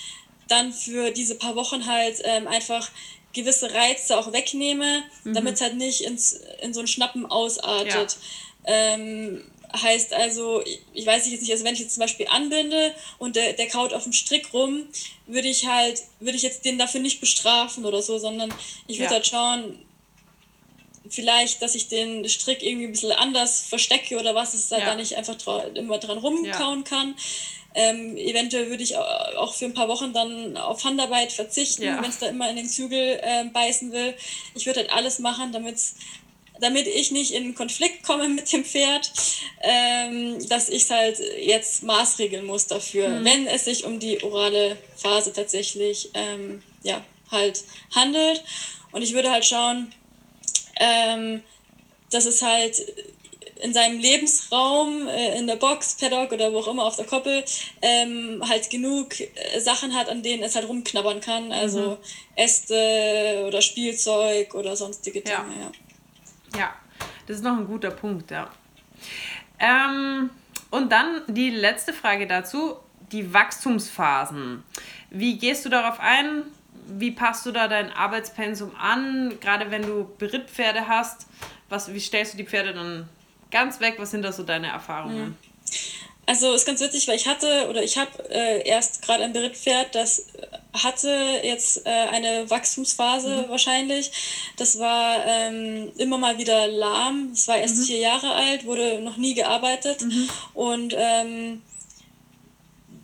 dann 0.47 0.73
für 0.73 1.11
diese 1.11 1.35
paar 1.35 1.55
Wochen 1.55 1.85
halt 1.85 2.21
ähm, 2.23 2.47
einfach 2.47 2.89
gewisse 3.33 3.73
Reize 3.73 4.17
auch 4.17 4.33
wegnehme, 4.33 5.03
mhm. 5.23 5.33
damit 5.33 5.55
es 5.55 5.61
halt 5.61 5.75
nicht 5.75 6.01
ins, 6.01 6.41
in 6.61 6.73
so 6.73 6.81
ein 6.81 6.87
Schnappen 6.87 7.25
ausartet. 7.25 8.17
Ja. 8.67 8.93
Ähm, 8.93 9.43
heißt 9.73 10.13
also, 10.13 10.63
ich 10.93 11.05
weiß 11.05 11.29
jetzt 11.29 11.41
nicht, 11.41 11.51
also 11.51 11.63
wenn 11.63 11.73
ich 11.73 11.79
jetzt 11.79 11.93
zum 11.93 12.01
Beispiel 12.01 12.27
anbinde 12.27 12.93
und 13.17 13.35
der, 13.35 13.53
der 13.53 13.67
kaut 13.67 13.93
auf 13.93 14.03
dem 14.03 14.13
Strick 14.13 14.53
rum, 14.53 14.87
würde 15.27 15.47
ich 15.47 15.67
halt, 15.67 16.01
würde 16.19 16.37
ich 16.37 16.43
jetzt 16.43 16.65
den 16.65 16.77
dafür 16.77 17.01
nicht 17.01 17.19
bestrafen 17.19 17.85
oder 17.85 18.01
so, 18.01 18.17
sondern 18.17 18.53
ich 18.87 18.97
würde 18.97 19.05
ja. 19.05 19.11
halt 19.11 19.27
schauen, 19.27 19.85
vielleicht, 21.09 21.61
dass 21.61 21.75
ich 21.75 21.87
den 21.87 22.27
Strick 22.29 22.63
irgendwie 22.63 22.85
ein 22.85 22.91
bisschen 22.91 23.11
anders 23.11 23.61
verstecke 23.61 24.19
oder 24.19 24.35
was, 24.35 24.51
dass 24.51 24.65
es 24.65 24.71
halt 24.71 24.83
ja. 24.83 24.89
da 24.89 24.95
nicht 24.95 25.15
einfach 25.15 25.35
immer 25.75 25.97
dran 25.97 26.17
rumkauen 26.17 26.79
ja. 26.79 26.89
kann. 26.89 27.15
Ähm, 27.75 28.17
eventuell 28.17 28.69
würde 28.69 28.81
ich 28.81 28.97
auch 28.97 29.53
für 29.53 29.65
ein 29.65 29.75
paar 29.75 29.87
Wochen 29.87 30.11
dann 30.11 30.57
auf 30.57 30.83
Handarbeit 30.83 31.31
verzichten, 31.31 31.83
ja. 31.83 32.01
wenn 32.01 32.09
es 32.09 32.17
da 32.17 32.27
immer 32.27 32.49
in 32.49 32.55
den 32.55 32.67
Zügel 32.67 33.19
äh, 33.21 33.45
beißen 33.45 33.91
will. 33.91 34.15
Ich 34.55 34.65
würde 34.65 34.81
halt 34.81 34.91
alles 34.91 35.19
machen, 35.19 35.51
damit 35.51 35.75
es 35.75 35.95
damit 36.59 36.87
ich 36.87 37.11
nicht 37.11 37.31
in 37.31 37.55
Konflikt 37.55 38.03
komme 38.03 38.29
mit 38.29 38.51
dem 38.51 38.65
Pferd, 38.65 39.11
ähm, 39.61 40.47
dass 40.47 40.69
ich 40.69 40.83
es 40.83 40.89
halt 40.89 41.19
jetzt 41.39 41.83
maßregeln 41.83 42.45
muss 42.45 42.67
dafür, 42.67 43.09
mhm. 43.09 43.25
wenn 43.25 43.47
es 43.47 43.65
sich 43.65 43.85
um 43.85 43.99
die 43.99 44.23
orale 44.23 44.77
Phase 44.95 45.33
tatsächlich 45.33 46.09
ähm, 46.13 46.61
ja, 46.83 47.03
halt 47.31 47.63
handelt. 47.95 48.43
Und 48.91 49.01
ich 49.01 49.13
würde 49.13 49.31
halt 49.31 49.45
schauen, 49.45 49.93
ähm, 50.79 51.43
dass 52.09 52.25
es 52.25 52.41
halt 52.41 52.75
in 53.61 53.73
seinem 53.73 53.99
Lebensraum, 53.99 55.07
äh, 55.07 55.37
in 55.37 55.47
der 55.47 55.57
Box, 55.57 55.97
Paddock 55.99 56.31
oder 56.31 56.53
wo 56.53 56.59
auch 56.59 56.67
immer 56.67 56.85
auf 56.85 56.95
der 56.95 57.05
Koppel, 57.05 57.43
ähm, 57.81 58.41
halt 58.47 58.69
genug 58.69 59.19
äh, 59.19 59.59
Sachen 59.59 59.93
hat, 59.93 60.07
an 60.09 60.23
denen 60.23 60.43
es 60.43 60.55
halt 60.55 60.67
rumknabbern 60.67 61.19
kann. 61.19 61.51
Also 61.51 61.81
mhm. 61.81 61.97
Äste 62.35 63.43
oder 63.45 63.61
Spielzeug 63.61 64.55
oder 64.55 64.75
sonstige 64.75 65.21
Dinge, 65.21 65.37
ja. 65.37 65.61
ja. 65.61 65.71
Ja, 66.57 66.73
das 67.27 67.37
ist 67.37 67.43
noch 67.43 67.57
ein 67.57 67.67
guter 67.67 67.91
Punkt, 67.91 68.31
ja. 68.31 68.49
Ähm, 69.59 70.29
und 70.71 70.91
dann 70.91 71.21
die 71.27 71.49
letzte 71.49 71.93
Frage 71.93 72.27
dazu, 72.27 72.77
die 73.11 73.33
Wachstumsphasen. 73.33 74.63
Wie 75.09 75.37
gehst 75.37 75.65
du 75.65 75.69
darauf 75.69 75.99
ein? 75.99 76.43
Wie 76.87 77.11
passt 77.11 77.45
du 77.45 77.51
da 77.51 77.67
dein 77.67 77.91
Arbeitspensum 77.91 78.75
an? 78.75 79.39
Gerade 79.39 79.71
wenn 79.71 79.83
du 79.83 80.09
Berittpferde 80.17 80.87
hast, 80.87 81.27
was, 81.69 81.93
wie 81.93 81.99
stellst 81.99 82.33
du 82.33 82.37
die 82.37 82.45
Pferde 82.45 82.73
dann 82.73 83.09
ganz 83.51 83.79
weg? 83.79 83.95
Was 83.97 84.11
sind 84.11 84.23
da 84.23 84.31
so 84.31 84.43
deine 84.43 84.67
Erfahrungen? 84.67 85.29
Mhm. 85.29 85.37
Also 86.29 86.53
ist 86.53 86.67
ganz 86.67 86.79
witzig, 86.79 87.07
weil 87.07 87.15
ich 87.15 87.27
hatte 87.27 87.67
oder 87.71 87.81
ich 87.81 87.97
habe 87.97 88.11
äh, 88.29 88.61
erst 88.61 89.01
gerade 89.01 89.23
ein 89.23 89.33
Berittpferd, 89.33 89.95
das 89.95 90.27
hatte 90.73 91.09
jetzt 91.41 91.87
äh, 91.87 91.89
eine 91.89 92.47
Wachstumsphase 92.47 93.45
mhm. 93.47 93.49
wahrscheinlich. 93.49 94.11
Das 94.55 94.77
war 94.77 95.25
ähm, 95.25 95.91
immer 95.97 96.19
mal 96.19 96.37
wieder 96.37 96.67
lahm. 96.67 97.31
Es 97.33 97.47
war 97.47 97.57
erst 97.57 97.77
mhm. 97.77 97.83
vier 97.83 97.97
Jahre 97.97 98.31
alt, 98.35 98.63
wurde 98.67 99.01
noch 99.01 99.17
nie 99.17 99.33
gearbeitet 99.33 100.01
mhm. 100.01 100.29
und 100.53 100.93
ähm, 100.95 101.63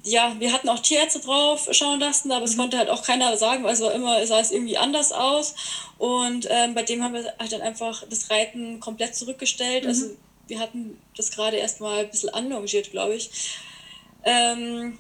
ja, 0.03 0.35
wir 0.38 0.53
hatten 0.53 0.69
auch 0.69 0.81
Tierärzte 0.81 1.19
drauf 1.19 1.68
schauen 1.72 1.99
lassen, 1.99 2.31
aber 2.31 2.45
es 2.45 2.53
mhm. 2.53 2.60
konnte 2.60 2.77
halt 2.77 2.91
auch 2.91 3.02
keiner 3.02 3.35
sagen, 3.38 3.64
weil 3.64 3.73
es 3.73 3.81
war 3.81 3.91
immer, 3.91 4.23
sah 4.27 4.39
es 4.39 4.52
irgendwie 4.52 4.77
anders 4.77 5.11
aus. 5.11 5.56
Und 5.97 6.47
ähm, 6.52 6.76
bei 6.76 6.84
dem 6.84 7.03
haben 7.03 7.15
wir 7.15 7.34
halt 7.39 7.52
dann 7.52 7.64
einfach 7.64 8.03
das 8.07 8.30
Reiten 8.30 8.80
komplett 8.80 9.15
zurückgestellt. 9.15 9.88
Also 9.88 10.10
mhm 10.10 10.18
wir 10.47 10.59
hatten 10.59 10.99
das 11.15 11.31
gerade 11.31 11.57
erstmal 11.57 11.99
ein 11.99 12.09
bisschen 12.09 12.30
anlongiert, 12.30 12.91
glaube 12.91 13.15
ich. 13.15 13.30
Ähm, 14.23 14.97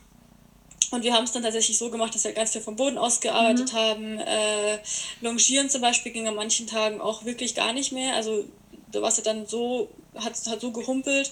und 0.91 1.03
wir 1.03 1.13
haben 1.13 1.23
es 1.23 1.31
dann 1.31 1.43
tatsächlich 1.43 1.77
so 1.77 1.89
gemacht, 1.89 2.13
dass 2.13 2.23
wir 2.23 2.33
ganz 2.33 2.51
viel 2.51 2.61
vom 2.61 2.75
Boden 2.75 2.97
aus 2.97 3.19
gearbeitet 3.19 3.73
mhm. 3.73 3.77
haben. 3.77 4.19
Äh, 4.19 4.79
Longieren 5.21 5.69
zum 5.69 5.81
Beispiel 5.81 6.11
ging 6.11 6.27
an 6.27 6.35
manchen 6.35 6.67
Tagen 6.67 7.01
auch 7.01 7.25
wirklich 7.25 7.55
gar 7.55 7.73
nicht 7.73 7.91
mehr. 7.91 8.15
Also 8.15 8.45
da 8.91 9.01
war 9.01 9.09
es 9.09 9.17
ja 9.17 9.23
dann 9.23 9.45
so, 9.45 9.89
hat, 10.15 10.33
hat 10.47 10.61
so 10.61 10.71
gehumpelt. 10.71 11.31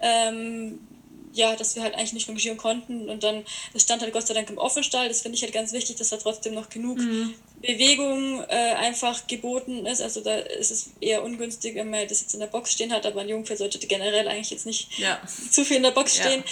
Ähm, 0.00 0.80
ja, 1.32 1.56
dass 1.56 1.74
wir 1.74 1.82
halt 1.82 1.94
eigentlich 1.94 2.12
nicht 2.12 2.28
longieren 2.28 2.56
konnten. 2.56 3.08
Und 3.08 3.22
dann, 3.24 3.44
das 3.72 3.82
stand 3.82 4.02
halt 4.02 4.12
Gott 4.12 4.26
sei 4.26 4.34
Dank 4.34 4.48
im 4.50 4.58
Offenstall. 4.58 5.08
Das 5.08 5.22
finde 5.22 5.36
ich 5.36 5.42
halt 5.42 5.52
ganz 5.52 5.72
wichtig, 5.72 5.96
dass 5.96 6.10
da 6.10 6.16
trotzdem 6.16 6.54
noch 6.54 6.68
genug 6.68 6.98
mhm. 6.98 7.34
Bewegung 7.60 8.42
äh, 8.48 8.74
einfach 8.74 9.26
geboten 9.26 9.86
ist. 9.86 10.02
Also 10.02 10.20
da 10.20 10.36
ist 10.36 10.70
es 10.70 10.90
eher 11.00 11.22
ungünstig, 11.22 11.74
wenn 11.74 11.90
man 11.90 12.06
das 12.06 12.20
jetzt 12.20 12.34
in 12.34 12.40
der 12.40 12.46
Box 12.46 12.72
stehen 12.72 12.92
hat, 12.92 13.06
aber 13.06 13.22
ein 13.22 13.28
Jungpferd 13.28 13.58
sollte 13.58 13.78
generell 13.86 14.28
eigentlich 14.28 14.50
jetzt 14.50 14.66
nicht 14.66 14.98
ja. 14.98 15.20
zu 15.50 15.64
viel 15.64 15.78
in 15.78 15.82
der 15.82 15.92
Box 15.92 16.16
stehen. 16.16 16.44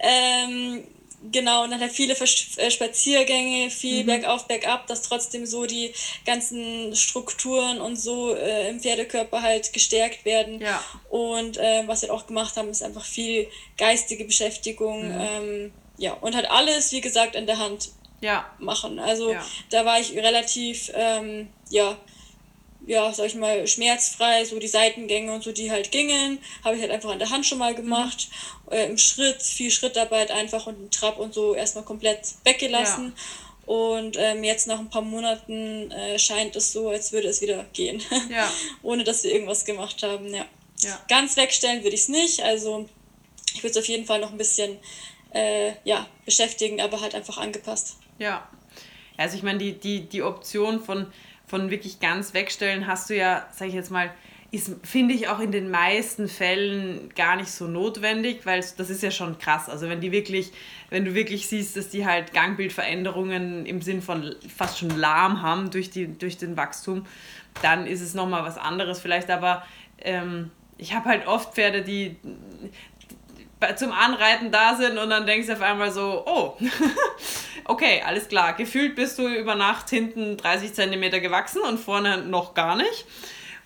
Ja. 0.00 0.44
Ähm, 0.44 0.84
Genau, 1.32 1.64
und 1.64 1.70
dann 1.70 1.80
halt 1.80 1.90
viele 1.90 2.14
äh, 2.14 2.70
Spaziergänge, 2.70 3.70
viel 3.70 4.02
mhm. 4.02 4.06
bergauf, 4.06 4.46
bergab, 4.46 4.86
dass 4.86 5.02
trotzdem 5.02 5.46
so 5.46 5.66
die 5.66 5.92
ganzen 6.24 6.94
Strukturen 6.94 7.80
und 7.80 7.96
so 7.96 8.34
äh, 8.36 8.68
im 8.70 8.78
Pferdekörper 8.80 9.42
halt 9.42 9.72
gestärkt 9.72 10.24
werden. 10.24 10.60
Ja. 10.60 10.82
Und 11.10 11.56
äh, 11.56 11.82
was 11.86 12.02
wir 12.02 12.14
auch 12.14 12.28
gemacht 12.28 12.56
haben, 12.56 12.70
ist 12.70 12.84
einfach 12.84 13.04
viel 13.04 13.48
geistige 13.76 14.24
Beschäftigung. 14.24 15.08
Mhm. 15.08 15.20
Ähm, 15.20 15.72
ja, 15.96 16.12
und 16.12 16.36
halt 16.36 16.48
alles, 16.48 16.92
wie 16.92 17.00
gesagt, 17.00 17.34
in 17.34 17.46
der 17.46 17.58
Hand. 17.58 17.90
Ja. 18.20 18.50
machen. 18.58 18.98
Also 18.98 19.32
ja. 19.32 19.44
da 19.70 19.84
war 19.84 20.00
ich 20.00 20.14
relativ, 20.14 20.90
ähm, 20.94 21.48
ja, 21.70 21.96
ja, 22.86 23.12
sag 23.12 23.26
ich 23.26 23.34
mal, 23.34 23.66
schmerzfrei, 23.66 24.44
so 24.46 24.58
die 24.58 24.66
Seitengänge 24.66 25.32
und 25.32 25.44
so, 25.44 25.52
die 25.52 25.70
halt 25.70 25.90
gingen, 25.90 26.38
habe 26.64 26.76
ich 26.76 26.80
halt 26.80 26.90
einfach 26.90 27.10
an 27.10 27.18
der 27.18 27.30
Hand 27.30 27.44
schon 27.44 27.58
mal 27.58 27.74
gemacht. 27.74 28.28
Mhm. 28.66 28.72
Äh, 28.72 28.86
Im 28.86 28.98
Schritt, 28.98 29.42
viel 29.42 29.70
Schrittarbeit 29.70 30.30
einfach 30.30 30.66
und 30.66 30.76
im 30.76 30.90
Trab 30.90 31.18
und 31.18 31.34
so 31.34 31.54
erstmal 31.54 31.84
komplett 31.84 32.20
weggelassen. 32.44 33.12
Ja. 33.14 33.74
Und 33.74 34.16
ähm, 34.18 34.42
jetzt 34.44 34.66
nach 34.66 34.78
ein 34.78 34.88
paar 34.88 35.02
Monaten 35.02 35.90
äh, 35.90 36.18
scheint 36.18 36.56
es 36.56 36.72
so, 36.72 36.88
als 36.88 37.12
würde 37.12 37.28
es 37.28 37.42
wieder 37.42 37.64
gehen. 37.74 38.02
Ja. 38.30 38.50
Ohne 38.82 39.04
dass 39.04 39.24
wir 39.24 39.32
irgendwas 39.32 39.66
gemacht 39.66 40.02
haben, 40.02 40.32
ja. 40.32 40.46
ja. 40.82 41.04
Ganz 41.08 41.36
wegstellen 41.36 41.82
würde 41.82 41.94
ich 41.94 42.02
es 42.02 42.08
nicht. 42.08 42.42
Also 42.42 42.88
ich 43.52 43.62
würde 43.62 43.72
es 43.72 43.76
auf 43.76 43.88
jeden 43.88 44.06
Fall 44.06 44.20
noch 44.20 44.32
ein 44.32 44.38
bisschen 44.38 44.78
äh, 45.34 45.72
ja, 45.84 46.06
beschäftigen, 46.24 46.80
aber 46.80 47.02
halt 47.02 47.14
einfach 47.14 47.36
angepasst. 47.36 47.97
Ja. 48.18 48.48
Also 49.16 49.36
ich 49.36 49.42
meine, 49.42 49.58
die, 49.58 49.72
die, 49.72 50.08
die 50.08 50.22
Option 50.22 50.80
von 50.80 51.06
von 51.48 51.70
wirklich 51.70 51.98
ganz 51.98 52.34
wegstellen 52.34 52.86
hast 52.86 53.10
du 53.10 53.16
ja, 53.16 53.46
sag 53.52 53.68
ich 53.68 53.74
jetzt 53.74 53.90
mal, 53.90 54.10
ist, 54.50 54.70
finde 54.82 55.12
ich 55.14 55.28
auch 55.28 55.40
in 55.40 55.52
den 55.52 55.70
meisten 55.70 56.26
Fällen 56.26 57.10
gar 57.14 57.36
nicht 57.36 57.50
so 57.50 57.66
notwendig, 57.66 58.46
weil 58.46 58.60
das 58.60 58.88
ist 58.88 59.02
ja 59.02 59.10
schon 59.10 59.38
krass. 59.38 59.68
Also 59.68 59.88
wenn 59.90 60.00
die 60.00 60.10
wirklich, 60.10 60.52
wenn 60.88 61.04
du 61.04 61.14
wirklich 61.14 61.48
siehst, 61.48 61.76
dass 61.76 61.90
die 61.90 62.06
halt 62.06 62.32
Gangbildveränderungen 62.32 63.66
im 63.66 63.82
Sinn 63.82 64.00
von 64.00 64.34
fast 64.54 64.78
schon 64.78 64.90
lahm 64.90 65.42
haben 65.42 65.70
durch, 65.70 65.90
die, 65.90 66.06
durch 66.06 66.38
den 66.38 66.56
Wachstum, 66.56 67.04
dann 67.60 67.86
ist 67.86 68.00
es 68.00 68.14
nochmal 68.14 68.42
was 68.42 68.56
anderes 68.56 69.00
vielleicht. 69.00 69.28
Aber 69.28 69.64
ähm, 70.00 70.50
ich 70.78 70.94
habe 70.94 71.10
halt 71.10 71.26
oft 71.26 71.54
Pferde, 71.54 71.82
die 71.82 72.16
zum 73.76 73.92
Anreiten 73.92 74.50
da 74.50 74.76
sind 74.76 74.98
und 74.98 75.10
dann 75.10 75.26
denkst 75.26 75.46
du 75.48 75.52
auf 75.54 75.60
einmal 75.60 75.90
so, 75.90 76.24
oh, 76.26 76.56
okay, 77.64 78.02
alles 78.06 78.28
klar, 78.28 78.52
gefühlt 78.54 78.94
bist 78.94 79.18
du 79.18 79.28
über 79.28 79.54
Nacht 79.54 79.90
hinten 79.90 80.36
30 80.36 80.74
Zentimeter 80.74 81.20
gewachsen 81.20 81.62
und 81.62 81.78
vorne 81.78 82.18
noch 82.18 82.54
gar 82.54 82.76
nicht. 82.76 83.06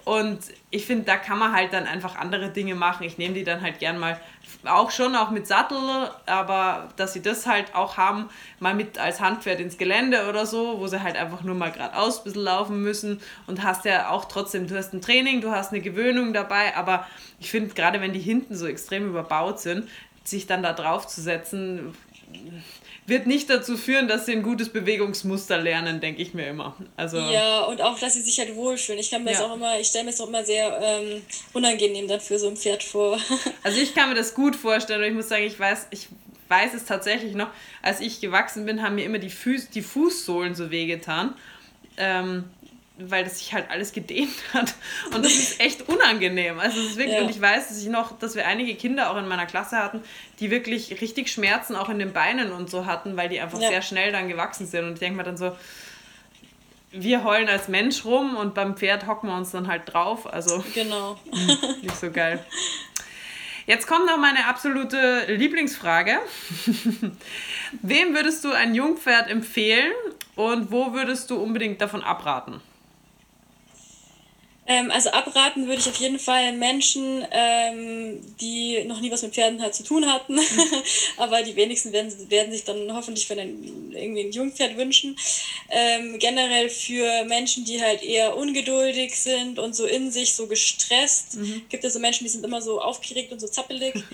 Und 0.04 0.40
ich 0.70 0.86
finde, 0.86 1.04
da 1.04 1.16
kann 1.16 1.38
man 1.38 1.52
halt 1.52 1.72
dann 1.72 1.86
einfach 1.86 2.16
andere 2.16 2.50
Dinge 2.50 2.74
machen. 2.74 3.04
Ich 3.04 3.18
nehme 3.18 3.34
die 3.34 3.44
dann 3.44 3.62
halt 3.62 3.78
gern 3.78 3.98
mal 3.98 4.20
auch 4.64 4.90
schon 4.90 5.16
auch 5.16 5.30
mit 5.30 5.46
Sattel, 5.46 5.78
aber 6.26 6.88
dass 6.96 7.12
sie 7.12 7.22
das 7.22 7.46
halt 7.46 7.74
auch 7.74 7.96
haben, 7.96 8.28
mal 8.60 8.74
mit 8.74 8.98
als 8.98 9.20
Handpferd 9.20 9.60
ins 9.60 9.78
Gelände 9.78 10.28
oder 10.28 10.46
so, 10.46 10.78
wo 10.78 10.86
sie 10.86 11.02
halt 11.02 11.16
einfach 11.16 11.42
nur 11.42 11.54
mal 11.54 11.72
geradeaus 11.72 12.18
ein 12.18 12.24
bisschen 12.24 12.42
laufen 12.42 12.82
müssen 12.82 13.20
und 13.46 13.62
hast 13.62 13.84
ja 13.84 14.10
auch 14.10 14.26
trotzdem, 14.26 14.66
du 14.66 14.76
hast 14.76 14.92
ein 14.92 15.00
Training, 15.00 15.40
du 15.40 15.50
hast 15.50 15.72
eine 15.72 15.80
Gewöhnung 15.80 16.32
dabei, 16.32 16.76
aber 16.76 17.06
ich 17.40 17.50
finde, 17.50 17.74
gerade 17.74 18.00
wenn 18.00 18.12
die 18.12 18.20
hinten 18.20 18.54
so 18.54 18.66
extrem 18.66 19.08
überbaut 19.08 19.60
sind, 19.60 19.88
sich 20.24 20.46
dann 20.46 20.62
da 20.62 20.72
drauf 20.72 21.06
zu 21.06 21.20
setzen, 21.20 21.94
wird 23.06 23.26
nicht 23.26 23.50
dazu 23.50 23.76
führen, 23.76 24.06
dass 24.06 24.26
sie 24.26 24.32
ein 24.32 24.42
gutes 24.42 24.68
Bewegungsmuster 24.68 25.58
lernen, 25.58 26.00
denke 26.00 26.22
ich 26.22 26.34
mir 26.34 26.46
immer. 26.46 26.76
Also, 26.96 27.18
ja, 27.18 27.62
und 27.62 27.82
auch, 27.82 27.98
dass 27.98 28.14
sie 28.14 28.22
sich 28.22 28.38
halt 28.38 28.54
wohlfühlen. 28.54 29.00
Ich 29.00 29.10
kann 29.10 29.24
mir 29.24 29.32
ja. 29.32 29.38
das 29.38 29.46
auch 29.46 29.54
immer, 29.54 29.78
ich 29.80 29.88
stelle 29.88 30.04
mir 30.04 30.10
das 30.12 30.20
auch 30.20 30.28
immer 30.28 30.44
sehr 30.44 30.78
ähm, 30.80 31.22
unangenehm 31.52 32.06
dann 32.06 32.20
für 32.20 32.38
so 32.38 32.48
ein 32.48 32.56
Pferd 32.56 32.82
vor. 32.82 33.18
also 33.62 33.80
ich 33.80 33.94
kann 33.94 34.08
mir 34.08 34.14
das 34.14 34.34
gut 34.34 34.54
vorstellen 34.54 35.00
und 35.00 35.08
ich 35.08 35.14
muss 35.14 35.28
sagen, 35.28 35.44
ich 35.44 35.58
weiß, 35.58 35.88
ich 35.90 36.08
weiß 36.48 36.74
es 36.74 36.84
tatsächlich 36.84 37.34
noch, 37.34 37.48
als 37.82 38.00
ich 38.00 38.20
gewachsen 38.20 38.66
bin, 38.66 38.82
haben 38.82 38.94
mir 38.94 39.04
immer 39.04 39.18
die, 39.18 39.30
Füß, 39.30 39.70
die 39.70 39.82
Fußsohlen 39.82 40.54
so 40.54 40.70
wehgetan. 40.70 41.34
Ähm, 41.96 42.44
weil 42.98 43.24
das 43.24 43.38
sich 43.38 43.52
halt 43.52 43.70
alles 43.70 43.92
gedehnt 43.92 44.34
hat. 44.52 44.74
Und 45.14 45.24
das 45.24 45.32
ist 45.32 45.60
echt 45.60 45.88
unangenehm. 45.88 46.58
Also 46.60 46.80
es 46.80 46.90
ist 46.90 46.96
wirklich, 46.96 47.16
ja. 47.16 47.22
und 47.22 47.30
ich 47.30 47.40
weiß, 47.40 47.68
dass 47.68 47.82
ich 47.82 47.88
noch, 47.88 48.18
dass 48.18 48.34
wir 48.34 48.46
einige 48.46 48.74
Kinder 48.74 49.10
auch 49.10 49.16
in 49.16 49.28
meiner 49.28 49.46
Klasse 49.46 49.78
hatten, 49.78 50.02
die 50.40 50.50
wirklich 50.50 51.00
richtig 51.00 51.30
Schmerzen 51.30 51.76
auch 51.76 51.88
in 51.88 51.98
den 51.98 52.12
Beinen 52.12 52.52
und 52.52 52.70
so 52.70 52.86
hatten, 52.86 53.16
weil 53.16 53.28
die 53.28 53.40
einfach 53.40 53.60
ja. 53.60 53.68
sehr 53.68 53.82
schnell 53.82 54.12
dann 54.12 54.28
gewachsen 54.28 54.66
sind. 54.66 54.84
Und 54.84 54.92
ich 54.94 55.00
denke 55.00 55.16
mir 55.16 55.24
dann 55.24 55.36
so, 55.36 55.56
wir 56.90 57.24
heulen 57.24 57.48
als 57.48 57.68
Mensch 57.68 58.04
rum 58.04 58.36
und 58.36 58.54
beim 58.54 58.76
Pferd 58.76 59.06
hocken 59.06 59.30
wir 59.30 59.36
uns 59.36 59.50
dann 59.50 59.66
halt 59.66 59.82
drauf. 59.86 60.32
Also 60.32 60.62
genau. 60.74 61.18
nicht 61.82 61.96
so 61.96 62.10
geil. 62.10 62.44
Jetzt 63.66 63.86
kommt 63.86 64.06
noch 64.06 64.18
meine 64.18 64.46
absolute 64.46 65.24
Lieblingsfrage. 65.28 66.18
Wem 67.80 68.14
würdest 68.14 68.44
du 68.44 68.50
ein 68.50 68.74
Jungpferd 68.74 69.30
empfehlen 69.30 69.92
und 70.34 70.72
wo 70.72 70.92
würdest 70.92 71.30
du 71.30 71.36
unbedingt 71.36 71.80
davon 71.80 72.02
abraten? 72.02 72.60
Ähm, 74.72 74.90
also 74.90 75.10
abraten 75.10 75.66
würde 75.66 75.80
ich 75.80 75.88
auf 75.88 75.96
jeden 75.96 76.18
Fall 76.18 76.52
Menschen, 76.52 77.26
ähm, 77.30 78.20
die 78.40 78.84
noch 78.84 79.00
nie 79.00 79.10
was 79.10 79.22
mit 79.22 79.34
Pferden 79.34 79.60
halt 79.60 79.74
zu 79.74 79.82
tun 79.82 80.10
hatten. 80.10 80.38
Aber 81.16 81.42
die 81.42 81.56
wenigsten 81.56 81.92
werden, 81.92 82.12
werden 82.30 82.52
sich 82.52 82.64
dann 82.64 82.92
hoffentlich 82.94 83.26
für 83.26 83.34
einen, 83.34 83.92
irgendwie 83.92 84.22
ein 84.22 84.32
Jungpferd 84.32 84.76
wünschen. 84.76 85.16
Ähm, 85.68 86.18
generell 86.18 86.70
für 86.70 87.24
Menschen, 87.24 87.64
die 87.64 87.82
halt 87.82 88.02
eher 88.02 88.36
ungeduldig 88.36 89.14
sind 89.18 89.58
und 89.58 89.76
so 89.76 89.84
in 89.84 90.10
sich 90.10 90.34
so 90.34 90.46
gestresst. 90.46 91.34
Mhm. 91.34 91.62
Gibt 91.68 91.84
es 91.84 91.92
so 91.92 91.98
Menschen, 91.98 92.24
die 92.24 92.30
sind 92.30 92.44
immer 92.44 92.62
so 92.62 92.80
aufgeregt 92.80 93.32
und 93.32 93.40
so 93.40 93.48
zappelig. 93.48 93.94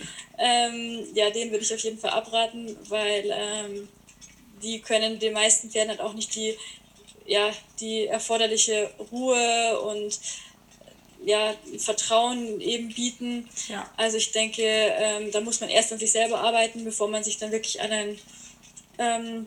Ähm, 0.41 1.05
ja, 1.15 1.31
denen 1.31 1.51
würde 1.51 1.65
ich 1.65 1.75
auf 1.75 1.81
jeden 1.81 1.99
Fall 1.99 2.11
abraten, 2.11 2.77
weil 2.89 3.25
ähm, 3.27 3.89
die 4.63 4.79
können 4.79 5.19
den 5.19 5.33
meisten 5.33 5.69
Pferden 5.69 5.89
halt 5.89 6.01
auch 6.01 6.15
nicht 6.15 6.33
die 6.37 6.55
ja, 7.29 7.51
die 7.79 8.07
erforderliche 8.07 8.91
Ruhe 9.13 9.81
und 9.81 10.19
ja, 11.25 11.55
Vertrauen 11.79 12.61
eben 12.61 12.89
bieten. 12.89 13.49
Ja. 13.69 13.89
Also 13.97 14.17
ich 14.17 14.33
denke, 14.33 14.63
ähm, 14.63 15.31
da 15.33 15.41
muss 15.41 15.61
man 15.61 15.71
erst 15.71 15.93
an 15.93 15.99
sich 15.99 16.13
selber 16.13 16.41
arbeiten, 16.41 16.85
bevor 16.85 17.09
man 17.09 17.25
sich 17.25 17.39
dann 17.39 17.53
wirklich 17.53 17.81
an 17.81 17.93
ein 17.93 18.19
ähm, 18.99 19.47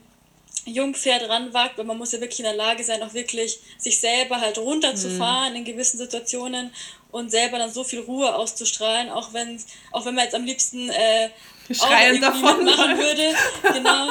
Jungpferd 0.65 1.27
ranwagt, 1.27 1.77
weil 1.77 1.85
man 1.85 1.97
muss 1.97 2.11
ja 2.11 2.21
wirklich 2.21 2.39
in 2.39 2.45
der 2.45 2.55
Lage 2.55 2.83
sein, 2.83 3.01
auch 3.01 3.13
wirklich 3.13 3.59
sich 3.77 3.99
selber 3.99 4.39
halt 4.39 4.57
runterzufahren 4.57 5.53
mhm. 5.53 5.59
in 5.59 5.65
gewissen 5.65 5.97
Situationen 5.97 6.71
und 7.11 7.31
selber 7.31 7.57
dann 7.57 7.71
so 7.71 7.83
viel 7.83 7.99
Ruhe 7.99 8.35
auszustrahlen, 8.35 9.09
auch 9.09 9.33
wenn, 9.33 9.61
auch 9.91 10.05
wenn 10.05 10.15
man 10.15 10.25
jetzt 10.25 10.35
am 10.35 10.45
liebsten 10.45 10.89
äh, 10.89 11.29
schreiend 11.73 12.21
davon 12.21 12.63
machen 12.63 12.97
würde. 12.97 13.33
Genau. 13.73 14.09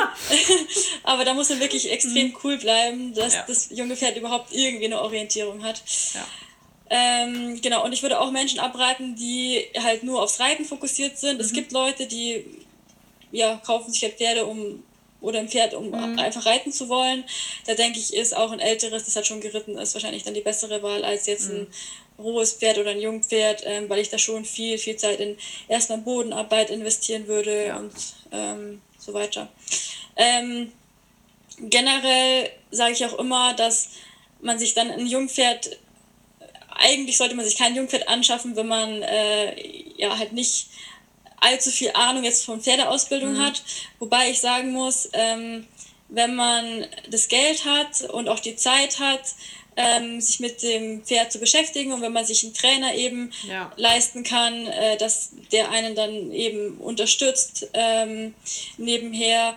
Aber 1.03 1.25
da 1.25 1.35
muss 1.35 1.51
man 1.51 1.61
wirklich 1.61 1.91
extrem 1.91 2.29
mhm. 2.29 2.37
cool 2.43 2.57
bleiben, 2.57 3.15
dass 3.15 3.35
ja. 3.35 3.45
das 3.47 3.69
junge 3.71 3.97
Pferd 3.97 4.17
überhaupt 4.17 4.53
irgendwie 4.53 4.87
eine 4.87 5.01
Orientierung 5.01 5.63
hat. 5.63 5.83
Ja. 6.15 6.27
Ähm, 6.91 7.61
genau, 7.63 7.85
und 7.85 7.93
ich 7.93 8.03
würde 8.03 8.21
auch 8.21 8.33
Menschen 8.33 8.59
abraten, 8.59 9.15
die 9.15 9.65
halt 9.79 10.03
nur 10.03 10.23
aufs 10.23 10.41
Reiten 10.41 10.65
fokussiert 10.65 11.19
sind. 11.19 11.37
Mhm. 11.37 11.41
Es 11.41 11.53
gibt 11.53 11.73
Leute, 11.73 12.07
die 12.07 12.45
ja, 13.31 13.61
kaufen 13.65 13.93
sich 13.93 14.03
halt 14.03 14.15
Pferde, 14.15 14.45
um 14.45 14.83
oder 15.21 15.39
ein 15.39 15.49
Pferd, 15.49 15.75
um 15.75 15.89
mhm. 15.89 16.19
einfach 16.19 16.47
reiten 16.47 16.73
zu 16.73 16.89
wollen. 16.89 17.25
Da 17.67 17.75
denke 17.75 17.99
ich, 17.99 18.15
ist 18.15 18.37
auch 18.37 18.53
ein 18.53 18.61
älteres, 18.61 19.05
das 19.05 19.17
halt 19.17 19.27
schon 19.27 19.41
geritten 19.41 19.79
ist, 19.79 19.95
wahrscheinlich 19.95 20.25
dann 20.25 20.35
die 20.35 20.41
bessere 20.41 20.83
Wahl 20.83 21.05
als 21.05 21.27
jetzt 21.27 21.51
ein 21.51 21.61
mhm. 21.61 22.25
rohes 22.25 22.55
Pferd 22.55 22.79
oder 22.79 22.91
ein 22.91 23.01
Jungpferd, 23.01 23.63
ähm, 23.67 23.89
weil 23.89 24.01
ich 24.01 24.09
da 24.09 24.19
schon 24.19 24.45
viel, 24.45 24.79
viel 24.79 24.97
Zeit 24.97 25.21
in 25.21 25.37
erstmal 25.69 25.99
Bodenarbeit 25.99 26.71
investieren 26.71 27.27
würde 27.27 27.67
ja. 27.67 27.77
und 27.77 27.93
ähm, 28.33 28.81
so 28.99 29.13
weiter. 29.13 29.49
Ähm, 30.17 30.73
generell 31.59 32.51
sage 32.71 32.93
ich 32.93 33.05
auch 33.05 33.19
immer, 33.19 33.55
dass 33.55 33.91
man 34.41 34.59
sich 34.59 34.75
dann 34.75 34.91
ein 34.91 35.07
Jungpferd, 35.07 35.79
eigentlich 36.77 37.17
sollte 37.17 37.35
man 37.35 37.45
sich 37.45 37.57
kein 37.57 37.75
Jungpferd 37.75 38.09
anschaffen, 38.09 38.57
wenn 38.57 38.69
man 38.69 39.03
äh, 39.03 39.55
ja 39.97 40.19
halt 40.19 40.33
nicht 40.33 40.69
allzu 41.41 41.71
viel 41.71 41.91
Ahnung 41.95 42.25
jetzt 42.25 42.45
von 42.45 42.61
Pferdeausbildung 42.61 43.35
mhm. 43.35 43.45
hat. 43.45 43.63
Wobei 43.99 44.31
ich 44.31 44.41
sagen 44.41 44.73
muss, 44.73 45.09
ähm, 45.13 45.67
wenn 46.09 46.35
man 46.35 46.87
das 47.09 47.29
Geld 47.29 47.65
hat 47.65 48.03
und 48.11 48.29
auch 48.29 48.41
die 48.41 48.57
Zeit 48.57 48.99
hat, 48.99 49.23
ähm, 49.77 50.21
sich 50.21 50.41
mit 50.41 50.63
dem 50.63 51.03
Pferd 51.05 51.33
zu 51.33 51.39
beschäftigen 51.39 51.93
und 51.93 52.03
wenn 52.03 52.13
man 52.13 52.25
sich 52.25 52.45
einen 52.45 52.55
Trainer 52.55 52.95
eben 52.95 53.33
ja. 53.49 53.73
leisten 53.77 54.25
kann, 54.25 54.67
äh, 54.67 54.97
dass 54.97 55.31
der 55.53 55.71
einen 55.71 55.95
dann 55.95 56.33
eben 56.33 56.77
unterstützt 56.79 57.69
ähm, 57.73 58.35
nebenher 58.77 59.57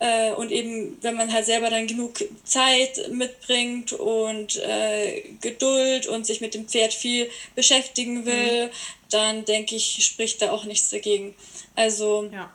äh, 0.00 0.32
und 0.32 0.52
eben 0.52 0.96
wenn 1.02 1.16
man 1.16 1.32
halt 1.32 1.46
selber 1.46 1.70
dann 1.70 1.86
genug 1.86 2.22
Zeit 2.44 3.10
mitbringt 3.10 3.92
und 3.92 4.56
äh, 4.56 5.22
Geduld 5.40 6.06
und 6.06 6.26
sich 6.26 6.40
mit 6.40 6.54
dem 6.54 6.68
Pferd 6.68 6.94
viel 6.94 7.28
beschäftigen 7.54 8.24
will, 8.24 8.66
mhm. 8.66 8.70
dann 9.10 9.44
denke 9.44 9.76
ich, 9.76 10.04
spricht 10.04 10.40
da 10.42 10.52
auch 10.52 10.64
nichts 10.64 10.90
dagegen. 10.90 11.34
Also 11.74 12.30
ja. 12.32 12.52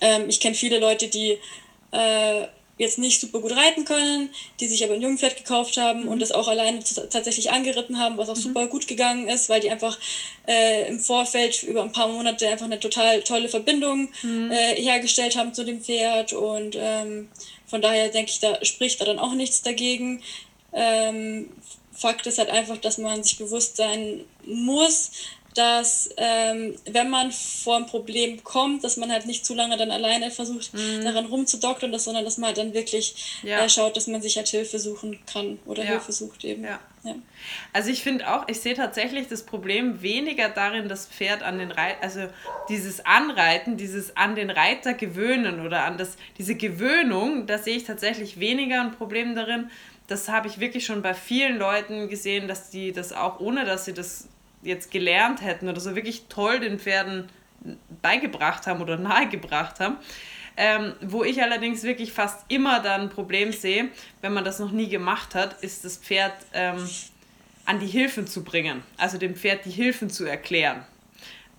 ähm, 0.00 0.28
ich 0.28 0.40
kenne 0.40 0.54
viele 0.54 0.78
Leute, 0.78 1.08
die 1.08 1.38
äh, 1.92 2.46
jetzt 2.78 2.98
nicht 2.98 3.20
super 3.20 3.40
gut 3.40 3.52
reiten 3.52 3.84
können, 3.84 4.30
die 4.60 4.68
sich 4.68 4.82
aber 4.84 4.94
ein 4.94 5.02
Jungpferd 5.02 5.36
gekauft 5.36 5.76
haben 5.76 6.02
mhm. 6.02 6.08
und 6.08 6.20
das 6.20 6.32
auch 6.32 6.48
alleine 6.48 6.78
tatsächlich 7.10 7.50
angeritten 7.50 7.98
haben, 7.98 8.16
was 8.16 8.28
auch 8.28 8.36
mhm. 8.36 8.40
super 8.40 8.66
gut 8.68 8.86
gegangen 8.86 9.28
ist, 9.28 9.48
weil 9.48 9.60
die 9.60 9.70
einfach 9.70 9.98
äh, 10.46 10.88
im 10.88 11.00
Vorfeld 11.00 11.62
über 11.64 11.82
ein 11.82 11.92
paar 11.92 12.08
Monate 12.08 12.48
einfach 12.48 12.66
eine 12.66 12.80
total 12.80 13.22
tolle 13.22 13.48
Verbindung 13.48 14.08
mhm. 14.22 14.50
äh, 14.50 14.80
hergestellt 14.80 15.36
haben 15.36 15.52
zu 15.52 15.64
dem 15.64 15.82
Pferd 15.82 16.32
und 16.32 16.76
ähm, 16.78 17.28
von 17.66 17.82
daher 17.82 18.08
denke 18.08 18.30
ich, 18.30 18.40
da 18.40 18.64
spricht 18.64 19.00
da 19.00 19.04
dann 19.04 19.18
auch 19.18 19.34
nichts 19.34 19.62
dagegen. 19.62 20.22
Ähm, 20.72 21.50
Fakt 21.92 22.26
ist 22.28 22.38
halt 22.38 22.50
einfach, 22.50 22.78
dass 22.78 22.96
man 22.96 23.24
sich 23.24 23.38
bewusst 23.38 23.76
sein 23.76 24.24
muss, 24.46 25.10
dass 25.54 26.10
ähm, 26.16 26.76
wenn 26.90 27.10
man 27.10 27.32
vor 27.32 27.76
ein 27.76 27.86
Problem 27.86 28.44
kommt, 28.44 28.84
dass 28.84 28.96
man 28.96 29.10
halt 29.10 29.26
nicht 29.26 29.44
zu 29.44 29.54
lange 29.54 29.76
dann 29.76 29.90
alleine 29.90 30.30
versucht, 30.30 30.72
mhm. 30.74 31.04
daran 31.04 31.26
rumzudoktern, 31.26 31.98
sondern 31.98 32.24
dass 32.24 32.38
man 32.38 32.48
halt 32.48 32.58
dann 32.58 32.74
wirklich 32.74 33.40
ja. 33.42 33.64
äh, 33.64 33.68
schaut, 33.68 33.96
dass 33.96 34.06
man 34.06 34.22
sich 34.22 34.36
halt 34.36 34.48
Hilfe 34.48 34.78
suchen 34.78 35.18
kann 35.30 35.58
oder 35.66 35.82
ja. 35.82 35.90
Hilfe 35.90 36.12
sucht 36.12 36.44
eben. 36.44 36.64
Ja. 36.64 36.78
Also 37.72 37.90
ich 37.90 38.02
finde 38.02 38.28
auch, 38.28 38.46
ich 38.48 38.60
sehe 38.60 38.74
tatsächlich 38.74 39.28
das 39.28 39.44
Problem 39.44 40.02
weniger 40.02 40.48
darin, 40.48 40.88
das 40.88 41.06
Pferd 41.06 41.42
an 41.42 41.58
den 41.58 41.70
Reiter, 41.70 42.02
also 42.02 42.20
dieses 42.68 43.04
Anreiten, 43.06 43.76
dieses 43.76 44.16
an 44.16 44.34
den 44.34 44.50
Reiter 44.50 44.94
gewöhnen 44.94 45.64
oder 45.64 45.84
an 45.84 45.96
das, 45.96 46.16
diese 46.38 46.54
Gewöhnung, 46.54 47.46
da 47.46 47.58
sehe 47.58 47.76
ich 47.76 47.84
tatsächlich 47.84 48.40
weniger 48.40 48.80
ein 48.80 48.92
Problem 48.92 49.34
darin. 49.34 49.70
Das 50.06 50.28
habe 50.28 50.48
ich 50.48 50.58
wirklich 50.58 50.86
schon 50.86 51.02
bei 51.02 51.14
vielen 51.14 51.58
Leuten 51.58 52.08
gesehen, 52.08 52.48
dass 52.48 52.70
die 52.70 52.92
das 52.92 53.12
auch, 53.12 53.40
ohne 53.40 53.64
dass 53.64 53.84
sie 53.84 53.94
das 53.94 54.28
jetzt 54.62 54.90
gelernt 54.90 55.42
hätten 55.42 55.68
oder 55.68 55.80
so 55.80 55.94
wirklich 55.94 56.24
toll 56.28 56.60
den 56.60 56.78
Pferden 56.78 57.28
beigebracht 58.02 58.66
haben 58.66 58.80
oder 58.80 58.96
nahegebracht 58.96 59.80
haben. 59.80 59.96
Ähm, 60.56 60.94
wo 61.00 61.22
ich 61.22 61.40
allerdings 61.40 61.84
wirklich 61.84 62.12
fast 62.12 62.44
immer 62.48 62.80
dann 62.80 63.02
ein 63.02 63.08
Problem 63.10 63.52
sehe, 63.52 63.90
wenn 64.22 64.32
man 64.32 64.44
das 64.44 64.58
noch 64.58 64.72
nie 64.72 64.88
gemacht 64.88 65.36
hat, 65.36 65.62
ist 65.62 65.84
das 65.84 65.98
Pferd 65.98 66.34
ähm, 66.52 66.88
an 67.64 67.78
die 67.78 67.86
Hilfen 67.86 68.26
zu 68.26 68.42
bringen. 68.42 68.82
Also 68.96 69.18
dem 69.18 69.36
Pferd 69.36 69.64
die 69.66 69.70
Hilfen 69.70 70.10
zu 70.10 70.24
erklären. 70.24 70.84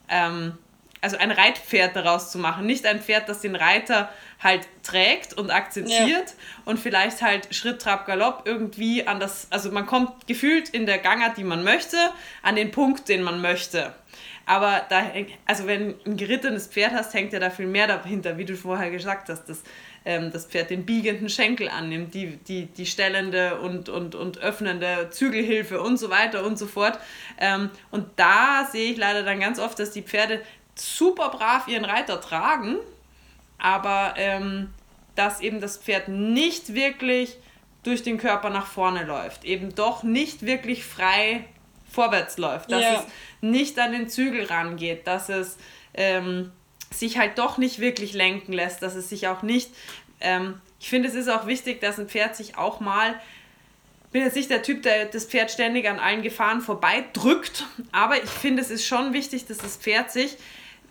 Ähm, 0.10 0.58
also 1.02 1.18
ein 1.18 1.32
Reitpferd 1.32 1.96
daraus 1.96 2.32
zu 2.32 2.38
machen. 2.38 2.66
Nicht 2.66 2.86
ein 2.86 3.00
Pferd, 3.00 3.30
das 3.30 3.42
den 3.42 3.56
Reiter 3.56 4.10
halt 4.42 4.68
trägt 4.84 5.34
und 5.34 5.52
akzeptiert 5.52 6.08
ja. 6.08 6.34
und 6.66 6.80
vielleicht 6.80 7.22
halt 7.22 7.54
Schritt, 7.54 7.82
Trab, 7.82 8.06
Galopp 8.06 8.44
irgendwie 8.46 9.06
an 9.06 9.20
das, 9.20 9.48
also 9.50 9.72
man 9.72 9.86
kommt 9.86 10.28
gefühlt 10.28 10.70
in 10.70 10.86
der 10.86 10.98
Gangart, 10.98 11.38
die 11.38 11.44
man 11.44 11.64
möchte, 11.64 11.98
an 12.42 12.56
den 12.56 12.72
Punkt, 12.72 13.10
den 13.10 13.22
man 13.22 13.42
möchte. 13.42 13.94
Aber 14.46 14.82
da, 14.90 15.04
also 15.46 15.68
wenn 15.68 15.94
ein 16.08 16.18
gerittenes 16.18 16.68
Pferd 16.68 16.94
hast, 16.94 17.14
hängt 17.14 17.34
ja 17.34 17.40
da 17.40 17.52
viel 17.52 17.68
mehr 17.68 17.86
dahinter, 17.86 18.40
wie 18.40 18.46
du 18.46 18.56
vorher 18.56 18.90
gesagt 18.90 19.30
hast, 19.30 19.46
dass 19.46 19.62
ähm, 20.06 20.32
das 20.32 20.48
Pferd 20.48 20.72
den 20.72 20.86
biegenden 20.86 21.30
Schenkel 21.30 21.70
annimmt, 21.70 22.16
die, 22.16 22.38
die, 22.38 22.66
die 22.66 22.88
stellende 22.88 23.60
und, 23.60 23.90
und, 23.90 24.16
und 24.16 24.40
öffnende 24.40 25.10
Zügelhilfe 25.12 25.80
und 25.82 25.98
so 25.98 26.10
weiter 26.10 26.44
und 26.44 26.58
so 26.58 26.66
fort. 26.66 26.98
Ähm, 27.40 27.70
und 27.92 28.08
da 28.16 28.68
sehe 28.72 28.92
ich 28.92 28.98
leider 28.98 29.22
dann 29.22 29.40
ganz 29.40 29.60
oft, 29.60 29.78
dass 29.78 29.92
die 29.92 30.02
Pferde 30.02 30.42
super 30.80 31.30
brav 31.30 31.68
ihren 31.68 31.86
Reiter 31.86 32.22
tragen, 32.22 32.78
aber 33.58 34.14
ähm, 34.18 34.74
dass 35.16 35.42
eben 35.42 35.60
das 35.62 35.78
Pferd 35.78 36.08
nicht 36.08 36.74
wirklich 36.74 37.38
durch 37.84 38.04
den 38.04 38.18
Körper 38.18 38.50
nach 38.50 38.68
vorne 38.68 39.06
läuft, 39.06 39.46
eben 39.46 39.76
doch 39.76 40.04
nicht 40.04 40.46
wirklich 40.46 40.84
frei 40.84 41.46
vorwärts 41.92 42.38
läuft, 42.38 42.72
dass 42.72 42.82
ja. 42.82 42.94
es 42.96 43.06
nicht 43.42 43.80
an 43.80 43.92
den 43.92 44.10
Zügel 44.10 44.46
rangeht, 44.46 45.08
dass 45.08 45.30
es 45.30 45.58
ähm, 45.94 46.52
sich 46.92 47.18
halt 47.18 47.38
doch 47.38 47.58
nicht 47.58 47.80
wirklich 47.80 48.14
lenken 48.14 48.54
lässt, 48.54 48.82
dass 48.82 48.96
es 48.96 49.10
sich 49.10 49.28
auch 49.28 49.42
nicht, 49.42 49.72
ähm, 50.22 50.62
ich 50.80 50.90
finde 50.90 51.10
es 51.10 51.16
ist 51.16 51.30
auch 51.30 51.48
wichtig, 51.48 51.82
dass 51.82 52.00
ein 52.00 52.08
Pferd 52.08 52.36
sich 52.36 52.58
auch 52.58 52.80
mal, 52.80 53.20
ich 54.06 54.12
bin 54.12 54.24
jetzt 54.24 54.36
nicht 54.36 54.50
der 54.50 54.64
Typ, 54.64 54.84
der 54.84 55.06
das 55.06 55.26
Pferd 55.26 55.52
ständig 55.52 55.88
an 55.88 56.00
allen 56.00 56.22
Gefahren 56.22 56.62
vorbeidrückt, 56.62 57.66
aber 57.92 58.22
ich 58.24 58.30
finde 58.30 58.62
es 58.62 58.70
ist 58.70 58.86
schon 58.86 59.14
wichtig, 59.14 59.46
dass 59.46 59.58
das 59.58 59.78
Pferd 59.78 60.12
sich 60.12 60.38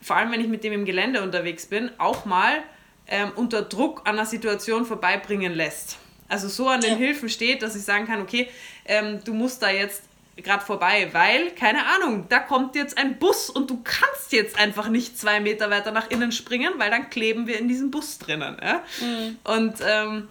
vor 0.01 0.17
allem 0.17 0.33
wenn 0.33 0.41
ich 0.41 0.49
mit 0.49 0.65
dem 0.65 0.73
im 0.73 0.85
Gelände 0.85 1.23
unterwegs 1.23 1.67
bin, 1.67 1.91
auch 1.99 2.25
mal 2.25 2.63
ähm, 3.07 3.33
unter 3.37 3.63
Druck 3.63 4.03
an 4.05 4.17
der 4.17 4.27
Situation 4.27 4.85
vorbeibringen 4.85 5.55
lässt. 5.55 5.99
Also 6.29 6.49
so 6.49 6.69
an 6.69 6.81
den 6.81 6.93
ja. 6.93 6.97
Hilfen 6.97 7.29
steht, 7.29 7.63
dass 7.63 7.75
ich 7.75 7.83
sagen 7.83 8.07
kann, 8.07 8.21
okay, 8.21 8.49
ähm, 8.85 9.21
du 9.25 9.33
musst 9.33 9.63
da 9.63 9.71
jetzt 9.71 10.03
gerade 10.37 10.65
vorbei, 10.65 11.09
weil, 11.13 11.51
keine 11.53 11.87
Ahnung, 11.87 12.27
da 12.29 12.39
kommt 12.39 12.77
jetzt 12.77 12.97
ein 12.97 13.19
Bus 13.19 13.51
und 13.51 13.71
du 13.71 13.81
kannst 13.83 14.33
jetzt 14.33 14.57
einfach 14.59 14.89
nicht 14.89 15.19
zwei 15.19 15.41
Meter 15.41 15.71
weiter 15.71 15.91
nach 15.91 16.11
innen 16.11 16.33
springen, 16.33 16.75
weil 16.77 16.91
dann 16.91 17.11
kleben 17.11 17.47
wir 17.47 17.59
in 17.59 17.67
diesem 17.67 17.91
Bus 17.91 18.19
drinnen. 18.19 18.57
Ja? 18.63 18.83
Mhm. 19.01 19.39
Und 19.45 19.75
ähm, 19.85 20.29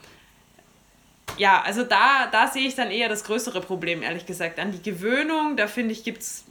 ja, 1.37 1.61
also 1.61 1.83
da, 1.83 2.27
da 2.31 2.47
sehe 2.47 2.67
ich 2.67 2.75
dann 2.75 2.89
eher 2.89 3.09
das 3.09 3.23
größere 3.23 3.61
Problem, 3.61 4.01
ehrlich 4.01 4.25
gesagt. 4.25 4.59
An 4.59 4.71
die 4.71 4.81
Gewöhnung, 4.81 5.57
da 5.57 5.67
finde 5.67 5.91
ich, 5.91 6.03
gibt 6.03 6.21
es 6.21 6.45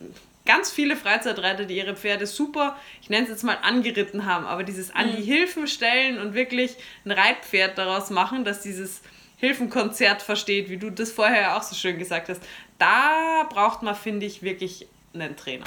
ganz 0.46 0.70
viele 0.70 0.96
Freizeitreiter, 0.96 1.64
die 1.64 1.76
ihre 1.76 1.96
Pferde 1.96 2.26
super, 2.26 2.76
ich 3.02 3.10
nenne 3.10 3.24
es 3.24 3.30
jetzt 3.30 3.44
mal, 3.44 3.58
angeritten 3.62 4.24
haben. 4.24 4.46
Aber 4.46 4.62
dieses 4.62 4.94
an 4.94 5.14
die 5.14 5.22
mhm. 5.22 5.26
Hilfen 5.26 5.66
stellen 5.66 6.18
und 6.18 6.34
wirklich 6.34 6.76
ein 7.04 7.10
Reitpferd 7.10 7.76
daraus 7.76 8.10
machen, 8.10 8.44
dass 8.44 8.62
dieses 8.62 9.02
Hilfenkonzert 9.38 10.22
versteht, 10.22 10.70
wie 10.70 10.78
du 10.78 10.90
das 10.90 11.12
vorher 11.12 11.42
ja 11.42 11.58
auch 11.58 11.62
so 11.62 11.74
schön 11.74 11.98
gesagt 11.98 12.28
hast, 12.28 12.40
da 12.78 13.46
braucht 13.50 13.82
man, 13.82 13.94
finde 13.94 14.24
ich, 14.26 14.42
wirklich 14.42 14.86
einen 15.12 15.36
Trainer. 15.36 15.66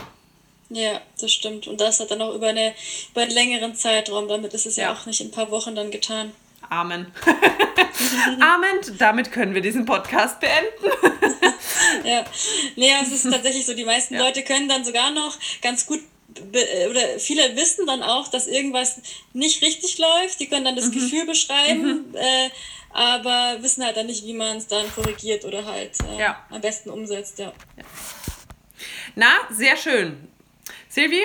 Ja, 0.70 1.02
das 1.20 1.32
stimmt. 1.32 1.68
Und 1.68 1.82
das 1.82 2.00
hat 2.00 2.12
dann 2.12 2.22
auch 2.22 2.34
über, 2.36 2.48
eine, 2.48 2.74
über 3.12 3.22
einen 3.22 3.32
längeren 3.32 3.76
Zeitraum. 3.76 4.28
Damit 4.28 4.54
ist 4.54 4.66
es 4.66 4.76
ja. 4.76 4.86
ja 4.86 4.94
auch 4.94 5.06
nicht 5.06 5.20
in 5.22 5.28
ein 5.28 5.32
paar 5.32 5.52
Wochen 5.52 5.76
dann 5.76 5.92
getan. 5.92 6.32
Amen. 6.70 7.08
Amen. 8.40 8.98
Damit 8.98 9.32
können 9.32 9.54
wir 9.54 9.62
diesen 9.62 9.86
Podcast 9.86 10.40
beenden. 10.40 10.86
ja, 12.04 12.24
nee, 12.76 12.92
es 13.02 13.12
ist 13.12 13.24
tatsächlich 13.32 13.66
so, 13.66 13.74
die 13.74 13.86
meisten 13.86 14.16
ja. 14.16 14.26
Leute 14.26 14.44
können 14.44 14.70
dann 14.70 14.84
sogar 14.84 15.12
noch 15.12 15.38
ganz 15.62 15.86
gut 15.86 16.00
oder 16.40 17.20
viele 17.20 17.56
wissen 17.56 17.88
dann 17.88 18.04
auch, 18.04 18.28
dass 18.28 18.48
irgendwas 18.48 19.02
nicht 19.34 19.62
richtig 19.64 19.98
läuft. 19.98 20.40
Die 20.40 20.48
können 20.48 20.64
dann 20.64 20.76
das 20.76 20.86
mhm. 20.86 20.92
Gefühl 20.92 21.26
beschreiben, 21.26 22.10
mhm. 22.10 22.16
äh, 22.16 22.50
aber 22.92 23.62
wissen 23.62 23.84
halt 23.84 23.98
dann 23.98 24.06
nicht, 24.06 24.26
wie 24.26 24.34
man 24.34 24.58
es 24.58 24.68
dann 24.68 24.86
korrigiert 24.94 25.44
oder 25.44 25.66
halt 25.66 25.92
äh, 26.08 26.20
ja. 26.20 26.46
am 26.50 26.62
besten 26.62 26.92
umsetzt. 26.92 27.40
Ja. 27.40 27.52
ja. 27.78 27.84
Na, 29.16 29.32
sehr 29.50 29.76
schön. 29.76 30.28
Silvi, 30.88 31.24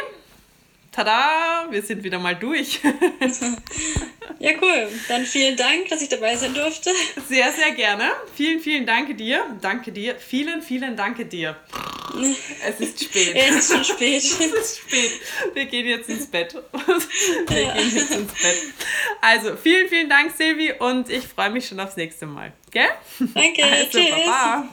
tada, 0.94 1.66
wir 1.70 1.82
sind 1.82 2.04
wieder 2.04 2.18
mal 2.18 2.36
durch. 2.36 2.80
ja, 4.38 4.52
cool. 4.60 4.88
Dann 5.08 5.24
vielen 5.24 5.56
Dank, 5.56 5.88
dass 5.88 6.00
ich 6.02 6.08
dabei 6.08 6.36
sein 6.36 6.54
durfte. 6.54 6.90
Sehr, 7.28 7.52
sehr 7.52 7.72
gerne. 7.72 8.10
Vielen, 8.34 8.60
vielen 8.60 8.86
Dank 8.86 9.16
dir. 9.16 9.44
Danke 9.60 9.92
dir. 9.92 10.16
Vielen, 10.16 10.62
vielen 10.62 10.96
Danke 10.96 11.26
dir. 11.26 11.56
Es 12.66 12.80
ist 12.80 13.04
spät. 13.04 13.34
es 13.34 13.56
ist 13.56 13.72
schon 13.72 13.84
spät. 13.84 14.22
es 14.22 14.40
ist 14.40 14.78
spät. 14.78 15.10
Wir 15.52 15.66
gehen 15.66 15.86
jetzt 15.86 16.08
ins 16.08 16.26
Bett. 16.26 16.54
Wir 17.48 17.62
ja. 17.62 17.74
gehen 17.74 17.94
jetzt 17.94 18.12
ins 18.12 18.32
Bett. 18.32 18.62
Also, 19.20 19.56
vielen, 19.56 19.88
vielen 19.88 20.08
Dank, 20.08 20.32
Silvi, 20.36 20.72
und 20.78 21.10
ich 21.10 21.26
freue 21.26 21.50
mich 21.50 21.66
schon 21.66 21.80
aufs 21.80 21.96
nächste 21.96 22.26
Mal. 22.26 22.52
Gell? 22.70 22.88
Danke. 23.34 23.64
Also, 23.64 23.98
Tschüss. 23.98 24.10
Baba. 24.26 24.68